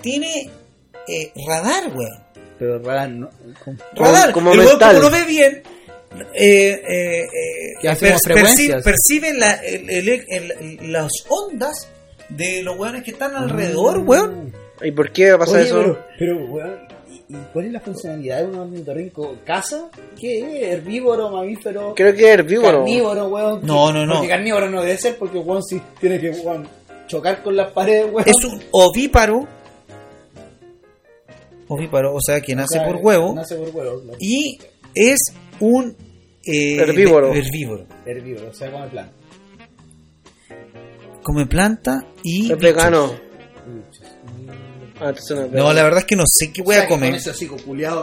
Tiene 0.02 0.50
eh, 1.08 1.32
radar, 1.48 1.92
weón. 1.96 2.24
Pero 2.60 2.80
rara, 2.80 3.08
no. 3.08 3.30
¿cómo? 3.64 3.78
Radar. 3.96 4.32
como 4.32 4.52
el 4.54 4.60
weón 4.60 4.70
mental. 4.72 4.96
como 4.96 5.10
lo 5.10 5.12
ve 5.12 5.24
bien, 5.26 5.62
eh, 6.34 6.82
eh, 6.88 7.22
eh, 7.24 7.74
como 7.82 7.94
perci- 7.96 8.84
percibe 8.84 9.34
la- 9.34 9.54
el- 9.64 9.90
el- 9.90 10.10
el- 10.30 10.92
las 10.92 11.12
ondas 11.30 11.88
de 12.30 12.64
los 12.64 12.78
weones 12.78 13.04
que 13.04 13.12
están 13.12 13.36
alrededor, 13.36 14.00
weón. 14.00 14.54
¿Y 14.82 14.92
por 14.92 15.12
qué 15.12 15.36
pasa 15.38 15.54
Oye, 15.54 15.64
eso? 15.66 15.76
pero, 15.80 16.06
pero, 16.18 16.46
weón, 16.46 16.80
¿y, 17.10 17.34
y 17.36 17.38
cuál 17.54 17.66
es 17.66 17.72
la 17.74 17.80
funcionalidad 17.80 18.40
de 18.40 18.46
un 18.46 18.56
ornitorrinco? 18.60 19.38
¿Caza? 19.46 19.90
¿Qué 20.20 20.40
es? 20.40 20.74
¿Herbívoro, 20.74 21.30
mamífero? 21.30 21.94
Creo 21.96 22.14
que 22.14 22.22
es 22.24 22.30
herbívoro. 22.40 22.80
Carnívoro, 22.80 23.28
weón. 23.28 23.60
No, 23.64 23.92
no, 23.94 24.06
no. 24.06 24.14
Porque 24.16 24.30
carnívoro 24.30 24.70
no 24.70 24.82
debe 24.82 24.98
ser 24.98 25.16
porque, 25.18 25.38
weón, 25.38 25.64
si 25.64 25.80
tiene 26.00 26.20
que, 26.20 26.30
weón, 26.32 26.68
chocar 27.08 27.42
con 27.44 27.56
las 27.56 27.72
paredes, 27.72 28.08
weón. 28.12 28.28
Es 28.28 28.44
un 28.44 28.62
ovíparo. 28.72 29.48
Ovíparo, 31.70 32.14
o 32.16 32.20
sea, 32.22 32.40
que 32.42 32.56
nace 32.56 32.80
por 32.82 32.96
huevo. 32.98 33.34
Nace 33.36 33.56
por 33.56 33.70
huevo, 33.76 34.02
claro. 34.02 34.18
Y 34.22 34.58
es 34.96 35.20
un 35.60 35.96
eh, 36.46 36.78
Herbívoro. 36.78 37.34
herbívoro. 37.34 37.86
Herbívoro, 38.06 38.50
o 38.50 38.54
sea, 38.54 38.72
come 38.72 38.88
planta. 38.88 39.12
Come 41.24 41.46
planta 41.46 42.06
y. 42.24 42.44
Es 42.44 42.58
bichos. 42.58 42.62
vegano. 42.62 43.14
Ah, 45.00 45.14
no 45.52 45.74
la 45.74 45.84
verdad 45.84 46.00
es 46.00 46.06
que 46.06 46.16
no 46.16 46.24
sé 46.26 46.52
qué 46.52 46.62
voy 46.64 46.76
a 46.76 46.88
comer. 46.88 47.10
Con 47.12 47.20
ese 47.20 47.30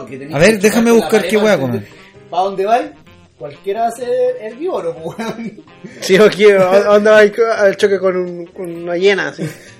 que 0.07 0.29
A 0.33 0.37
ver, 0.39 0.59
déjame 0.59 0.91
buscar 0.91 1.27
qué 1.27 1.35
voy 1.35 1.47
a 1.47 1.57
para- 1.57 1.59
comer. 1.61 1.87
¿Para 2.29 2.43
dónde 2.43 2.65
va? 2.65 2.81
Cualquiera 3.37 3.81
va 3.81 3.87
a 3.87 3.91
ser 3.91 4.07
herbívoro, 4.39 4.95
weón. 5.03 5.61
Sí, 5.99 6.15
o 6.17 6.23
aquí, 6.25 6.45
¿a 6.51 6.83
dónde 6.83 7.09
va 7.09 7.17
al- 7.19 7.33
al 7.57 7.75
choque 7.75 7.99
con, 7.99 8.15
un, 8.15 8.45
con 8.45 8.69
una 8.83 8.95
hiena, 8.95 9.29
así? 9.29 9.43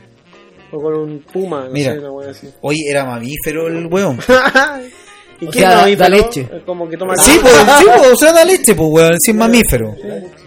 O 0.71 0.81
con 0.81 0.93
un 0.95 1.19
puma, 1.31 1.65
no 1.65 1.71
Mira. 1.71 1.93
sé, 1.93 1.99
una 1.99 2.11
wea 2.11 2.29
así. 2.31 2.49
Oye, 2.61 2.81
era 2.89 3.05
mamífero 3.05 3.67
el 3.67 3.85
hueón. 3.87 4.19
¿Y 5.41 5.47
O 5.47 5.51
qué 5.51 5.59
sea, 5.59 5.87
es 5.89 5.97
da 5.97 6.07
leche. 6.09 6.47
Como 6.65 6.87
que 6.89 6.95
toma 6.97 7.15
Sí, 7.17 7.37
pues, 7.41 7.53
sí, 7.53 7.85
pues, 7.97 8.11
o 8.13 8.15
sea, 8.15 8.31
da 8.31 8.45
leche, 8.45 8.73
pues, 8.73 8.89
weón, 8.89 9.19
si 9.19 9.31
es 9.31 9.37
mamífero. 9.37 9.93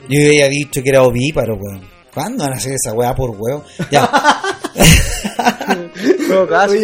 Yo 0.09 0.19
había 0.29 0.49
dicho 0.49 0.83
que 0.83 0.89
era 0.89 1.03
ovíparo, 1.03 1.57
weón. 1.57 1.83
¿Cuándo 2.13 2.43
van 2.45 2.55
a 2.55 2.57
hacer 2.57 2.73
esa 2.73 2.93
weá 2.95 3.15
por 3.15 3.31
huevo? 3.31 3.65
Ya. 3.91 4.11
Todo 6.29 6.49
caso. 6.49 6.75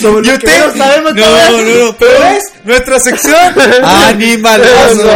somos 0.00 0.26
¿Y 0.26 0.30
usted? 0.30 0.74
No, 0.76 1.02
no, 1.02 1.84
no, 1.86 1.96
pero 1.98 2.24
es 2.24 2.42
nuestra 2.64 2.98
sección 3.00 3.34
animaloso. 3.84 5.10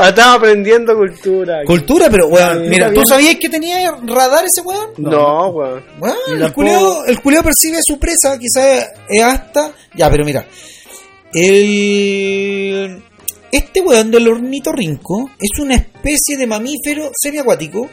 Ah, 0.00 0.08
Estamos 0.08 0.36
aprendiendo 0.38 0.94
cultura. 0.94 1.58
aquí. 1.58 1.66
Cultura, 1.66 2.08
pero 2.10 2.28
weón, 2.28 2.62
Sí, 2.64 2.68
mira, 2.68 2.92
¿tú 2.92 3.04
sabías 3.06 3.36
que 3.36 3.48
tenía 3.48 3.90
radar 4.06 4.44
ese 4.44 4.60
weón? 4.62 4.90
No, 4.98 5.48
weón. 5.48 5.82
Weón, 6.00 6.16
Ni 6.28 6.32
el 6.34 6.38
tampoco- 6.40 6.54
culiao, 6.54 7.04
el 7.06 7.20
culiao 7.20 7.42
percibe 7.42 7.78
a 7.78 7.82
su 7.82 7.98
presa, 7.98 8.38
quizás 8.38 8.86
es 9.08 9.22
hasta. 9.22 9.72
Ya, 9.94 10.10
pero 10.10 10.24
mira. 10.24 10.46
El. 11.32 13.02
Este 13.52 13.80
weón 13.80 14.10
del 14.10 14.28
ornitorrinco 14.28 15.30
es 15.38 15.58
una 15.60 15.76
especie 15.76 16.36
de 16.36 16.46
mamífero 16.46 17.10
semiacuático 17.14 17.88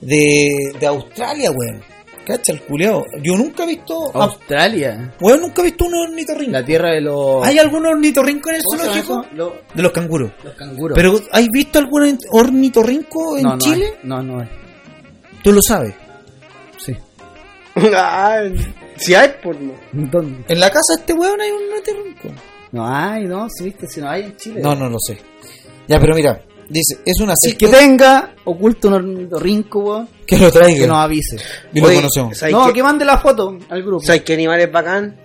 de, 0.00 0.50
de 0.80 0.86
Australia, 0.86 1.50
weón. 1.50 1.82
Cacha 2.26 2.52
el 2.52 2.62
culiao. 2.62 3.04
Yo 3.22 3.36
nunca 3.36 3.62
he 3.62 3.68
visto. 3.68 4.10
Australia. 4.12 5.14
weón, 5.20 5.42
nunca 5.42 5.62
he 5.62 5.66
visto 5.66 5.84
un 5.84 5.94
ornitorrinco. 5.94 6.50
La 6.50 6.64
tierra 6.64 6.90
de 6.90 7.00
los. 7.00 7.46
¿Hay 7.46 7.56
algún 7.58 7.86
ornitorrinco 7.86 8.50
en 8.50 8.56
el 8.56 8.62
¿Cómo 8.64 8.82
se 8.82 8.88
llama 8.88 9.02
zoológico? 9.04 9.34
Los, 9.36 9.52
De 9.74 9.82
los 9.82 9.92
canguros. 9.92 10.32
los 10.42 10.54
canguros. 10.54 10.96
Pero, 10.96 11.20
¿has 11.30 11.46
visto 11.48 11.78
algún 11.78 12.18
ornitorrinco 12.32 13.36
en 13.36 13.42
no, 13.44 13.50
no 13.50 13.58
Chile? 13.58 13.86
hay. 13.86 14.08
No, 14.08 14.22
no 14.22 14.40
hay. 14.40 14.48
Tú 15.44 15.52
lo 15.52 15.62
sabes. 15.62 15.94
Sí. 16.78 16.96
Ah, 17.94 18.40
si 18.96 19.14
hay, 19.14 19.34
pues 19.42 19.60
no. 19.60 19.72
¿Dónde? 19.92 20.44
En 20.48 20.58
la 20.58 20.68
casa 20.70 20.94
de 20.94 21.00
este 21.00 21.12
weón 21.12 21.40
hay 21.40 21.50
un 21.50 21.62
ornitorrinco. 21.70 22.28
No 22.72 22.86
hay, 22.88 23.24
no, 23.24 23.46
si 23.48 23.64
viste, 23.64 23.86
si 23.86 24.00
no 24.00 24.08
hay 24.10 24.22
en 24.24 24.36
Chile. 24.36 24.60
No, 24.62 24.74
no 24.74 24.88
lo 24.88 24.96
sé. 24.98 25.18
Ya, 25.86 26.00
pero 26.00 26.14
mira, 26.14 26.40
Dice, 26.68 26.98
es 27.04 27.20
una 27.20 27.34
El 27.42 27.56
que 27.56 27.68
tenga 27.68 28.34
oculto 28.44 28.88
un 28.88 28.94
ornitorrinco, 28.94 29.78
weón, 29.80 30.08
que 30.26 30.36
lo 30.38 30.50
traiga. 30.50 30.80
que 30.80 30.86
nos 30.86 30.96
avise. 30.98 31.36
Y 31.72 31.80
lo 31.80 31.86
Oye, 31.86 31.96
conocemos. 31.96 32.36
¿sabes 32.38 32.52
No, 32.54 32.66
qué- 32.68 32.72
que 32.74 32.82
mande 32.82 33.04
la 33.04 33.18
foto 33.18 33.58
al 33.68 33.82
grupo. 33.82 34.04
¿Sabes 34.04 34.22
qué 34.22 34.34
animal 34.34 34.60
es 34.60 34.70
bacán? 34.72 35.16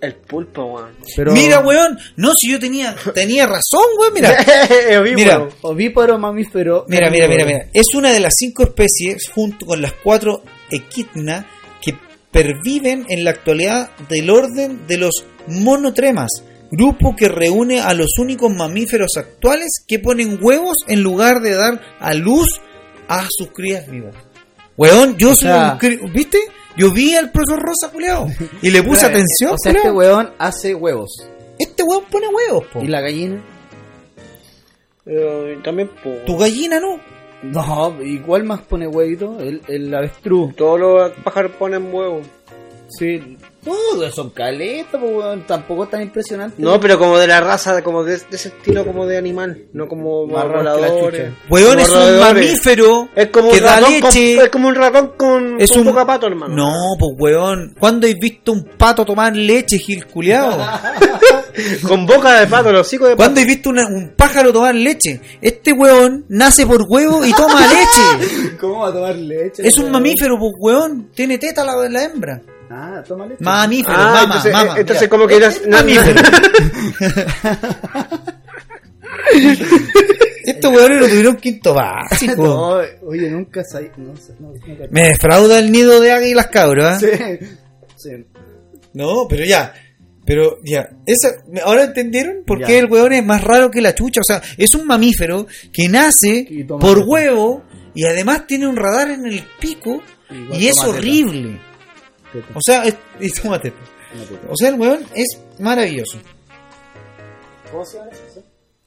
El 0.00 0.14
pulpo, 0.14 0.64
weón. 0.64 0.90
Pero 1.14 1.32
Mira, 1.32 1.60
weón. 1.60 1.98
No, 2.16 2.32
si 2.34 2.50
yo 2.50 2.58
tenía, 2.58 2.94
tenía 3.14 3.46
razón, 3.46 3.82
weón. 3.98 4.14
Mira, 4.14 4.30
Ovíparo. 5.00 5.14
Mira. 5.14 5.48
Ovíparo, 5.62 6.18
mamífero. 6.18 6.84
mira, 6.88 7.10
mira, 7.10 7.28
mira, 7.28 7.44
mira. 7.44 7.66
Es 7.74 7.86
una 7.94 8.10
de 8.10 8.20
las 8.20 8.32
cinco 8.36 8.62
especies, 8.62 9.28
junto 9.34 9.66
con 9.66 9.80
las 9.82 9.92
cuatro 10.02 10.42
equidna, 10.70 11.46
que 11.82 11.94
perviven 12.30 13.04
en 13.10 13.24
la 13.24 13.30
actualidad 13.30 13.90
del 14.08 14.30
orden 14.30 14.86
de 14.86 14.96
los 14.98 15.24
monotremas, 15.48 16.28
grupo 16.70 17.14
que 17.16 17.28
reúne 17.28 17.80
a 17.80 17.94
los 17.94 18.18
únicos 18.18 18.50
mamíferos 18.54 19.16
actuales 19.16 19.68
que 19.86 19.98
ponen 19.98 20.38
huevos 20.40 20.76
en 20.88 21.02
lugar 21.02 21.40
de 21.40 21.54
dar 21.54 21.80
a 21.98 22.14
luz 22.14 22.60
a 23.08 23.26
sus 23.30 23.50
crías 23.52 23.88
vivas. 23.88 24.14
Weón, 24.76 25.16
yo 25.18 25.34
soy 25.34 25.48
sea- 25.48 25.78
un 26.02 26.12
¿Viste? 26.12 26.38
Yo 26.76 26.92
vi 26.92 27.14
al 27.14 27.30
profesor 27.32 27.60
Rosa, 27.60 27.90
culiao, 27.92 28.28
y 28.62 28.70
le 28.70 28.82
puse 28.82 29.04
atención, 29.04 29.52
O 29.52 29.56
sea, 29.60 29.72
este 29.72 29.90
weón 29.90 30.30
hace 30.38 30.74
huevos. 30.74 31.10
Este 31.58 31.82
weón 31.82 32.04
pone 32.10 32.28
huevos, 32.28 32.64
po. 32.72 32.80
¿Y 32.80 32.86
la 32.86 33.00
gallina? 33.00 33.42
Pero 35.04 35.60
también, 35.62 35.90
pues. 36.02 36.24
Tu 36.24 36.36
gallina 36.36 36.78
no. 36.80 37.00
No, 37.42 38.02
igual 38.02 38.44
más 38.44 38.60
pone 38.60 38.86
huevito. 38.86 39.38
El, 39.40 39.62
el 39.66 39.92
avestruz. 39.94 40.54
Todos 40.56 40.78
los 40.78 41.10
pájaros 41.24 41.52
ponen 41.58 41.92
huevos. 41.92 42.26
Sí. 42.88 43.36
Todos 43.64 44.14
son 44.14 44.30
caletas, 44.30 45.00
pues, 45.00 45.12
weón. 45.14 45.46
Tampoco 45.46 45.84
es 45.84 45.90
tan 45.90 46.02
impresionante. 46.02 46.62
No, 46.62 46.80
pero 46.80 46.98
como 46.98 47.18
de 47.18 47.26
la 47.26 47.40
raza, 47.40 47.82
como 47.82 48.02
de, 48.04 48.12
de 48.16 48.24
ese 48.36 48.48
estilo 48.48 48.86
como 48.86 49.06
de 49.06 49.18
animal, 49.18 49.64
no 49.72 49.86
como 49.86 50.26
voladores. 50.26 51.32
Weón 51.50 51.78
es 51.80 51.90
un 51.90 52.18
mamífero 52.20 53.08
Es 53.14 53.28
como 53.28 53.50
que 53.50 53.58
un 53.58 53.64
da 53.64 53.76
ratón 53.80 53.92
leche. 53.92 54.34
con, 54.36 54.44
es 54.44 54.50
como 54.50 54.68
un 54.68 54.74
ratón 54.74 55.12
con, 55.16 55.60
es 55.60 55.70
con 55.70 55.80
un 55.80 55.86
poca 55.86 56.06
pato, 56.06 56.26
hermano. 56.26 56.54
No, 56.54 56.72
pues 56.98 57.10
weón. 57.18 57.74
¿Cuándo 57.78 58.06
has 58.06 58.14
visto 58.18 58.52
un 58.52 58.64
pato 58.78 59.04
tomar 59.04 59.36
leche, 59.36 59.78
Gil 59.78 60.06
culiao? 60.06 60.56
Con 61.86 62.06
boca 62.06 62.40
de 62.40 62.46
pato, 62.46 62.72
los 62.72 62.86
hocicos 62.86 63.08
de 63.08 63.14
pato. 63.16 63.24
¿Cuándo 63.24 63.40
has 63.40 63.46
visto 63.46 63.70
una- 63.70 63.86
un 63.86 64.14
pájaro 64.16 64.52
tomar 64.52 64.74
leche? 64.74 65.20
Este 65.42 65.72
weón 65.72 66.24
nace 66.28 66.64
por 66.66 66.82
huevo 66.88 67.24
y 67.26 67.32
toma 67.32 67.60
leche. 67.66 68.56
¿Cómo 68.60 68.80
va 68.80 68.88
a 68.88 68.92
tomar 68.92 69.16
leche? 69.16 69.66
Es 69.66 69.76
un 69.76 69.84
weón? 69.84 69.92
mamífero, 69.94 70.38
pues 70.38 70.52
weón. 70.58 71.10
Tiene 71.14 71.38
teta 71.38 71.64
la, 71.64 71.88
la 71.88 72.04
hembra. 72.04 72.40
Ah, 72.70 73.02
toma 73.06 73.26
leche. 73.26 73.42
Mamífero, 73.42 73.96
Ah, 73.98 74.04
mama, 74.14 74.22
entonces, 74.22 74.52
mama. 74.52 74.76
eh, 74.76 74.80
entonces 74.80 75.02
mira. 75.02 75.10
como 75.10 75.26
que 75.26 75.36
eras- 75.36 75.56
Este 75.56 75.68
mamífero. 75.68 76.20
Estos 80.44 80.72
weones 80.72 81.00
no 81.00 81.06
tuvieron 81.08 81.36
quinto 81.36 81.74
básico. 81.74 82.42
No, 82.42 83.08
oye, 83.08 83.30
nunca 83.30 83.62
sabía. 83.64 83.90
No, 83.96 84.12
no, 84.40 84.52
nunca- 84.66 84.84
Me 84.90 85.08
defrauda 85.08 85.58
el 85.58 85.70
nido 85.70 86.00
de 86.00 86.12
águilas 86.12 86.46
cabras. 86.48 87.02
¿eh? 87.02 87.38
Sí. 87.96 88.08
Sí. 88.10 88.24
No, 88.94 89.26
pero 89.28 89.44
ya. 89.44 89.72
Pero 90.24 90.58
ya. 90.64 90.88
Esa, 91.06 91.34
¿Ahora 91.64 91.84
entendieron 91.84 92.44
por 92.46 92.60
Ya. 92.60 92.66
qué 92.66 92.78
el 92.78 92.90
hueón 92.90 93.12
es 93.12 93.24
más 93.24 93.42
raro 93.44 93.70
que 93.70 93.80
la 93.80 93.94
chucha? 93.94 94.20
O 94.20 94.24
sea, 94.24 94.42
es 94.56 94.74
un 94.74 94.86
mamífero 94.86 95.46
que 95.72 95.88
nace 95.88 96.46
por 96.68 97.00
huevo 97.06 97.62
y 97.94 98.04
además 98.06 98.46
tiene 98.46 98.66
un 98.66 98.76
radar 98.76 99.10
en 99.10 99.26
el 99.26 99.44
pico 99.60 100.02
y 100.52 100.66
es 100.68 100.78
horrible. 100.82 101.60
Teta. 102.32 102.46
O 102.54 102.60
sea, 102.64 102.84
es, 102.84 102.96
y 103.20 103.30
toma 103.32 103.60
teta. 103.60 103.76
O 104.48 104.56
sea, 104.56 104.68
el 104.70 104.74
hueón 104.80 105.04
es 105.14 105.26
maravilloso. 105.58 106.18
¿Cómo 107.70 107.84
se 107.84 107.98
llama 107.98 108.10
eso? 108.10 108.42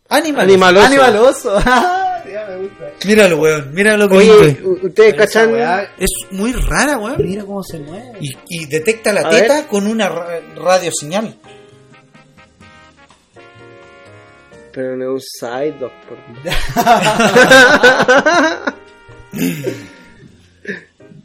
Animal. 0.09 0.43
Animaloso. 0.43 0.85
Animaloso. 0.85 1.57
Ah, 1.65 2.21
ya 2.31 2.45
me 2.49 2.57
gusta. 2.57 2.91
Míralo, 3.05 3.37
hueón. 3.37 3.73
Míralo 3.73 4.09
que 4.09 4.17
Oye, 4.17 4.61
ustedes 4.83 5.13
cachan. 5.15 5.55
es. 5.55 5.89
Es 5.99 6.09
muy 6.31 6.51
rara, 6.53 6.97
hueón. 6.97 7.15
Mira 7.25 7.45
cómo 7.45 7.63
se 7.63 7.79
mueve. 7.79 8.17
Y, 8.19 8.35
y 8.49 8.65
detecta 8.65 9.13
la 9.13 9.21
A 9.21 9.29
teta 9.29 9.67
con 9.67 9.87
una 9.87 10.09
ra- 10.09 10.41
radioseñal. 10.55 11.37
Pero 14.73 14.97
no 14.97 15.15
es 15.17 15.23
un 15.41 15.49
side 15.49 15.71
dog, 15.79 15.91
por 16.07 16.17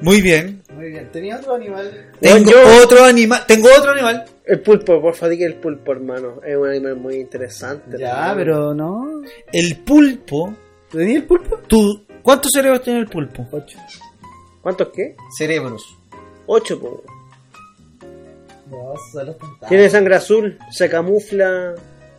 Muy 0.00 0.20
bien. 0.22 0.62
Muy 0.74 0.90
bien. 0.90 1.10
¿Tenía 1.10 1.36
otro 1.38 1.54
animal? 1.54 2.12
Tengo 2.20 2.50
yo- 2.50 2.82
otro 2.84 3.04
animal. 3.04 3.42
Tengo 3.48 3.68
otro 3.76 3.90
animal. 3.92 4.24
El 4.44 4.60
pulpo, 4.60 5.00
por 5.02 5.14
favor, 5.14 5.30
diga 5.36 5.46
el 5.46 5.54
pulpo, 5.56 5.92
hermano. 5.92 6.40
Es 6.44 6.56
un 6.56 6.68
animal 6.68 6.96
muy 6.96 7.16
interesante. 7.16 7.98
Ya, 7.98 8.10
hermano. 8.30 8.34
pero 8.36 8.74
no. 8.74 9.22
El 9.52 9.78
pulpo. 9.80 10.54
¿Tenía 10.90 11.16
el 11.16 11.24
pulpo? 11.24 11.58
¿Tú, 11.66 12.04
¿Cuántos 12.22 12.52
cerebros 12.52 12.82
tiene 12.82 13.00
el 13.00 13.06
pulpo? 13.08 13.46
Ocho. 13.50 13.78
¿Cuántos 14.62 14.88
qué? 14.88 15.16
Cerebros. 15.36 15.84
Ocho, 16.46 16.80
po. 16.80 17.02
No, 18.70 18.94
solo 19.12 19.36
contaba. 19.38 19.68
Tiene 19.68 19.88
sangre 19.90 20.14
azul, 20.16 20.58
se 20.70 20.88
camufla. 20.88 21.74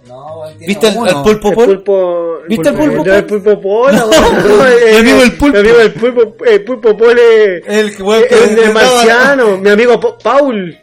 No, 0.10 0.48
él 0.48 0.58
tiene 0.58 0.68
¿Viste 0.68 0.88
al, 0.88 1.08
al 1.08 1.24
pulpo 1.24 1.50
El 1.50 1.56
Paul? 1.56 1.66
pulpo. 1.68 2.38
¿Viste 2.50 2.70
el 2.70 2.76
pulpo 2.76 3.02
El, 3.06 3.10
Paul? 3.12 3.26
pulpo 3.26 3.62
pola, 3.62 4.00
No, 4.00 4.08
weón. 4.10 4.92
mi 4.92 4.98
amigo 4.98 5.22
el 5.24 5.32
pulpo. 5.38 5.54
Mi 5.54 5.60
amigo 5.60 5.80
el 5.80 5.92
pulpo. 5.94 6.46
El 6.46 6.64
pulpo 6.64 6.98
Paul 6.98 7.20
es. 7.20 7.64
El 7.68 7.88
el 7.88 8.56
de 8.56 8.62
daba- 8.64 8.74
marciano. 8.74 9.58
Mi 9.58 9.70
amigo 9.70 10.00
Pa- 10.00 10.18
Paul. 10.18 10.78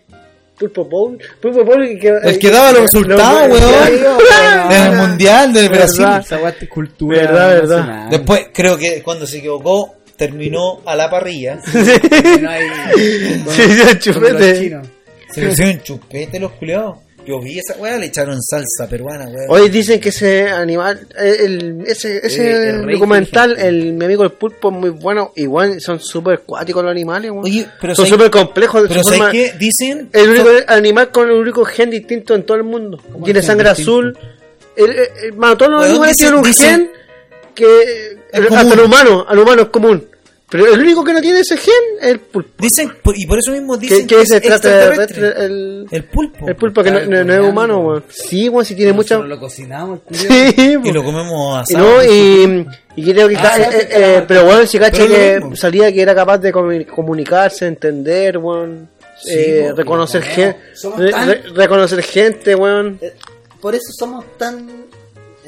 Pulpo 0.59 0.89
Paul. 0.89 1.19
Pulpo 1.43 1.67
Paul. 1.67 1.99
Que, 2.01 2.09
El 2.23 2.39
que 2.39 2.51
daba 2.51 2.73
los 2.73 2.83
resultados, 2.83 3.49
weón. 3.61 4.71
En 4.73 4.83
el 4.93 4.97
mundial 4.97 5.53
del 5.53 5.69
Brasil. 5.69 6.07
Esa 6.21 6.39
cultura. 6.69 7.19
Verdad, 7.23 7.49
verdad. 7.49 8.07
Después, 8.11 8.47
creo 8.55 8.79
que 8.79 9.03
cuando 9.03 9.27
se 9.27 9.39
equivocó, 9.39 9.97
terminó 10.17 10.81
a 10.87 10.95
la 10.97 11.11
parrilla. 11.11 11.59
Sí, 11.63 11.79
sí, 13.51 13.81
el 13.91 13.99
chupete. 13.99 14.81
Se 15.33 15.41
le 15.43 15.51
hicieron 15.53 15.83
chupete 15.83 16.39
los 16.41 16.53
culiados. 16.53 16.99
Yo 17.27 17.41
vi 17.41 17.59
esa 17.59 17.75
weá, 17.81 17.97
le 17.99 18.07
echaron 18.07 18.41
salsa 18.41 18.89
peruana, 18.89 19.25
weón. 19.27 19.47
Hoy 19.49 19.69
dicen 19.69 19.99
que 20.01 20.11
ese 20.11 20.49
animal, 20.49 21.07
eh, 21.19 21.37
el, 21.41 21.83
ese, 21.87 22.19
ese 22.25 22.47
Eh, 22.51 22.69
es 22.71 22.85
re 22.85 22.93
documental, 22.93 23.59
el 23.59 23.93
mi 23.95 24.05
amigo 24.05 24.23
el 24.23 24.31
pulpo 24.31 24.71
es 24.71 24.77
muy 24.77 24.91
bueno. 24.91 25.33
Igual 25.35 25.81
son 25.81 25.99
súper 26.01 26.35
acuáticos 26.35 26.83
los 26.85 26.91
animales. 26.93 27.33
Oye, 27.35 27.67
pero 27.81 27.95
son 27.95 28.07
¿sabes- 28.07 28.19
súper 28.19 28.31
complejos. 28.31 28.85
Pero 28.89 29.03
¿sabes 29.03 29.23
qué? 29.33 29.53
Dicen... 29.59 30.09
El 30.13 30.31
único 30.31 30.49
animal 30.69 31.11
con 31.11 31.29
el 31.29 31.35
único 31.37 31.65
gen 31.65 31.91
distinto 31.91 32.35
en 32.35 32.45
todo 32.45 32.57
el 32.57 32.63
mundo. 32.65 32.99
Tiene 33.25 33.43
sangre 33.43 33.69
distinto? 33.71 33.91
azul. 33.93 34.19
El, 34.77 35.37
todos 35.57 35.71
los 35.73 35.85
animales 35.85 36.17
tienen 36.17 36.35
un 36.39 36.45
dicen- 36.45 36.65
gen 36.71 36.91
que 37.55 38.19
el 38.33 38.47
humano, 38.81 39.25
al 39.29 39.39
humano 39.39 39.63
es 39.63 39.69
común. 39.71 40.07
Pero 40.49 40.73
el 40.73 40.81
único 40.81 41.03
que 41.03 41.13
no 41.13 41.21
tiene 41.21 41.41
ese 41.41 41.57
gen 41.57 41.75
es 42.01 42.09
el 42.13 42.21
pulpo. 42.21 42.51
Dicen, 42.63 42.93
por- 43.03 43.19
y 43.19 43.27
por 43.27 43.39
eso 43.41 43.51
mismo 43.51 43.77
dicen 43.77 44.07
Que, 44.07 44.21
es 44.23 44.31
es 44.31 44.37
extraterrestre. 44.37 45.33
El, 45.45 45.87
El 45.91 46.05
pulpo. 46.05 46.49
el 46.49 46.55
pulpo 46.55 46.85
que 46.85 46.91
no, 46.93 47.01
no- 47.05 47.25
no 47.25 47.35
es 47.35 47.41
humano, 47.41 47.81
weón. 47.81 48.05
Sí, 48.09 48.49
weón, 48.49 48.65
sí 48.65 48.77
tiene 48.77 48.93
mucha. 48.93 49.19
Lo 49.19 49.41
cocinamos. 49.41 50.01
Sí, 50.13 50.77
Y 50.85 50.93
lo 50.93 51.03
comemos 51.03 51.69
Y 51.69 51.75
asado. 51.75 51.97
No, 51.97 52.05
y, 52.05 52.67
y 52.95 53.13
creo 53.13 53.29
que. 53.29 53.37
Ah, 53.37 53.59
eh, 53.73 53.89
eh, 53.91 54.25
pero 54.29 54.45
bueno, 54.45 54.65
si 54.67 54.79
lo 54.79 54.89
que 54.91 55.37
mismo. 55.41 55.57
salía 55.57 55.93
que 55.93 56.01
era 56.01 56.15
capaz 56.15 56.39
de 56.39 56.53
comu- 56.55 56.87
comunicarse, 56.87 57.67
entender, 57.67 58.39
weón. 58.39 58.89
Sí, 59.21 59.33
eh, 59.35 59.73
reconocer, 59.75 60.21
lo 60.21 60.27
gen- 60.29 60.53
comemos. 60.53 60.79
Somos 60.81 60.99
re- 61.01 61.11
tan- 61.11 61.29
re- 61.29 61.43
reconocer 61.55 62.03
gente, 62.05 62.55
weón. 62.55 63.01
Por 63.61 63.75
eso 63.75 63.87
somos 63.99 64.25
tan. 64.39 64.87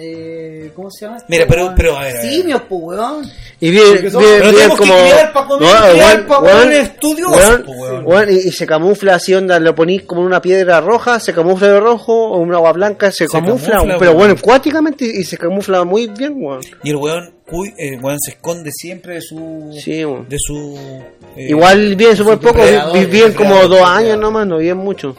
Eh, 0.00 0.70
¿Cómo 0.76 0.90
se 0.90 1.06
llama? 1.06 1.18
Mira, 1.28 1.44
pero- 1.48 1.72
pero, 1.76 1.96
a 1.98 2.02
ver. 2.04 2.20
Simios, 2.22 2.62
pues, 2.68 2.82
weón. 2.82 3.26
Y 3.60 3.70
bien, 3.70 3.84
bien, 3.94 4.02
Pero 4.12 4.18
bien 4.20 4.40
tenemos 4.54 4.78
que 4.80 4.86
como. 4.88 4.94
criar 4.94 5.32
pa' 5.32 5.46
comer, 5.46 5.68
weón, 5.68 6.26
pa' 6.28 6.38
weón, 8.04 8.28
y, 8.30 8.34
y 8.48 8.52
se 8.52 8.66
camufla 8.66 9.14
así, 9.16 9.34
onda, 9.34 9.58
lo 9.58 9.74
ponís 9.74 10.02
como 10.02 10.20
una 10.22 10.40
piedra 10.40 10.80
roja, 10.80 11.18
se 11.18 11.32
camufla 11.34 11.68
de 11.68 11.80
rojo, 11.80 12.12
o 12.30 12.38
una 12.38 12.56
agua 12.58 12.72
blanca, 12.72 13.10
se, 13.10 13.26
Se 13.26 13.32
camufla, 13.32 13.72
camufla, 13.76 13.98
pero 13.98 14.14
bueno, 14.14 14.34
acuáticamente 14.38 15.04
y 15.04 15.24
se 15.24 15.36
camufla 15.36 15.82
muy 15.84 16.06
bien, 16.06 16.34
weón. 16.36 16.60
Y 16.84 16.90
el 16.90 16.96
weón, 16.96 17.34
cuy- 17.50 17.74
el 17.76 17.98
weón 18.00 18.18
se 18.20 18.30
esconde 18.32 18.70
siempre 18.70 19.14
de 19.14 19.20
su... 19.22 19.76
Sí, 19.82 20.04
weón. 20.04 20.28
De 20.28 20.36
su... 20.38 20.78
eh, 21.36 21.48
Igual 21.50 21.96
viven 21.96 22.16
súper 22.16 22.38
poco, 22.38 22.58
depredador, 22.58 22.98
vi- 22.98 23.06
viven 23.06 23.32
como 23.34 23.66
dos 23.66 23.80
años 23.82 24.16
nomás, 24.18 24.46
no 24.46 24.58
viven 24.58 24.76
mucho. 24.76 25.16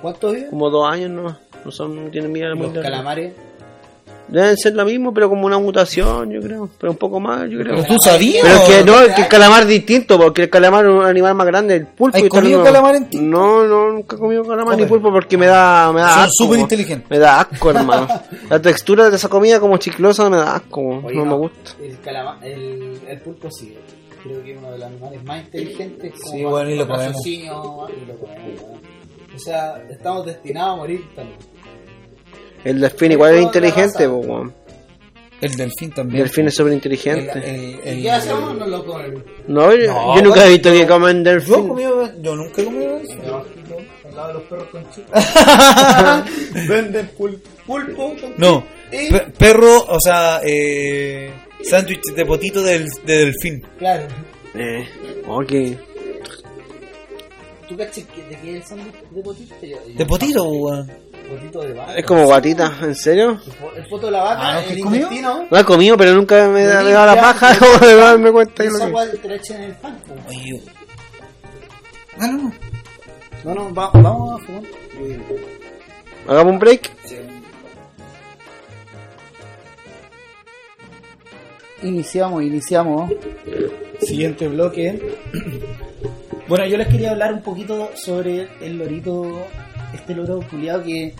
¿Cuántos 0.00 0.32
viven? 0.34 0.50
Como 0.50 0.68
dos 0.70 0.92
años 0.92 1.10
nomás. 1.10 1.36
No 1.64 1.70
son, 1.70 2.04
no 2.06 2.10
tienen 2.10 2.32
vida 2.32 2.52
muy 2.56 2.66
Los 2.66 2.74
larga. 2.74 3.30
Deben 4.28 4.56
ser 4.56 4.74
lo 4.74 4.84
mismo, 4.84 5.12
pero 5.12 5.28
como 5.28 5.44
una 5.46 5.58
mutación, 5.58 6.30
yo 6.30 6.40
creo. 6.40 6.68
Pero 6.78 6.92
un 6.92 6.96
poco 6.98 7.20
más, 7.20 7.42
yo 7.50 7.58
creo. 7.58 7.74
Pero 7.76 7.86
tú 7.86 7.96
sabías. 8.02 8.42
Pero 8.42 8.54
es 8.54 8.60
que 8.62 8.84
no, 8.84 9.00
es 9.00 9.14
que 9.14 9.22
el 9.22 9.28
calamar 9.28 9.62
es 9.62 9.68
distinto, 9.68 10.18
porque 10.18 10.42
el 10.44 10.50
calamar 10.50 10.86
es 10.86 10.92
un 10.92 11.04
animal 11.04 11.34
más 11.34 11.46
grande, 11.46 11.76
el 11.76 11.86
pulpo. 11.86 12.16
¿Has 12.16 12.24
comido 12.28 12.58
no- 12.60 12.64
calamar 12.64 12.94
en 12.94 13.10
ti? 13.10 13.18
No, 13.20 13.64
no, 13.66 13.90
nunca 13.92 14.16
he 14.16 14.18
comido 14.18 14.44
calamar 14.44 14.76
ni 14.78 14.86
pulpo 14.86 15.10
porque 15.12 15.36
me 15.36 15.46
da, 15.46 15.92
me 15.92 16.00
da 16.00 16.08
Son 16.14 16.20
asco. 16.22 16.32
súper 16.44 16.58
inteligentes. 16.60 17.10
Me 17.10 17.18
da 17.18 17.40
asco, 17.40 17.70
hermano. 17.70 18.08
La 18.48 18.62
textura 18.62 19.10
de 19.10 19.16
esa 19.16 19.28
comida 19.28 19.60
como 19.60 19.76
chiclosa 19.76 20.30
me 20.30 20.38
da 20.38 20.56
asco, 20.56 21.02
Oye, 21.04 21.14
no, 21.16 21.24
me 21.26 21.34
gusta. 21.34 21.72
El, 21.82 22.00
calama- 22.00 22.38
el, 22.42 23.00
el 23.08 23.20
pulpo 23.20 23.50
sí. 23.50 23.76
Creo 24.22 24.42
que 24.44 24.52
es 24.52 24.58
uno 24.58 24.70
de 24.70 24.78
los 24.78 24.86
animales 24.86 25.24
más 25.24 25.42
inteligentes. 25.44 26.12
como 26.22 26.32
Sí, 26.36 26.44
bueno, 26.44 26.70
y 26.70 26.76
lo 26.76 26.86
comemos. 26.88 27.26
y 27.26 27.46
lo 27.46 28.16
comemos. 28.18 28.62
O 29.34 29.38
sea, 29.38 29.82
estamos 29.90 30.24
destinados 30.26 30.74
a 30.74 30.76
morir 30.76 31.04
también. 31.16 31.38
El 32.64 32.80
delfín 32.80 33.12
igual 33.12 33.34
es 33.34 33.42
inteligente, 33.42 34.08
po, 34.08 34.16
weón. 34.16 34.54
El 35.40 35.56
delfín 35.56 35.90
también. 35.90 36.22
Delfín 36.22 36.46
es 36.46 36.54
súper 36.54 36.68
El, 36.72 36.74
inteligente. 36.76 37.32
el, 37.32 37.80
el- 37.84 38.02
¿Qué 38.02 38.10
hacemos? 38.12 38.56
No 38.56 38.66
lo 38.66 38.86
comen. 38.86 39.24
No, 39.48 39.74
yo, 39.74 39.92
No, 39.92 40.16
yo 40.16 40.22
nunca 40.22 40.36
he 40.36 40.42
bueno, 40.44 40.50
visto 40.52 40.72
yo- 40.72 40.80
que 40.80 40.86
comen 40.86 41.24
¿Tú 41.24 41.30
has 41.30 41.34
delfín. 41.46 41.68
comido? 41.68 42.22
Yo 42.22 42.36
nunca 42.36 42.62
he 42.62 42.64
comido 42.64 42.92
delfín. 42.98 43.18
Al 43.24 44.14
lado 44.16 44.28
de 44.28 44.34
los 44.34 44.42
perros 44.44 44.68
con 44.68 44.90
chica. 44.90 46.24
Venden 46.68 47.10
pul- 47.18 47.40
pulpo. 47.66 48.14
con- 48.20 48.34
No, 48.36 48.64
¿Eh? 48.92 49.08
pe- 49.10 49.32
perro, 49.36 49.84
o 49.88 49.98
sea, 50.00 50.40
eh, 50.44 51.32
sándwich 51.64 52.02
de 52.14 52.24
potito 52.26 52.62
del, 52.62 52.86
de 53.04 53.16
delfín. 53.18 53.66
Claro. 53.78 54.04
Eh, 54.54 54.86
ok. 55.26 55.52
¿Tú 57.68 57.76
caché 57.76 58.04
que 58.04 58.22
de 58.22 58.36
qué 58.42 58.50
es 58.50 58.56
el 58.56 58.62
sándwich 58.64 58.94
de 59.10 59.22
potito? 59.22 59.54
De 59.96 60.06
potito, 60.06 60.44
weón. 60.44 60.90
De 61.22 61.72
vaca. 61.74 61.94
Es 61.96 62.04
como 62.04 62.24
guatita, 62.24 62.72
¿en 62.82 62.94
serio? 62.94 63.40
El 63.76 63.86
poto 63.88 64.06
de 64.06 64.12
la 64.12 64.22
vaca, 64.22 64.40
Ah, 64.42 64.60
el 64.60 64.66
¿Qué 64.66 64.72
has 64.74 64.82
comido? 64.82 65.02
intestino. 65.04 65.46
Lo 65.50 65.58
he 65.58 65.64
comido, 65.64 65.96
pero 65.96 66.14
nunca 66.14 66.48
me, 66.48 66.64
da- 66.64 66.80
Lo 66.82 66.88
me 66.88 66.92
da 66.94 67.06
la 67.14 67.20
paja 67.20 67.58
como 67.58 67.78
de 67.78 67.94
darme 67.96 68.32
cuenta 68.32 68.64
Esa 68.64 68.84
agua 68.84 69.06
te 69.20 69.28
la 69.28 69.34
echan 69.36 69.56
en 69.58 69.62
el 69.64 69.72
pan. 69.76 69.98
Oye, 70.28 70.62
Ah, 72.18 72.26
no. 72.26 72.52
No, 73.44 73.54
no, 73.54 73.74
va- 73.74 73.90
vamos 73.94 74.40
a 74.40 74.44
fumar. 74.46 74.62
Hagamos 76.28 76.52
un 76.52 76.58
break. 76.58 76.90
Iniciamos, 81.82 82.42
iniciamos. 82.42 83.10
Siguiente 84.00 84.48
bloque. 84.48 85.00
Bueno, 86.48 86.66
yo 86.66 86.76
les 86.76 86.88
quería 86.88 87.12
hablar 87.12 87.32
un 87.32 87.40
poquito 87.40 87.92
sobre 87.94 88.46
el 88.60 88.76
lorito, 88.76 89.46
este 89.94 90.14
loro 90.14 90.40
culiado 90.50 90.82
que, 90.84 91.12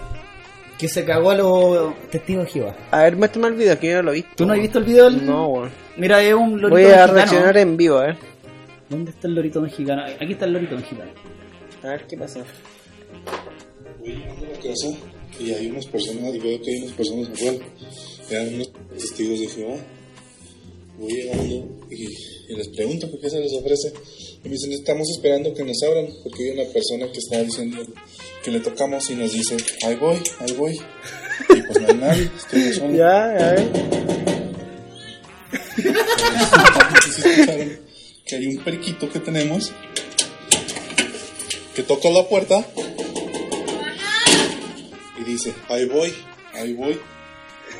que 0.78 0.88
se 0.88 1.04
cagó 1.04 1.30
a 1.30 1.34
los 1.36 1.94
testigos 2.10 2.46
de 2.46 2.50
Jehová. 2.52 2.76
A 2.90 3.02
ver, 3.04 3.16
muéstrame 3.16 3.48
el 3.48 3.54
video, 3.54 3.78
que 3.78 3.88
yo 3.88 3.96
no 3.96 4.02
lo 4.02 4.10
he 4.12 4.14
visto. 4.16 4.30
¿Tú 4.36 4.46
no 4.46 4.52
has 4.54 4.60
visto 4.60 4.78
el 4.78 4.84
video? 4.84 5.04
del- 5.10 5.26
No, 5.26 5.46
weón. 5.48 5.70
Mira, 5.96 6.22
es 6.22 6.34
un 6.34 6.52
lorito 6.60 6.70
Voy 6.70 6.82
a 6.84 6.86
mexicano. 6.88 7.12
reaccionar 7.14 7.56
en 7.58 7.76
vivo, 7.76 7.98
a 7.98 8.06
ver. 8.06 8.16
¿Dónde 8.88 9.10
está 9.10 9.28
el 9.28 9.34
lorito 9.34 9.60
mexicano? 9.60 10.02
Aquí 10.20 10.32
está 10.32 10.44
el 10.46 10.52
lorito 10.52 10.76
mexicano. 10.76 11.10
A 11.82 11.88
ver 11.88 12.06
qué 12.06 12.16
pasa. 12.16 12.40
Voy 14.00 14.08
llegando 14.08 14.46
a 14.46 14.48
la 14.50 14.56
casa 14.58 14.88
y 15.40 15.52
hay 15.52 15.66
unas 15.70 15.86
personas, 15.86 16.34
y 16.34 16.38
veo 16.38 16.60
que 16.62 16.70
hay 16.70 16.82
unas 16.82 16.92
personas 16.92 17.28
afuera. 17.30 17.64
Eran 18.30 18.54
unos 18.54 18.72
testigos 18.96 19.40
de 19.40 19.46
Jehová. 19.48 19.76
Voy 20.98 21.12
llegando 21.12 21.44
y, 21.90 22.04
y 22.48 22.56
les 22.56 22.68
pregunto 22.68 23.10
por 23.10 23.20
qué 23.20 23.30
se 23.30 23.40
les 23.40 23.52
ofrece. 23.54 23.92
Y 24.44 24.48
me 24.48 24.54
dicen, 24.54 24.72
estamos 24.72 25.08
esperando 25.10 25.54
que 25.54 25.64
nos 25.64 25.82
abran, 25.82 26.06
porque 26.22 26.44
hay 26.44 26.58
una 26.58 26.64
persona 26.72 27.06
que 27.12 27.18
está 27.18 27.42
diciendo 27.42 27.82
que 28.42 28.50
le 28.50 28.60
tocamos 28.60 29.08
y 29.10 29.14
nos 29.14 29.32
dice, 29.32 29.56
ahí 29.86 29.94
voy, 29.96 30.20
ahí 30.40 30.52
voy. 30.54 30.80
Y 31.48 31.62
pues 31.62 31.80
no 31.80 31.88
hay 31.88 31.94
nadie, 31.94 32.30
estoy 32.36 32.64
yo 32.64 32.74
solo. 32.74 32.94
Ya, 32.94 33.24
a 33.24 33.52
ver. 33.52 33.70
Entonces, 35.76 37.26
escucharon 37.26 37.80
que 38.26 38.36
hay 38.36 38.46
un 38.46 38.64
periquito 38.64 39.10
que 39.10 39.20
tenemos 39.20 39.72
que 41.74 41.82
toca 41.82 42.10
la 42.10 42.28
puerta 42.28 42.66
y 45.18 45.24
dice, 45.24 45.54
ahí 45.68 45.86
voy, 45.86 46.14
ahí 46.54 46.74
voy. 46.74 47.00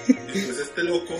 Y 0.09 0.13
pues 0.13 0.59
este 0.59 0.83
loco, 0.85 1.15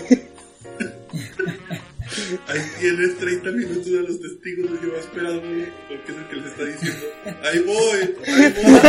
ahí 2.47 2.59
tienes 2.79 3.17
30 3.17 3.51
minutos 3.51 3.87
a 3.87 4.01
los 4.09 4.19
testigos 4.21 4.71
de 4.71 4.77
Jehová 4.79 4.97
esperando, 4.99 5.41
porque 5.41 6.11
es 6.11 6.17
el 6.17 6.27
que 6.27 6.35
les 6.35 6.45
está 6.45 6.63
diciendo, 6.65 7.05
ahí 7.43 7.59
voy, 7.59 8.15
ahí 8.27 8.53
voy. 8.63 8.79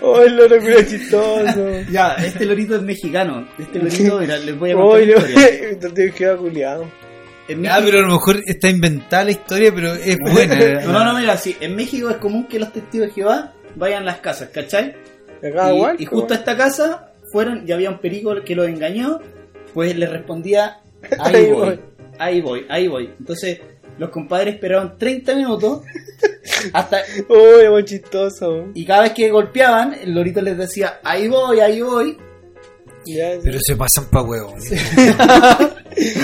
Oh, 0.00 0.22
el 0.22 0.36
loro 0.36 0.58
culo 0.60 0.82
chistoso. 0.82 1.68
Ya, 1.90 2.14
este 2.14 2.44
lorito 2.44 2.76
es 2.76 2.82
mexicano. 2.82 3.46
Este 3.58 3.78
lorito, 3.78 4.18
mira, 4.18 4.36
les 4.38 4.58
voy 4.58 4.70
a 4.70 4.74
contar 4.74 5.00
la 5.00 5.06
lo 5.06 5.18
historia. 5.28 5.78
te 5.80 5.90
tienes 5.90 6.14
que 6.14 6.36
culiado. 6.36 6.90
México- 7.48 7.82
pero 7.84 7.98
a 7.98 8.02
lo 8.02 8.08
mejor 8.08 8.40
está 8.46 8.70
inventada 8.70 9.24
la 9.24 9.30
historia, 9.32 9.72
pero 9.74 9.94
es 9.94 10.16
buena. 10.18 10.54
No, 10.84 10.92
no, 10.92 11.04
no, 11.12 11.18
mira, 11.18 11.36
sí, 11.36 11.56
en 11.60 11.76
México 11.76 12.08
es 12.10 12.16
común 12.16 12.46
que 12.46 12.58
los 12.58 12.72
testigos 12.72 13.08
de 13.08 13.14
Jehová 13.14 13.52
vayan 13.76 14.02
a 14.02 14.06
las 14.06 14.18
casas, 14.18 14.48
¿cachai? 14.48 14.94
Acá 15.42 15.72
y, 15.98 16.02
y 16.04 16.06
justo 16.06 16.32
a 16.32 16.38
esta 16.38 16.56
casa 16.56 17.12
fueron 17.30 17.64
y 17.68 17.72
había 17.72 17.90
un 17.90 17.98
perico 17.98 18.34
que 18.44 18.54
los 18.54 18.66
engañó, 18.68 19.20
pues 19.74 19.94
le 19.96 20.06
respondía, 20.06 20.78
ahí 21.20 21.34
Ahí 21.36 21.50
voy, 21.52 21.60
voy. 21.66 21.80
ahí 22.18 22.40
voy, 22.40 22.66
ahí 22.68 22.88
voy. 22.88 23.10
Entonces 23.18 23.60
los 23.98 24.10
compadres 24.10 24.54
esperaban 24.54 24.96
30 24.98 25.34
minutos 25.36 25.82
hasta 26.72 26.98
Oh, 27.28 27.60
es 27.60 27.70
muy 27.70 27.84
chistoso. 27.84 28.66
y 28.74 28.84
cada 28.84 29.02
vez 29.02 29.12
que 29.12 29.30
golpeaban, 29.30 29.94
el 29.94 30.14
lorito 30.14 30.40
les 30.42 30.56
decía, 30.58 31.00
ahí 31.04 31.28
voy, 31.28 31.60
ahí 31.60 31.80
voy. 31.80 32.16
Ya, 33.06 33.32
Pero 33.42 33.58
se 33.62 33.76
pasan 33.76 34.06
pa' 34.10 34.22
huevón. 34.22 34.54
o 34.58 34.62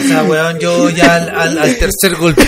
sea, 0.08 0.22
weón, 0.24 0.58
yo 0.58 0.88
ya 0.90 1.16
al, 1.16 1.28
al- 1.28 1.58
al 1.58 1.76
tercer 1.76 2.16
golpe, 2.18 2.42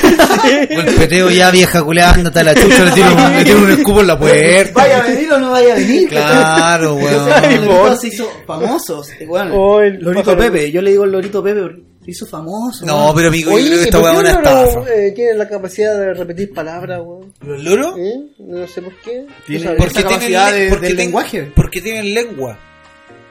golpeteo 0.75 1.31
ya 1.31 1.51
vieja 1.51 1.83
culeando, 1.83 2.31
a 2.35 2.43
la 2.43 2.55
chucha, 2.55 2.85
le 2.87 2.91
tiro, 2.93 3.15
un- 3.15 3.33
le 3.37 3.45
tiro 3.45 3.59
un 3.59 3.71
escupo 3.71 4.01
en 4.01 4.07
la 4.07 4.19
puerta. 4.19 4.73
¿Vaya 4.75 4.99
a 4.99 5.03
venir 5.07 5.33
o 5.33 5.39
no 5.39 5.51
vaya 5.51 5.75
a 5.75 5.77
venir? 5.77 6.09
Claro, 6.09 6.99
Entonces, 6.99 7.45
el 7.51 7.65
lorito 7.67 7.97
se 7.97 8.09
hizo 8.09 8.31
famoso. 8.47 9.03
Bueno, 9.27 9.55
Oh, 9.55 9.81
el 9.83 9.99
Lorito 9.99 10.25
pájaro. 10.35 10.51
Pepe, 10.53 10.71
yo 10.71 10.81
le 10.83 10.91
digo 10.93 11.05
el 11.05 11.13
Lorito 11.13 11.43
Pepe 11.43 11.61
porque 11.61 11.83
se 12.05 12.11
hizo 12.11 12.27
famoso. 12.27 12.85
No, 12.87 13.05
weón. 13.05 13.17
pero 13.17 13.29
amigo, 13.29 13.51
yo 13.51 13.57
Oye, 13.57 13.67
creo 13.67 13.79
que 13.79 13.83
¿y 13.83 13.85
esta 13.87 13.99
por 14.01 14.11
weón 14.11 14.23
qué 14.25 14.31
es 14.31 14.37
una 14.37 14.63
estafa. 14.65 14.95
eh, 14.95 15.13
tiene 15.13 15.35
la 15.35 15.49
capacidad 15.49 15.99
de 15.99 16.15
repetir 16.15 16.53
palabras, 16.53 17.01
weón? 17.05 17.33
¿Los 17.41 17.63
loros? 17.65 17.99
¿Eh? 17.99 18.21
No 18.39 18.67
sé 18.67 18.83
por 18.83 18.95
qué. 19.01 19.27
Tiene- 19.47 19.71
Porque 19.75 19.99
esa 20.01 20.09
tienen, 20.09 20.31
de- 20.31 20.69
porque 20.69 20.69
del 20.69 20.81
tienen- 20.81 20.97
lenguaje. 20.97 21.53
Porque 21.55 21.81
tienen 21.81 22.15
lengua. 22.15 22.59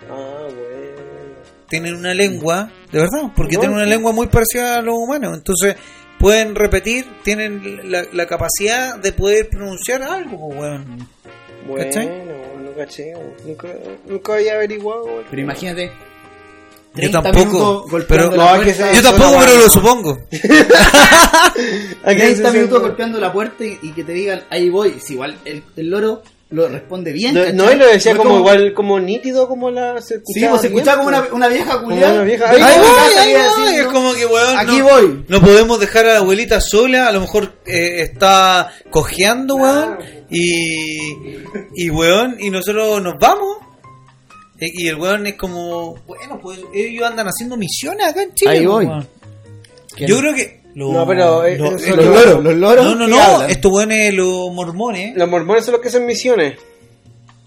Ah, 0.09 0.43
bueno. 0.43 0.61
Tienen 1.69 1.95
una 1.95 2.13
lengua, 2.13 2.69
de 2.91 2.99
verdad, 2.99 3.31
porque 3.35 3.53
No, 3.55 3.59
tienen 3.61 3.75
una 3.77 3.85
sí. 3.85 3.89
lengua 3.91 4.11
muy 4.11 4.27
parecida 4.27 4.77
a 4.77 4.81
los 4.81 4.95
humanos. 4.97 5.37
Entonces, 5.37 5.75
pueden 6.19 6.53
repetir, 6.55 7.05
tienen 7.23 7.89
la, 7.91 8.03
la 8.11 8.25
capacidad 8.27 8.97
de 8.99 9.11
poder 9.13 9.47
pronunciar 9.49 10.03
algo, 10.03 10.47
weón. 10.47 11.07
Bueno, 11.67 11.85
¿Cachai? 11.85 12.07
no 12.07 12.71
caché. 12.75 13.13
weón. 13.15 13.33
Nunca, 13.45 13.67
nunca 14.05 14.33
había 14.33 14.55
averiguado, 14.55 15.05
weón. 15.05 15.23
Pero 15.29 15.41
imagínate. 15.41 15.91
Yo 16.93 17.09
30 17.09 17.21
tampoco, 17.21 17.85
pero 18.07 18.31
No, 18.31 18.59
que 18.61 18.73
yo 18.73 19.01
tampoco, 19.01 19.37
pero 19.39 19.57
lo 19.57 19.69
supongo. 19.69 20.19
¿A 22.03 22.09
qué 22.13 22.15
30 22.33 22.51
se 22.51 22.57
minutos 22.57 22.81
golpeando 22.81 23.19
la 23.19 23.31
puerta 23.31 23.63
y, 23.63 23.79
y 23.81 23.91
que 23.93 24.03
te 24.03 24.11
digan, 24.13 24.43
ahí 24.49 24.69
voy. 24.69 24.99
Si 24.99 25.13
igual 25.13 25.37
el, 25.45 25.63
el 25.77 25.89
loro 25.89 26.21
lo 26.49 26.67
responde 26.67 27.13
bien. 27.13 27.33
No, 27.55 27.71
y 27.71 27.75
lo 27.75 27.85
decía 27.87 28.17
como, 28.17 28.37
igual, 28.39 28.73
como 28.73 28.99
nítido, 28.99 29.47
como 29.47 29.71
la 29.71 30.01
se 30.01 30.07
Sí, 30.07 30.13
escuchaba. 30.15 30.49
pues 30.49 30.61
se 30.61 30.67
escuchaba 30.67 30.97
como 30.97 31.09
bien, 31.11 31.21
una, 31.23 31.33
una 31.35 31.47
vieja 31.47 31.81
culiada. 31.81 32.13
una 32.15 32.23
vieja- 32.23 32.49
Ahí 32.49 32.61
a 32.61 32.67
mi 32.67 32.77
voy, 32.77 32.87
ahí 33.17 33.33
voy, 33.33 33.41
diciendo, 33.63 33.81
es 33.81 33.87
como 33.87 34.13
que, 34.13 34.25
weón, 34.25 34.57
Aquí 34.57 34.77
no, 34.79 34.83
voy. 34.89 35.25
no 35.29 35.39
podemos 35.41 35.79
dejar 35.79 36.05
a 36.07 36.13
la 36.15 36.19
abuelita 36.19 36.59
sola, 36.59 37.07
a 37.07 37.11
lo 37.13 37.21
mejor 37.21 37.53
eh, 37.65 38.01
está 38.01 38.69
cojeando, 38.89 39.55
weón, 39.55 39.97
y, 40.29 41.15
y 41.75 41.89
weón, 41.89 42.35
y 42.37 42.49
nosotros 42.49 43.01
nos 43.01 43.13
vamos. 43.17 43.57
Eh, 44.61 44.71
Y 44.73 44.87
el 44.87 44.95
weón 44.95 45.25
es 45.27 45.33
como, 45.35 45.95
bueno, 46.07 46.39
pues 46.41 46.59
ellos 46.73 47.03
andan 47.05 47.27
haciendo 47.27 47.57
misiones 47.57 48.07
acá 48.07 48.21
en 48.21 48.33
Chile. 48.35 48.51
Ahí 48.51 48.65
voy. 48.65 48.85
weón. 48.85 49.07
Yo 49.97 50.17
creo 50.19 50.33
que... 50.35 50.61
lo- 50.75 50.93
No, 50.93 51.05
pero, 51.07 51.43
eh, 51.45 51.57
lo- 51.57 51.75
eso 51.75 51.85
eh, 51.93 51.95
los 51.97 52.05
lo- 52.05 52.13
loros, 52.13 52.43
los 52.43 52.55
loros 52.55 52.85
No, 52.85 52.95
no, 52.95 53.07
no, 53.07 53.21
hablan. 53.21 53.49
estos 53.51 53.71
weones, 53.71 54.13
los 54.13 54.53
mormones. 54.53 55.15
Los 55.17 55.27
mormones 55.29 55.65
son 55.65 55.73
los 55.73 55.81
que 55.81 55.87
hacen 55.89 56.05
misiones. 56.05 56.57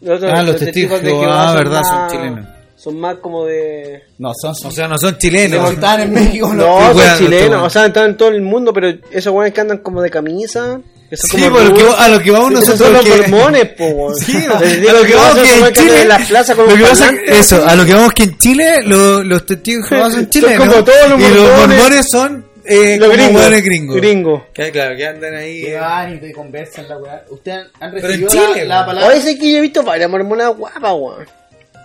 Los, 0.02 0.22
Ah, 0.24 0.42
los 0.42 0.56
testigos 0.56 1.00
de 1.00 1.10
Jehová, 1.10 1.54
verdad, 1.54 1.82
son 1.82 2.08
chilenos. 2.10 2.48
Son 2.76 3.00
más 3.00 3.16
como 3.16 3.46
de... 3.46 4.02
No, 4.18 4.32
son, 4.34 4.50
O 4.50 4.70
sea, 4.70 4.86
no 4.88 4.98
son 4.98 5.16
chilenos. 5.16 5.62
montaban 5.62 6.02
en 6.02 6.12
México. 6.12 6.52
No, 6.52 6.78
No, 6.92 6.92
son 6.94 6.96
no, 7.12 7.16
chilenos. 7.18 7.62
O 7.62 7.70
sea, 7.70 7.86
están 7.86 8.10
en 8.10 8.16
todo 8.18 8.28
el 8.28 8.42
mundo, 8.42 8.74
pero 8.74 8.88
esos 9.10 9.32
weones 9.32 9.54
que 9.54 9.60
andan 9.62 9.78
como 9.78 10.02
de 10.02 10.10
camisa... 10.10 10.80
que 11.22 11.28
son 11.28 11.30
Sí, 11.40 11.44
como 11.46 11.56
por 11.56 11.64
lo 11.68 11.74
que- 11.74 11.82
rudos. 11.82 11.96
a 12.00 12.08
lo 12.08 12.20
que 12.20 12.30
vamos 12.30 12.48
Sí, 12.48 12.54
nosotros 12.54 12.78
son 12.80 12.92
los 12.92 13.04
que- 13.04 13.28
mormones, 13.28 13.64
po, 13.70 13.84
weón. 13.86 14.14
Sí, 14.24 14.36
a 14.36 14.92
lo 14.92 15.02
que 15.04 15.14
vamos 15.14 15.38
que 15.38 15.58
en 15.66 15.72
Chile, 15.72 16.04
la 16.04 16.18
plaza 16.18 16.54
con 16.54 16.68
lo 16.68 16.76
que 16.76 16.82
pasa- 16.82 17.12
eso, 17.26 17.66
a 17.66 17.74
lo 17.76 17.84
que 17.84 17.94
vamos 17.94 18.12
que 18.12 18.22
en 18.24 18.38
Chile 18.38 18.82
lo- 18.84 19.22
los 19.22 19.46
testigos 19.46 19.88
de 19.90 19.96
Jehová 19.96 20.04
son 20.10 20.20
Son 20.20 20.30
chilenos 20.30 20.58
como 20.68 20.84
todos 20.84 21.08
los 21.10 21.20
y 21.20 21.22
los 21.22 21.32
mormones. 21.40 21.68
mormones 21.78 22.06
son 22.10 22.44
eh, 22.66 22.96
Los 22.98 23.12
gringos. 23.12 23.50
gringos. 23.62 23.96
Gringo. 23.96 24.46
Que, 24.54 24.70
claro, 24.70 24.96
que 24.96 25.06
andan 25.06 25.34
ahí. 25.34 25.64
Que 25.64 25.76
van 25.76 26.14
y 26.14 26.18
te 26.18 26.32
conversan 26.32 26.88
la 26.88 26.96
weá. 26.96 27.22
¿Ustedes 27.28 27.66
han 27.78 27.92
recibido 27.92 28.30
Chile, 28.30 28.64
la, 28.64 28.80
la 28.80 28.86
palabra? 28.86 29.08
Oye, 29.10 29.20
sé 29.20 29.38
que 29.38 29.52
yo 29.52 29.58
he 29.58 29.60
visto 29.60 29.82
varias 29.82 30.08
mormonas 30.08 30.56
guapas, 30.56 30.92
weón. 30.94 31.26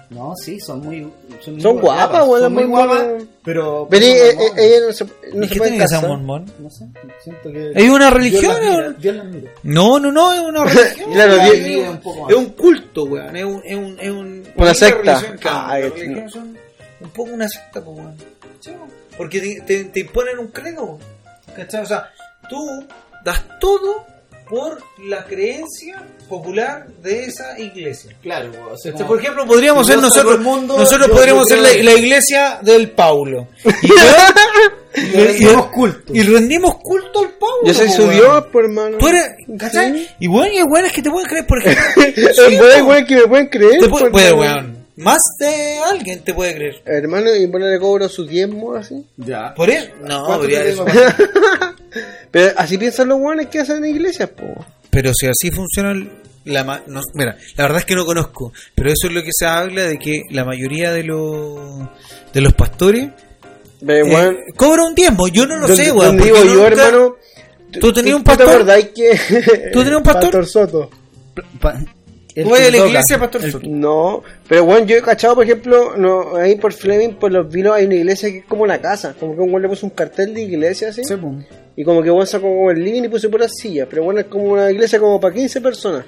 No, 0.10 0.34
sí, 0.36 0.60
son 0.60 0.80
muy. 0.82 1.08
Son, 1.40 1.54
muy 1.54 1.62
Son 1.62 1.80
guapas, 1.80 2.28
weón, 2.28 2.42
Son 2.42 2.54
muy 2.54 2.64
guapas, 2.66 3.06
pero. 3.44 3.88
Son 3.90 4.18
eh, 4.18 4.30
eh, 4.32 4.52
ellas 4.58 4.82
no 4.88 4.94
se, 4.94 5.06
no 5.38 5.44
¿Y 5.46 5.48
se 5.48 5.54
qué 5.54 5.60
tiene 5.60 5.78
que 5.78 5.88
ser 5.88 5.98
casar. 5.98 6.10
mormón? 6.10 6.52
No 6.60 6.70
sé, 6.70 6.86
siento 7.24 7.52
que. 7.52 7.72
¿Es 7.76 7.90
una 7.90 8.06
Dios 8.10 8.14
religión? 8.14 8.54
las 8.56 8.60
mira, 8.60 8.88
o- 8.88 8.94
Dios 8.94 9.16
las 9.16 9.26
mira. 9.26 9.52
No, 9.64 10.00
no, 10.00 10.12
no, 10.12 10.34
es 10.34 10.40
una 10.40 10.64
religión. 10.64 11.12
Claro, 11.14 11.36
Dios- 11.36 11.54
es, 11.56 11.66
Dios 11.66 11.82
un, 11.84 11.90
un 11.90 11.98
poco 12.02 12.22
más. 12.22 12.30
es 12.32 12.38
un 12.38 12.46
culto, 12.50 13.04
weón. 13.04 13.36
Es 13.36 13.44
un. 13.46 13.62
Es 13.64 13.76
un, 13.78 14.00
es 14.00 14.10
un 14.10 14.48
Una 14.56 14.74
secta. 14.74 15.22
religiones 15.22 16.32
son 16.32 16.58
un 17.02 17.10
poco 17.12 17.32
una 17.32 17.48
secta, 17.48 17.84
pues, 17.86 17.98
weón. 17.98 18.16
Sí. 18.62 18.72
Porque 19.16 19.40
te, 19.42 19.62
te, 19.62 19.84
te 19.86 20.00
imponen 20.00 20.40
un 20.40 20.48
credo, 20.48 20.84
weón. 20.86 21.00
¿Cachai? 21.56 21.84
O 21.84 21.86
sea, 21.86 22.10
tú 22.50 22.58
das 23.24 23.44
todo 23.60 24.06
por 24.50 24.80
la 25.06 25.24
creencia 25.26 26.02
popular 26.28 26.88
de 27.04 27.26
esa 27.26 27.58
iglesia. 27.60 28.16
Claro, 28.22 28.50
o 28.72 28.78
sea, 28.78 28.92
como- 28.94 29.08
por 29.08 29.20
ejemplo, 29.20 29.46
podríamos 29.46 29.86
si 29.86 29.94
ser 29.94 30.02
nosotros, 30.02 30.36
el 30.36 30.42
mundo, 30.42 30.78
nosotros 30.78 31.08
yo- 31.08 31.14
podríamos 31.14 31.48
yo 31.50 31.56
ser 31.56 31.64
la, 31.64 31.92
la 31.92 31.98
iglesia 32.00 32.60
del 32.62 32.92
Paulo. 32.92 33.48
Y, 33.84 33.90
Y 34.96 35.02
rendimos 35.12 35.68
culto. 35.68 36.14
y 36.16 36.24
rendimos 36.24 36.76
culto 36.82 37.20
al 37.20 37.30
Paulo. 37.32 37.62
Yo 37.64 37.74
soy 37.76 37.90
su. 37.90 38.10
Dios, 38.10 38.46
por 38.48 38.64
hermano. 38.66 38.98
Tú 38.98 39.08
eres, 39.08 39.24
¿cachai? 39.58 39.94
Sí. 40.00 40.08
Y 40.22 40.28
bueno, 40.28 40.52
y 40.52 40.58
hay 40.58 40.64
weones 40.64 40.92
que 40.92 41.02
te 41.04 41.12
pueden 41.12 41.28
creer, 41.30 41.46
por 41.46 41.60
ejemplo. 41.60 42.04
Hay 42.48 42.82
weones 42.82 43.06
que 43.06 43.16
me 43.18 43.28
pueden 43.28 43.48
creer. 43.50 43.80
te 43.80 43.88
puede, 43.88 44.34
weón. 44.34 44.80
Más 44.96 45.20
de 45.40 45.78
alguien 45.90 46.22
te 46.24 46.34
puede 46.34 46.56
creer. 46.56 46.82
Hermano, 46.86 47.34
y 47.34 47.48
ponerle 47.48 47.80
cobro 47.80 48.10
su 48.10 48.26
diezmo 48.26 48.76
así. 48.76 49.06
Ya. 49.16 49.54
¿Por 49.54 49.70
eso? 49.70 49.88
No, 50.04 50.26
¿Cuánto 50.26 50.46
pero, 50.48 50.58
ya 50.58 50.64
te 50.64 50.70
eso-? 50.72 50.86
Pero 52.32 52.54
así 52.58 52.78
piensan 52.78 53.08
los 53.10 53.20
weones 53.20 53.48
que 53.48 53.60
hacen 53.60 53.84
en 53.84 53.96
iglesias, 53.96 54.30
po. 54.30 54.66
pero 54.90 55.12
si 55.14 55.28
así 55.28 55.52
funciona 55.52 55.94
la 56.46 56.64
ma- 56.64 56.82
no, 56.88 57.02
mira, 57.14 57.38
la 57.58 57.64
verdad 57.66 57.80
es 57.80 57.86
que 57.86 57.96
no 57.96 58.06
conozco, 58.06 58.54
pero 58.76 58.90
eso 58.90 59.08
es 59.08 59.14
lo 59.14 59.22
que 59.24 59.32
se 59.34 59.46
habla 59.46 59.84
de 59.84 59.98
que 60.00 60.24
la 60.32 60.46
mayoría 60.46 60.92
de 60.92 61.04
los 61.04 61.88
de 62.34 62.42
los 62.42 62.54
pastores 62.54 63.10
eh, 63.88 64.38
cobra 64.56 64.84
un 64.86 64.96
tiempo. 64.96 65.28
Yo 65.28 65.46
no 65.46 65.58
lo 65.58 65.68
sé, 65.68 65.92
weón. 65.92 66.18
digo 66.18 66.38
yo, 66.38 66.56
nunca- 66.56 66.68
hermano. 66.68 67.16
¿Tú 67.80 67.94
tenías 67.94 68.16
un 68.16 68.24
¿Tú 68.24 68.32
te 68.32 68.38
pastor? 68.38 68.56
acordáis 68.56 68.88
que. 68.96 69.12
¿Tú 69.72 69.80
tenías 69.84 69.98
un 69.98 70.04
pastor? 70.04 70.24
Pastor 70.32 70.46
Soto. 70.48 70.90
Pa- 71.62 71.80
el 72.36 72.44
¿Tú 72.46 72.50
vas 72.52 72.60
a 72.62 72.64
la 72.64 72.72
que 72.72 72.78
toca. 72.78 72.90
iglesia, 72.90 73.20
pastor? 73.20 73.46
El- 73.46 73.52
Soto? 73.52 73.68
No, 73.70 74.24
pero 74.48 74.66
bueno, 74.66 74.86
yo 74.88 74.96
he 74.98 75.02
cachado, 75.02 75.36
por 75.36 75.44
ejemplo, 75.44 75.96
no, 75.98 76.36
ahí 76.36 76.56
por 76.56 76.74
Fleming, 76.74 77.16
por 77.16 77.32
los 77.32 77.48
vinos, 77.52 77.74
hay 77.76 77.86
una 77.86 77.96
iglesia 77.96 78.30
que 78.32 78.38
es 78.40 78.46
como 78.46 78.64
una 78.64 78.80
casa. 78.82 79.14
Como 79.20 79.36
que 79.36 79.42
un 79.42 79.52
güey 79.52 79.62
le 79.62 79.70
puso 79.70 79.86
un 79.86 79.92
cartel 79.92 80.34
de 80.34 80.42
iglesia 80.42 80.90
así. 80.90 81.04
Sí. 81.04 81.14
Y 81.80 81.86
como 81.86 82.04
que 82.04 82.10
bueno 82.10 82.26
sacó 82.26 82.70
el 82.72 82.84
living 82.84 83.04
y 83.04 83.08
puso 83.08 83.32
por 83.32 83.40
las 83.40 83.56
sillas. 83.56 83.88
Pero 83.90 84.04
bueno, 84.04 84.20
es 84.20 84.26
como 84.26 84.52
una 84.52 84.70
iglesia 84.70 85.00
como 85.00 85.18
para 85.18 85.34
15 85.34 85.62
personas. 85.62 86.06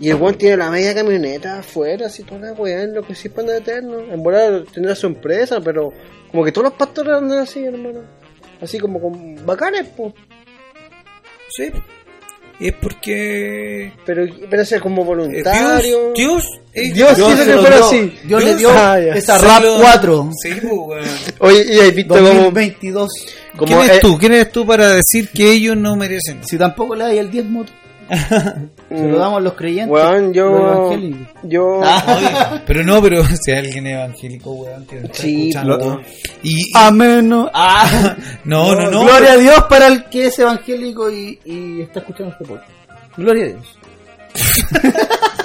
Y 0.00 0.08
el 0.08 0.14
weón 0.14 0.38
tiene 0.38 0.56
la 0.56 0.70
media 0.70 0.94
camioneta 0.94 1.58
afuera, 1.58 2.06
así 2.06 2.22
toda 2.22 2.40
la 2.40 2.52
weá, 2.54 2.84
en 2.84 2.94
lo 2.94 3.02
que 3.02 3.14
sí 3.14 3.28
para 3.28 3.54
eterno. 3.54 4.00
En 4.00 4.22
volar 4.22 4.64
tendrá 4.72 4.94
su 4.94 5.06
empresa, 5.06 5.60
pero 5.60 5.92
como 6.30 6.42
que 6.42 6.52
todos 6.52 6.70
los 6.70 6.72
pastores 6.72 7.12
andan 7.12 7.40
así, 7.40 7.62
hermano. 7.66 8.00
Así 8.62 8.78
como 8.78 8.98
con 8.98 9.44
bacanes, 9.44 9.88
pues. 9.94 10.14
Sí. 11.50 11.70
Es 12.60 12.72
porque 12.74 13.92
Pero, 14.06 14.26
pero 14.48 14.62
es 14.62 14.74
como 14.80 15.02
eh, 15.02 15.04
voluntario. 15.04 16.12
Dios, 16.14 16.14
Dios, 16.14 16.44
es- 16.72 16.94
Dios 16.94 17.16
Dios 17.16 17.30
quiso 17.32 17.44
que 17.44 17.52
fuera 17.58 17.76
dio. 17.76 17.84
así. 17.86 18.18
Dios 18.24 18.44
le 18.44 18.48
Dios- 18.50 18.58
dio 18.58 18.70
Ah, 18.70 18.98
esa 19.00 19.38
RAP 19.38 19.62
lo- 19.64 19.76
4 19.80 20.30
Sí, 20.42 20.50
pues, 20.60 20.72
weón. 20.72 21.04
Oye, 21.40 21.62
y 21.62 22.04
como. 22.06 22.20
2022. 22.20 23.10
como 23.56 23.66
¿Quién 23.66 23.78
eres 23.80 23.96
eh, 23.96 24.00
tú? 24.00 24.18
¿Quién 24.18 24.32
eres 24.32 24.52
tú 24.52 24.66
para 24.66 24.88
decir 24.90 25.28
que 25.34 25.50
ellos 25.52 25.76
no 25.76 25.96
merecen? 25.96 26.40
Si 26.46 26.56
tampoco 26.56 26.94
le 26.94 27.04
da 27.04 27.12
el 27.12 27.30
diezmo, 27.30 27.64
se 28.88 29.08
lo 29.08 29.18
damos 29.18 29.42
los 29.42 29.54
creyentes. 29.54 29.90
Weón, 29.92 30.32
yo. 30.32 30.92
Yo. 31.42 31.66
Oye, 31.78 32.60
pero 32.66 32.82
no, 32.84 33.00
pero 33.02 33.22
si 33.42 33.50
hay 33.52 33.58
alguien 33.58 33.86
evangélico, 33.86 34.52
weón, 34.52 34.84
que 34.86 34.98
está 34.98 35.14
Sí, 35.14 35.48
escuchando. 35.50 36.00
Y, 36.42 36.58
y- 36.58 36.72
Amén. 36.74 37.28
no. 37.28 37.50
Ah, 37.52 38.16
no, 38.44 38.74
no, 38.74 38.90
no. 38.90 39.04
Gloria 39.04 39.32
a 39.32 39.36
Dios 39.36 39.64
para 39.68 39.86
el 39.88 40.04
que 40.04 40.26
es 40.26 40.38
evangélico 40.38 41.10
y, 41.10 41.38
y 41.44 41.80
está 41.82 42.00
escuchando 42.00 42.32
este 42.32 42.44
podcast. 42.44 42.70
Gloria 43.16 43.44
a 43.44 43.48
Dios. 43.48 43.78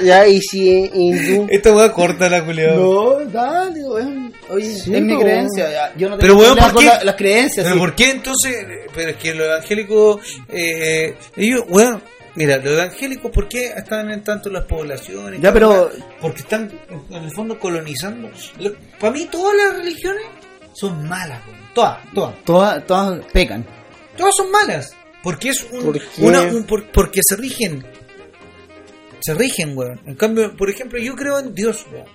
Ya, 0.02 0.26
y 0.26 0.40
si 0.40 0.69
en 0.69 0.95
hindú. 0.95 1.48
Esta 1.49 1.76
weá 1.76 1.91
corta 1.91 2.30
la 2.30 2.45
culiada. 2.45 2.77
No, 2.77 3.15
dale, 3.26 3.84
weón. 3.84 4.34
Oye, 4.49 4.73
Sí, 4.73 4.95
es 4.95 5.02
mi 5.02 5.19
creencia. 5.19 5.69
ya, 5.69 5.94
Yo 5.98 6.10
no 6.10 6.18
Pero, 6.18 6.36
tengo 6.38 6.40
weón, 6.45 6.56
problema 6.56 6.73
¿por 6.73 6.81
qué? 6.81 6.88
la- 6.88 7.03
las 7.03 7.15
creencias. 7.15 7.64
Pero 7.65 7.73
sí. 7.76 7.80
¿por 7.81 7.95
qué 7.95 8.10
entonces? 8.11 8.65
Pero 8.95 9.10
es 9.11 9.18
que 9.18 9.34
los 9.36 9.45
evangélicos, 9.48 10.22
eh, 10.48 11.15
ellos, 11.36 11.64
bueno, 11.68 11.99
mira, 12.35 12.57
los 12.57 12.73
evangélicos, 12.73 13.31
¿por 13.31 13.47
qué 13.47 13.68
están 13.76 14.10
en 14.11 14.23
tanto 14.23 14.49
las 14.49 14.65
poblaciones? 14.65 15.41
Ya, 15.41 15.51
pero- 15.53 15.89
Porque 16.22 16.41
están 16.41 16.72
en 17.10 17.23
el 17.23 17.31
fondo 17.31 17.60
colonizando. 17.60 18.30
Lo- 18.60 18.73
Para 18.99 19.14
mí 19.14 19.27
todas 19.31 19.56
las 19.56 19.77
religiones 19.77 20.23
son 20.73 21.07
malas, 21.07 21.41
todas, 21.73 21.99
todas. 22.14 22.35
Todas, 22.43 22.85
todas 22.85 23.26
pecan. 23.27 23.65
Todas 24.18 24.34
son 24.35 24.51
malas. 24.51 24.91
Porque 25.23 25.49
es 25.49 25.64
un, 25.72 25.81
una, 26.27 26.41
un- 26.43 26.64
por- 26.64 26.85
porque 26.91 27.22
se 27.23 27.35
rigen. 27.35 27.85
Se 29.22 29.34
rigen, 29.34 29.77
weón. 29.77 29.99
En 30.06 30.15
cambio, 30.15 30.56
por 30.56 30.69
ejemplo, 30.69 30.97
yo 30.99 31.15
creo 31.15 31.39
en 31.39 31.53
Dios, 31.53 31.85
weón. 31.91 32.06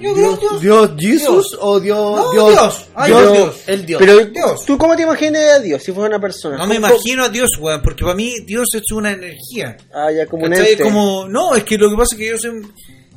Yo 0.00 0.14
Dios. 0.14 0.60
Dios, 0.60 0.90
Jesus 0.98 1.22
Dios. 1.50 1.58
o 1.60 1.80
Dios, 1.80 1.98
No, 2.16 2.32
Dios, 2.32 2.50
Dios. 2.50 2.86
Ay, 2.94 3.10
Dios, 3.10 3.32
Dios. 3.32 3.56
el 3.66 3.86
Dios. 3.86 3.98
Pero, 4.00 4.18
Dios. 4.26 4.64
¿tú 4.66 4.78
cómo 4.78 4.96
te 4.96 5.02
imaginas 5.02 5.42
a 5.56 5.58
Dios 5.60 5.82
si 5.82 5.92
fuera 5.92 6.08
una 6.08 6.20
persona? 6.20 6.56
No 6.56 6.66
me 6.66 6.76
¿Cómo- 6.76 6.88
imagino 6.88 7.24
a 7.24 7.28
Dios, 7.28 7.50
weón, 7.58 7.80
porque 7.82 8.04
para 8.04 8.14
mí 8.16 8.34
Dios 8.46 8.66
es 8.74 8.90
una 8.92 9.12
energía. 9.12 9.76
Ah, 9.94 10.10
ya, 10.10 10.26
como 10.26 10.44
un. 10.46 10.54
Como, 10.82 11.28
no, 11.28 11.54
es 11.54 11.64
que 11.64 11.78
lo 11.78 11.88
que 11.90 11.96
pasa 11.96 12.14
es 12.14 12.18
que 12.18 12.28
yo 12.28 12.38
soy 12.38 12.62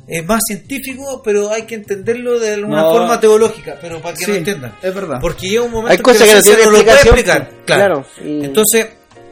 es 0.08 0.24
más 0.24 0.40
científico, 0.46 1.20
pero 1.24 1.50
hay 1.50 1.62
que 1.62 1.74
entenderlo 1.74 2.38
de 2.38 2.54
alguna 2.54 2.82
No. 2.82 2.92
forma 2.92 3.18
teológica, 3.18 3.76
pero 3.80 4.00
para 4.00 4.16
que 4.16 4.24
Sí, 4.24 4.30
lo 4.30 4.36
entiendan. 4.36 4.76
es 4.80 4.94
verdad. 4.94 5.18
Porque 5.20 5.48
llega 5.48 5.62
un 5.64 5.72
momento 5.72 5.90
Hay 5.92 5.98
cosas 5.98 6.20
la 6.20 6.26
que 6.26 6.34
no 6.36 6.42
tienen 6.42 6.64
lo 6.64 6.70
puede 6.70 6.80
explicación, 6.92 7.14
explicar. 7.18 7.50
Claro. 7.66 8.04
claro, 8.14 8.30
y- 8.30 8.44
Entonces, 8.44 8.86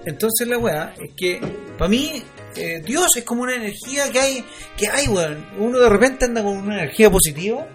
entonces 0.05 0.49
la 0.49 0.59
weá 0.59 0.95
es 1.01 1.11
que 1.17 1.41
para 1.79 1.89
mí 1.89 2.23
eh, 2.57 2.81
Dios 2.85 3.17
es 3.17 3.25
como 3.25 3.43
una 3.43 3.55
energía 3.55 4.11
que 4.11 4.21
hay, 4.21 4.45
que 4.77 4.89
hay, 4.89 5.09
weón. 5.09 5.47
Uno 5.59 5.79
de 5.79 5.89
repente 5.89 6.25
anda 6.25 6.43
con 6.43 6.57
una 6.57 6.75
energía 6.75 7.11
positiva 7.11 7.67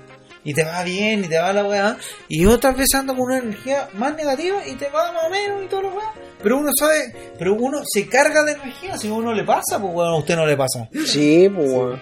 y 0.43 0.53
te 0.53 0.63
va 0.63 0.83
bien 0.83 1.25
y 1.25 1.27
te 1.27 1.37
va 1.37 1.51
la 1.53 1.65
weá, 1.65 1.97
y 2.27 2.45
otras 2.45 2.75
veces 2.75 2.95
anda 2.95 3.13
con 3.13 3.23
una 3.23 3.39
energía 3.39 3.89
más 3.93 4.15
negativa 4.15 4.65
y 4.65 4.75
te 4.75 4.89
va 4.89 5.11
más 5.11 5.25
o 5.25 5.29
menos 5.29 5.63
y 5.63 5.67
todo 5.67 5.81
lo 5.83 5.89
weá. 5.89 6.13
Pero 6.41 6.57
uno 6.57 6.71
sabe, 6.77 7.13
pero 7.37 7.53
uno 7.53 7.81
se 7.85 8.07
carga 8.07 8.43
de 8.43 8.53
energía, 8.53 8.97
si 8.97 9.09
a 9.09 9.13
uno 9.13 9.33
le 9.33 9.43
pasa, 9.43 9.79
pues 9.79 9.93
weón, 9.93 10.13
a 10.13 10.17
usted 10.17 10.35
no 10.35 10.45
le 10.45 10.55
pasa. 10.55 10.87
Sí, 11.05 11.49
pues, 11.53 11.69
weón. 11.69 12.01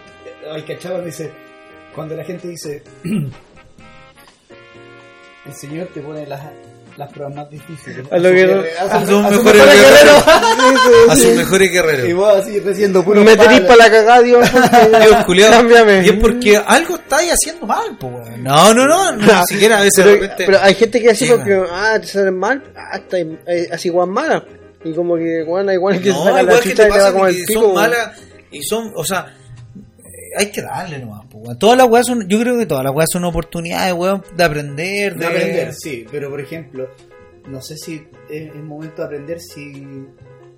Ay, 0.52 0.64
cachado, 0.64 1.04
dice, 1.04 1.32
cuando 1.94 2.16
la 2.16 2.24
gente 2.24 2.48
dice, 2.48 2.84
el 5.46 5.54
Señor 5.54 5.88
te 5.88 6.02
pone 6.02 6.26
las, 6.28 6.42
las 6.98 7.12
pruebas 7.14 7.36
más 7.36 7.50
difíciles. 7.50 8.06
A 8.12 8.18
lo 8.18 8.30
que 8.32 8.46
no- 8.48 8.62
A 8.80 9.00
sus 9.06 9.26
a 9.26 9.30
sus 9.32 9.44
mejores 9.44 9.64
guerreros. 9.64 10.28
A 11.10 11.16
sus 11.16 11.36
mejores 11.36 11.68
Y 11.70 11.72
guerreros. 11.72 12.14
vos 12.14 12.36
así 12.38 12.60
reciendo 12.60 13.04
puro 13.04 13.24
Me 13.24 13.38
tenéis 13.38 13.62
palo. 13.62 13.68
para 13.68 13.78
la 13.86 13.92
cagada, 13.92 14.22
Dios. 14.22 14.50
Dios 15.04 15.26
culiao. 15.26 15.52
Cámbiame. 15.52 16.06
Y 16.06 16.10
es 16.10 16.16
porque 16.20 16.58
algo 16.58 16.96
estáis 16.96 17.32
haciendo 17.34 17.68
mal, 17.68 17.96
pues 18.00 18.14
weón. 18.14 18.44
No, 18.44 18.74
no, 18.74 18.86
no, 18.88 19.12
no, 19.12 19.18
ni 19.42 19.44
siquiera 19.48 19.78
a 19.80 19.82
veces 19.84 20.04
de 20.06 20.12
pero, 20.12 20.22
repente. 20.22 20.44
pero 20.46 20.60
hay 20.62 20.74
gente 20.76 21.02
que 21.02 21.10
así 21.12 21.26
Sí, 21.26 21.32
porque, 21.32 21.64
ah, 21.72 21.98
te 22.00 22.08
salen 22.08 22.38
mal, 22.38 22.64
ah, 22.76 22.98
está 22.98 23.18
eh, 23.20 23.70
así 23.72 23.88
igual 23.90 24.08
mala. 24.10 24.44
Y 24.84 24.94
como 24.94 25.16
que, 25.18 25.44
bueno, 25.44 25.72
igual 25.74 25.98
que 26.02 26.12
se 26.12 26.18
no, 26.18 26.32
la 26.32 26.42
igual 26.44 26.60
que 26.62 26.74
te 26.76 26.84
y 26.84 26.90
pasa 26.90 27.14
que 27.14 27.22
el 27.30 27.46
pico. 27.46 27.62
son 27.62 27.74
malas 27.74 28.10
y 28.52 28.64
son, 28.64 28.92
o 28.96 29.04
sea, 29.04 29.36
hay 30.36 30.48
que 30.52 30.62
darle 30.62 31.00
nomás, 31.00 31.26
pues. 31.30 31.58
Todas 31.60 31.78
las 31.78 31.88
weas 31.90 32.06
son, 32.06 32.28
yo 32.28 32.40
creo 32.40 32.58
que 32.58 32.66
todas 32.66 32.84
las 32.84 32.94
weas 32.94 33.10
son 33.12 33.24
oportunidades, 33.26 33.94
weón, 33.94 34.24
de 34.36 34.44
aprender, 34.44 35.14
de, 35.14 35.20
De 35.20 35.26
aprender, 35.26 35.74
sí, 35.74 36.06
pero 36.12 36.30
por 36.30 36.42
ejemplo, 36.42 36.88
no 37.50 37.62
sé 37.62 37.78
si 37.78 37.96
es 38.30 38.54
el 38.56 38.64
momento 38.64 39.02
de 39.02 39.06
aprender 39.06 39.40
si 39.40 39.72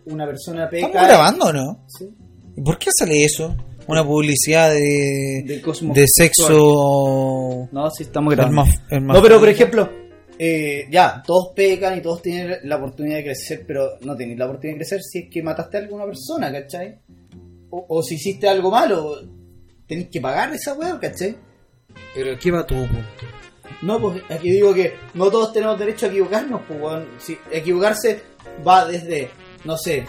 una 0.06 0.26
persona 0.26 0.70
peca. 0.70 0.88
¿Estamos 0.88 1.08
grabando 1.08 1.46
o 1.46 1.54
no? 1.54 1.86
Sí. 1.88 2.10
¿Y 2.56 2.62
por 2.62 2.78
qué 2.80 2.90
sale 2.98 3.24
eso? 3.24 3.56
Una 3.88 4.04
publicidad 4.04 4.70
de, 4.72 5.44
De 5.46 5.62
de 5.94 6.06
sexo. 6.08 7.68
No, 7.72 7.90
sí, 7.92 8.04
estamos 8.04 8.34
grabando. 8.36 8.62
hermaf- 8.64 8.82
hermafrodita. 8.90 9.14
No, 9.14 9.22
pero 9.22 9.40
por 9.40 9.50
ejemplo, 9.50 9.90
eh, 10.38 10.86
ya, 10.92 11.24
todos 11.26 11.54
pecan 11.56 11.98
y 11.98 12.02
todos 12.02 12.22
tienen 12.22 12.58
la 12.64 12.78
oportunidad 12.78 13.18
de 13.18 13.24
crecer, 13.26 13.64
pero 13.68 13.98
no 14.02 14.16
tenéis 14.16 14.38
la 14.38 14.46
oportunidad 14.46 14.76
de 14.76 14.80
crecer 14.80 15.02
si 15.02 15.20
es 15.20 15.30
que 15.32 15.42
mataste 15.44 15.78
a 15.78 15.80
alguna 15.82 16.06
persona, 16.06 16.52
¿cachai? 16.52 17.00
O, 17.72 17.86
o 17.90 18.04
si 18.04 18.16
hiciste 18.16 18.48
algo 18.48 18.70
malo, 18.72 19.22
tenéis 19.90 20.08
que 20.10 20.22
pagar 20.22 20.54
esa 20.54 20.74
weá, 20.76 20.98
¿cachai? 21.00 21.36
Pero 22.16 22.38
¿qué 22.40 22.52
va 22.52 22.66
tu 22.66 22.76
punto? 22.76 23.26
No, 23.82 24.00
pues 24.00 24.22
aquí 24.30 24.52
digo 24.52 24.74
que 24.74 24.96
no 25.16 25.30
todos 25.30 25.52
tenemos 25.52 25.78
derecho 25.80 26.06
a 26.06 26.10
equivocarnos, 26.10 26.62
pues 26.68 26.80
weón. 26.82 27.08
Si 27.20 27.38
equivocarse 27.52 28.22
va 28.66 28.86
desde, 28.86 29.30
no 29.66 29.76
sé, 29.78 30.06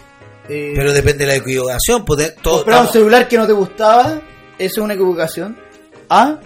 eh, 0.49 0.73
Pero 0.75 0.93
depende 0.93 1.25
de 1.25 1.31
la 1.31 1.37
equivocación, 1.37 2.05
pues 2.05 2.35
todo, 2.43 2.57
comprar 2.59 2.83
un 2.83 2.89
celular 2.93 3.27
que 3.29 3.37
no 3.39 3.47
te 3.47 3.53
gustaba, 3.53 4.21
eso 4.59 4.75
es 4.75 4.79
una 4.79 4.95
equivocación, 4.95 5.57
a 6.09 6.39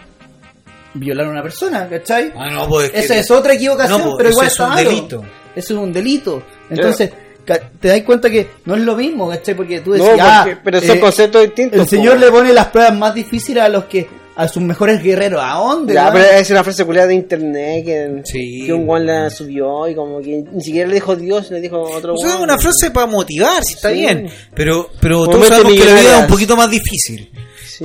violar 0.94 1.26
a 1.26 1.30
una 1.30 1.42
persona, 1.42 1.88
¿cachai? 1.88 2.32
Ah, 2.36 2.50
no, 2.50 2.68
pues 2.68 2.90
que- 2.90 3.00
Esa 3.00 3.16
es 3.16 3.30
otra 3.30 3.54
equivocación, 3.54 3.98
No, 3.98 4.04
pues, 4.04 4.16
pero 4.18 4.30
igual 4.30 4.46
eso 4.46 4.52
es 4.52 4.52
está 4.52 4.64
un 4.68 4.74
malo. 4.74 4.90
delito. 4.90 5.24
Eso 5.56 5.74
es 5.74 5.80
un 5.80 5.92
delito. 5.92 6.42
Entonces, 6.68 7.10
te 7.44 7.88
das 7.88 8.02
cuenta 8.02 8.30
que 8.30 8.48
no 8.64 8.74
es 8.74 8.82
lo 8.82 8.96
mismo, 8.96 9.28
¿cachai? 9.28 9.54
Porque 9.54 9.80
tú 9.80 9.90
No, 9.90 9.96
decías, 10.04 10.18
ah, 10.20 10.42
porque- 10.44 10.60
pero 10.64 10.80
son 10.80 10.96
eh, 10.96 11.00
conceptos 11.00 11.42
distintos. 11.42 11.80
el 11.80 11.88
Señor 11.88 12.18
le 12.18 12.30
pone 12.30 12.52
las 12.52 12.66
pruebas 12.68 12.96
más 12.96 13.14
difíciles 13.14 13.62
a 13.62 13.68
los 13.68 13.84
que 13.84 14.06
a 14.36 14.48
sus 14.48 14.62
mejores 14.62 15.00
guerreros. 15.00 15.40
¿A 15.44 15.54
dónde? 15.58 15.94
Ya, 15.94 16.10
pero 16.12 16.24
es 16.24 16.50
una 16.50 16.64
frase 16.64 16.84
culiada 16.84 17.06
de 17.06 17.14
internet 17.14 17.84
que, 17.84 18.22
Sí. 18.24 18.64
que 18.66 18.72
un 18.72 18.84
guan 18.84 19.06
la 19.06 19.30
subió 19.30 19.86
y 19.88 19.94
como 19.94 20.20
que 20.20 20.42
ni 20.52 20.60
siquiera 20.62 20.88
le 20.88 20.94
dijo 20.94 21.14
Dios, 21.14 21.50
le 21.52 21.60
dijo 21.60 21.80
otro 21.80 22.16
sea, 22.16 22.30
es 22.30 22.34
guan. 22.38 22.42
una 22.50 22.58
frase 22.58 22.90
para 22.90 23.06
motivar, 23.06 23.62
si 23.62 23.74
está 23.74 23.90
Sí. 23.90 24.00
bien. 24.00 24.28
Pero, 24.54 24.90
pero 25.00 25.24
todos 25.26 25.46
sabemos 25.46 25.72
que 25.74 25.84
la 25.84 25.94
vida 26.00 26.16
es 26.16 26.22
un 26.22 26.26
poquito 26.28 26.56
más 26.56 26.68
difícil. 26.68 27.30
Sí. 27.64 27.84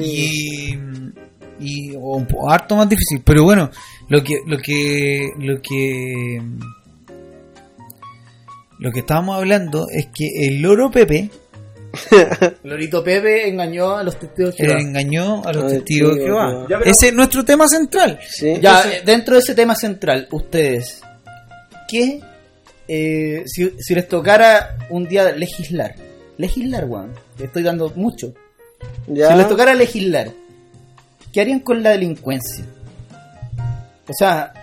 Y, 1.59 1.91
y 1.91 1.93
o 1.95 2.25
harto 2.49 2.75
más 2.75 2.89
difícil. 2.89 3.21
Pero 3.23 3.43
bueno, 3.43 3.69
lo 4.07 4.23
que, 4.23 4.39
lo 4.47 4.57
que, 4.57 5.29
lo 5.39 5.61
que, 5.61 6.41
lo 8.79 8.91
que 8.91 8.99
estábamos 8.99 9.37
hablando 9.37 9.87
es 9.91 10.07
que 10.07 10.47
el 10.47 10.61
loro 10.61 10.89
Pepe 10.89 11.29
Lorito 12.63 13.03
Pepe 13.03 13.47
engañó 13.49 13.97
a 13.97 14.03
los 14.03 14.17
testigos 14.19 14.55
de 14.55 14.65
Jehová. 14.65 14.79
engañó 14.79 15.43
a 15.43 15.51
los 15.53 15.63
Ay, 15.65 15.77
testigos 15.79 16.15
de 16.15 16.21
Jehová. 16.23 16.65
Ya, 16.69 16.77
pero- 16.79 16.91
Ese 16.91 17.07
es 17.07 17.13
nuestro 17.13 17.43
tema 17.43 17.67
central. 17.67 18.19
Sí. 18.29 18.53
Ya, 18.61 18.77
Entonces- 18.77 18.93
eh, 18.93 19.03
dentro 19.05 19.33
de 19.35 19.39
ese 19.41 19.55
tema 19.55 19.75
central, 19.75 20.27
ustedes, 20.31 21.01
¿qué, 21.87 22.21
eh, 22.87 23.43
si, 23.47 23.73
si 23.79 23.95
les 23.95 24.07
tocara 24.07 24.77
un 24.91 25.07
día 25.07 25.31
legislar, 25.31 25.95
legislar, 26.37 26.85
weón, 26.85 27.11
le 27.39 27.45
estoy 27.45 27.63
dando 27.63 27.91
mucho, 27.95 28.33
Ya. 29.07 29.31
si 29.31 29.37
les 29.37 29.47
tocara 29.47 29.73
legislar, 29.73 30.29
¿qué 31.33 31.41
harían 31.41 31.59
con 31.61 31.81
la 31.81 31.89
delincuencia? 31.89 32.65
O 34.07 34.13
sea, 34.17 34.53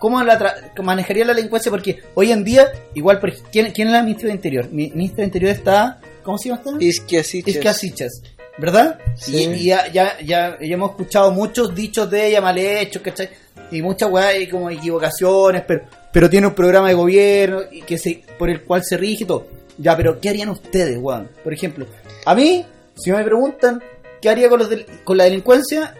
¿cómo 0.00 0.22
la 0.22 0.38
tra- 0.38 0.82
manejaría 0.82 1.24
la 1.24 1.34
delincuencia? 1.34 1.70
Porque 1.70 2.02
hoy 2.14 2.32
en 2.32 2.44
día, 2.44 2.70
igual, 2.94 3.18
por, 3.20 3.32
¿quién, 3.50 3.72
¿quién 3.72 3.88
es 3.88 3.92
la 3.92 4.02
ministra 4.02 4.28
de 4.28 4.34
Interior? 4.34 4.68
Mi 4.70 4.90
ministra 4.90 5.18
de 5.18 5.24
Interior 5.24 5.52
está, 5.52 5.98
¿cómo 6.22 6.38
se 6.38 6.48
llama 6.48 6.62
esta? 6.64 6.84
Isquiasiches. 6.84 7.56
Isca 7.56 7.74
Sichas, 7.74 8.22
¿verdad? 8.58 8.98
Sí. 9.16 9.36
Y, 9.36 9.44
y 9.54 9.64
ya, 9.66 9.86
ya, 9.92 10.18
ya, 10.20 10.58
ya 10.60 10.74
hemos 10.74 10.90
escuchado 10.90 11.32
muchos 11.32 11.74
dichos 11.74 12.10
de 12.10 12.26
ella 12.28 12.40
mal 12.40 12.56
hechos, 12.58 13.02
¿cachai? 13.02 13.28
Y 13.70 13.82
muchas 13.82 14.10
weas 14.10 14.38
y 14.40 14.46
como 14.48 14.70
equivocaciones, 14.70 15.62
pero, 15.66 15.84
pero 16.12 16.30
tiene 16.30 16.46
un 16.46 16.54
programa 16.54 16.88
de 16.88 16.94
gobierno 16.94 17.60
y 17.70 17.82
que 17.82 17.98
se, 17.98 18.22
por 18.38 18.48
el 18.48 18.62
cual 18.62 18.84
se 18.84 18.96
rige 18.96 19.24
y 19.24 19.26
todo. 19.26 19.46
Ya, 19.78 19.96
pero 19.96 20.20
¿qué 20.20 20.28
harían 20.28 20.48
ustedes, 20.50 20.96
weón? 20.98 21.28
Por 21.42 21.52
ejemplo, 21.52 21.86
a 22.24 22.34
mí, 22.34 22.64
si 22.96 23.10
me 23.12 23.22
preguntan 23.24 23.82
qué 24.22 24.28
haría 24.30 24.48
con, 24.48 24.58
los 24.60 24.70
del- 24.70 24.86
con 25.04 25.16
la 25.18 25.24
delincuencia, 25.24 25.94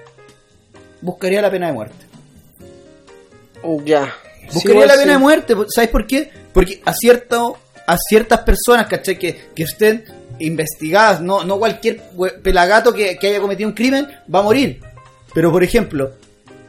buscaría 1.03 1.43
la 1.43 1.51
pena 1.51 1.67
de 1.67 1.73
muerte. 1.73 2.06
Ya. 3.85 4.13
Buscaría 4.53 4.83
Sí, 4.83 4.89
la 4.89 4.95
sí. 4.95 5.01
pena 5.01 5.13
de 5.15 5.19
muerte, 5.19 5.55
¿sabes 5.75 5.91
por 5.91 6.07
qué? 6.07 6.31
Porque 6.53 6.81
a 6.85 6.93
cierto, 6.93 7.59
a 7.87 7.97
ciertas 7.97 8.41
personas, 8.41 8.87
¿cachai? 8.87 9.19
Que, 9.19 9.49
que 9.55 9.63
estén 9.65 10.05
investigadas, 10.39 11.21
no, 11.21 11.45
no 11.45 11.59
cualquier 11.59 12.01
pelagato 12.43 12.93
que, 12.93 13.17
que 13.19 13.29
haya 13.29 13.41
cometido 13.41 13.69
un 13.69 13.75
crimen 13.75 14.07
va 14.33 14.41
a 14.41 14.43
morir. 14.43 14.81
Pero 15.35 15.51
por 15.51 15.65
ejemplo, 15.65 16.13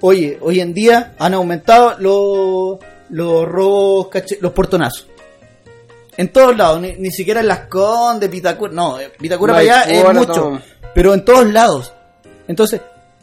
oye, 0.02 0.38
hoy 0.42 0.60
en 0.60 0.74
día 0.74 1.14
han 1.20 1.34
aumentado 1.34 1.96
los, 2.00 2.80
los 3.10 3.46
robos, 3.46 4.08
¿cachai? 4.10 4.40
los 4.42 4.54
portonazos. 4.54 5.08
En 6.18 6.30
todos 6.30 6.58
lados, 6.58 6.82
ni, 6.82 6.94
ni 6.94 7.12
siquiera 7.12 7.42
en 7.42 7.48
Las 7.48 7.68
Condes, 7.68 8.30
Vitacura, 8.32 8.74
no, 8.74 9.00
eh, 9.00 9.12
Vitacura 9.20 9.54
para 9.54 9.62
allá 9.62 9.84
es 9.84 10.04
mucho, 10.16 10.50
no. 10.52 10.62
pero 10.96 11.14
en 11.14 11.24
todos 11.24 11.46
lados. 11.54 11.94
Entonces, 12.48 12.82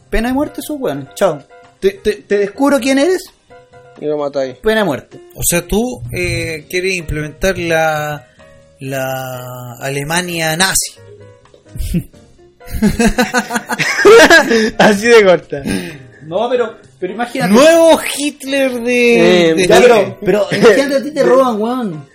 pena 0.09 0.29
de 0.29 0.33
muerte, 0.33 0.61
eso 0.61 0.77
bueno, 0.77 1.09
chao. 1.13 1.39
Te, 1.81 1.89
te, 1.91 2.13
te 2.13 2.37
descubro 2.37 2.79
quién 2.79 2.97
eres, 2.97 3.23
Y 4.01 4.05
lo 4.05 4.17
matáis. 4.17 4.55
pena 4.57 4.79
de 4.81 4.85
muerte. 4.85 5.19
O 5.35 5.41
sea, 5.47 5.65
tú 5.65 6.01
eh, 6.11 6.65
quieres 6.69 6.95
implementar 6.95 7.57
la, 7.57 8.27
la 8.79 9.77
Alemania 9.81 10.55
nazi. 10.57 10.95
Así 14.77 15.07
de 15.07 15.23
corta. 15.25 15.61
No, 16.23 16.49
pero, 16.49 16.75
pero 16.99 17.13
imagínate. 17.13 17.53
Nuevo 17.53 17.99
Hitler 18.17 18.81
de... 18.81 19.49
Eh, 19.49 19.53
de- 19.55 19.67
Ya, 19.67 19.79
pero, 19.81 20.17
pero 20.23 20.47
imagínate 20.51 20.95
a 20.95 21.03
ti 21.03 21.11
te 21.11 21.23
roban, 21.23 21.61
weón. 21.61 22.05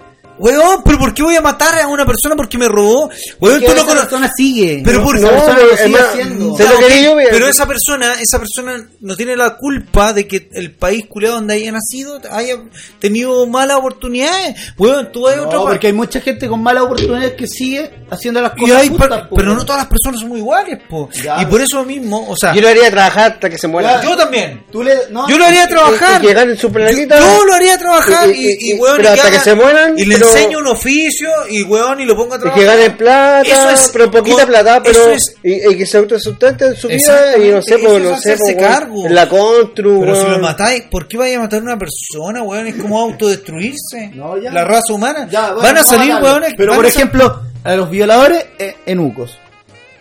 Weón, 0.40 0.82
pero 0.84 0.98
¿por 0.98 1.12
qué 1.14 1.22
voy 1.22 1.36
a 1.36 1.40
matar 1.40 1.78
a 1.80 1.86
una 1.86 2.06
persona 2.06 2.34
porque 2.34 2.56
me 2.58 2.66
robó? 2.68 3.10
Weón, 3.40 3.60
tú 3.60 3.68
no 3.74 3.82
conoces... 3.84 4.00
persona 4.00 4.30
sigue. 4.36 4.82
Pero 4.84 5.02
por- 5.04 5.16
esa 5.16 5.26
no, 5.26 5.32
persona 5.34 5.58
lo 5.58 5.76
sigue 5.76 5.98
haciendo. 6.00 6.56
se 6.56 6.64
lo 6.64 6.70
Ya, 6.72 6.78
quería 6.78 6.98
ok, 6.98 7.04
yo 7.04 7.16
ver. 7.16 7.28
Pero 7.30 7.48
esa 7.48 7.66
persona, 7.66 8.14
esa 8.14 8.38
persona 8.38 8.88
no 9.00 9.16
tiene 9.16 9.36
la 9.36 9.56
culpa 9.56 10.12
de 10.12 10.26
que 10.26 10.48
el 10.52 10.72
país 10.74 11.06
culeado 11.06 11.36
donde 11.36 11.54
haya 11.54 11.72
nacido 11.72 12.20
haya 12.30 12.54
tenido 12.98 13.46
malas 13.46 13.76
oportunidades. 13.78 14.56
Weón, 14.78 15.12
tú 15.12 15.22
vas 15.22 15.34
a 15.34 15.36
No, 15.36 15.48
otra 15.48 15.60
porque 15.60 15.86
hay 15.88 15.92
mucha 15.92 16.20
gente 16.20 16.48
con 16.48 16.62
malas 16.62 16.84
oportunidades 16.84 17.34
que 17.34 17.46
sigue 17.46 17.90
haciendo 18.10 18.40
las 18.40 18.52
Y 18.56 18.60
cosas 18.62 18.76
hay 18.82 18.88
justas, 18.88 19.08
par- 19.08 19.28
po, 19.28 19.36
pero 19.36 19.54
no 19.54 19.64
todas 19.64 19.82
las 19.82 19.88
personas 19.88 20.20
son 20.20 20.30
muy 20.30 20.38
iguales, 20.40 20.78
po. 20.88 21.08
Ya. 21.22 21.42
Y 21.42 21.46
por 21.46 21.60
eso 21.60 21.84
mismo, 21.84 22.26
o 22.28 22.36
sea, 22.36 22.54
Yo 22.54 22.60
lo 22.62 22.68
haría 22.68 22.90
trabajar 22.90 23.32
hasta 23.32 23.50
que 23.50 23.58
se 23.58 23.68
muera. 23.68 24.02
yo 24.02 24.16
también. 24.16 24.64
Tú 24.72 24.82
le, 24.82 24.94
no, 25.10 25.28
Yo 25.28 25.36
lo 25.38 25.44
haría 25.44 25.68
trabajar. 25.68 26.20
Y, 26.22 26.24
y 26.24 26.28
que 26.28 26.34
ganen 26.34 26.56
su 26.56 26.72
planeta. 26.72 27.18
Yo, 27.18 27.26
yo 27.26 27.44
lo 27.44 27.52
haría 27.54 27.78
trabajar 27.78 28.28
Y- 28.30 28.32
y, 28.32 28.46
y- 28.46 28.56
y, 28.58 28.70
y- 28.70 28.74
weón, 28.78 28.96
pero 28.96 29.08
y 29.10 29.12
hasta 29.12 29.30
que 29.30 29.38
se 29.40 29.54
mueran, 29.54 29.98
Y 29.98 30.04
le 30.06 30.14
pero- 30.16 30.29
enseño 30.36 30.58
un 30.58 30.66
oficio 30.68 31.28
y 31.48 31.62
weón 31.62 32.00
y 32.00 32.04
lo 32.04 32.16
ponga 32.16 32.36
a 32.36 32.38
Y 32.38 32.40
trabajar. 32.42 32.60
que 32.60 32.66
ganen 32.66 32.96
plata, 32.96 33.42
Eso 33.42 33.70
es- 33.70 33.90
pero 33.92 34.10
poquita 34.10 34.36
con- 34.38 34.46
plata, 34.46 34.82
pero 34.82 34.98
eso 35.00 35.10
es- 35.12 35.34
y, 35.42 35.72
y 35.72 35.76
que 35.78 35.86
se 35.86 35.98
autosustenten 35.98 36.74
su 36.76 36.88
vida 36.88 37.36
y 37.36 37.48
no 37.50 37.62
sé, 37.62 37.74
eso 37.74 37.84
pues, 37.84 37.96
es 37.96 38.02
no 38.02 38.08
sé, 38.10 38.14
hacerse 38.14 38.54
pues, 38.54 38.56
weón, 38.56 38.72
cargo. 38.72 39.06
en 39.06 39.14
la 39.14 39.28
constru, 39.28 40.00
Pero 40.00 40.14
si 40.20 40.26
lo 40.28 40.38
matáis, 40.38 40.82
¿por 40.90 41.06
qué 41.08 41.16
vaya 41.18 41.36
a 41.38 41.40
matar 41.40 41.60
a 41.60 41.62
una 41.62 41.78
persona, 41.78 42.42
weón? 42.42 42.66
Es 42.66 42.74
como 42.76 43.00
autodestruirse. 43.00 44.10
No, 44.14 44.36
ya. 44.36 44.50
La 44.52 44.64
raza 44.64 44.92
humana. 44.92 45.28
Ya, 45.30 45.52
bueno, 45.52 45.62
Van 45.62 45.78
a 45.78 45.84
salir, 45.84 46.14
weones. 46.16 46.54
Pero 46.56 46.74
por 46.74 46.86
ejemplo, 46.86 47.42
a 47.64 47.74
los 47.76 47.90
violadores, 47.90 48.44
eh, 48.58 48.76
enucos. 48.86 49.38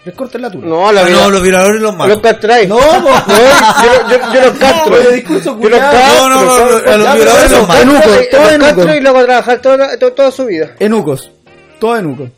Les 0.05 0.15
cortan 0.15 0.41
la 0.41 0.49
tula. 0.49 0.65
No, 0.67 0.91
la 0.93 1.01
Ah, 1.01 1.09
no, 1.09 1.29
los 1.29 1.41
violadores 1.41 1.81
los 1.81 1.91
los 1.91 1.97
matan. 1.97 2.19
castráis. 2.21 2.69
No, 2.69 2.77
po. 2.77 2.83
yo, 3.27 4.09
yo, 4.09 4.33
yo 4.33 4.41
los 4.45 4.57
castro. 4.57 4.93
pero 4.97 5.11
discurso 5.11 5.59
yo 5.59 5.69
los 5.69 5.79
castro. 5.79 6.29
No, 6.29 6.29
no, 6.29 6.35
no, 6.45 6.69
los 6.69 6.81
pero 6.81 6.97
violadores 7.15 7.51
los 7.51 7.59
los 7.59 7.67
matan. 7.67 7.89
Enucos, 7.89 8.05
y- 8.21 8.29
todo 8.31 8.41
los 8.43 8.51
enucos. 8.53 8.73
castro 8.75 8.95
y 8.95 9.01
luego 9.01 9.17
a 9.19 9.23
trabajar 9.25 9.61
toda, 9.61 9.97
to- 9.99 10.13
toda 10.13 10.31
su 10.31 10.45
vida. 10.45 10.71
Enucos. 10.79 11.31
Todo 11.79 11.97
enucos. 11.97 12.29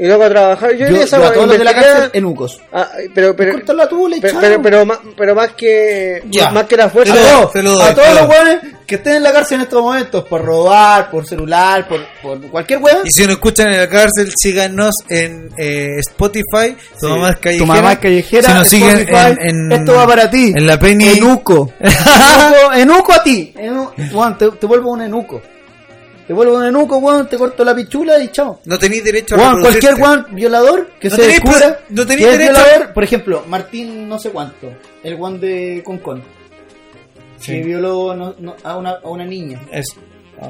Y 0.00 0.06
luego 0.06 0.22
a 0.22 0.28
trabajar. 0.28 0.70
Yo, 0.74 0.86
Yo, 0.86 0.94
yo 0.94 1.02
esa 1.02 1.16
a 1.16 1.32
todos 1.32 1.48
los 1.48 1.58
de 1.58 1.64
la 1.64 1.74
cárcel, 1.74 2.10
enucos. 2.12 2.60
Ah, 2.72 2.88
pero, 3.12 3.34
pero, 3.34 3.58
la 3.74 3.88
tula 3.88 4.16
pero, 4.22 4.38
pero, 4.40 4.62
pero 4.62 4.86
más, 4.86 4.98
pero 5.16 5.34
más 5.34 5.52
que 5.54 6.22
Ya. 6.30 6.50
más 6.52 6.66
que 6.66 6.76
la 6.76 6.88
fuerza. 6.88 7.14
Lo- 7.16 7.20
a 7.20 7.32
todos, 7.32 7.52
te 7.52 7.62
lo 7.64 7.72
doy, 7.72 7.82
a 7.82 7.94
todos 7.96 8.08
lo 8.10 8.14
los 8.14 8.28
doy. 8.28 8.36
weones 8.38 8.60
que 8.86 8.94
estén 8.94 9.14
en 9.16 9.22
la 9.24 9.32
cárcel 9.32 9.56
en 9.56 9.62
estos 9.62 9.82
momentos 9.82 10.24
por 10.24 10.44
robar, 10.44 11.10
por 11.10 11.26
celular, 11.26 11.88
por, 11.88 12.00
por 12.22 12.40
cualquier 12.48 12.78
weón. 12.80 12.98
Y 13.06 13.10
si 13.10 13.22
nos 13.24 13.32
escuchan 13.32 13.72
en 13.72 13.78
la 13.80 13.88
cárcel, 13.88 14.32
síganos 14.40 14.94
en 15.08 15.50
eh, 15.58 15.96
Spotify, 15.98 16.76
tu 17.00 17.06
Sí. 17.08 17.12
mamá 17.12 17.30
es 17.30 17.36
callejera. 17.38 17.58
Tu 17.58 17.66
mamá 17.66 17.92
es 17.94 17.98
callejera. 17.98 18.48
Si 18.48 18.54
nos 18.54 18.68
siguen 18.68 19.08
en, 19.08 19.38
en- 19.40 19.72
esto 19.72 19.94
va 19.96 20.06
para 20.06 20.30
ti. 20.30 20.52
En 20.54 20.64
la 20.64 20.78
Penny. 20.78 21.08
Enuco. 21.08 21.72
enuco, 21.80 22.72
enuco 22.72 23.12
a 23.12 23.22
ti. 23.24 23.52
Juan, 24.12 24.38
te, 24.38 24.48
te 24.52 24.66
vuelvo 24.66 24.92
un 24.92 25.02
enuco. 25.02 25.42
Te 26.28 26.34
vuelvo 26.34 26.58
un 26.58 26.64
enuco, 26.66 26.98
weón, 26.98 27.26
te 27.26 27.36
corto 27.38 27.64
la 27.64 27.74
pichula 27.74 28.22
y 28.22 28.28
chao. 28.28 28.60
No 28.66 28.78
tenéis 28.78 29.02
derecho 29.02 29.34
a 29.34 29.38
Juan, 29.38 29.62
cualquier 29.62 29.94
weón 29.94 30.26
violador 30.32 30.88
que 31.00 31.08
No 31.08 31.16
se 31.16 31.22
tenéis 31.22 31.40
descubra 31.42 31.80
no 31.88 32.06
tenéis 32.06 32.26
es 32.28 32.38
derecho 32.38 32.50
a- 32.58 32.62
violador, 32.64 32.92
por 32.92 33.02
ejemplo, 33.04 33.44
Martín 33.48 34.06
no 34.08 34.18
sé 34.18 34.28
cuánto, 34.30 34.68
el 35.02 35.16
Juan 35.16 35.40
de 35.40 35.82
Concon, 35.84 36.22
Sí. 37.40 37.52
que 37.52 37.62
violó 37.64 38.14
no- 38.14 38.34
no- 38.38 38.56
a, 38.62 38.76
una, 38.76 38.90
a 39.02 39.08
una 39.08 39.24
niña. 39.24 39.60
Es- 39.72 39.96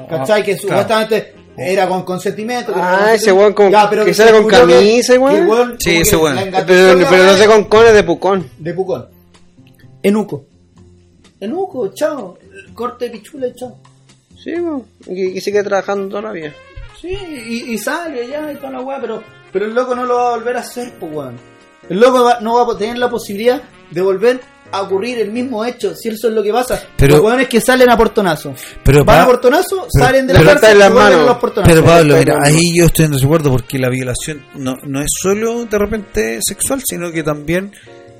¿Cachai? 0.09 0.43
Que 0.43 0.55
claro. 0.57 0.67
supuestamente 0.67 1.33
era 1.57 1.87
con 1.87 2.03
consentimiento. 2.03 2.73
Ah, 2.75 2.97
con 2.99 3.09
ese 3.11 3.31
weón 3.31 3.53
con- 3.53 3.71
Ya, 3.71 3.89
pero 3.89 4.03
que 4.05 4.13
se 4.13 4.23
sale 4.25 4.37
con 4.37 4.47
camisa, 4.51 5.17
weón. 5.17 5.47
weón 5.47 5.75
Sí, 5.79 5.95
ese 5.95 6.15
weón. 6.17 6.37
Pero, 6.67 6.95
no 6.97 7.33
sé 7.37 7.45
con 7.47 7.63
cones 7.63 7.93
de 7.93 8.03
Pucón. 8.03 8.49
De 8.59 8.73
Pucón. 8.73 9.07
Enuco. 10.03 10.43
Enuco, 11.39 11.87
chao. 11.93 12.37
Corte 12.73 13.05
de 13.05 13.11
pichula 13.11 13.47
y 13.47 13.53
chao. 13.55 13.77
Sí, 14.43 14.51
weón. 14.59 14.85
y 15.07 15.33
que 15.33 15.41
sigue 15.41 15.63
trabajando 15.63 16.07
toda 16.09 16.21
la 16.23 16.31
vida. 16.31 16.53
Sí, 16.99 17.09
y, 17.09 17.73
y 17.73 17.77
sale 17.77 18.27
ya 18.27 18.51
y 18.51 18.55
toda 18.55 18.71
la 18.71 18.81
weá, 18.81 18.99
pero, 19.01 19.23
pero 19.51 19.65
el 19.65 19.73
loco 19.73 19.95
no 19.95 20.05
lo 20.05 20.15
va 20.15 20.27
a 20.33 20.37
volver 20.37 20.57
a 20.57 20.59
hacer, 20.61 20.93
pues 20.99 21.11
weón. 21.13 21.35
El 21.89 21.99
loco 21.99 22.23
va- 22.23 22.39
no 22.41 22.53
va 22.65 22.73
a 22.73 22.77
tener 22.77 22.97
la 22.97 23.09
posibilidad 23.09 23.61
de 23.89 24.01
volver 24.01 24.39
a 24.71 24.81
ocurrir 24.83 25.17
el 25.19 25.31
mismo 25.31 25.65
hecho, 25.65 25.95
si 25.95 26.09
eso 26.09 26.27
es 26.27 26.33
lo 26.35 26.43
que 26.43 26.51
pasa. 26.53 26.79
Pero- 26.97 27.15
los 27.15 27.25
weones 27.25 27.47
que 27.47 27.59
salen 27.59 27.89
a 27.89 27.97
portonazo. 27.97 28.53
Pero 28.83 29.03
Van 29.03 29.21
a 29.21 29.25
portonazo, 29.25 29.87
pero- 29.91 30.05
salen 30.05 30.27
de 30.27 30.33
pero 30.33 30.45
la 30.45 30.51
cárcel 30.53 30.77
y 30.77 30.93
vuelven 30.93 31.19
a 31.19 31.23
los 31.23 31.37
portonazos. 31.37 31.73
Pero 31.73 31.85
Pablo, 31.85 32.15
mira, 32.17 32.37
ahí 32.43 32.77
yo 32.77 32.85
estoy 32.85 33.05
en 33.05 33.11
desacuerdo 33.11 33.49
porque 33.51 33.79
la 33.79 33.89
violación 33.89 34.45
no, 34.55 34.75
no 34.83 35.01
es 35.01 35.07
solo 35.21 35.65
de 35.65 35.77
repente 35.79 36.39
sexual, 36.43 36.81
sino 36.85 37.11
que 37.11 37.23
también 37.23 37.71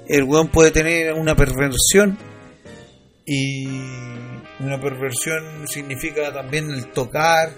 el 0.08 0.24
weón 0.24 0.48
puede 0.48 0.72
tener 0.72 1.14
una 1.14 1.36
perversión 1.36 2.18
y 3.26 3.68
una 4.60 4.80
perversión 4.80 5.68
significa 5.68 6.32
también 6.34 6.70
el 6.72 6.88
tocar, 6.92 7.52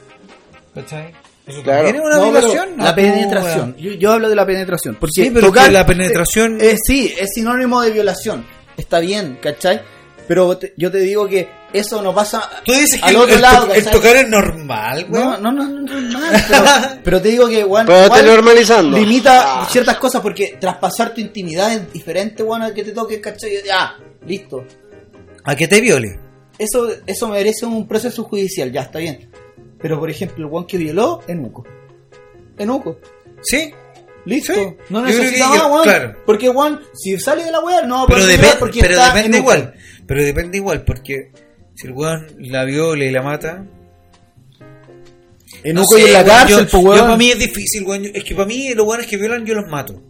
¿cachai? 0.76 1.14
Eso 1.48 1.64
Claro. 1.64 1.84
también 1.86 1.96
es 1.96 2.02
una 2.02 2.18
No, 2.18 2.32
violación. 2.32 2.70
La 2.78 2.90
Ah, 2.90 2.96
penetración. 2.96 3.76
Yo, 3.78 3.92
yo 3.94 4.12
hablo 4.12 4.30
de 4.30 4.36
la 4.36 4.46
penetración. 4.46 4.96
Porque 5.00 5.24
Sí, 5.24 5.32
pero 5.34 5.48
tocar- 5.48 5.66
que 5.68 5.72
la 5.74 5.86
penetración- 5.86 6.62
eh, 6.62 6.72
eh, 6.72 6.78
sí, 6.82 7.14
es 7.20 7.30
sinónimo 7.34 7.82
de 7.82 7.92
violación. 7.92 8.46
Está 8.78 9.00
bien, 9.00 9.40
¿cachai? 9.42 9.82
Pero 10.28 10.56
te- 10.58 10.74
yo 10.78 10.90
te 10.92 11.00
digo 11.00 11.28
que 11.28 11.50
eso 11.74 12.02
no 12.02 12.14
pasa 12.14 12.48
Tú 12.64 12.72
dices 12.72 13.02
que 13.02 13.06
al 13.10 13.16
el, 13.16 13.22
otro 13.22 13.36
el 13.36 13.42
lado. 13.42 13.68
to- 13.68 13.74
el 13.74 13.86
tocar 13.90 14.16
es 14.16 14.30
normal, 14.30 15.08
No, 15.10 15.20
weón. 15.20 15.44
no, 15.44 15.52
no, 15.52 15.68
no, 15.68 15.82
no, 15.82 16.00
no, 16.00 16.20
pero, 16.48 16.64
pero 17.04 17.22
te 17.22 17.30
digo 17.30 17.48
que, 17.50 17.66
weón, 17.66 17.86
Pero 17.88 18.06
igual 18.06 18.22
te 18.22 18.28
normalizando. 18.28 18.98
limita 18.98 19.66
ciertas 19.70 19.98
cosas 19.98 20.22
porque 20.22 20.58
traspasar 20.62 21.14
tu 21.14 21.20
intimidad 21.22 21.74
es 21.74 21.92
diferente, 21.92 22.44
weón, 22.44 22.62
a 22.62 22.74
que 22.74 22.84
te 22.84 22.92
toque, 22.92 23.20
¿cachai? 23.20 23.52
Ya, 23.66 23.98
listo. 24.26 24.64
A 25.44 25.56
que 25.56 25.68
te 25.68 25.82
viole. 25.82 26.20
Eso, 26.64 26.90
eso 27.08 27.28
merece 27.28 27.66
un 27.66 27.88
proceso 27.88 28.24
judicial, 28.24 28.72
ya 28.72 28.82
está 28.82 29.00
bien. 29.00 29.30
Pero 29.80 30.00
por 30.00 30.10
ejemplo, 30.12 30.46
el 30.46 30.52
weón 30.52 30.68
que 30.68 30.78
violó, 30.78 31.22
enuco. 31.28 31.66
Enuco. 32.58 33.00
¿Sí? 33.42 33.74
Listo. 34.26 34.54
Sí. 34.54 34.68
No 34.90 35.02
necesita 35.02 35.48
más, 35.50 35.58
yo- 35.58 35.68
weón. 35.70 35.84
claro. 35.84 36.16
Porque, 36.26 36.50
weón, 36.50 36.82
si 36.94 37.18
sale 37.20 37.44
de 37.46 37.52
la 37.52 37.60
weá, 37.62 37.82
no 37.82 37.96
va 37.96 38.04
a 38.04 38.08
pero, 38.08 38.20
poder 38.20 38.36
depen- 38.36 38.42
violar 38.42 38.60
porque 38.60 38.80
pero 38.82 38.94
está 38.94 39.14
depende 39.16 39.38
igual. 39.40 39.74
Pero 40.06 40.24
depende 40.24 40.58
igual, 40.58 40.84
porque 40.84 41.32
si 41.74 41.88
el 41.88 41.94
weón 41.94 42.28
la 42.38 42.64
viola 42.66 43.06
y 43.06 43.12
la 43.12 43.22
mata, 43.24 43.66
En 45.64 45.76
No 45.76 45.82
Uco 45.84 45.98
y 45.98 46.04
en 46.04 46.14
la 46.14 46.20
weón, 46.20 46.30
cárcel, 46.30 46.66
yo, 46.66 46.72
pues, 46.72 46.84
weón. 46.84 46.98
yo 46.98 47.04
para 47.04 47.18
mí 47.18 47.30
es 47.32 47.40
difícil, 47.40 47.84
weón. 47.86 48.06
Es 48.14 48.24
que 48.24 48.36
para 48.36 48.48
mí 48.48 48.74
los 48.74 48.86
weones 48.88 49.08
que 49.08 49.18
violan 49.18 49.46
yo 49.46 49.54
los 49.56 49.68
mato. 49.70 50.02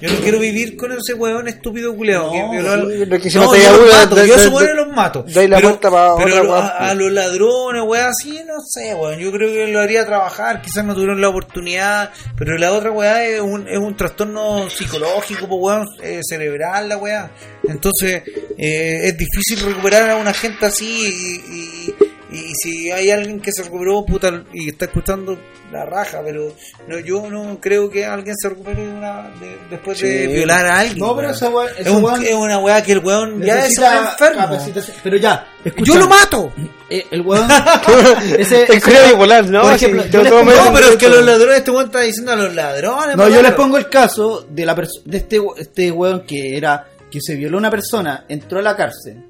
Yo 0.00 0.10
no 0.12 0.18
quiero 0.18 0.40
vivir 0.40 0.76
con 0.76 0.90
ese 0.92 1.14
weón 1.14 1.46
estúpido 1.46 1.94
culeado. 1.94 2.26
No, 2.26 2.50
que 2.50 2.56
violó 2.58 2.90
sí, 2.90 3.22
que 3.22 3.30
si 3.30 3.38
no, 3.38 3.44
no 3.44 3.50
te 3.52 3.62
yo 3.62 3.76
los 3.76 3.92
mato, 3.94 4.14
de- 4.16 4.26
yo 4.28 4.74
los 4.74 4.88
mato. 4.88 5.24
dais 5.28 5.48
la 5.48 5.56
pero 5.56 5.68
vuelta 5.68 5.90
pa' 5.90 6.16
pero 6.16 6.42
otra 6.52 6.66
a, 6.90 6.94
los 6.94 7.12
ladrones, 7.12 7.82
weón, 7.86 8.06
así, 8.06 8.40
no 8.44 8.54
sé, 8.68 8.92
weón. 8.94 9.18
Yo 9.20 9.30
creo 9.30 9.52
que 9.52 9.68
lo 9.68 9.80
haría 9.80 10.04
trabajar. 10.04 10.60
Quizás 10.62 10.84
no 10.84 10.94
tuvieron 10.94 11.20
la 11.20 11.28
oportunidad. 11.28 12.10
Pero 12.36 12.58
la 12.58 12.72
otra 12.72 12.90
weá 12.90 13.24
es 13.24 13.40
un, 13.40 13.68
es 13.68 13.78
un 13.78 13.96
trastorno 13.96 14.68
psicológico, 14.68 15.48
pues, 15.48 15.60
weón, 15.62 15.86
eh, 16.02 16.20
cerebral, 16.28 16.88
la 16.88 16.96
weá. 16.96 17.30
Entonces, 17.66 18.22
eh, 18.58 19.00
es 19.04 19.16
difícil 19.16 19.60
recuperar 19.64 20.10
a 20.10 20.16
una 20.16 20.34
gente 20.34 20.66
así 20.66 20.84
y, 20.86 21.54
y- 21.90 21.94
y 22.34 22.52
si 22.54 22.90
hay 22.90 23.10
alguien 23.10 23.40
que 23.40 23.52
se 23.52 23.62
recuperó 23.62 24.04
puta, 24.04 24.44
y 24.52 24.68
está 24.70 24.86
escuchando 24.86 25.38
la 25.72 25.84
raja, 25.86 26.20
pero 26.24 26.52
no, 26.86 26.98
yo 27.00 27.28
no 27.30 27.58
creo 27.60 27.90
que 27.90 28.04
alguien 28.04 28.36
se 28.36 28.48
recupere 28.48 28.86
de 28.86 28.92
una, 28.92 29.30
de- 29.40 29.58
después 29.70 29.98
de 30.00 30.26
violar 30.28 30.66
a 30.66 30.78
alguien. 30.80 30.98
No, 30.98 31.16
pero 31.16 31.30
ese 31.30 31.46
weón- 31.48 31.70
es, 31.78 32.32
una 32.34 32.58
weá 32.58 32.82
que 32.82 32.92
el 32.92 32.98
weón 33.00 33.40
ya 33.42 33.64
es 33.66 33.76
enfermo. 33.78 34.48
Pero 35.02 35.16
ya, 35.16 35.46
escucha. 35.64 35.92
Yo 35.92 35.98
lo 35.98 36.08
mato. 36.08 36.52
Eh, 36.90 37.04
el 37.10 37.22
weón. 37.22 37.48
ese, 38.38 38.64
Es 38.72 38.84
creo 38.84 39.08
bipolar, 39.08 39.48
¿no? 39.48 39.62
Por 39.62 39.78
Sí, 39.78 39.86
ejemplo, 39.86 40.04
yo 40.06 40.22
yo 40.22 40.30
pongo- 40.30 40.52
No, 40.52 40.72
pero 40.72 40.88
es 40.90 40.96
que 40.96 41.08
los 41.08 41.24
ladrones, 41.24 41.56
este 41.58 41.70
weón 41.70 41.86
está 41.86 42.00
diciendo 42.00 42.32
a 42.32 42.36
los 42.36 42.54
ladrones. 42.54 43.16
No, 43.16 43.28
yo 43.28 43.42
les 43.42 43.52
pongo 43.52 43.76
el 43.78 43.88
caso 43.88 44.46
de 44.48 44.66
la 44.66 44.74
de 44.74 45.16
este 45.16 45.40
este 45.56 45.90
weón 45.90 46.24
que 46.26 46.56
era 46.56 46.88
que 47.10 47.20
se 47.20 47.36
violó 47.36 47.56
a 47.56 47.60
una 47.60 47.70
persona, 47.70 48.24
entró 48.28 48.58
a 48.58 48.62
la 48.62 48.76
cárcel. 48.76 49.24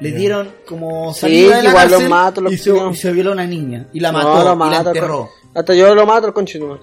Le 0.00 0.12
dieron 0.12 0.52
como 0.66 1.12
Sí, 1.14 1.20
salida 1.20 1.56
de 1.56 1.62
la 1.64 1.68
igual 1.70 1.82
cárcel 1.88 2.00
los 2.02 2.08
mato, 2.10 2.40
los 2.40 2.52
y, 2.52 2.58
se, 2.58 2.70
y 2.70 2.96
se 2.96 3.12
violó 3.12 3.30
a 3.30 3.32
una 3.34 3.46
niña 3.46 3.88
y 3.92 4.00
la 4.00 4.12
No, 4.12 4.18
mató 4.18 4.42
y 4.42 4.44
la 4.44 4.54
mato, 4.54 4.88
enterró. 4.90 5.18
con- 5.18 5.58
Hasta 5.60 5.74
yo 5.74 5.94
lo 5.94 6.06
mato 6.06 6.26
al 6.28 6.32
conchetumar. 6.32 6.78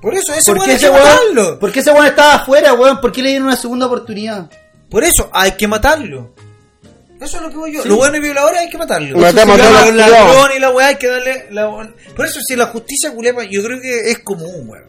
Por 0.00 0.14
eso, 0.14 0.32
ese 0.32 0.50
¿Por 0.52 0.58
weón 0.58 0.66
qué 0.66 0.70
hay 0.72 0.76
ese 0.76 0.86
que 0.86 0.92
weón? 0.92 1.04
matarlo. 1.04 1.58
¿Por 1.58 1.72
qué 1.72 1.80
ese 1.80 1.90
weón 1.90 2.06
estaba 2.06 2.34
afuera, 2.34 2.72
weón? 2.74 3.00
¿Por 3.00 3.12
qué 3.12 3.22
le 3.22 3.28
dieron 3.30 3.48
una 3.48 3.56
segunda 3.56 3.86
oportunidad? 3.86 4.48
Por 4.88 5.04
eso, 5.04 5.28
hay 5.32 5.52
que 5.52 5.66
matarlo. 5.68 6.32
Eso 7.20 7.36
es 7.36 7.42
lo 7.42 7.50
que 7.50 7.56
voy 7.56 7.72
yo. 7.74 7.84
Los 7.84 7.98
buenos 7.98 8.20
violadores 8.20 8.60
hay 8.60 8.70
que 8.70 8.78
matarlo. 8.78 9.18
Matamos 9.18 9.56
Si 9.60 9.62
los 9.62 9.94
ladrones 9.94 10.56
y 10.56 10.60
la 10.60 10.70
weá 10.70 10.86
hay 10.86 10.96
que 10.96 11.06
darle. 11.08 11.46
La... 11.50 11.68
Por 12.16 12.24
eso, 12.26 12.40
si 12.40 12.56
la 12.56 12.66
justicia 12.66 13.12
culepa, 13.12 13.42
yo 13.44 13.62
creo 13.62 13.78
que 13.80 14.10
es 14.10 14.20
común, 14.20 14.68
weón. 14.68 14.84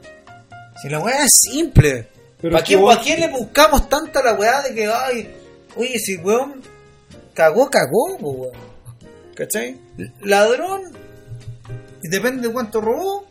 Si 0.81 0.87
la 0.87 0.99
weá 0.99 1.25
es 1.25 1.31
simple. 1.41 2.07
Pero 2.41 2.53
¿Para 2.53 2.63
qué, 2.63 2.77
¿Para 2.77 3.01
qué 3.01 3.17
le 3.17 3.27
buscamos 3.27 3.89
tanta 3.89 4.23
la 4.23 4.33
weá 4.33 4.61
de 4.61 4.73
que, 4.73 4.87
ay, 4.87 5.29
oye, 5.75 5.99
si 5.99 6.15
weón 6.17 6.61
cagó, 7.33 7.69
cagó, 7.69 8.15
weón? 8.19 8.51
¿Cachai? 9.35 9.77
Ladrón, 10.21 10.81
y 12.03 12.07
depende 12.09 12.47
de 12.47 12.53
cuánto 12.53 12.81
robó, 12.81 13.25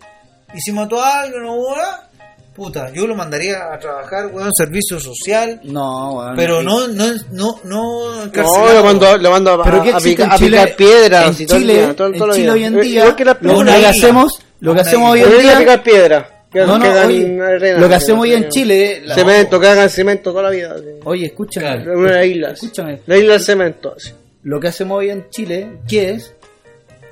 y 0.55 0.61
si 0.61 0.73
mató 0.73 1.01
a 1.03 1.21
alguien 1.21 1.45
o 1.45 1.55
weá, 1.55 2.09
puta, 2.55 2.91
yo 2.93 3.07
lo 3.07 3.15
mandaría 3.15 3.73
a 3.73 3.79
trabajar, 3.79 4.27
weón, 4.29 4.51
servicio 4.55 4.99
social. 4.99 5.61
No, 5.65 6.15
weón. 6.15 6.37
Pero 6.37 6.63
no, 6.63 6.89
no, 6.89 7.07
no, 7.33 7.61
no 7.65 8.15
No, 8.15 8.25
encarcelado. 8.25 8.75
lo 8.75 8.85
mando, 8.85 9.19
lo 9.19 9.31
mando 9.31 9.51
a, 9.53 9.65
Pero 9.65 9.83
¿qué 9.83 9.91
a, 9.93 9.97
existe 9.97 10.11
pica- 10.11 10.25
en 10.25 10.31
a 10.33 10.37
Chile? 10.39 10.61
picar 10.63 10.77
piedras 10.77 11.27
En 11.39 11.43
y 11.43 11.47
todo 11.47 11.57
el 11.57 11.63
Chile, 11.63 11.75
día, 11.75 11.97
todo- 11.97 12.07
en 12.09 12.19
todo 12.19 12.29
el 12.29 12.35
Chile 12.35 12.51
hoy 12.51 12.65
en 12.65 12.81
día, 12.81 13.01
igual 13.01 13.17
que 13.17 13.25
lo, 13.25 13.37
una 13.59 13.77
que 13.79 13.87
hacemos, 13.87 14.39
lo 14.61 14.75
que 14.75 14.81
hacemos 14.81 15.13
hoy 15.13 15.21
en 15.21 15.27
a 15.27 15.29
a 15.29 15.41
día, 15.41 15.59
picar 15.59 15.83
piedra. 15.83 16.40
Que 16.51 16.61
No, 16.61 16.79
no, 16.79 16.83
que 16.85 16.91
oye, 16.91 17.41
arena, 17.41 17.79
lo 17.79 17.87
que 17.87 17.89
que 17.91 17.95
hacemos 17.95 18.23
hoy 18.23 18.33
en 18.33 18.49
Chile, 18.49 19.03
la- 19.05 19.15
Cemento, 19.15 19.61
que 19.61 19.67
hagan 19.69 19.89
cemento 19.89 20.31
toda 20.33 20.43
la 20.45 20.51
vida. 20.51 20.75
así. 20.75 20.85
oye, 21.05 21.27
escúchame, 21.27 21.67
Claro. 21.85 21.99
Una 22.01 22.25
isla. 22.25 22.51
escúchame, 22.51 23.01
La 23.07 23.17
isla 23.17 23.33
del 23.35 23.43
cemento. 23.43 23.95
así. 23.97 24.13
lo 24.43 24.59
que 24.59 24.69
hacemos 24.69 24.99
hoy 24.99 25.11
en 25.11 25.29
Chile, 25.31 25.79
¿qué 25.87 26.11
es? 26.11 26.35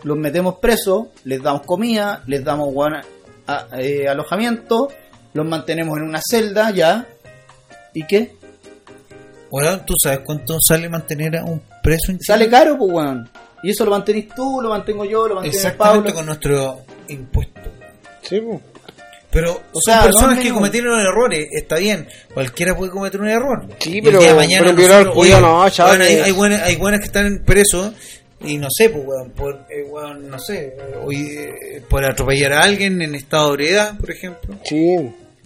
Los 0.02 0.16
metemos 0.16 0.56
presos, 0.60 1.08
les 1.24 1.42
damos 1.42 1.62
comida, 1.62 2.22
les 2.26 2.42
damos 2.42 2.74
a- 3.46 3.66
eh, 3.78 4.08
alojamiento, 4.08 4.88
los 5.34 5.46
mantenemos 5.46 5.98
en 5.98 6.04
una 6.04 6.20
celda 6.26 6.70
ya, 6.70 7.06
¿y 7.94 8.04
qué? 8.06 8.32
Weón, 9.50 9.84
¿tú 9.86 9.94
sabes 10.02 10.20
cuánto 10.24 10.56
sale 10.60 10.88
mantener 10.88 11.36
a 11.36 11.44
un 11.44 11.60
preso 11.82 12.10
en 12.12 12.18
Chile? 12.18 12.24
Sale 12.26 12.48
caro, 12.48 12.76
pues 12.76 12.92
weón. 12.92 13.28
Y 13.62 13.70
eso 13.70 13.84
lo 13.84 13.90
mantenís 13.92 14.28
tú, 14.34 14.60
lo 14.62 14.68
mantengo 14.70 15.04
yo, 15.04 15.26
lo 15.28 15.34
mantiene 15.36 15.56
Exactamente 15.56 16.08
Pablo. 16.10 16.14
con 16.14 16.26
nuestro 16.26 16.80
impuesto. 17.08 17.60
Sí, 18.22 18.40
pues. 18.40 18.60
Pero 19.30 19.52
O 19.72 19.80
son 19.80 19.94
sea, 19.94 20.02
personas 20.04 20.36
no, 20.38 20.42
que 20.42 20.50
cometieron 20.52 20.98
errores, 21.00 21.48
está 21.52 21.76
bien. 21.76 22.08
Cualquiera 22.32 22.74
puede 22.76 22.90
cometer 22.90 23.20
un 23.20 23.28
error. 23.28 23.66
Sí, 23.78 24.00
pero- 24.02 24.20
de 24.20 24.32
mañana 24.34 24.72
pero 24.74 24.88
nosotros, 24.88 25.14
oye, 25.18 25.40
no, 25.40 25.68
chaval, 25.70 26.00
hay, 26.00 26.14
hay 26.16 26.32
buenas, 26.32 26.62
hay 26.62 26.76
buenas 26.76 27.00
que 27.00 27.06
están 27.06 27.42
presos 27.44 27.92
y 28.44 28.56
no 28.56 28.68
sé, 28.70 28.88
pues, 28.88 29.04
weón, 29.04 29.30
por, 29.32 29.54
eh, 29.68 29.82
weón, 29.86 30.30
no 30.30 30.38
sé, 30.38 30.74
hoy, 31.04 31.36
eh, 31.36 31.82
por 31.90 32.04
atropellar 32.04 32.52
a 32.54 32.60
alguien 32.60 33.02
en 33.02 33.14
estado 33.14 33.48
de 33.48 33.52
ebriedad, 33.64 33.98
por 33.98 34.10
ejemplo. 34.10 34.54
Sí. 34.64 34.96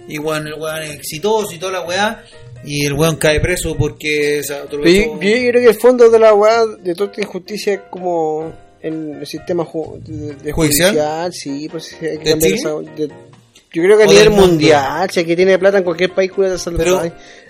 Y 0.07 0.19
weón, 0.19 0.47
el 0.47 0.55
weón 0.55 0.83
es 0.83 0.91
exitoso 0.91 1.53
y 1.55 1.59
toda 1.59 1.73
la 1.73 1.81
weá. 1.83 2.23
Y 2.65 2.87
el 2.87 2.93
weón 2.93 3.17
cae 3.17 3.41
preso 3.41 3.77
porque 3.77 4.41
se 4.45 4.55
atropelló. 4.55 5.19
yo, 5.21 5.21
yo 5.21 5.49
creo 5.51 5.53
que 5.63 5.69
el 5.71 5.75
fondo 5.81 6.09
de 6.09 6.19
la 6.21 6.33
weá 6.33 6.65
de 6.79 6.95
toda 6.95 7.11
esta 7.11 7.23
injusticia 7.23 7.75
es 7.75 7.81
como 7.91 8.53
en 8.81 9.15
el 9.21 9.27
sistema 9.27 9.65
ju- 9.65 9.99
de, 10.01 10.35
de 10.37 10.53
¿Judicial? 10.53 10.91
judicial, 10.91 11.33
sí, 11.33 11.69
pues 11.69 11.93
hay 11.95 11.99
que 11.99 12.07
¿De 12.07 12.31
cambiar 12.31 12.41
Chile? 12.41 12.55
esa- 12.55 12.93
de- 12.97 13.32
yo 13.73 13.82
creo 13.82 13.97
que 13.97 14.05
a 14.05 14.07
¿O 14.07 14.11
nivel 14.11 14.31
mundial, 14.31 15.09
si 15.11 15.20
aquí 15.20 15.35
tiene 15.36 15.59
plata 15.59 15.78
en 15.78 15.85
cualquier 15.85 16.11
país 16.12 16.31
cuida 16.32 16.59
salud. 16.59 16.78
Pero, 16.78 17.03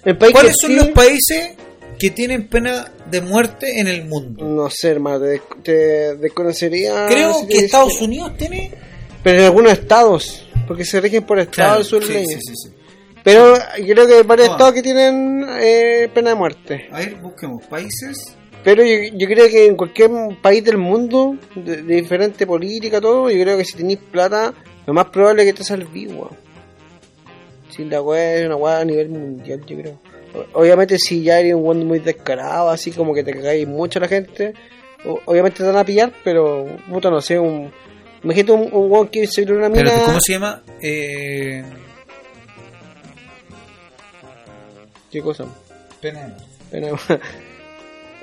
el 0.05 0.17
país 0.17 0.33
¿Cuáles 0.33 0.57
son 0.61 0.77
los 0.77 0.89
países 0.89 1.51
que 1.99 2.11
tienen 2.11 2.49
pena 2.49 2.91
de 3.11 3.21
muerte 3.21 3.79
en 3.81 3.89
el 3.89 4.05
mundo? 4.05 4.45
No 4.45 4.69
sé, 4.71 4.91
hermano, 4.91 5.21
te, 5.21 5.41
te 5.63 6.17
desconocería. 6.17 7.07
Creo 7.09 7.35
si 7.35 7.47
que 7.47 7.59
Estados 7.59 8.01
Unidos 8.01 8.33
tiene. 8.37 8.73
Pero 9.23 9.39
en 9.39 9.45
algunos 9.45 9.73
estados, 9.73 10.49
porque 10.67 10.85
se 10.85 11.01
rigen 11.01 11.23
por 11.25 11.39
estados 11.39 11.89
Claro, 11.89 12.07
sí, 12.07 12.25
sí, 12.27 12.55
sí. 12.57 12.71
Pero 13.23 13.55
yo 13.79 13.95
creo 13.95 14.07
que 14.09 14.15
hay 14.15 14.23
varios 14.25 14.49
Ah. 14.49 14.53
estados 14.53 14.75
que 14.75 14.83
tienen 14.83 15.47
eh, 15.61 16.09
pena 16.13 16.31
de 16.31 16.35
muerte. 16.37 16.89
A 16.91 16.99
ver, 16.99 17.15
busquemos 17.17 17.65
países. 17.67 18.35
Pero 18.65 18.83
yo, 18.85 18.95
yo 19.15 19.27
creo 19.29 19.49
que 19.49 19.67
en 19.67 19.77
cualquier 19.77 20.11
país 20.41 20.65
del 20.65 20.79
mundo, 20.79 21.37
de, 21.55 21.83
de 21.83 21.95
diferente 21.97 22.47
política, 22.49 23.01
todo, 23.01 23.31
yo 23.31 23.41
creo 23.43 23.57
que 23.59 23.65
si 23.65 23.77
tenéis 23.77 24.01
plata, 24.11 24.53
lo 24.87 24.93
más 24.95 25.07
probable 25.07 25.43
es 25.43 25.49
que 25.53 25.59
te 25.59 25.65
salvis, 25.65 26.09
weón. 26.09 26.37
Si 27.71 27.85
la 27.85 28.03
weá 28.03 28.37
es 28.37 28.47
una 28.47 28.57
weá 28.57 28.81
a 28.81 28.85
nivel 28.85 29.09
mundial, 29.09 29.65
yo 29.67 29.77
creo. 29.79 29.99
Obviamente, 30.55 30.99
si 30.99 31.23
ya 31.23 31.39
eres 31.41 31.55
un 31.55 31.65
weón 31.65 31.87
muy 31.87 31.99
descarado, 31.99 32.71
así 32.71 32.91
como 32.91 33.15
que 33.15 33.23
te 33.25 33.33
cagáis 33.33 33.67
mucho 33.67 33.99
a 33.99 34.03
la 34.03 34.09
gente, 34.09 34.55
obviamente 35.27 35.59
te 35.59 35.65
van 35.65 35.77
a 35.77 35.85
pillar, 35.85 36.13
pero, 36.25 36.67
puta, 36.89 37.11
no 37.11 37.21
sé, 37.21 37.39
un. 37.39 37.71
Imagínate 38.23 38.53
un, 38.53 38.73
un 38.73 38.91
weón 38.91 39.09
que 39.09 39.27
se 39.27 39.43
una 39.51 39.69
mina. 39.69 39.91
¿cómo 40.05 40.21
se 40.21 40.33
llama? 40.33 40.63
Eh, 40.81 41.65
¿Qué 45.11 45.21
cosa? 45.21 45.45
pena. 46.01 46.35
Pena- 46.71 46.89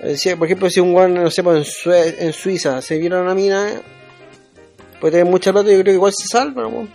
Eh, 0.02 0.36
por 0.38 0.48
ejemplo, 0.48 0.70
si 0.70 0.80
un 0.80 0.96
weón, 0.96 1.14
no 1.14 1.30
sé, 1.30 1.44
pues, 1.44 1.86
en, 1.86 2.32
Suiza 2.32 2.82
se 2.82 2.98
viera 2.98 3.22
una 3.22 3.36
mina, 3.36 3.82
puede 5.00 5.12
tener 5.14 5.26
mucha 5.32 5.52
plata, 5.52 5.68
yo 5.70 5.74
creo 5.76 5.84
que 5.86 5.94
igual 5.94 6.14
se 6.14 6.26
salva, 6.28 6.64
¿no? 6.64 6.88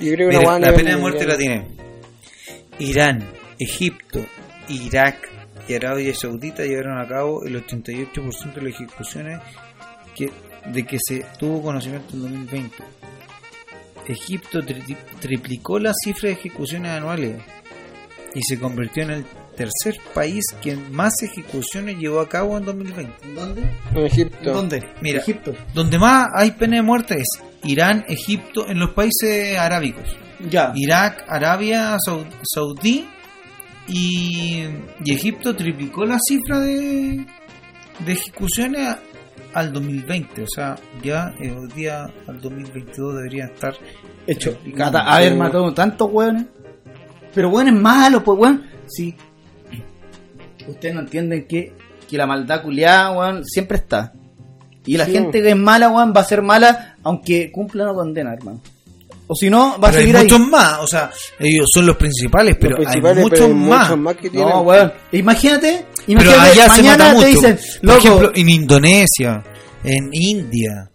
Yo 0.00 0.12
creo 0.14 0.30
que 0.30 0.38
Mira, 0.38 0.58
la 0.58 0.74
pena 0.74 0.90
de 0.90 0.96
muerte 0.96 1.26
la 1.26 1.36
tiene 1.36 1.66
Irán, 2.78 3.24
Egipto, 3.58 4.24
Irak 4.68 5.28
y 5.68 5.74
Arabia 5.74 6.14
Saudita 6.14 6.64
llevaron 6.64 6.98
a 6.98 7.06
cabo 7.06 7.44
el 7.44 7.64
88% 7.64 8.54
de 8.54 8.62
las 8.62 8.74
ejecuciones 8.74 9.38
que, 10.16 10.30
de 10.66 10.84
que 10.84 10.96
se 11.00 11.24
tuvo 11.38 11.62
conocimiento 11.62 12.14
en 12.14 12.22
2020. 12.22 12.76
Egipto 14.08 14.58
tri- 14.60 14.96
triplicó 15.20 15.78
la 15.78 15.92
cifra 15.94 16.28
de 16.30 16.34
ejecuciones 16.34 16.90
anuales 16.90 17.40
y 18.34 18.42
se 18.42 18.58
convirtió 18.58 19.04
en 19.04 19.10
el 19.10 19.24
tercer 19.64 20.00
país 20.14 20.44
que 20.60 20.76
más 20.76 21.12
ejecuciones 21.22 21.96
llevó 21.98 22.20
a 22.20 22.28
cabo 22.28 22.56
en 22.58 22.64
2020. 22.64 23.12
¿Dónde? 23.34 23.62
En 23.94 24.06
Egipto. 24.06 24.52
¿Dónde? 24.52 24.88
Mira, 25.00 25.20
Egipto. 25.20 25.54
donde 25.74 25.98
más 25.98 26.28
hay 26.34 26.50
pena 26.52 26.76
de 26.76 26.82
muerte 26.82 27.16
es 27.18 27.28
Irán, 27.64 28.04
Egipto, 28.08 28.68
en 28.68 28.78
los 28.80 28.90
países 28.90 29.56
arábicos. 29.58 30.04
Ya. 30.50 30.72
Irak, 30.74 31.24
Arabia 31.28 31.96
Sau- 32.04 32.26
Saudí 32.42 33.06
y, 33.88 34.64
y 35.04 35.12
Egipto 35.12 35.54
triplicó 35.54 36.04
la 36.04 36.18
cifra 36.18 36.58
de, 36.60 37.24
de 38.04 38.12
ejecuciones 38.12 38.86
a- 38.88 38.98
al 39.54 39.72
2020. 39.72 40.42
O 40.42 40.46
sea, 40.48 40.76
ya 41.02 41.34
eh, 41.40 41.52
hoy 41.52 41.68
día 41.74 42.04
al 42.26 42.40
2022 42.40 43.16
debería 43.16 43.44
estar 43.46 43.74
Hecho. 44.26 44.56
Mata, 44.76 45.00
haber 45.02 45.36
matado 45.36 45.72
tantos 45.74 46.08
hueones. 46.10 46.46
Pero 47.34 47.48
hueones 47.50 47.74
malos, 47.74 48.22
pues 48.24 48.38
weón. 48.38 48.62
Sí. 48.86 49.14
Ustedes 50.68 50.94
no 50.94 51.00
entienden 51.00 51.46
que, 51.46 51.72
que 52.08 52.16
la 52.16 52.26
maldad 52.26 52.62
culiada, 52.62 53.12
weón, 53.12 53.44
siempre 53.44 53.78
está. 53.78 54.12
Y 54.84 54.96
la 54.96 55.06
Sí. 55.06 55.12
gente 55.12 55.40
que 55.42 55.50
es 55.50 55.56
mala, 55.56 55.88
weón, 55.90 56.12
va 56.16 56.20
a 56.20 56.24
ser 56.24 56.42
mala 56.42 56.96
aunque 57.04 57.50
cumpla 57.52 57.84
una 57.84 57.94
condena, 57.94 58.32
hermano. 58.34 58.60
O 59.28 59.34
si 59.34 59.48
no, 59.48 59.78
va 59.80 59.88
a 59.88 59.90
hay 59.92 59.98
seguir 59.98 60.16
ahí. 60.16 60.22
muchos 60.24 60.40
más, 60.40 60.78
o 60.80 60.86
sea, 60.86 61.10
ellos 61.38 61.66
son 61.72 61.86
los 61.86 61.96
principales, 61.96 62.56
pero 62.60 62.76
principales, 62.76 63.16
hay 63.18 63.22
muchos 63.22 63.38
pero 63.38 63.46
hay 63.54 63.54
más. 63.54 63.88
muchos 63.88 63.98
más 64.02 64.16
que 64.16 64.30
tienen. 64.30 64.48
No, 64.50 64.60
weón. 64.62 64.92
Imagínate, 65.12 65.86
Pero 66.06 66.12
imagínate 66.20 66.50
allá 66.50 66.74
se 66.74 66.82
mata 66.82 67.08
te 67.10 67.14
mucho. 67.14 67.26
dicen, 67.28 67.58
Por 67.80 67.84
loco, 67.88 67.98
ejemplo, 67.98 68.32
en 68.34 68.48
Indonesia, 68.48 69.42
en 69.84 70.08
India, 70.12 70.90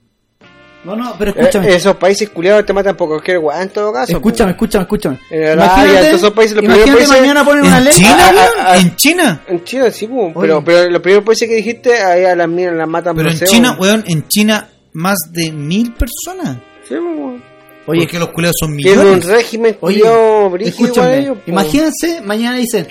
No, 0.87 0.95
no, 0.95 1.15
pero 1.19 1.31
Eh, 1.31 1.33
escúchame. 1.37 1.75
esos 1.75 1.95
países 1.97 2.29
culiados 2.29 2.65
te 2.65 2.71
matan 2.73 2.95
por 2.95 3.09
cualquier 3.09 3.39
weá 3.39 3.61
en 3.61 3.69
todo 3.69 3.91
caso. 3.91 4.13
escúchame, 4.13 4.51
escúchame, 4.51 4.83
escúchame. 4.83 5.19
En 5.29 5.57
todos 5.59 6.05
esos 6.13 6.31
países, 6.31 6.55
los 6.55 6.63
imagínate 6.63 6.91
países- 6.93 7.19
mañana 7.19 7.43
ponen 7.43 7.65
una 7.65 7.77
¿En 7.79 7.83
ley. 7.83 7.93
China, 7.93 8.15
weón? 8.31 8.37
ah, 8.59 8.65
ah. 8.67 8.77
¿En 8.77 8.95
China? 8.95 9.41
En 9.47 9.63
China 9.65 9.91
sí, 9.91 10.07
pues, 10.07 10.23
Oye. 10.35 10.47
pero, 10.47 10.63
pero 10.63 10.89
los 10.89 11.01
primeros 11.01 11.25
países 11.25 11.49
que 11.49 11.55
dijiste, 11.55 11.93
ahí 12.01 12.23
a 12.23 12.35
las 12.35 12.47
minas 12.47 12.73
las 12.75 12.87
matan 12.87 13.15
Pero 13.15 13.29
en 13.29 13.37
China, 13.39 13.75
weón, 13.79 14.03
en 14.07 14.27
China 14.29 14.69
más 14.93 15.17
de 15.31 15.51
mil 15.51 15.93
personas. 15.93 16.55
Sí, 16.87 16.95
pues, 16.95 17.01
weón. 17.01 17.43
Oye, 17.89 18.01
Porque 18.01 18.19
los 18.19 18.29
culeos 18.29 18.53
son 18.59 18.75
Tienen 18.77 18.99
un 18.99 19.05
millones. 19.05 19.25
régimen 19.27 19.77
Oye, 19.81 19.99
culiado 20.01 20.49
brígido 20.49 20.75
igual 20.75 20.89
escúchame, 20.89 21.17
ellos, 21.19 21.37
pues. 21.37 21.47
imagínense, 21.47 22.21
mañana 22.21 22.57
dicen, 22.57 22.87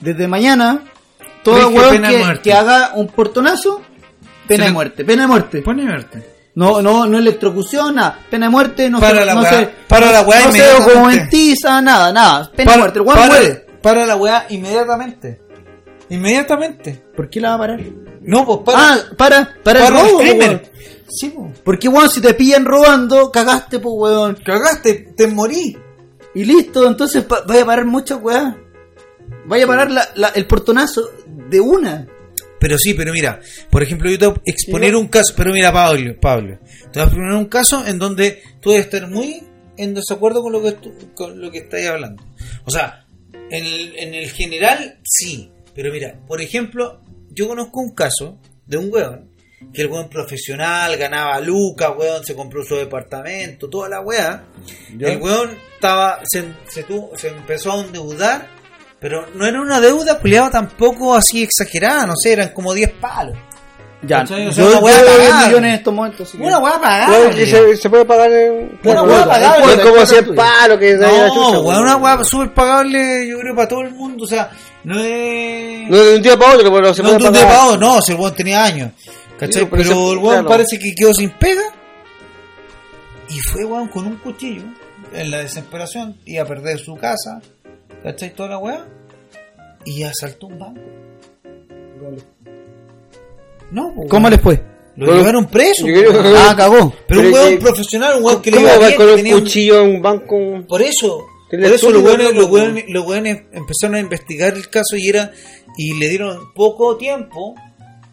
desde 0.00 0.26
mañana, 0.28 0.82
todo 1.42 1.70
pena 1.72 2.08
de 2.08 2.14
que, 2.16 2.22
muerte. 2.24 2.40
que 2.42 2.52
haga 2.52 2.92
un 2.94 3.06
portonazo, 3.08 3.82
pena 4.46 4.66
de 4.66 4.72
muerte, 4.72 5.04
pena 5.04 5.22
de 5.22 5.28
muerte. 5.28 5.62
Pone 5.62 5.84
verte. 5.86 6.22
No, 6.54 6.82
no, 6.82 7.06
no 7.06 7.18
electrocución, 7.18 7.94
nada, 7.94 8.18
pena 8.30 8.46
de 8.46 8.50
muerte, 8.50 8.90
no 8.90 9.00
Para 9.00 9.20
se, 9.20 9.24
la 9.24 9.34
no 9.34 9.40
weá, 9.40 9.50
se, 9.58 9.66
para 9.88 10.06
no, 10.06 10.12
la 10.12 10.20
weá 10.22 10.44
no 10.46 10.52
se 10.52 10.62
documentiza, 10.72 11.80
nada, 11.80 12.12
nada, 12.12 12.50
pena 12.54 12.72
de 12.72 12.78
muerte, 12.78 12.98
el 12.98 13.04
weón 13.06 13.18
para, 13.18 13.28
muere. 13.32 13.66
para 13.80 14.06
la 14.06 14.16
weá 14.16 14.46
inmediatamente. 14.50 15.40
Inmediatamente. 16.10 17.02
¿Por 17.16 17.30
qué 17.30 17.40
la 17.40 17.50
va 17.50 17.54
a 17.54 17.58
parar? 17.58 17.80
No, 18.20 18.44
pues 18.44 18.58
para. 18.64 18.78
ah, 18.94 18.98
para, 19.16 19.54
para, 19.62 19.78
el 19.80 19.92
para 19.92 20.00
el 20.02 20.06
robo, 20.08 20.18
crimen. 20.18 20.48
weón. 20.50 20.62
Sí, 21.08 21.28
pues. 21.30 21.58
Porque 21.64 21.88
weón, 21.88 22.10
si 22.10 22.20
te 22.20 22.34
pillan 22.34 22.64
robando, 22.64 23.30
cagaste, 23.30 23.78
pues 23.78 23.94
weón. 23.96 24.34
Cagaste, 24.44 25.14
te 25.16 25.26
morí. 25.28 25.76
Y 26.34 26.44
listo, 26.44 26.86
entonces 26.86 27.24
vaya 27.46 27.62
a 27.62 27.66
parar 27.66 27.84
muchas 27.86 28.18
weá. 28.20 28.56
Vaya 29.46 29.64
a 29.64 29.66
parar 29.68 29.90
la, 29.90 30.08
la- 30.16 30.28
el 30.28 30.46
portonazo 30.46 31.02
de 31.26 31.60
una. 31.60 32.06
Pero 32.62 32.78
sí, 32.78 32.94
pero 32.94 33.12
mira, 33.12 33.40
por 33.70 33.82
ejemplo, 33.82 34.08
yo 34.08 34.18
te 34.18 34.26
voy 34.28 34.36
a 34.38 34.40
exponer 34.50 34.94
un 34.94 35.08
caso, 35.08 35.34
pero 35.36 35.52
mira, 35.52 35.72
Pablo, 35.72 36.14
Pablo, 36.20 36.58
te 36.92 37.00
voy 37.00 37.02
a 37.02 37.04
exponer 37.06 37.32
un 37.32 37.46
caso 37.46 37.84
en 37.84 37.98
donde 37.98 38.40
tú 38.60 38.70
debes 38.70 38.84
estar 38.86 39.10
muy 39.10 39.42
en 39.76 39.94
desacuerdo 39.94 40.42
con 40.42 40.52
lo 40.52 40.62
que 40.62 40.72
tú- 40.72 40.94
con 41.14 41.40
lo 41.40 41.50
que 41.50 41.58
estáis 41.58 41.88
hablando. 41.88 42.22
O 42.64 42.70
sea, 42.70 43.04
en 43.50 43.64
el, 43.64 43.98
en 43.98 44.14
el 44.14 44.30
general 44.30 45.00
sí, 45.02 45.50
pero 45.74 45.92
mira, 45.92 46.20
por 46.28 46.40
ejemplo, 46.40 47.02
yo 47.30 47.48
conozco 47.48 47.80
un 47.80 47.94
caso 47.94 48.38
de 48.66 48.76
un 48.76 48.92
weón 48.92 49.32
que 49.74 49.82
el 49.82 49.88
weón 49.88 50.08
profesional 50.08 50.96
ganaba 50.96 51.40
lucas, 51.40 51.90
weón, 51.98 52.24
se 52.24 52.34
compró 52.36 52.62
su 52.64 52.76
departamento, 52.76 53.68
toda 53.68 53.88
la 53.88 54.00
weá. 54.00 54.44
El 55.14 55.20
weón 55.20 55.50
estaba, 55.74 56.20
se, 56.24 56.44
se, 56.68 56.84
tuvo- 56.84 57.10
se 57.18 57.28
empezó 57.28 57.72
a 57.72 57.80
endeudar, 57.84 58.48
pero 59.02 59.26
no 59.34 59.44
era 59.46 59.60
una 59.60 59.80
deuda 59.80 60.18
culiada 60.18 60.50
tampoco 60.50 61.14
así 61.14 61.42
exagerada, 61.42 62.06
no 62.06 62.14
sé, 62.16 62.32
eran 62.32 62.48
como 62.50 62.72
10 62.72 62.92
palos. 62.94 63.36
Ya, 64.04 64.24
yo, 64.24 64.34
una 64.36 64.50
yo 64.50 64.78
weá 64.80 64.98
doy 65.00 65.06
pagada. 65.16 65.46
millones 65.46 65.68
en 65.68 65.74
estos 65.76 65.94
momentos. 65.94 66.28
así 66.28 66.36
Una. 66.38 66.58
Claro, 66.60 67.30
que 67.30 67.46
se, 67.46 67.76
se 67.76 67.88
puede 67.90 68.04
pagar 68.04 68.32
en. 68.32 68.80
Una 68.82 69.24
pagable. 69.26 69.74
Es 69.74 69.80
como 69.80 69.94
Cuatro 69.94 70.06
si 70.06 70.14
es 70.16 70.24
tuyos. 70.24 70.36
palo 70.36 70.78
que 70.78 70.92
chucha, 70.94 71.52
No, 71.52 71.60
weón. 71.60 71.82
una 71.82 71.96
weá 71.98 72.24
súper 72.24 72.52
pagable, 72.52 73.28
yo 73.28 73.38
creo, 73.38 73.54
para 73.54 73.68
todo 73.68 73.80
el 73.82 73.90
mundo. 73.92 74.24
O 74.24 74.26
sea, 74.26 74.50
no 74.82 74.98
es. 74.98 75.88
No 75.88 75.96
de 75.98 76.16
un 76.16 76.22
día 76.22 76.36
para 76.36 76.56
otro, 76.56 76.72
pero 76.72 76.92
se 76.94 77.00
no 77.02 77.10
puede 77.10 77.20
de 77.20 77.26
un 77.28 77.32
día 77.32 77.42
pagar. 77.42 77.56
para 77.56 77.68
otro, 77.68 77.80
no, 77.80 78.02
si 78.02 78.10
el 78.12 78.18
weón 78.18 78.34
tenía 78.34 78.64
años. 78.64 78.90
¿Cachai? 79.38 79.62
Sí, 79.62 79.68
pero 79.70 79.70
pero 79.70 79.82
ese- 79.82 79.92
el 79.92 80.18
weón 80.18 80.30
claro. 80.34 80.48
parece 80.48 80.78
que 80.80 80.94
quedó 80.96 81.14
sin 81.14 81.30
pega. 81.30 81.62
Y 83.28 83.38
fue, 83.38 83.64
weón, 83.64 83.86
con 83.86 84.06
un 84.06 84.16
cuchillo. 84.16 84.64
En 85.12 85.30
la 85.30 85.38
desesperación. 85.38 86.16
Iba 86.24 86.42
a 86.42 86.46
perder 86.46 86.78
su 86.80 86.96
casa. 86.96 87.40
¿Cachai? 88.02 88.34
Toda 88.34 88.48
la 88.50 88.58
weá. 88.58 88.86
Y 89.84 90.02
asaltó 90.02 90.46
un 90.46 90.58
banco. 90.58 90.80
No, 93.70 93.92
pues, 93.94 94.08
¿Cómo 94.10 94.28
les 94.28 94.40
fue? 94.40 94.62
Lo 94.96 95.06
Bueno, 95.06 95.20
llevaron 95.20 95.46
preso. 95.46 95.86
yo 95.86 95.94
creo 95.94 96.10
weón. 96.12 96.22
que- 96.22 96.38
Ah, 96.38 96.54
cagó. 96.56 96.94
Pero 97.08 97.20
un 97.22 97.32
weón 97.32 97.58
profesional, 97.58 98.18
un 98.18 98.24
weón 98.24 98.42
que 98.42 98.50
le 98.50 98.56
¿Cómo 98.58 98.68
iba 98.68 98.78
va 98.78 98.86
bien, 98.88 98.98
con 98.98 99.08
un 99.08 99.40
cuchillo 99.40 99.80
en 99.82 99.90
un 99.96 100.02
banco? 100.02 100.36
Por 100.68 100.82
eso, 100.82 101.24
por 101.50 101.60
eso 101.64 101.90
los 101.90 102.02
weones, 102.02 102.34
los, 102.34 102.50
weones, 102.50 102.84
los 102.88 103.06
weones 103.06 103.42
empezaron 103.52 103.96
a 103.96 104.00
investigar 104.00 104.54
el 104.54 104.68
caso 104.68 104.96
y 104.96 105.08
era 105.08 105.32
y 105.78 105.98
le 105.98 106.08
dieron 106.10 106.52
poco 106.54 106.96
tiempo 106.98 107.54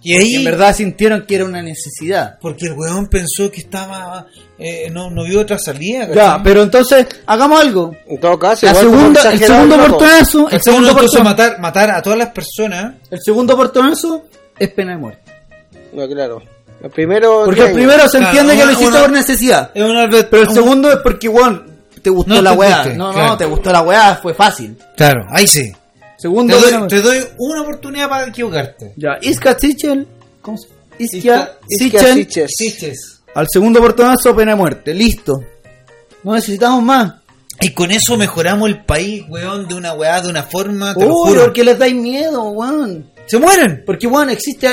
y 0.02 0.16
ahí 0.16 0.36
En 0.36 0.46
verdad 0.46 0.76
sintieron 0.76 1.26
que 1.26 1.36
era 1.36 1.46
una 1.46 1.62
necesidad. 1.62 2.38
porque 2.40 2.68
el 2.68 2.74
weón 2.74 3.08
pensó 3.08 3.52
que 3.52 3.62
estaba 3.62 4.26
eh, 4.58 4.90
no, 4.92 5.10
no 5.10 5.24
vio 5.24 5.42
otra 5.42 5.58
salida 5.60 6.08
Ya, 6.14 6.42
pero 6.44 6.64
entonces, 6.64 7.06
hagamos 7.26 7.60
algo. 7.62 7.96
En 8.08 8.20
todo 8.20 8.38
caso, 8.40 8.66
La 8.66 8.76
segunda, 8.76 9.32
el 9.32 9.40
segundo 9.40 9.78
portonazo, 9.78 10.50
el 10.50 10.62
segundo 10.62 10.92
portonazo, 10.94 11.24
matar 11.24 11.60
matar 11.60 11.92
a 11.92 12.02
todas 12.02 12.20
las 12.20 12.30
personas 12.30 12.96
el 13.10 13.20
segundo 13.22 13.56
portonazo 13.56 14.26
es 14.58 14.70
pena 14.72 14.92
de 14.94 14.98
muerte. 14.98 15.32
No, 15.94 16.08
claro. 16.08 16.42
El 16.84 16.90
primero. 16.92 17.42
Porque 17.46 17.62
el 17.68 17.74
primero 17.74 18.08
se 18.08 18.20
Claro, 18.20 18.28
entiende 18.40 18.56
que 18.58 18.66
lo 18.66 18.72
hiciste 18.72 18.90
una- 18.90 19.02
por 19.02 19.12
necesidad. 19.12 19.72
es 19.74 19.84
una 19.84 20.04
albe- 20.06 20.28
Pero 20.30 20.44
el 20.44 20.48
un- 20.50 20.54
segundo 20.56 20.90
es 20.92 20.98
porque, 21.04 21.28
weón, 21.28 21.66
te 22.02 22.10
gustó 22.10 22.34
No 22.36 22.42
la 22.42 22.52
te 22.52 22.58
weá. 22.58 22.78
guste, 22.84 22.94
No, 22.98 23.12
claro. 23.12 23.28
no, 23.28 23.38
te 23.38 23.46
gustó 23.46 23.72
la 23.74 23.82
weá, 23.82 24.16
fue 24.22 24.34
fácil. 24.34 24.78
claro 24.96 25.26
ahí 25.32 25.46
sí 25.48 25.74
Segundo, 26.20 26.60
doy, 26.60 26.88
te 26.88 27.02
doy 27.02 27.20
una 27.38 27.62
oportunidad 27.62 28.10
para 28.10 28.28
equivocarte 28.28 28.94
Ya, 28.98 29.18
Iska 29.22 29.58
Sichel. 29.58 30.06
¿Cómo 30.42 30.58
se 30.58 30.68
Sichel. 31.08 32.28
Siches. 32.48 33.22
Al 33.34 33.48
segundo 33.50 33.80
portonazo, 33.80 34.36
pena 34.36 34.52
de 34.52 34.58
muerte. 34.58 34.94
Listo. 34.94 35.40
No 36.24 36.34
necesitamos 36.34 36.84
más. 36.84 37.14
y 37.62 37.72
con 37.72 37.92
eso 37.92 38.18
mejoramos 38.18 38.68
el 38.70 38.84
país 38.84 39.24
weón 39.30 39.68
de 39.68 39.76
una 39.76 39.94
weá 39.94 40.22
de 40.22 40.30
una 40.30 40.44
forma 40.44 40.94
te 40.94 41.06
lo 41.06 41.14
Uy, 41.14 41.30
juro 41.30 41.44
porque 41.46 41.64
les 41.64 41.78
dais 41.80 41.96
miedo, 41.96 42.44
weón. 42.50 43.10
se 43.26 43.38
mueren 43.38 43.84
Porque, 43.86 44.08
weón, 44.08 44.30
existe. 44.30 44.68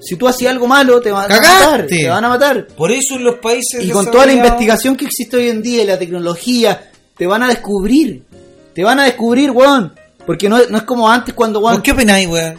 Si 0.00 0.16
tú 0.16 0.26
hacías 0.28 0.52
algo 0.52 0.66
malo, 0.66 1.00
te 1.00 1.10
van 1.12 1.30
a 1.30 1.36
matar. 1.36 1.86
Te 1.86 2.08
van 2.08 2.24
a 2.24 2.28
matar. 2.28 2.66
Por 2.76 2.90
eso 2.90 3.14
en 3.16 3.24
los 3.24 3.36
países 3.36 3.84
Y 3.84 3.90
con 3.90 4.10
toda 4.10 4.26
la 4.26 4.32
investigación 4.32 4.96
que 4.96 5.04
existe 5.04 5.36
hoy 5.36 5.48
en 5.48 5.62
día 5.62 5.84
y 5.84 5.86
la 5.86 5.98
tecnología, 5.98 6.90
te 7.16 7.26
van 7.26 7.42
a 7.44 7.48
descubrir. 7.48 8.24
Te 8.74 8.82
van 8.82 8.98
a 9.00 9.04
descubrir, 9.04 9.50
weón. 9.52 9.94
Porque 10.26 10.48
no, 10.48 10.58
no 10.68 10.78
es 10.78 10.84
como 10.84 11.08
antes 11.10 11.34
cuando. 11.34 11.60
¿Por 11.60 11.82
qué 11.82 11.92
opináis, 11.92 12.28
weón? 12.28 12.58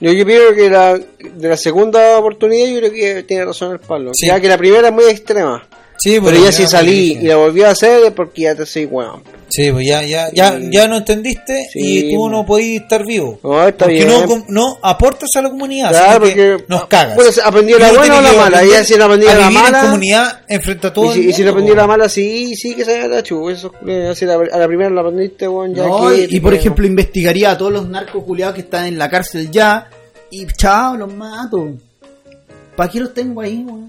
Yo, 0.00 0.12
yo 0.12 0.24
creo 0.24 0.54
que 0.54 0.68
la, 0.68 0.98
de 0.98 1.48
la 1.48 1.56
segunda 1.56 2.18
oportunidad, 2.18 2.68
yo 2.68 2.78
creo 2.78 2.92
que 2.92 3.22
tiene 3.22 3.44
razón 3.44 3.72
el 3.72 3.78
palo. 3.78 4.10
Sí. 4.14 4.26
Ya 4.26 4.40
que 4.40 4.48
la 4.48 4.58
primera 4.58 4.88
es 4.88 4.94
muy 4.94 5.04
extrema. 5.04 5.62
Sí, 6.02 6.18
Pero 6.20 6.42
ya 6.44 6.50
si 6.50 6.66
salí 6.66 7.12
y 7.20 7.26
la 7.28 7.36
volví 7.36 7.62
a 7.62 7.70
hacer 7.70 8.02
es 8.06 8.10
porque 8.12 8.42
ya 8.42 8.56
te 8.56 8.66
soy 8.66 8.86
weón. 8.86 9.22
Sí, 9.48 9.70
pues 9.70 9.86
ya, 9.86 10.02
ya, 10.02 10.30
ya, 10.32 10.58
ya 10.58 10.88
no 10.88 10.96
entendiste 10.96 11.68
Sí, 11.72 12.08
y 12.08 12.14
tú 12.14 12.28
no 12.28 12.44
pues. 12.44 12.62
podís 12.64 12.80
estar 12.80 13.06
vivo. 13.06 13.38
No, 13.44 13.68
está 13.68 13.84
porque 13.84 14.04
bien. 14.04 14.08
no, 14.08 14.44
no 14.48 14.78
aportas 14.82 15.28
a 15.36 15.42
la 15.42 15.50
comunidad, 15.50 15.90
Claro, 15.90 16.20
porque- 16.20 16.64
nos 16.66 16.86
cagas. 16.86 17.14
Bueno, 17.14 17.30
¿aprendí 17.44 17.74
Y 17.74 17.78
la 17.78 17.92
buena 17.92 18.18
o 18.18 18.20
la 18.22 18.32
mala? 18.32 18.64
Ya 18.64 18.82
si 18.82 18.96
la 18.96 19.04
aprendí 19.04 19.26
a 19.28 19.34
la 19.36 19.50
mala- 19.50 19.78
en 19.80 19.84
comunidad 19.84 20.40
enfrente 20.48 20.86
a 20.88 20.92
todo 20.92 21.10
Y 21.10 21.14
si, 21.14 21.20
el 21.20 21.30
y 21.30 21.32
si 21.34 21.42
la 21.44 21.50
aprendí 21.50 21.70
la 21.70 21.76
weón. 21.76 21.88
mala, 21.88 22.08
sí, 22.08 22.56
sí 22.56 22.74
que 22.74 22.84
se 22.84 23.06
la 23.06 23.22
chu. 23.22 23.48
Eso, 23.50 23.72
eh, 23.86 24.12
si 24.16 24.24
la- 24.24 24.34
a 24.34 24.58
la 24.58 24.66
primera 24.66 24.90
la 24.90 25.02
aprendiste, 25.02 25.46
weón, 25.46 25.72
ya 25.74 25.86
No, 25.86 26.08
que 26.10 26.26
y, 26.30 26.36
y 26.36 26.40
por 26.40 26.54
ejemplo, 26.54 26.84
investigaría 26.86 27.50
a 27.52 27.58
todos 27.58 27.72
los 27.72 27.88
narcos 27.88 28.24
culiados 28.24 28.54
que 28.56 28.62
están 28.62 28.86
en 28.86 28.98
la 28.98 29.08
cárcel 29.08 29.50
ya. 29.52 29.88
Y 30.30 30.46
chao, 30.56 30.96
los 30.96 31.12
mato. 31.14 31.68
¿Para 32.74 32.90
qué 32.90 32.98
los 33.00 33.12
tengo 33.14 33.40
ahí, 33.42 33.62
weón? 33.64 33.88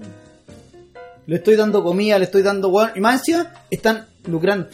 Le 1.26 1.36
estoy 1.36 1.56
dando 1.56 1.82
comida, 1.82 2.18
le 2.18 2.26
estoy 2.26 2.42
dando 2.42 2.68
weón. 2.68 2.90
Y 2.94 3.00
más 3.00 3.20
encima, 3.20 3.50
están 3.70 4.06
lucrando. 4.26 4.68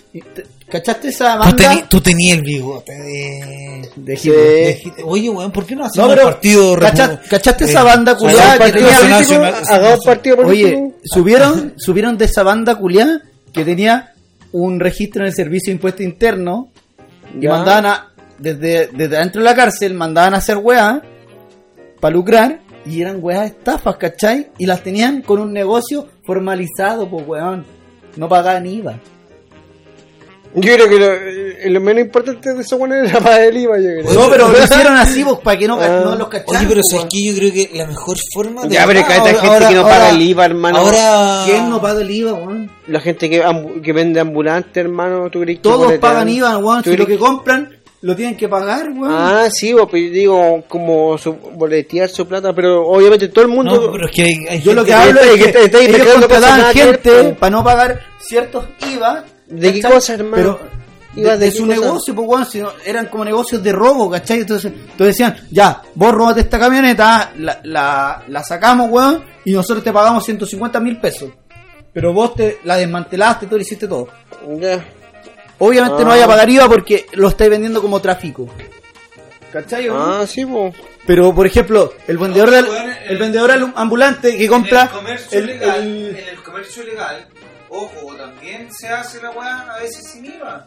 ¿Cachaste 0.69 1.09
esa 1.09 1.35
Tú, 1.35 1.39
banda? 1.41 1.73
tení- 1.73 1.89
tú 1.89 2.01
tenías 2.01 2.39
el 2.39 2.43
bigote 2.45 2.93
de... 2.93 3.91
De. 3.97 4.15
Hitler. 4.15 5.05
Oye, 5.05 5.29
weón, 5.31 5.51
¿por 5.53 5.67
qué 5.67 5.75
no 5.75 5.83
No, 5.83 5.87
hacemos 5.89 6.09
pero, 6.11 6.23
un 6.27 6.33
partido... 6.33 6.77
¿cacha- 6.77 7.11
repu- 7.21 7.29
¿cachaste 7.29 7.65
eh, 7.65 7.69
esa 7.69 7.83
banda 7.85 8.17
culiada 8.17 8.53
un 8.55 8.59
que 8.67 8.73
tenía 8.73 8.89
nacional- 9.09 9.53
político? 9.53 9.75
Hagamos 9.75 10.05
partido 10.05 10.37
político. 10.37 10.69
Oye, 10.69 10.95
subieron, 11.05 11.75
subieron 11.77 12.19
de 12.19 12.25
esa 12.25 12.43
banda 12.43 12.75
culiada 12.77 13.21
que 13.53 13.65
tenía 13.65 14.13
un 14.53 14.81
registro 14.81 15.23
en 15.23 15.29
el 15.29 15.35
servicio 15.35 15.71
de 15.71 15.75
impuesto 15.77 16.03
interno 16.03 16.69
y 17.37 17.43
Ya. 17.45 17.51
mandaban 17.51 17.87
a, 17.87 18.13
desde, 18.39 18.89
desde 18.93 19.19
dentro 19.19 19.41
de 19.41 19.45
la 19.45 19.55
cárcel, 19.55 19.95
mandaban 19.95 20.35
a 20.35 20.39
hacer 20.39 20.57
weá 20.59 21.03
para 22.01 22.15
lucrar 22.15 22.61
y 22.91 23.03
eran 23.03 23.19
weas 23.21 23.47
estafas, 23.47 23.97
¿cachai? 23.97 24.49
Y 24.59 24.67
las 24.67 24.83
tenían 24.83 25.23
con 25.23 25.39
un 25.41 25.53
negocio 25.53 26.07
formalizado, 26.25 27.09
pues 27.09 27.27
weón. 27.27 27.65
No 28.17 28.29
pagaban 28.29 28.67
IVA. 28.67 28.99
Yo 30.53 30.75
creo 30.75 30.89
que 30.89 30.99
lo, 30.99 31.13
eh, 31.13 31.71
lo 31.71 31.81
menos 31.81 32.03
importante 32.07 32.53
de 32.53 32.63
eso, 32.63 32.75
weón, 32.77 32.93
era 33.07 33.21
para 33.21 33.45
el 33.45 33.57
IVA, 33.57 33.79
yo 33.79 33.85
creo. 34.03 34.13
No, 34.15 34.29
pero 34.31 34.49
lo 34.49 34.59
hicieron 34.65 34.97
así, 34.97 35.23
pues, 35.23 35.39
para 35.39 35.57
que 35.57 35.69
no, 35.69 35.79
Ah. 35.81 36.01
no 36.05 36.17
los 36.17 36.27
cacharan. 36.29 36.57
Oye, 36.63 36.67
pero 36.69 36.81
¿sabes 36.83 37.07
qué? 37.09 37.23
Yo 37.25 37.35
creo 37.39 37.53
que 37.53 37.71
la 37.79 37.87
mejor 37.87 38.17
forma 38.35 38.63
de... 38.67 38.75
Ya, 38.75 38.85
pero 38.85 38.99
hay 38.99 39.05
tanta 39.05 39.31
ahora- 39.31 39.41
gente 39.43 39.69
que 39.69 39.75
no 39.75 39.81
ahora- 39.83 39.95
paga 39.95 40.11
el 40.11 40.23
IVA, 40.23 40.45
hermano. 40.47 40.79
Ahora... 40.79 41.43
¿Quién 41.47 41.69
no 41.71 41.81
paga 41.81 42.01
el 42.01 42.11
IVA, 42.11 42.33
weón? 42.33 42.71
La 42.89 42.99
gente 43.01 43.31
que, 43.31 43.45
que 43.85 43.93
vende 43.93 44.19
ambulante, 44.19 44.81
hermano, 44.81 45.31
¿tú 45.31 45.39
crees 45.41 45.59
que 45.59 45.63
Todos 45.63 45.93
pagan 45.99 46.29
IVA, 46.29 46.59
weón. 46.59 46.83
¿Tú 46.83 46.91
Si 46.91 46.97
lo 46.97 47.07
que 47.07 47.17
compran, 47.17 47.71
lo 48.03 48.17
tienen 48.17 48.37
que 48.37 48.49
pagar, 48.49 48.89
weón. 48.91 49.13
Ah, 49.15 49.49
sí, 49.51 49.73
vos, 49.73 49.89
yo 49.93 49.99
digo, 49.99 50.65
como 50.69 51.19
su, 51.19 51.35
boletear 51.35 52.09
su 52.09 52.27
plata, 52.27 52.53
pero 52.55 52.87
obviamente 52.87 53.29
todo 53.29 53.45
el 53.45 53.51
mundo... 53.51 53.75
No, 53.87 53.93
pero 53.93 54.07
es 54.07 54.13
que 54.13 54.23
hay, 54.23 54.37
hay 54.49 54.63
Yo 54.63 54.73
lo 54.73 54.85
que 54.85 54.95
hablo 54.95 55.21
es 55.21 55.31
que 55.45 55.53
que 55.53 55.65
está 55.65 55.79
ellos 55.79 55.99
cosas 55.99 56.13
contrataban 56.21 56.61
ver, 56.61 56.73
gente 56.77 57.25
po. 57.25 57.35
para 57.39 57.51
no 57.51 57.65
pagar 57.65 58.01
ciertos 58.21 58.65
IVA. 58.95 59.25
¿De 59.49 59.73
qué 59.73 59.81
¿cachai? 59.81 59.95
cosa, 59.97 60.15
hermano? 60.15 60.37
Pero 60.37 60.61
¿IVA 61.17 61.33
de, 61.33 61.39
de 61.39 61.45
de 61.47 61.51
qué 61.53 61.57
su 61.59 61.67
cosa? 61.67 61.81
negocio, 61.81 62.15
pues, 62.15 62.29
weón, 62.29 62.47
si 62.47 62.61
no- 62.61 62.73
eran 62.87 63.07
como 63.07 63.25
negocios 63.25 63.63
de 63.63 63.73
robo, 63.73 64.09
¿cachai? 64.11 64.41
Entonces, 64.41 64.73
entonces 64.73 65.07
decían, 65.19 65.37
ya, 65.51 65.83
vos 65.95 66.13
robate 66.15 66.41
esta 66.41 66.59
camioneta, 66.59 67.33
la, 67.39 67.61
la, 67.65 68.23
la 68.29 68.43
sacamos, 68.45 68.89
weón, 68.91 69.23
y 69.45 69.53
nosotros 69.53 69.83
te 69.85 69.93
pagamos 69.93 70.25
150 70.25 70.81
mil 70.81 70.99
pesos. 71.01 71.31
Pero 71.93 72.13
vos 72.15 72.35
te 72.37 72.61
la 72.65 72.77
desmantelaste, 72.77 73.47
tú 73.47 73.57
le 73.57 73.63
hiciste 73.63 73.89
todo. 73.89 74.09
Ya. 74.59 74.83
Obviamente 75.61 75.99
Ah. 76.01 76.05
no 76.05 76.09
vaya 76.11 76.25
a 76.25 76.29
pagar 76.29 76.49
IVA 76.51 76.69
porque 76.69 77.07
lo 77.13 77.29
estáis 77.29 77.51
vendiendo 77.51 77.81
como 77.81 78.01
tráfico. 78.01 78.49
¿Cachai? 79.53 79.89
Ah, 79.91 80.25
sí, 80.27 80.45
pues. 80.45 80.75
Pero, 81.07 81.35
por 81.35 81.47
ejemplo, 81.47 81.93
el 82.07 82.19
vendedor, 82.19 82.51
del- 82.51 82.67
el 82.67 82.93
el- 83.11 83.19
vendedor 83.19 83.51
al- 83.51 83.73
ambulante 83.77 84.37
que 84.37 84.47
compra... 84.49 84.83
En 84.83 84.89
el 84.89 84.95
comercio 84.95 85.39
el- 85.39 85.47
legal, 85.47 85.81
el- 85.83 86.17
en 86.17 86.29
el 86.29 86.43
comercio 86.43 86.83
legal, 86.85 87.27
ojo, 87.69 88.15
también 88.17 88.69
se 88.73 88.89
hace 88.89 89.21
la 89.23 89.31
weá 89.31 89.61
a 89.75 89.79
veces 89.81 90.07
sin 90.11 90.25
IVA. 90.27 90.67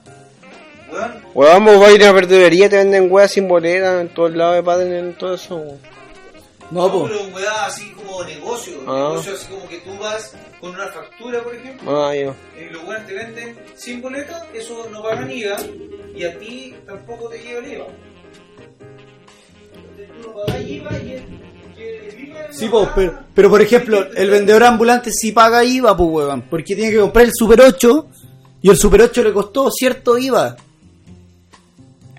Weón, 0.92 1.14
Weón, 1.34 1.66
vos 1.66 1.80
vas 1.80 1.90
a 1.90 1.94
ir 1.94 2.02
a 2.04 2.06
una 2.08 2.14
verdulería, 2.14 2.70
te 2.70 2.78
venden 2.78 3.08
weas 3.12 3.32
sin 3.32 3.48
bolera 3.48 4.02
en 4.02 4.10
todos 4.10 4.36
lados 4.36 4.56
de 4.56 4.64
padre, 4.64 5.00
en 5.00 5.14
todo 5.14 5.36
eso. 5.36 5.56
weón. 5.56 5.93
No, 6.74 7.04
pero 7.08 7.28
weá 7.28 7.66
así 7.66 7.92
como 7.92 8.24
negocio. 8.24 8.80
Ah. 8.88 9.10
Negocio 9.10 9.34
así 9.34 9.48
como 9.48 9.68
que 9.70 9.78
tú 9.80 9.98
vas 10.00 10.36
con 10.60 10.72
una 10.72 10.88
factura, 10.88 11.44
por 11.44 11.56
ejemplo, 11.56 12.06
Ah, 12.06 12.16
yo. 12.16 12.34
y 12.60 12.70
los 12.74 12.84
weones 12.84 13.08
te 13.08 13.14
venden 13.14 13.56
sin 13.76 14.02
boleta, 14.02 14.48
eso 14.54 14.88
no 14.92 15.04
pagan 15.04 15.30
IVA, 15.30 15.58
y 16.16 16.24
a 16.24 16.40
ti 16.40 16.74
tampoco 16.86 17.30
te 17.30 17.40
lleva 17.44 17.60
el 17.66 17.74
IVA. 17.74 17.86
Tú 20.22 20.28
no 20.30 20.34
pagas 20.36 20.62
IVA 20.68 20.98
y 21.04 21.12
el, 21.12 21.44
Sí, 22.52 22.68
po, 22.70 22.90
pero, 22.96 23.20
pero 23.34 23.50
por 23.50 23.62
ejemplo, 23.62 24.08
el 24.16 24.30
vendedor 24.30 24.64
ambulante 24.64 25.12
sí 25.12 25.32
paga 25.32 25.64
IVA, 25.64 25.96
pues, 25.98 26.10
weón. 26.10 26.42
Porque 26.44 26.76
tiene 26.76 26.92
que 26.92 27.00
comprar 27.00 27.26
el 27.26 27.32
Super 27.34 27.62
8 27.62 28.08
y 28.62 28.70
el 28.70 28.78
Super 28.78 29.02
8 29.02 29.24
le 29.24 29.34
costó 29.34 29.70
cierto 29.72 30.18
IVA. 30.18 30.56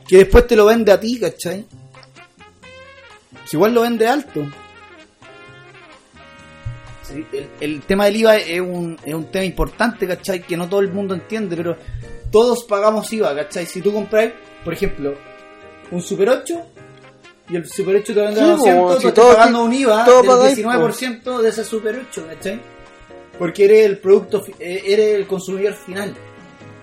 Que 0.07 0.19
después 0.19 0.47
te 0.47 0.57
lo 0.57 0.67
vende 0.67 0.93
a 0.93 1.01
ti, 1.01 1.19
¿cachai? 1.19 1.65
Si 3.45 3.57
igual 3.57 3.75
lo 3.75 3.83
vende 3.83 4.09
alto. 4.09 4.47
Sí, 7.03 7.27
el, 7.33 7.49
el 7.61 7.81
tema 7.83 8.07
del 8.07 8.17
IVA 8.17 8.37
es 8.37 8.61
un, 8.61 8.99
es 9.05 9.15
un 9.15 9.31
tema 9.31 9.45
importante, 9.45 10.07
¿cachai? 10.07 10.43
Que 10.43 10.57
no 10.57 10.69
todo 10.69 10.81
el 10.81 10.91
mundo 10.91 11.15
entiende, 11.15 11.57
pero 11.57 11.77
todos 12.31 12.65
pagamos 12.65 13.13
IVA, 13.13 13.35
¿cachai? 13.37 13.67
Si 13.67 13.81
tú 13.81 13.93
compras, 13.93 14.33
por 14.65 14.73
ejemplo, 14.73 15.15
un 15.91 16.01
Super 16.01 16.31
8 16.31 16.67
y 17.51 17.57
el 17.57 17.69
Super 17.69 17.97
8 17.97 18.15
te 18.15 18.21
vende 18.21 18.41
a 18.41 18.47
200, 18.47 18.83
po, 18.83 18.95
tú 18.95 19.01
si 19.03 19.07
estás 19.09 19.35
pagando 19.37 19.65
un 19.65 19.73
IVA 19.73 20.05
del 20.05 20.27
pagáis, 20.27 20.59
19% 20.59 21.41
de 21.41 21.49
ese 21.49 21.65
Super 21.65 22.03
8, 22.09 22.27
¿cachai? 22.27 22.61
Porque 23.39 23.65
eres 23.67 23.87
el 23.87 23.99
producto, 23.99 24.43
eh, 24.59 24.83
eres 24.87 25.15
el 25.15 25.27
consumidor 25.27 25.75
final. 25.75 26.15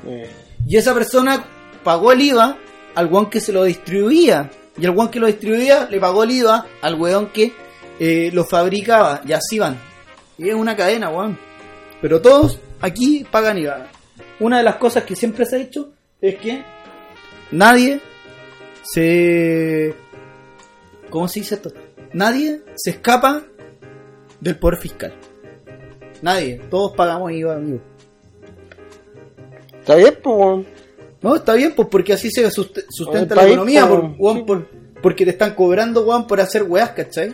Eh. 0.06 0.30
Y 0.68 0.78
esa 0.78 0.94
persona 0.94 1.44
pagó 1.84 2.12
el 2.12 2.22
IVA 2.22 2.58
al 2.94 3.08
weón 3.08 3.30
que 3.30 3.40
se 3.40 3.52
lo 3.52 3.64
distribuía. 3.64 4.52
Y 4.78 4.86
el 4.86 4.92
weón 4.92 5.10
que 5.10 5.20
lo 5.20 5.28
distribuía 5.28 5.88
le 5.90 6.00
pagó 6.00 6.24
el 6.24 6.32
IVA 6.32 6.66
al 6.82 6.96
weón 6.96 7.28
que 7.28 7.54
eh, 8.00 8.30
lo 8.34 8.46
fabricaba. 8.46 9.22
Y 9.26 9.34
así 9.34 9.60
van. 9.60 9.78
Y 10.38 10.50
es 10.50 10.56
una 10.56 10.76
cadena, 10.76 11.10
weón. 11.10 11.38
Pero 12.02 12.22
todos 12.22 12.60
aquí 12.80 13.26
pagan 13.30 13.58
IVA. 13.58 13.88
Una 14.40 14.58
de 14.58 14.64
las 14.64 14.76
cosas 14.78 15.04
que 15.04 15.16
siempre 15.16 15.46
se 15.46 15.56
ha 15.56 15.60
hecho 15.60 15.94
es 16.20 16.36
que 16.38 16.64
nadie 17.52 18.02
se... 18.84 19.96
¿Cómo 21.10 21.28
se 21.28 21.42
dice 21.42 21.56
esto? 21.56 21.72
Nadie 22.14 22.62
se 22.76 22.92
escapa 22.92 23.44
del 24.40 24.58
poder 24.58 24.80
fiscal. 24.80 25.14
Nadie. 26.22 26.62
Todos 26.70 26.94
pagamos 26.96 27.32
IVA, 27.32 27.56
amigo. 27.56 27.82
Está 29.80 29.96
bien, 29.96 30.18
pues. 30.22 30.66
No, 31.22 31.36
está 31.36 31.54
bien, 31.54 31.74
pues 31.76 31.88
porque 31.90 32.14
así 32.14 32.30
se 32.32 32.50
suste- 32.50 32.86
sustenta 32.90 33.36
la 33.36 33.46
economía, 33.48 33.88
po, 33.88 33.96
por, 34.02 34.12
weón, 34.18 34.38
sí. 34.38 34.44
por- 34.44 34.68
porque 35.02 35.26
te 35.26 35.32
están 35.32 35.54
cobrando, 35.56 36.02
weón, 36.04 36.26
por 36.28 36.40
hacer 36.42 36.64
weas, 36.64 36.92
¿cachai? 36.92 37.34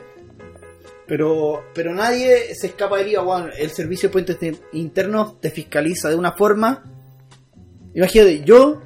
Pero, 1.06 1.64
pero 1.74 1.94
nadie 1.94 2.54
se 2.54 2.68
escapa 2.68 2.98
del 2.98 3.10
IVA, 3.10 3.24
weón. 3.24 3.52
El 3.58 3.70
servicio 3.72 4.10
de 4.10 4.14
puentes 4.14 4.38
internos 4.74 5.40
te 5.40 5.50
fiscaliza 5.52 6.10
de 6.10 6.16
una 6.16 6.34
forma. 6.34 6.84
Imagínate, 7.94 8.44
yo, 8.44 8.82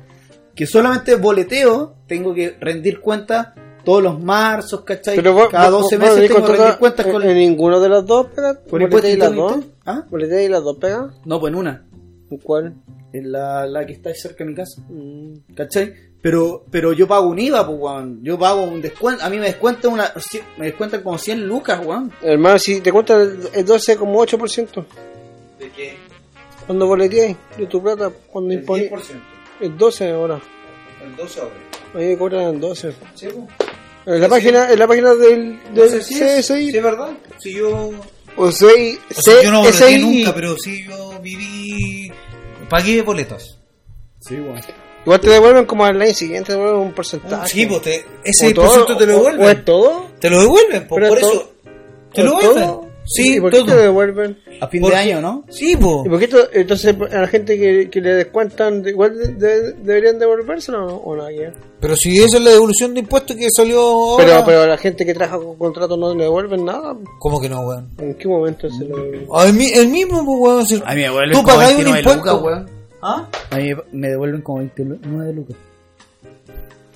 que 0.55 0.67
solamente 0.67 1.15
boleteo, 1.15 1.95
tengo 2.07 2.33
que 2.33 2.55
rendir 2.59 2.99
cuentas 3.01 3.49
todos 3.83 4.03
los 4.03 4.19
marzos, 4.21 4.81
¿cachai? 4.81 5.15
Pero 5.15 5.33
vos, 5.33 5.49
Cada 5.49 5.69
vos- 5.71 5.81
12 5.83 5.97
vos 5.97 6.05
meses 6.09 6.27
tengo 6.31 6.45
que 6.45 6.53
rendir 6.53 6.77
cuentas 6.77 7.05
en, 7.07 7.11
con, 7.11 7.23
en 7.23 7.37
ninguno 7.37 7.79
de 7.79 7.89
las 7.89 8.05
dos 8.05 8.27
pegas. 8.27 8.57
con 8.69 8.81
impuestos 8.81 9.11
¿Boleteáis 9.11 9.19
las 9.19 9.35
dos? 9.35 9.65
¿Ah? 9.85 10.05
¿Boleteáis 10.09 10.49
las 10.51 10.63
dos 10.63 10.77
pegas? 10.77 11.05
No, 11.25 11.39
pues 11.39 11.51
en 11.53 11.57
una. 11.59 11.85
¿En 12.31 12.37
¿Cuál? 12.39 12.73
En 13.13 13.31
la, 13.31 13.65
la 13.67 13.85
que 13.85 13.93
está 13.93 14.09
ahí 14.09 14.15
cerca 14.15 14.43
de 14.43 14.49
mi 14.49 14.55
casa. 14.55 14.81
Mm. 14.89 15.53
¿Cachai? 15.55 15.93
Pero, 16.21 16.65
pero 16.69 16.93
yo 16.93 17.07
pago 17.07 17.27
un 17.29 17.39
IVA, 17.39 17.65
pues, 17.65 17.77
weón. 17.79 18.19
Yo 18.23 18.37
pago 18.39 18.63
un 18.63 18.81
descuento. 18.81 19.23
A 19.23 19.29
mí 19.29 19.37
me 19.37 19.45
descuentan 19.47 19.91
una, 19.93 20.11
me 20.57 20.67
descuentan 20.67 21.01
como 21.01 21.17
100 21.17 21.47
lucas, 21.47 21.83
weón. 21.85 22.11
Hermano, 22.21 22.57
si 22.59 22.79
te 22.81 22.91
cuesta 22.91 23.21
el 23.21 23.49
el 23.53 23.65
12,8%. 23.65 24.85
¿De 25.59 25.69
qué? 25.71 25.95
Cuando 26.65 26.87
boleteáis 26.87 27.35
de 27.57 27.65
tu 27.67 27.81
plata, 27.81 28.11
cuando 28.31 28.53
El 28.53 28.59
impones. 28.59 28.91
10%. 28.91 29.01
El 29.61 29.77
12 29.77 30.11
ahora. 30.11 30.39
El 31.03 31.15
12 31.15 31.39
ahora. 31.41 31.55
Ahí 31.95 32.05
me 32.09 32.17
cobran 32.17 32.55
el 32.55 32.59
12. 32.59 32.93
¿Sí, 33.15 33.27
po? 33.27 33.47
En 34.05 34.21
la 34.21 34.29
página, 34.29 34.71
en 34.71 34.79
la 34.79 34.87
página 34.87 35.13
del, 35.15 35.59
del 35.73 35.89
Sí, 36.03 36.15
sí, 36.15 36.23
es, 36.23 36.45
CSI. 36.47 36.71
sí, 36.71 36.77
es 36.77 36.83
verdad. 36.83 37.09
Si 37.39 37.53
yo, 37.53 37.91
O 38.35 38.47
CSI. 38.49 38.97
o 39.17 39.21
sea, 39.21 39.43
yo 39.43 39.51
no 39.51 39.63
CSI. 39.63 39.99
nunca, 40.01 40.33
pero 40.33 40.55
sí 40.57 40.83
yo 40.87 41.19
viví. 41.21 42.11
Pagué 42.72 43.02
boletas. 43.03 43.60
Sí. 44.22 44.35
Igual 45.03 45.19
te 45.19 45.30
devuelven 45.30 45.65
como 45.65 45.84
al 45.85 46.02
año 46.02 46.14
siguiente, 46.14 46.53
te 46.53 46.57
devuelven 46.57 46.81
un 46.81 46.93
porcentaje. 46.93 47.49
Sí, 47.49 47.65
pues 47.65 47.81
te, 47.81 48.06
ese 48.23 48.53
por 48.56 48.69
ciento 48.69 48.95
te 48.98 49.06
lo 49.06 49.14
devuelven. 49.15 49.45
¿O 49.45 49.49
es 49.49 49.65
todo? 49.65 50.07
Te 50.19 50.30
lo 50.30 50.39
devuelven, 50.41 50.88
Pero 50.89 51.07
por 51.10 51.19
todo- 51.19 51.31
eso. 51.34 51.52
Te 52.14 52.22
¿O 52.22 52.26
lo 52.26 52.38
devuelven. 52.39 52.90
Sí, 53.03 53.37
¿Y 53.37 53.39
por 53.41 53.51
qué 53.51 53.57
todo. 53.59 53.67
te 53.67 53.75
devuelven? 53.81 54.37
A 54.61 54.67
fin 54.67 54.83
de 54.83 54.95
año, 54.95 55.21
¿no? 55.21 55.43
Sí, 55.49 55.75
po. 55.75 56.03
¿Y 56.05 56.09
por 56.09 56.19
qué 56.19 56.27
to- 56.27 56.49
entonces 56.53 56.95
a 57.11 57.21
la 57.21 57.27
gente 57.27 57.57
que, 57.57 57.89
que 57.89 57.99
le 57.99 58.13
descuentan, 58.13 58.87
igual 58.87 59.17
de- 59.17 59.33
de- 59.33 59.73
deberían 59.73 60.19
devolvérselo 60.19 60.85
o, 60.97 61.11
o 61.11 61.15
no? 61.15 61.23
Pero 61.79 61.95
si 61.95 62.17
esa 62.19 62.37
es 62.37 62.43
la 62.43 62.51
devolución 62.51 62.93
de 62.93 62.99
impuestos 62.99 63.35
que 63.35 63.47
salió 63.49 63.81
ahora. 63.81 64.23
Pero, 64.25 64.45
pero 64.45 64.61
a 64.61 64.67
la 64.67 64.77
gente 64.77 65.03
que 65.05 65.13
trabaja 65.15 65.39
con 65.39 65.57
contrato 65.57 65.97
no 65.97 66.13
le 66.13 66.23
devuelven 66.23 66.63
nada. 66.63 66.95
¿Cómo 67.19 67.41
que 67.41 67.49
no, 67.49 67.61
weón? 67.61 67.89
¿En 67.97 68.13
qué 68.13 68.27
momento 68.27 68.69
se 68.69 68.85
lo 68.85 68.95
devuelven? 68.97 69.27
El, 69.47 69.53
mi- 69.53 69.71
el 69.71 69.87
mismo, 69.87 70.23
pues, 70.23 70.39
weón. 70.39 70.65
si- 70.67 70.75
A 70.85 70.89
mí 70.91 70.95
me 70.97 71.01
devuelven 71.01 71.31
Tú 71.31 71.43
como 71.43 71.47
pagáis 71.57 71.77
un 71.77 71.83
29 71.83 71.99
impuesto. 71.99 72.33
lucas, 72.33 72.43
weón. 72.45 72.69
¿Ah? 73.01 73.27
A 73.49 73.57
mí 73.57 73.69
me 73.93 74.09
devuelven 74.09 74.41
como 74.41 74.59
29 74.59 75.33
lucas. 75.33 75.57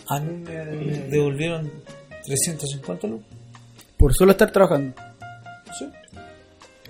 A 0.07 0.19
mí 0.19 0.44
me 0.45 0.56
devolvieron 1.10 1.72
350 2.26 3.07
lucas. 3.07 3.27
Por 3.98 4.14
solo 4.14 4.32
estar 4.34 4.52
trabajando. 4.52 4.94
Sí. 5.80 5.90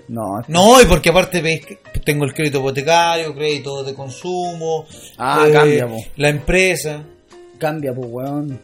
No, 0.08 0.44
No, 0.48 0.80
y 0.82 0.86
porque 0.86 1.10
aparte 1.10 1.42
veis 1.42 1.66
que 1.66 1.80
tengo 2.04 2.26
el 2.26 2.34
crédito 2.34 2.60
hipotecario, 2.60 3.34
crédito 3.34 3.84
de 3.84 3.94
consumo. 3.96 4.86
eh, 4.92 5.14
Ah, 5.18 5.48
cambia, 5.52 5.88
po. 5.88 5.98
La 6.18 6.30
empresa. 6.30 7.02
cambia, 7.58 7.94
pues, 7.94 8.08
weón. 8.12 8.60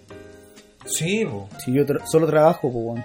Sí, 0.85 1.25
po. 1.25 1.49
Si 1.63 1.73
yo 1.73 1.83
tra- 1.85 2.05
solo 2.05 2.27
trabajo, 2.27 2.71
pues, 2.71 2.85
weón. 2.85 3.03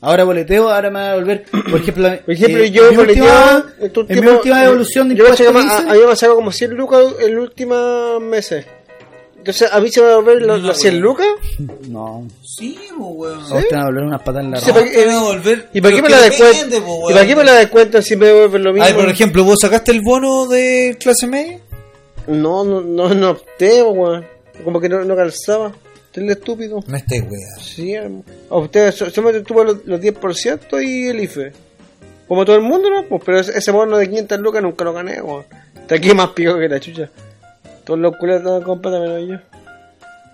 Ahora 0.00 0.24
boleteo, 0.24 0.68
ahora 0.68 0.90
me 0.90 0.98
va 0.98 1.06
a 1.06 1.08
devolver. 1.12 1.44
Por 1.70 1.80
ejemplo, 1.80 2.08
Por 2.24 2.34
ejemplo, 2.34 2.58
eh, 2.62 2.70
yo 2.70 2.84
en 2.84 2.90
mi 2.90 2.96
boleteo 2.96 3.24
última, 3.24 3.66
en 3.80 3.92
tu 3.92 4.00
en 4.08 4.20
mi 4.20 4.26
última 4.26 4.62
devolución 4.62 5.08
de 5.08 5.14
yo 5.14 5.24
que 5.24 5.30
me- 5.30 5.36
que 5.36 5.46
a, 5.46 5.78
a 5.78 5.94
mí 5.94 6.00
me 6.06 6.28
como 6.34 6.52
100 6.52 6.74
lucas 6.74 7.04
en 7.20 7.34
los 7.36 7.44
últimos 7.48 8.20
meses. 8.20 8.66
Entonces, 9.44 9.68
¿a 9.70 9.78
mí 9.78 9.90
se 9.90 10.00
me 10.00 10.06
va 10.06 10.12
a 10.14 10.16
devolver 10.16 10.40
los, 10.42 10.60
No, 10.62 10.68
los 10.68 10.78
100 10.78 10.94
weón. 10.94 11.02
lucas? 11.04 11.26
No, 11.88 12.26
Sí, 12.42 12.78
weón. 12.96 13.40
a 13.40 13.42
usted 13.44 13.70
me 13.72 13.76
va 13.76 13.82
a 13.82 13.84
devolver 13.84 14.04
unas 14.04 14.22
patas 14.22 14.42
en 14.44 14.50
la 14.52 14.58
Sí, 14.60 14.72
qué- 14.72 14.80
te 14.90 15.04
van 15.04 15.08
a 15.16 15.18
devolver. 15.20 15.68
¿Y 15.74 15.80
para 15.82 15.96
qué 15.96 16.02
me 16.02 16.08
la 16.08 16.20
descuentan? 16.22 16.82
¿Y 16.82 17.12
para 17.12 17.26
qué 17.26 17.36
me 17.36 17.44
la 17.44 17.52
descuentan 17.52 18.02
si 18.02 18.16
me 18.16 18.26
devuelven 18.26 18.64
lo 18.64 18.72
mismo? 18.72 18.86
Ay, 18.86 18.94
por 18.94 19.06
ejemplo, 19.08 19.44
¿vos 19.44 19.58
sacaste 19.60 19.92
el 19.92 20.00
bono 20.00 20.46
de 20.46 20.96
clase 20.98 21.26
media? 21.26 21.60
No, 22.26 22.64
no, 22.64 22.80
no, 22.80 23.12
no 23.14 23.30
opté, 23.32 23.82
weón. 23.82 24.24
Como 24.64 24.80
que 24.80 24.88
no, 24.88 25.04
no 25.04 25.14
calzaba. 25.14 25.72
Usted 26.06 26.22
es 26.22 26.30
estúpido. 26.38 26.80
No 26.86 26.96
estés, 26.96 27.20
weón. 27.20 27.60
Sí, 27.60 27.92
hermano. 27.92 28.24
A 28.48 28.56
usted 28.56 28.92
so- 28.92 29.10
solamente 29.10 29.46
tuvo 29.46 29.62
los, 29.62 29.84
los 29.84 30.00
10% 30.00 30.80
y 30.80 31.08
el 31.08 31.20
IFE. 31.20 31.52
Como 32.26 32.46
todo 32.46 32.56
el 32.56 32.62
mundo, 32.62 32.88
¿no? 32.88 33.04
Pues, 33.04 33.20
pero 33.26 33.40
ese, 33.40 33.58
ese 33.58 33.70
bono 33.72 33.98
de 33.98 34.08
500 34.08 34.40
lucas 34.40 34.62
nunca 34.62 34.84
lo 34.84 34.94
gané, 34.94 35.20
weón. 35.20 35.44
Está 35.78 35.96
aquí 35.96 36.14
más 36.14 36.30
pico 36.30 36.56
que 36.58 36.66
la 36.66 36.80
chucha. 36.80 37.10
Todos 37.84 38.00
los 38.00 38.16
culos 38.16 38.38
estaban 38.38 38.62
comprados 38.62 39.00
menos 39.00 39.28
yo. 39.28 39.60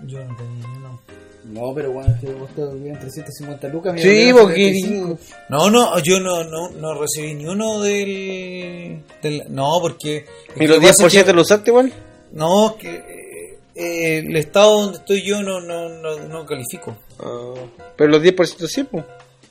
Yo 0.06 0.24
no 0.24 0.36
tenía 0.36 0.66
ni 0.68 0.76
uno. 0.76 1.00
No, 1.44 1.74
pero 1.74 1.90
bueno, 1.92 2.14
es 2.14 2.20
que 2.20 2.32
vos 2.32 2.48
te 2.54 2.60
devolvían 2.60 2.98
350 3.00 3.68
lucas. 3.68 3.94
me 3.94 4.00
Sí, 4.02 4.30
porque... 4.32 4.72
75. 4.74 5.18
No, 5.48 5.68
no, 5.70 5.98
yo 5.98 6.20
no, 6.20 6.44
no, 6.44 6.70
no 6.70 6.94
recibí 6.94 7.34
ni 7.34 7.46
uno 7.46 7.80
del, 7.80 9.02
del 9.22 9.42
no, 9.48 9.78
porque 9.80 10.26
¿Y 10.56 10.66
lo 10.66 10.74
los 10.74 10.80
que 10.80 10.86
pasa 10.88 11.06
es 11.06 11.14
10% 11.14 11.24
que- 11.24 11.32
lo 11.32 11.42
usaste 11.42 11.70
igual? 11.70 11.92
no, 12.32 12.76
que 12.78 12.94
eh, 12.94 13.58
eh, 13.74 14.18
el 14.18 14.36
estado 14.36 14.82
donde 14.82 14.98
estoy 14.98 15.22
yo 15.24 15.42
no, 15.42 15.60
no, 15.60 15.88
no, 15.88 16.20
no 16.28 16.46
califico. 16.46 16.96
Ah, 17.18 17.54
pero 17.96 18.10
los 18.10 18.22
10% 18.22 18.66
sí, 18.68 18.84
pues. 18.84 19.04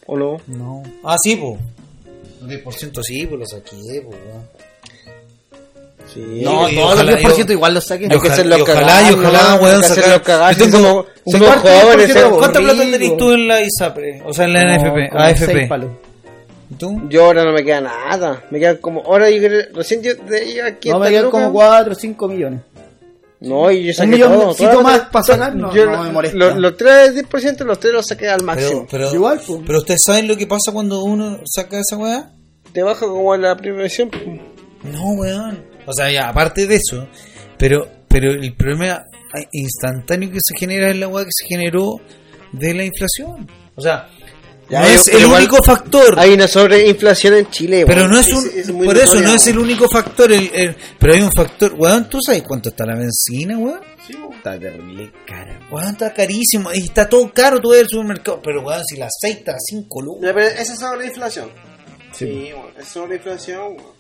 ¿O 0.06 0.16
no? 0.18 0.38
No. 0.48 0.84
Ah, 1.04 1.18
sí, 1.22 1.36
pues. 1.36 1.60
El 2.42 2.64
10% 2.64 3.04
sí, 3.04 3.28
pues 3.28 3.40
lo 3.42 3.46
saqué, 3.46 4.02
pues. 4.06 4.18
Sí. 6.14 6.42
No, 6.44 6.68
todos 6.70 7.04
los 7.06 7.16
10% 7.20 7.48
yo- 7.48 7.54
igual 7.54 7.74
los 7.76 7.86
saqué. 7.86 8.06
Hay 8.06 8.10
que 8.10 8.16
ojalá- 8.18 8.34
hacerlo 8.34 8.56
ojalá, 8.64 9.02
y 9.10 9.14
ojalá, 9.14 9.44
¿no? 9.44 9.56
weón, 9.64 9.76
Hay 9.76 9.80
que 9.82 9.86
hacerlo 9.88 10.14
sacar-. 10.14 10.56
Yo 10.58 10.66
tengo- 10.66 10.78
somos 10.80 11.06
un 11.26 11.32
somos 11.34 11.48
cuarto 11.48 11.70
jóvenes, 11.70 12.18
¿Cuánta 12.38 12.60
plata 12.60 12.80
tenés 12.80 13.18
tú 13.18 13.32
en 13.32 13.48
la 13.48 13.62
ISAPRE? 13.62 14.22
O 14.26 14.34
sea, 14.34 14.46
en 14.46 14.54
la 14.54 14.64
No, 14.64 14.74
NFP, 14.74 15.10
AFP. 15.14 15.54
seis 15.54 15.68
palos. 15.70 15.90
¿Y 16.72 16.76
tú? 16.76 17.02
Yo 17.10 17.26
ahora 17.26 17.44
no 17.44 17.52
me 17.54 17.64
queda 17.64 17.82
nada. 17.82 18.44
Me 18.52 18.60
quedan 18.60 18.78
como. 18.78 19.02
Ahora 19.02 19.30
yo 19.30 19.38
creo- 19.42 19.66
recién 19.74 20.02
yo 20.04 20.14
de 20.16 20.62
aquí. 20.64 20.90
No, 20.90 21.00
me 21.00 21.10
quedan 21.10 21.30
como 21.30 21.52
4 21.52 21.94
o 21.94 21.96
5 21.96 22.28
millones. 22.28 22.62
No, 23.42 23.72
y 23.72 23.86
yo 23.86 23.94
saqué 23.94 24.10
millón 24.12 24.34
todo. 24.34 24.54
todo- 24.54 24.82
más 24.82 25.00
para 25.12 25.24
sacar, 25.26 25.56
no, 25.56 25.74
yo 25.74 25.86
no 25.86 26.04
me 26.04 26.12
molesta. 26.12 26.38
Los, 26.38 26.58
los 26.58 26.76
3 26.76 27.14
10%, 27.16 27.64
los 27.64 27.80
3 27.80 27.94
los 27.94 28.06
saqué 28.06 28.28
al 28.28 28.44
máximo. 28.44 28.86
Pero, 28.92 29.06
pero, 29.06 29.14
Igual, 29.16 29.40
pues. 29.48 29.60
pero 29.66 29.80
ustedes 29.80 30.02
saben 30.06 30.28
lo 30.28 30.36
que 30.36 30.46
pasa 30.46 30.72
cuando 30.74 31.04
uno 31.04 31.40
saca 31.46 31.80
esa 31.80 31.96
weá. 31.98 32.32
Te 32.74 32.84
baja 32.84 33.06
como 33.08 33.36
la 33.38 33.56
prevención. 33.56 34.12
No, 34.84 35.04
weón. 35.14 35.69
O 35.90 35.94
sea, 35.94 36.12
ya, 36.12 36.30
aparte 36.30 36.68
de 36.68 36.76
eso, 36.76 37.08
pero, 37.58 37.88
pero 38.08 38.32
el 38.32 38.54
problema 38.56 39.04
instantáneo 39.52 40.30
que 40.32 40.40
se 40.44 40.56
genera 40.58 40.90
es 40.90 40.98
la 40.98 41.08
weá 41.08 41.26
que 41.26 41.32
se 41.34 41.48
generó 41.48 42.00
de 42.52 42.74
la 42.74 42.84
inflación. 42.84 43.50
O 43.76 43.82
sea, 43.82 44.08
Ya, 44.70 44.82
no 44.82 44.88
es 44.88 45.08
el 45.08 45.26
único 45.26 45.64
factor. 45.64 46.20
Hay 46.20 46.34
una 46.34 46.48
sobreinflación 46.48 47.34
en 47.36 47.50
Chile. 47.50 47.86
Pero 47.88 48.08
no 48.08 48.20
es 48.20 48.32
un, 48.32 48.76
muy 48.76 48.86
por 48.86 48.98
eso 48.98 49.16
notoria, 49.16 49.28
no 49.30 49.34
es 49.36 49.48
el 49.48 49.58
único 49.60 49.88
factor, 49.90 50.32
el, 50.32 50.52
el- 50.54 50.76
pero 51.00 51.14
hay 51.14 51.22
un 51.22 51.32
factor, 51.32 51.74
weón, 51.76 52.08
¿tú 52.10 52.20
sabes 52.24 52.44
cuánto 52.44 52.70
está 52.70 52.86
la 52.86 52.96
benzina, 52.96 53.58
weón? 53.58 53.80
Está 54.36 54.60
terrible 54.60 55.12
cara. 55.26 55.60
Weón, 55.72 55.90
está 55.94 56.14
carísimo, 56.14 56.72
y 56.74 56.80
está 56.84 57.08
todo 57.10 57.32
caro, 57.34 57.60
ves 57.68 57.82
el 57.82 57.88
supermercado, 57.90 58.42
pero 58.44 58.62
weón, 58.62 58.84
si 58.86 59.02
aceite 59.02 59.40
está 59.40 59.52
a 59.54 59.60
5 59.60 60.02
lucas. 60.02 60.22
Ya, 60.28 60.34
pero 60.34 60.48
esa 60.48 60.74
es 60.74 60.80
sobreinflación. 60.80 61.50
Sí, 62.14 62.52
weón, 62.54 62.72
es 62.80 62.88
sobreinflación. 62.88 63.60
weón. 63.76 63.99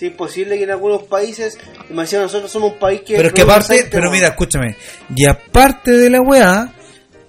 Sí, 0.00 0.06
es 0.06 0.14
posible 0.14 0.56
que 0.56 0.64
en 0.64 0.70
algunos 0.70 1.02
países, 1.02 1.58
imagínate, 1.90 2.22
nosotros 2.24 2.50
somos 2.50 2.72
un 2.72 2.78
país 2.78 3.02
que. 3.02 3.16
Pero 3.16 3.28
es 3.28 3.34
que 3.34 3.42
aparte, 3.42 3.74
aceite, 3.74 3.88
pero 3.92 4.10
mira, 4.10 4.28
escúchame, 4.28 4.74
y 5.14 5.26
aparte 5.26 5.90
de 5.90 6.08
la 6.08 6.22
weá, 6.22 6.72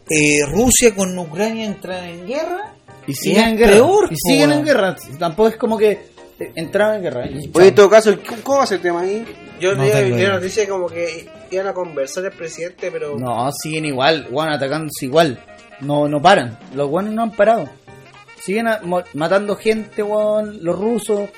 eh, 0.10 0.40
Rusia 0.50 0.96
con 0.96 1.20
Ucrania 1.20 1.66
entran 1.66 2.06
en 2.06 2.26
guerra, 2.26 2.74
Y 3.06 3.14
siguen 3.14 3.50
en 3.50 3.58
guerra. 3.58 3.72
peor, 3.74 4.08
y 4.10 4.16
siguen 4.16 4.54
en 4.54 4.64
guerra. 4.64 4.96
Tampoco 5.20 5.50
es 5.50 5.58
como 5.58 5.78
que 5.78 5.92
eh, 6.40 6.52
entraron 6.56 6.96
en 6.96 7.02
guerra. 7.04 7.26
y 7.28 7.52
Oye, 7.54 7.68
en 7.68 7.76
todo 7.76 7.90
caso, 7.90 8.18
¿cómo- 8.26 8.42
¿cómo 8.42 8.58
va 8.60 8.66
el 8.72 8.80
tema 8.80 9.02
ahí? 9.02 9.26
Yo 9.60 9.76
No 9.76 9.84
vi 9.84 9.90
una 10.14 10.30
noticia 10.36 10.66
como 10.70 10.88
que 10.88 11.28
iban 11.52 11.68
a 11.68 11.74
conversar 11.74 12.24
el 12.24 12.32
presidente, 12.32 12.90
pero. 12.90 13.20
No, 13.20 13.52
siguen 13.52 13.84
igual, 13.84 14.28
weón, 14.32 14.48
atacándose 14.50 15.08
igual. 15.08 15.44
No, 15.82 16.08
no 16.08 16.22
paran. 16.22 16.58
Los 16.74 16.90
weones 16.90 17.12
no 17.12 17.24
han 17.24 17.32
parado. 17.32 17.68
Siguen 18.42 18.68
a- 18.70 18.80
mo- 18.82 19.04
matando 19.14 19.58
gente, 19.58 20.02
weón. 20.02 20.64
Los 20.64 20.80
rusos, 20.80 21.30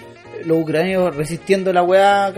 los 0.45 0.57
ucranianos 0.61 1.15
resistiendo 1.15 1.71
la 1.73 1.83
weá. 1.83 2.33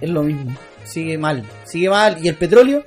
Es 0.00 0.10
lo 0.10 0.22
mismo. 0.22 0.54
Sigue 0.84 1.18
mal. 1.18 1.44
Sigue 1.64 1.88
mal. 1.90 2.18
Y 2.24 2.28
el 2.28 2.36
petróleo 2.36 2.84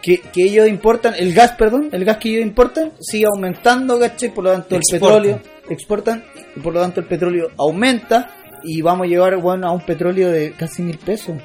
que, 0.00 0.18
que 0.20 0.44
ellos 0.44 0.66
importan, 0.68 1.14
el 1.16 1.32
gas, 1.32 1.52
perdón, 1.52 1.88
el 1.92 2.04
gas 2.04 2.16
que 2.18 2.30
ellos 2.30 2.42
importan 2.42 2.92
sigue 3.00 3.26
aumentando, 3.32 3.98
¿cachai? 4.00 4.32
Por 4.34 4.44
lo 4.44 4.52
tanto, 4.52 4.74
el 4.74 4.80
Exportan. 4.80 5.08
petróleo 5.22 5.40
exportan 5.70 6.24
y 6.56 6.60
por 6.60 6.74
lo 6.74 6.80
tanto 6.80 7.00
el 7.00 7.06
petróleo 7.06 7.50
aumenta 7.56 8.30
y 8.64 8.82
vamos 8.82 9.06
a 9.06 9.08
llegar, 9.08 9.36
bueno, 9.36 9.68
a 9.68 9.72
un 9.72 9.80
petróleo 9.86 10.30
de 10.30 10.52
casi 10.52 10.82
mil 10.82 10.98
pesos. 10.98 11.36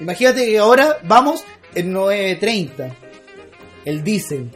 Imagínate 0.00 0.46
que 0.46 0.58
ahora 0.58 0.98
vamos 1.04 1.44
en 1.74 1.92
9.30. 1.94 2.92
El 3.84 4.02
diésel. 4.02 4.50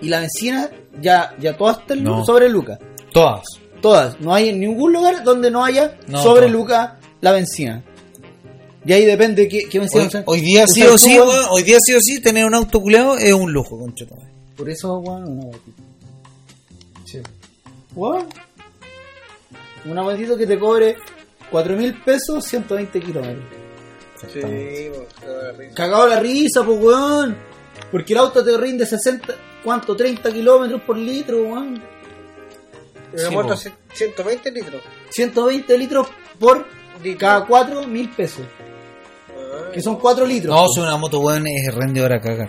Y 0.00 0.08
la 0.08 0.20
benzina 0.20 0.70
ya, 1.00 1.34
ya 1.38 1.56
todas 1.56 1.78
están 1.80 2.02
No. 2.02 2.24
sobre 2.24 2.48
Lucas. 2.48 2.78
todas. 3.12 3.42
Todas. 3.80 4.20
No 4.20 4.34
hay 4.34 4.50
en 4.50 4.60
ningún 4.60 4.92
lugar 4.92 5.24
donde 5.24 5.50
no 5.50 5.64
haya 5.64 5.96
No, 6.06 6.22
sobre. 6.22 6.48
Lucas 6.48 6.92
la 7.20 7.32
benzina. 7.32 7.82
Y 8.84 8.92
ahí 8.92 9.04
depende 9.04 9.46
qué, 9.46 9.68
qué 9.70 9.78
benzina 9.78 10.02
Hoy, 10.02 10.08
usan. 10.08 10.24
hoy 10.26 10.40
día 10.40 10.66
sí 10.66 10.82
o 10.82 10.96
sí, 10.96 11.18
weón, 11.18 11.46
hoy 11.50 11.62
día 11.62 11.76
sí 11.84 11.94
o 11.94 12.00
sí, 12.00 12.20
tener 12.20 12.46
un 12.46 12.54
auto 12.54 12.80
culeado 12.80 13.18
es 13.18 13.32
un 13.32 13.52
lujo, 13.52 13.78
concha. 13.78 14.06
Por 14.56 14.70
eso, 14.70 14.98
weón, 14.98 15.28
una 15.28 15.44
botita. 15.46 15.82
Weón. 17.94 18.26
Una 19.84 20.36
que 20.36 20.46
te 20.46 20.58
cobre 20.58 20.96
4 21.50 21.76
mil 21.76 21.94
pesos, 22.02 22.44
120 22.44 23.00
kilómetros. 23.00 23.44
Sí. 24.32 24.40
Cagado 25.74 26.06
la 26.06 26.20
risa, 26.20 26.62
pues, 26.64 26.78
weón. 26.80 27.36
Porque 27.90 28.12
el 28.12 28.18
auto 28.18 28.44
te 28.44 28.56
rinde 28.56 28.86
60, 28.86 29.34
¿cuánto? 29.64 29.96
30 29.96 30.30
kilómetros 30.32 30.82
por 30.82 30.96
litro, 30.96 31.42
weón. 31.42 31.82
Sí, 33.14 33.34
hace 33.52 33.72
120 33.92 34.50
litros. 34.52 34.82
120 35.10 35.78
litros 35.78 36.08
por 36.38 36.66
cada 37.18 37.44
4 37.46 37.86
mil 37.86 38.08
pesos. 38.10 38.42
Ah, 39.30 39.70
Que 39.72 39.80
son 39.82 39.96
4 39.96 40.26
litros. 40.26 40.54
No, 40.54 40.68
si 40.68 40.80
una 40.80 40.96
moto, 40.96 41.20
weón, 41.20 41.46
es 41.46 41.74
rendidora 41.74 42.16
a 42.16 42.20
cagar. 42.20 42.48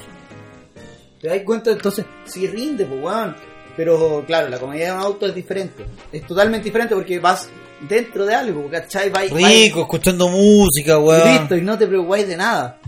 ¿Te 1.21 1.27
das 1.27 1.39
cuenta? 1.45 1.71
Entonces, 1.71 2.05
sí 2.25 2.47
rinde, 2.47 2.85
pues, 2.85 3.01
weón. 3.01 3.35
Pero, 3.77 4.23
claro, 4.27 4.49
la 4.49 4.59
comodidad 4.59 4.88
de 4.88 4.91
un 4.93 4.99
auto 4.99 5.25
es 5.27 5.33
diferente. 5.35 5.85
Es 6.11 6.25
totalmente 6.27 6.65
diferente 6.65 6.93
porque 6.93 7.19
vas 7.19 7.47
dentro 7.88 8.25
de 8.25 8.35
algo, 8.35 8.69
¿cachai? 8.69 9.09
Vais, 9.09 9.31
vais- 9.31 9.63
Rico, 9.65 9.81
escuchando 9.81 10.27
música, 10.27 10.93
y 10.93 10.95
weón. 10.97 11.31
listo, 11.39 11.55
y 11.55 11.61
no 11.61 11.77
te 11.77 11.88
preocupáis 11.88 12.27
de 12.27 12.38
nada. 12.38 12.79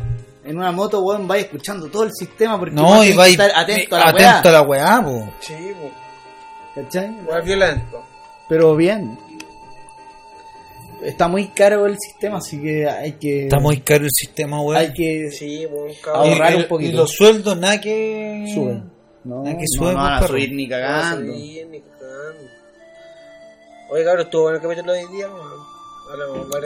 En 0.44 0.58
una 0.58 0.72
moto, 0.74 1.00
weón, 1.02 1.26
vais 1.28 1.45
escuchando 1.45 1.88
todo 1.88 2.04
el 2.04 2.12
sistema 2.12 2.60
porque 2.60 2.76
No, 2.76 2.98
y 3.04 3.08
tenés 3.12 3.20
va 3.20 3.26
que 3.26 3.32
estar 3.32 3.52
atento 3.56 3.95
a 3.95 4.00
la 4.00 4.10
atento 4.10 4.50
a 4.50 4.52
weá, 4.52 4.52
la 4.52 4.62
weá, 4.62 5.02
po. 5.04 5.34
Sí, 5.40 5.54
po. 5.80 5.91
¿Cachai? 6.76 7.12
Igual 7.22 7.41
violento. 7.44 8.04
Pero 8.50 8.76
bien. 8.76 9.18
Está 11.04 11.28
muy 11.28 11.48
caro 11.50 11.86
el 11.86 11.98
sistema, 12.00 12.38
así 12.38 12.62
que 12.62 12.88
hay 12.88 13.14
que... 13.14 13.44
Está 13.44 13.60
muy 13.60 13.82
caro 13.82 14.06
el 14.06 14.12
sistema, 14.14 14.62
weón. 14.62 14.78
Hay 14.80 14.94
que 14.94 15.30
Sí, 15.32 15.68
ahorrar 16.14 16.54
y- 16.54 16.56
un 16.58 16.68
poquito. 16.68 16.91
Y 16.91 16.94
los 16.95 17.12
sueldos, 17.12 17.58
nada 17.58 17.82
que. 17.82 18.50
suben. 18.54 18.90
No, 19.26 19.44
Nada 19.44 19.58
que 19.58 19.64
no, 19.64 19.80
suben, 19.80 19.94
no 19.95 20.00
van 20.02 20.14
a 20.14 20.20
perro. 20.20 20.34
subir 20.34 20.52
ni 20.54 20.68
No 20.68 20.76
va 20.76 20.78
a 20.78 20.82
cagando. 21.02 21.34
subir 21.34 21.68
ni 21.68 21.80
cagando. 21.82 22.50
Oye, 23.90 24.04
cabrón, 24.06 24.26
estuvo 24.26 24.41
bueno 24.44 24.58
el 24.58 24.64
capítulo 24.64 24.94
de 24.94 25.00
hoy 25.06 25.12
día, 25.16 25.28
weón. 25.28 25.74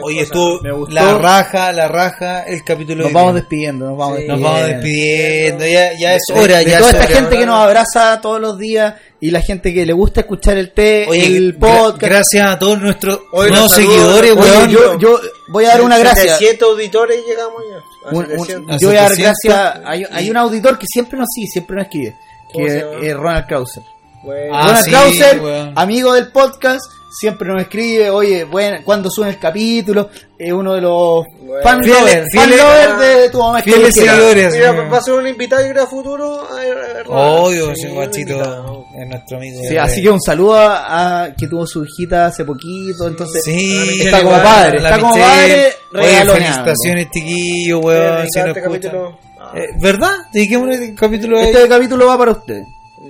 Oye, 0.02 0.16
cosas. 0.16 0.22
estuvo 0.26 0.60
Me 0.62 0.72
gustó. 0.72 0.94
la 0.94 1.14
raja, 1.18 1.72
la 1.72 1.88
raja, 1.88 2.42
el 2.42 2.62
capítulo 2.64 2.96
Nos 3.04 3.08
de 3.08 3.14
vamos 3.14 3.34
despidiendo, 3.34 3.86
nos 3.86 3.96
vamos 3.96 4.18
Sí. 4.18 4.26
Nos 4.26 4.38
despidiendo. 4.40 4.50
vamos 4.50 4.68
despidiendo, 4.82 5.66
ya, 5.66 5.98
ya 5.98 6.14
es 6.14 6.22
hora, 6.34 6.58
de 6.58 6.64
ya 6.66 6.78
toda 6.78 6.90
es 6.90 6.96
esta 6.96 7.06
hora. 7.06 7.14
gente 7.20 7.38
que 7.38 7.46
nos 7.46 7.54
abraza 7.64 8.20
todos 8.20 8.40
los 8.40 8.58
días 8.58 8.94
y 9.20 9.30
la 9.30 9.40
gente 9.40 9.74
que 9.74 9.84
le 9.84 9.92
gusta 9.92 10.20
escuchar 10.20 10.56
el 10.58 10.72
té, 10.72 11.06
Oye, 11.08 11.26
el 11.36 11.58
gra- 11.58 11.60
podcast. 11.60 12.02
gracias 12.02 12.46
a 12.46 12.58
todos 12.58 12.80
nuestros 12.80 13.20
Oye, 13.32 13.50
nuevos 13.50 13.70
los 13.70 13.72
saludos, 13.72 13.94
seguidores, 14.22 14.32
weón. 14.36 14.70
yo, 14.70 14.98
yo 14.98 15.20
voy 15.48 15.64
a 15.64 15.68
dar 15.68 15.80
una 15.82 15.98
gracia. 15.98 16.36
700 16.36 16.68
auditores 16.70 17.18
y 17.24 17.28
llegamos 17.30 17.62
ya. 17.70 18.08
A 18.08 18.12
Un- 18.14 18.24
un- 18.24 18.30
700. 18.46 18.74
a 18.74 18.78
yo 18.78 18.88
voy 18.88 18.96
a 18.96 19.00
dar 19.02 19.10
700, 19.10 19.44
gracias. 19.44 19.82
Hay, 19.86 20.04
hay 20.10 20.30
un 20.30 20.36
auditor 20.36 20.78
que 20.78 20.86
siempre 20.86 21.18
nos 21.18 21.28
sigue, 21.34 21.46
siempre 21.48 21.76
nos 21.76 21.84
escribe. 21.86 22.16
¿Cómo 22.52 22.64
Que 22.66 23.08
es 23.10 23.16
Ronald 23.16 23.46
Krauser. 23.46 23.82
Bueno, 24.22 24.54
Ah, 24.54 24.62
Ronald 24.66 24.84
sí, 24.84 24.90
Krauser, 24.90 25.40
weón. 25.40 25.72
amigo 25.76 26.12
del 26.14 26.32
podcast, 26.32 26.80
siempre 27.10 27.48
nos 27.48 27.62
escribe, 27.62 28.10
oye, 28.10 28.44
bueno, 28.44 28.78
cuando 28.84 29.10
suben 29.10 29.30
el 29.30 29.38
capítulo, 29.38 30.10
es 30.38 30.52
uno 30.52 30.74
de 30.74 30.80
los 30.82 31.24
Bueno. 31.40 31.62
fan 31.62 31.80
Fieles- 31.82 32.00
lover, 32.00 32.24
fan 32.34 32.50
lover 32.50 32.96
de 32.98 33.30
tu 33.30 33.38
mamá. 33.38 33.60
Fieles 33.62 33.94
seguidores. 33.94 34.54
Mira, 34.54 34.72
va 34.72 34.98
a 34.98 35.00
ser 35.02 35.14
un 35.14 35.26
invitado 35.26 35.62
yo 35.66 35.70
creo 35.70 35.84
a 35.84 35.86
futuro. 35.86 36.42
a- 36.48 36.54
a- 36.54 37.00
a- 37.14 37.30
Obvio, 37.42 37.66
sí, 37.74 37.80
ese 37.80 37.88
un 37.88 37.94
guachito 37.94 38.84
es 39.00 39.08
nuestro 39.08 39.36
amigo. 39.38 39.60
Sí, 39.68 39.76
así 39.76 40.02
que 40.02 40.10
un 40.10 40.20
saludo 40.20 40.56
a, 40.56 41.24
a- 41.24 41.34
que 41.34 41.46
tuvo 41.48 41.66
su 41.66 41.84
hijita 41.84 42.26
hace 42.26 42.44
poquito, 42.44 43.08
entonces 43.08 43.42
Sí, 43.44 44.02
está 44.02 44.22
como 44.22 44.42
padre, 44.42 44.80
la 44.80 44.88
está 44.90 45.00
como 45.00 45.14
padre 45.16 45.72
Oye, 45.94 46.24
felicitaciones, 46.26 47.06
a 47.10 47.78
weón. 47.78 48.26
Si 48.28 48.38
nos 48.38 48.48
este 48.48 48.60
escuchan. 48.60 48.62
capítulo. 48.90 49.18
Ah, 49.40 49.52
Eh, 49.56 49.66
¿Verdad? 49.80 50.12
El 50.34 50.94
capítulo 50.94 51.38
a 51.38 51.42
Este 51.44 51.68
capítulo 51.68 52.06
va 52.06 52.18
para 52.18 52.32
usted. 52.32 52.60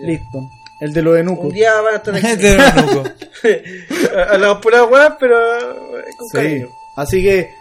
Listo. 0.01 0.49
El 0.81 0.93
de 0.93 1.03
los 1.03 1.19
enucos. 1.19 1.47
Un 1.47 1.53
día 1.53 1.81
van 1.81 1.95
a 1.95 1.97
estar 1.97 2.15
aquí. 2.15 2.37
De 2.37 2.57
Renuco. 2.57 3.05
Hablamos 4.31 4.59
pura 4.63 4.85
weá, 4.85 5.17
pero 5.19 5.37
eh, 5.99 6.05
con 6.17 6.29
Sí. 6.29 6.37
cariño. 6.37 6.69
Así 6.97 7.23
que 7.23 7.55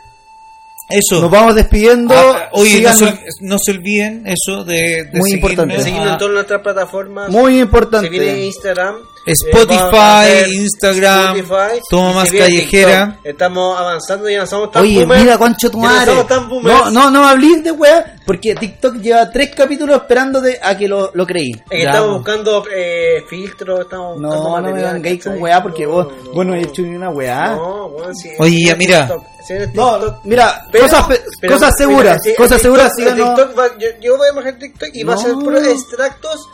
Eso. 0.89 1.19
nos 1.21 1.31
vamos 1.31 1.55
despidiendo. 1.55 2.13
Ah, 2.15 2.49
oye, 2.51 2.81
no 2.81 2.93
se, 2.93 3.19
no 3.41 3.57
se 3.59 3.71
olviden 3.71 4.23
eso 4.27 4.63
de, 4.63 4.75
de 4.75 5.19
Muy 5.19 5.31
seguirnos 5.31 5.33
importante. 5.33 5.83
Seguirnos 5.83 6.09
a 6.09 6.13
en 6.13 6.17
todas 6.19 6.33
nuestras 6.33 6.61
plataformas. 6.61 7.29
muy 7.29 7.59
importante. 7.59 8.07
Se 8.07 8.11
viene 8.11 8.45
Instagram. 8.45 8.95
Spotify, 9.33 10.25
eh, 10.27 10.47
Instagram, 10.53 11.37
Spotify, 11.37 11.77
es 12.23 12.31
viene 12.31 12.45
Callejera. 12.45 13.19
Estamos 13.23 13.79
avanzando 13.79 14.29
y 14.29 14.35
avanzamos 14.35 14.71
tan 14.71 14.83
Oye, 14.83 14.99
boomer, 15.01 15.19
mira, 15.19 15.37
concho 15.37 15.69
tu 15.69 15.77
no 15.79 15.83
madre. 15.87 16.13
somos. 16.27 16.63
No, 16.63 16.89
no, 16.91 17.11
no 17.11 17.21
me 17.23 17.29
hablís 17.29 17.63
de 17.63 17.71
weá, 17.71 18.15
porque 18.25 18.55
TikTok 18.55 18.95
lleva 18.97 19.29
tres 19.29 19.53
capítulos 19.55 19.97
esperándote 19.97 20.59
a 20.61 20.77
que 20.77 20.87
lo, 20.87 21.11
lo 21.13 21.25
creí. 21.25 21.51
Es 21.51 21.61
que 21.69 21.83
estamos 21.83 22.17
buscando 22.17 22.63
eh, 22.73 23.23
filtros, 23.29 23.81
estamos 23.81 24.19
buscando 24.19 24.49
No, 24.49 24.61
no 24.61 24.73
me 24.75 24.83
vengáis 24.83 25.23
con 25.23 25.41
weá, 25.41 25.61
porque 25.61 25.83
No, 25.85 25.91
vos, 25.91 26.07
no, 26.23 26.31
vos 26.31 26.45
no 26.45 26.53
no. 26.55 26.59
has 26.61 26.67
hecho 26.67 26.81
ni 26.83 26.95
una 26.95 27.09
weá. 27.09 27.55
No, 27.55 27.85
weón, 27.87 28.15
sí, 28.15 28.29
Oye, 28.39 28.65
ya, 28.65 28.75
mira. 28.75 29.07
TikTok, 29.07 29.23
sí, 29.47 29.53
No, 29.73 30.19
mira, 30.23 30.65
Pero- 30.71 30.85
cosas, 30.85 31.07
pe- 31.07 31.21
pero- 31.41 31.53
cosas 31.53 31.73
seguras, 31.77 32.17
sí, 32.23 32.33
cosas 32.35 32.53
el 32.57 32.61
seguras, 32.61 32.91
TikTok- 32.93 33.13
síganos. 33.13 33.35
TikTok 33.35 33.59
va- 33.59 33.77
yo, 33.77 33.87
yo 34.01 34.17
voy 34.17 34.27
a 34.31 34.33
bajar 34.35 34.53
TikTok 34.57 34.89
y 34.93 35.03
va 35.03 35.13
a 35.13 35.17
ser 35.17 35.31
No. 35.35 35.39
puros 35.39 35.65
extractos 35.67 36.47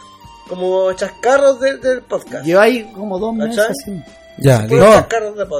como 0.47 0.91
chascarros 0.93 1.59
de- 1.59 1.77
del 1.77 2.01
podcast. 2.03 2.45
Lleváis 2.45 2.85
como 2.93 3.17
dos 3.19 3.33
meses 3.35 3.59
así. 3.69 4.01
Ya, 4.37 4.59
No. 4.67 5.07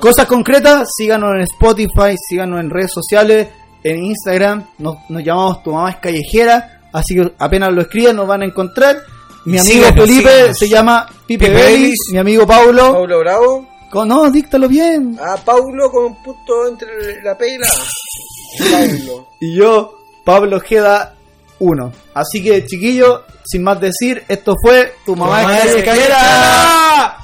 Cosas 0.01 0.25
concretas, 0.25 0.87
síganos 0.95 1.35
en 1.35 1.41
Spotify, 1.41 2.15
síganos 2.17 2.59
en 2.59 2.69
redes 2.69 2.91
sociales, 2.91 3.47
en 3.83 4.03
Instagram, 4.03 4.65
nos, 4.79 4.95
nos 5.09 5.23
llamamos 5.23 5.61
Tu 5.63 5.71
Mamá 5.71 5.91
es 5.91 5.97
Callejera, 5.97 6.81
así 6.91 7.15
que 7.15 7.33
apenas 7.37 7.71
lo 7.71 7.81
escriban 7.81 8.15
nos 8.15 8.27
van 8.27 8.41
a 8.41 8.45
encontrar. 8.45 8.97
Mi 9.45 9.59
amigo 9.59 9.73
síganos, 9.75 9.99
Felipe 10.07 10.29
síganos. 10.31 10.57
se 10.57 10.69
llama 10.69 11.07
Pipe 11.27 11.91
mi 12.11 12.17
amigo 12.17 12.47
Paulo. 12.47 12.93
Paulo 12.93 13.19
Bravo. 13.19 13.67
Con- 13.91 14.07
no, 14.07 14.31
díctalo 14.31 14.67
bien. 14.67 15.17
Ah, 15.21 15.35
Paulo 15.45 15.91
con 15.91 16.05
un 16.05 16.23
punto 16.23 16.67
entre 16.67 17.21
la 17.21 17.37
P 17.37 17.53
y 17.53 17.57
la 17.59 17.67
A. 17.67 17.71
Paulo. 18.71 19.27
Y 19.39 19.55
yo, 19.55 19.93
Pablo 20.23 20.57
Ojeda 20.57 21.13
1. 21.63 21.91
Así 22.13 22.43
que, 22.43 22.65
chiquillo, 22.65 23.23
sin 23.45 23.63
más 23.63 23.79
decir, 23.79 24.23
esto 24.27 24.55
fue 24.61 24.95
Tu 25.05 25.15
mamá, 25.15 25.41
mamá 25.41 25.57
es 25.59 25.75
es 25.75 25.83
callequera. 25.83 27.22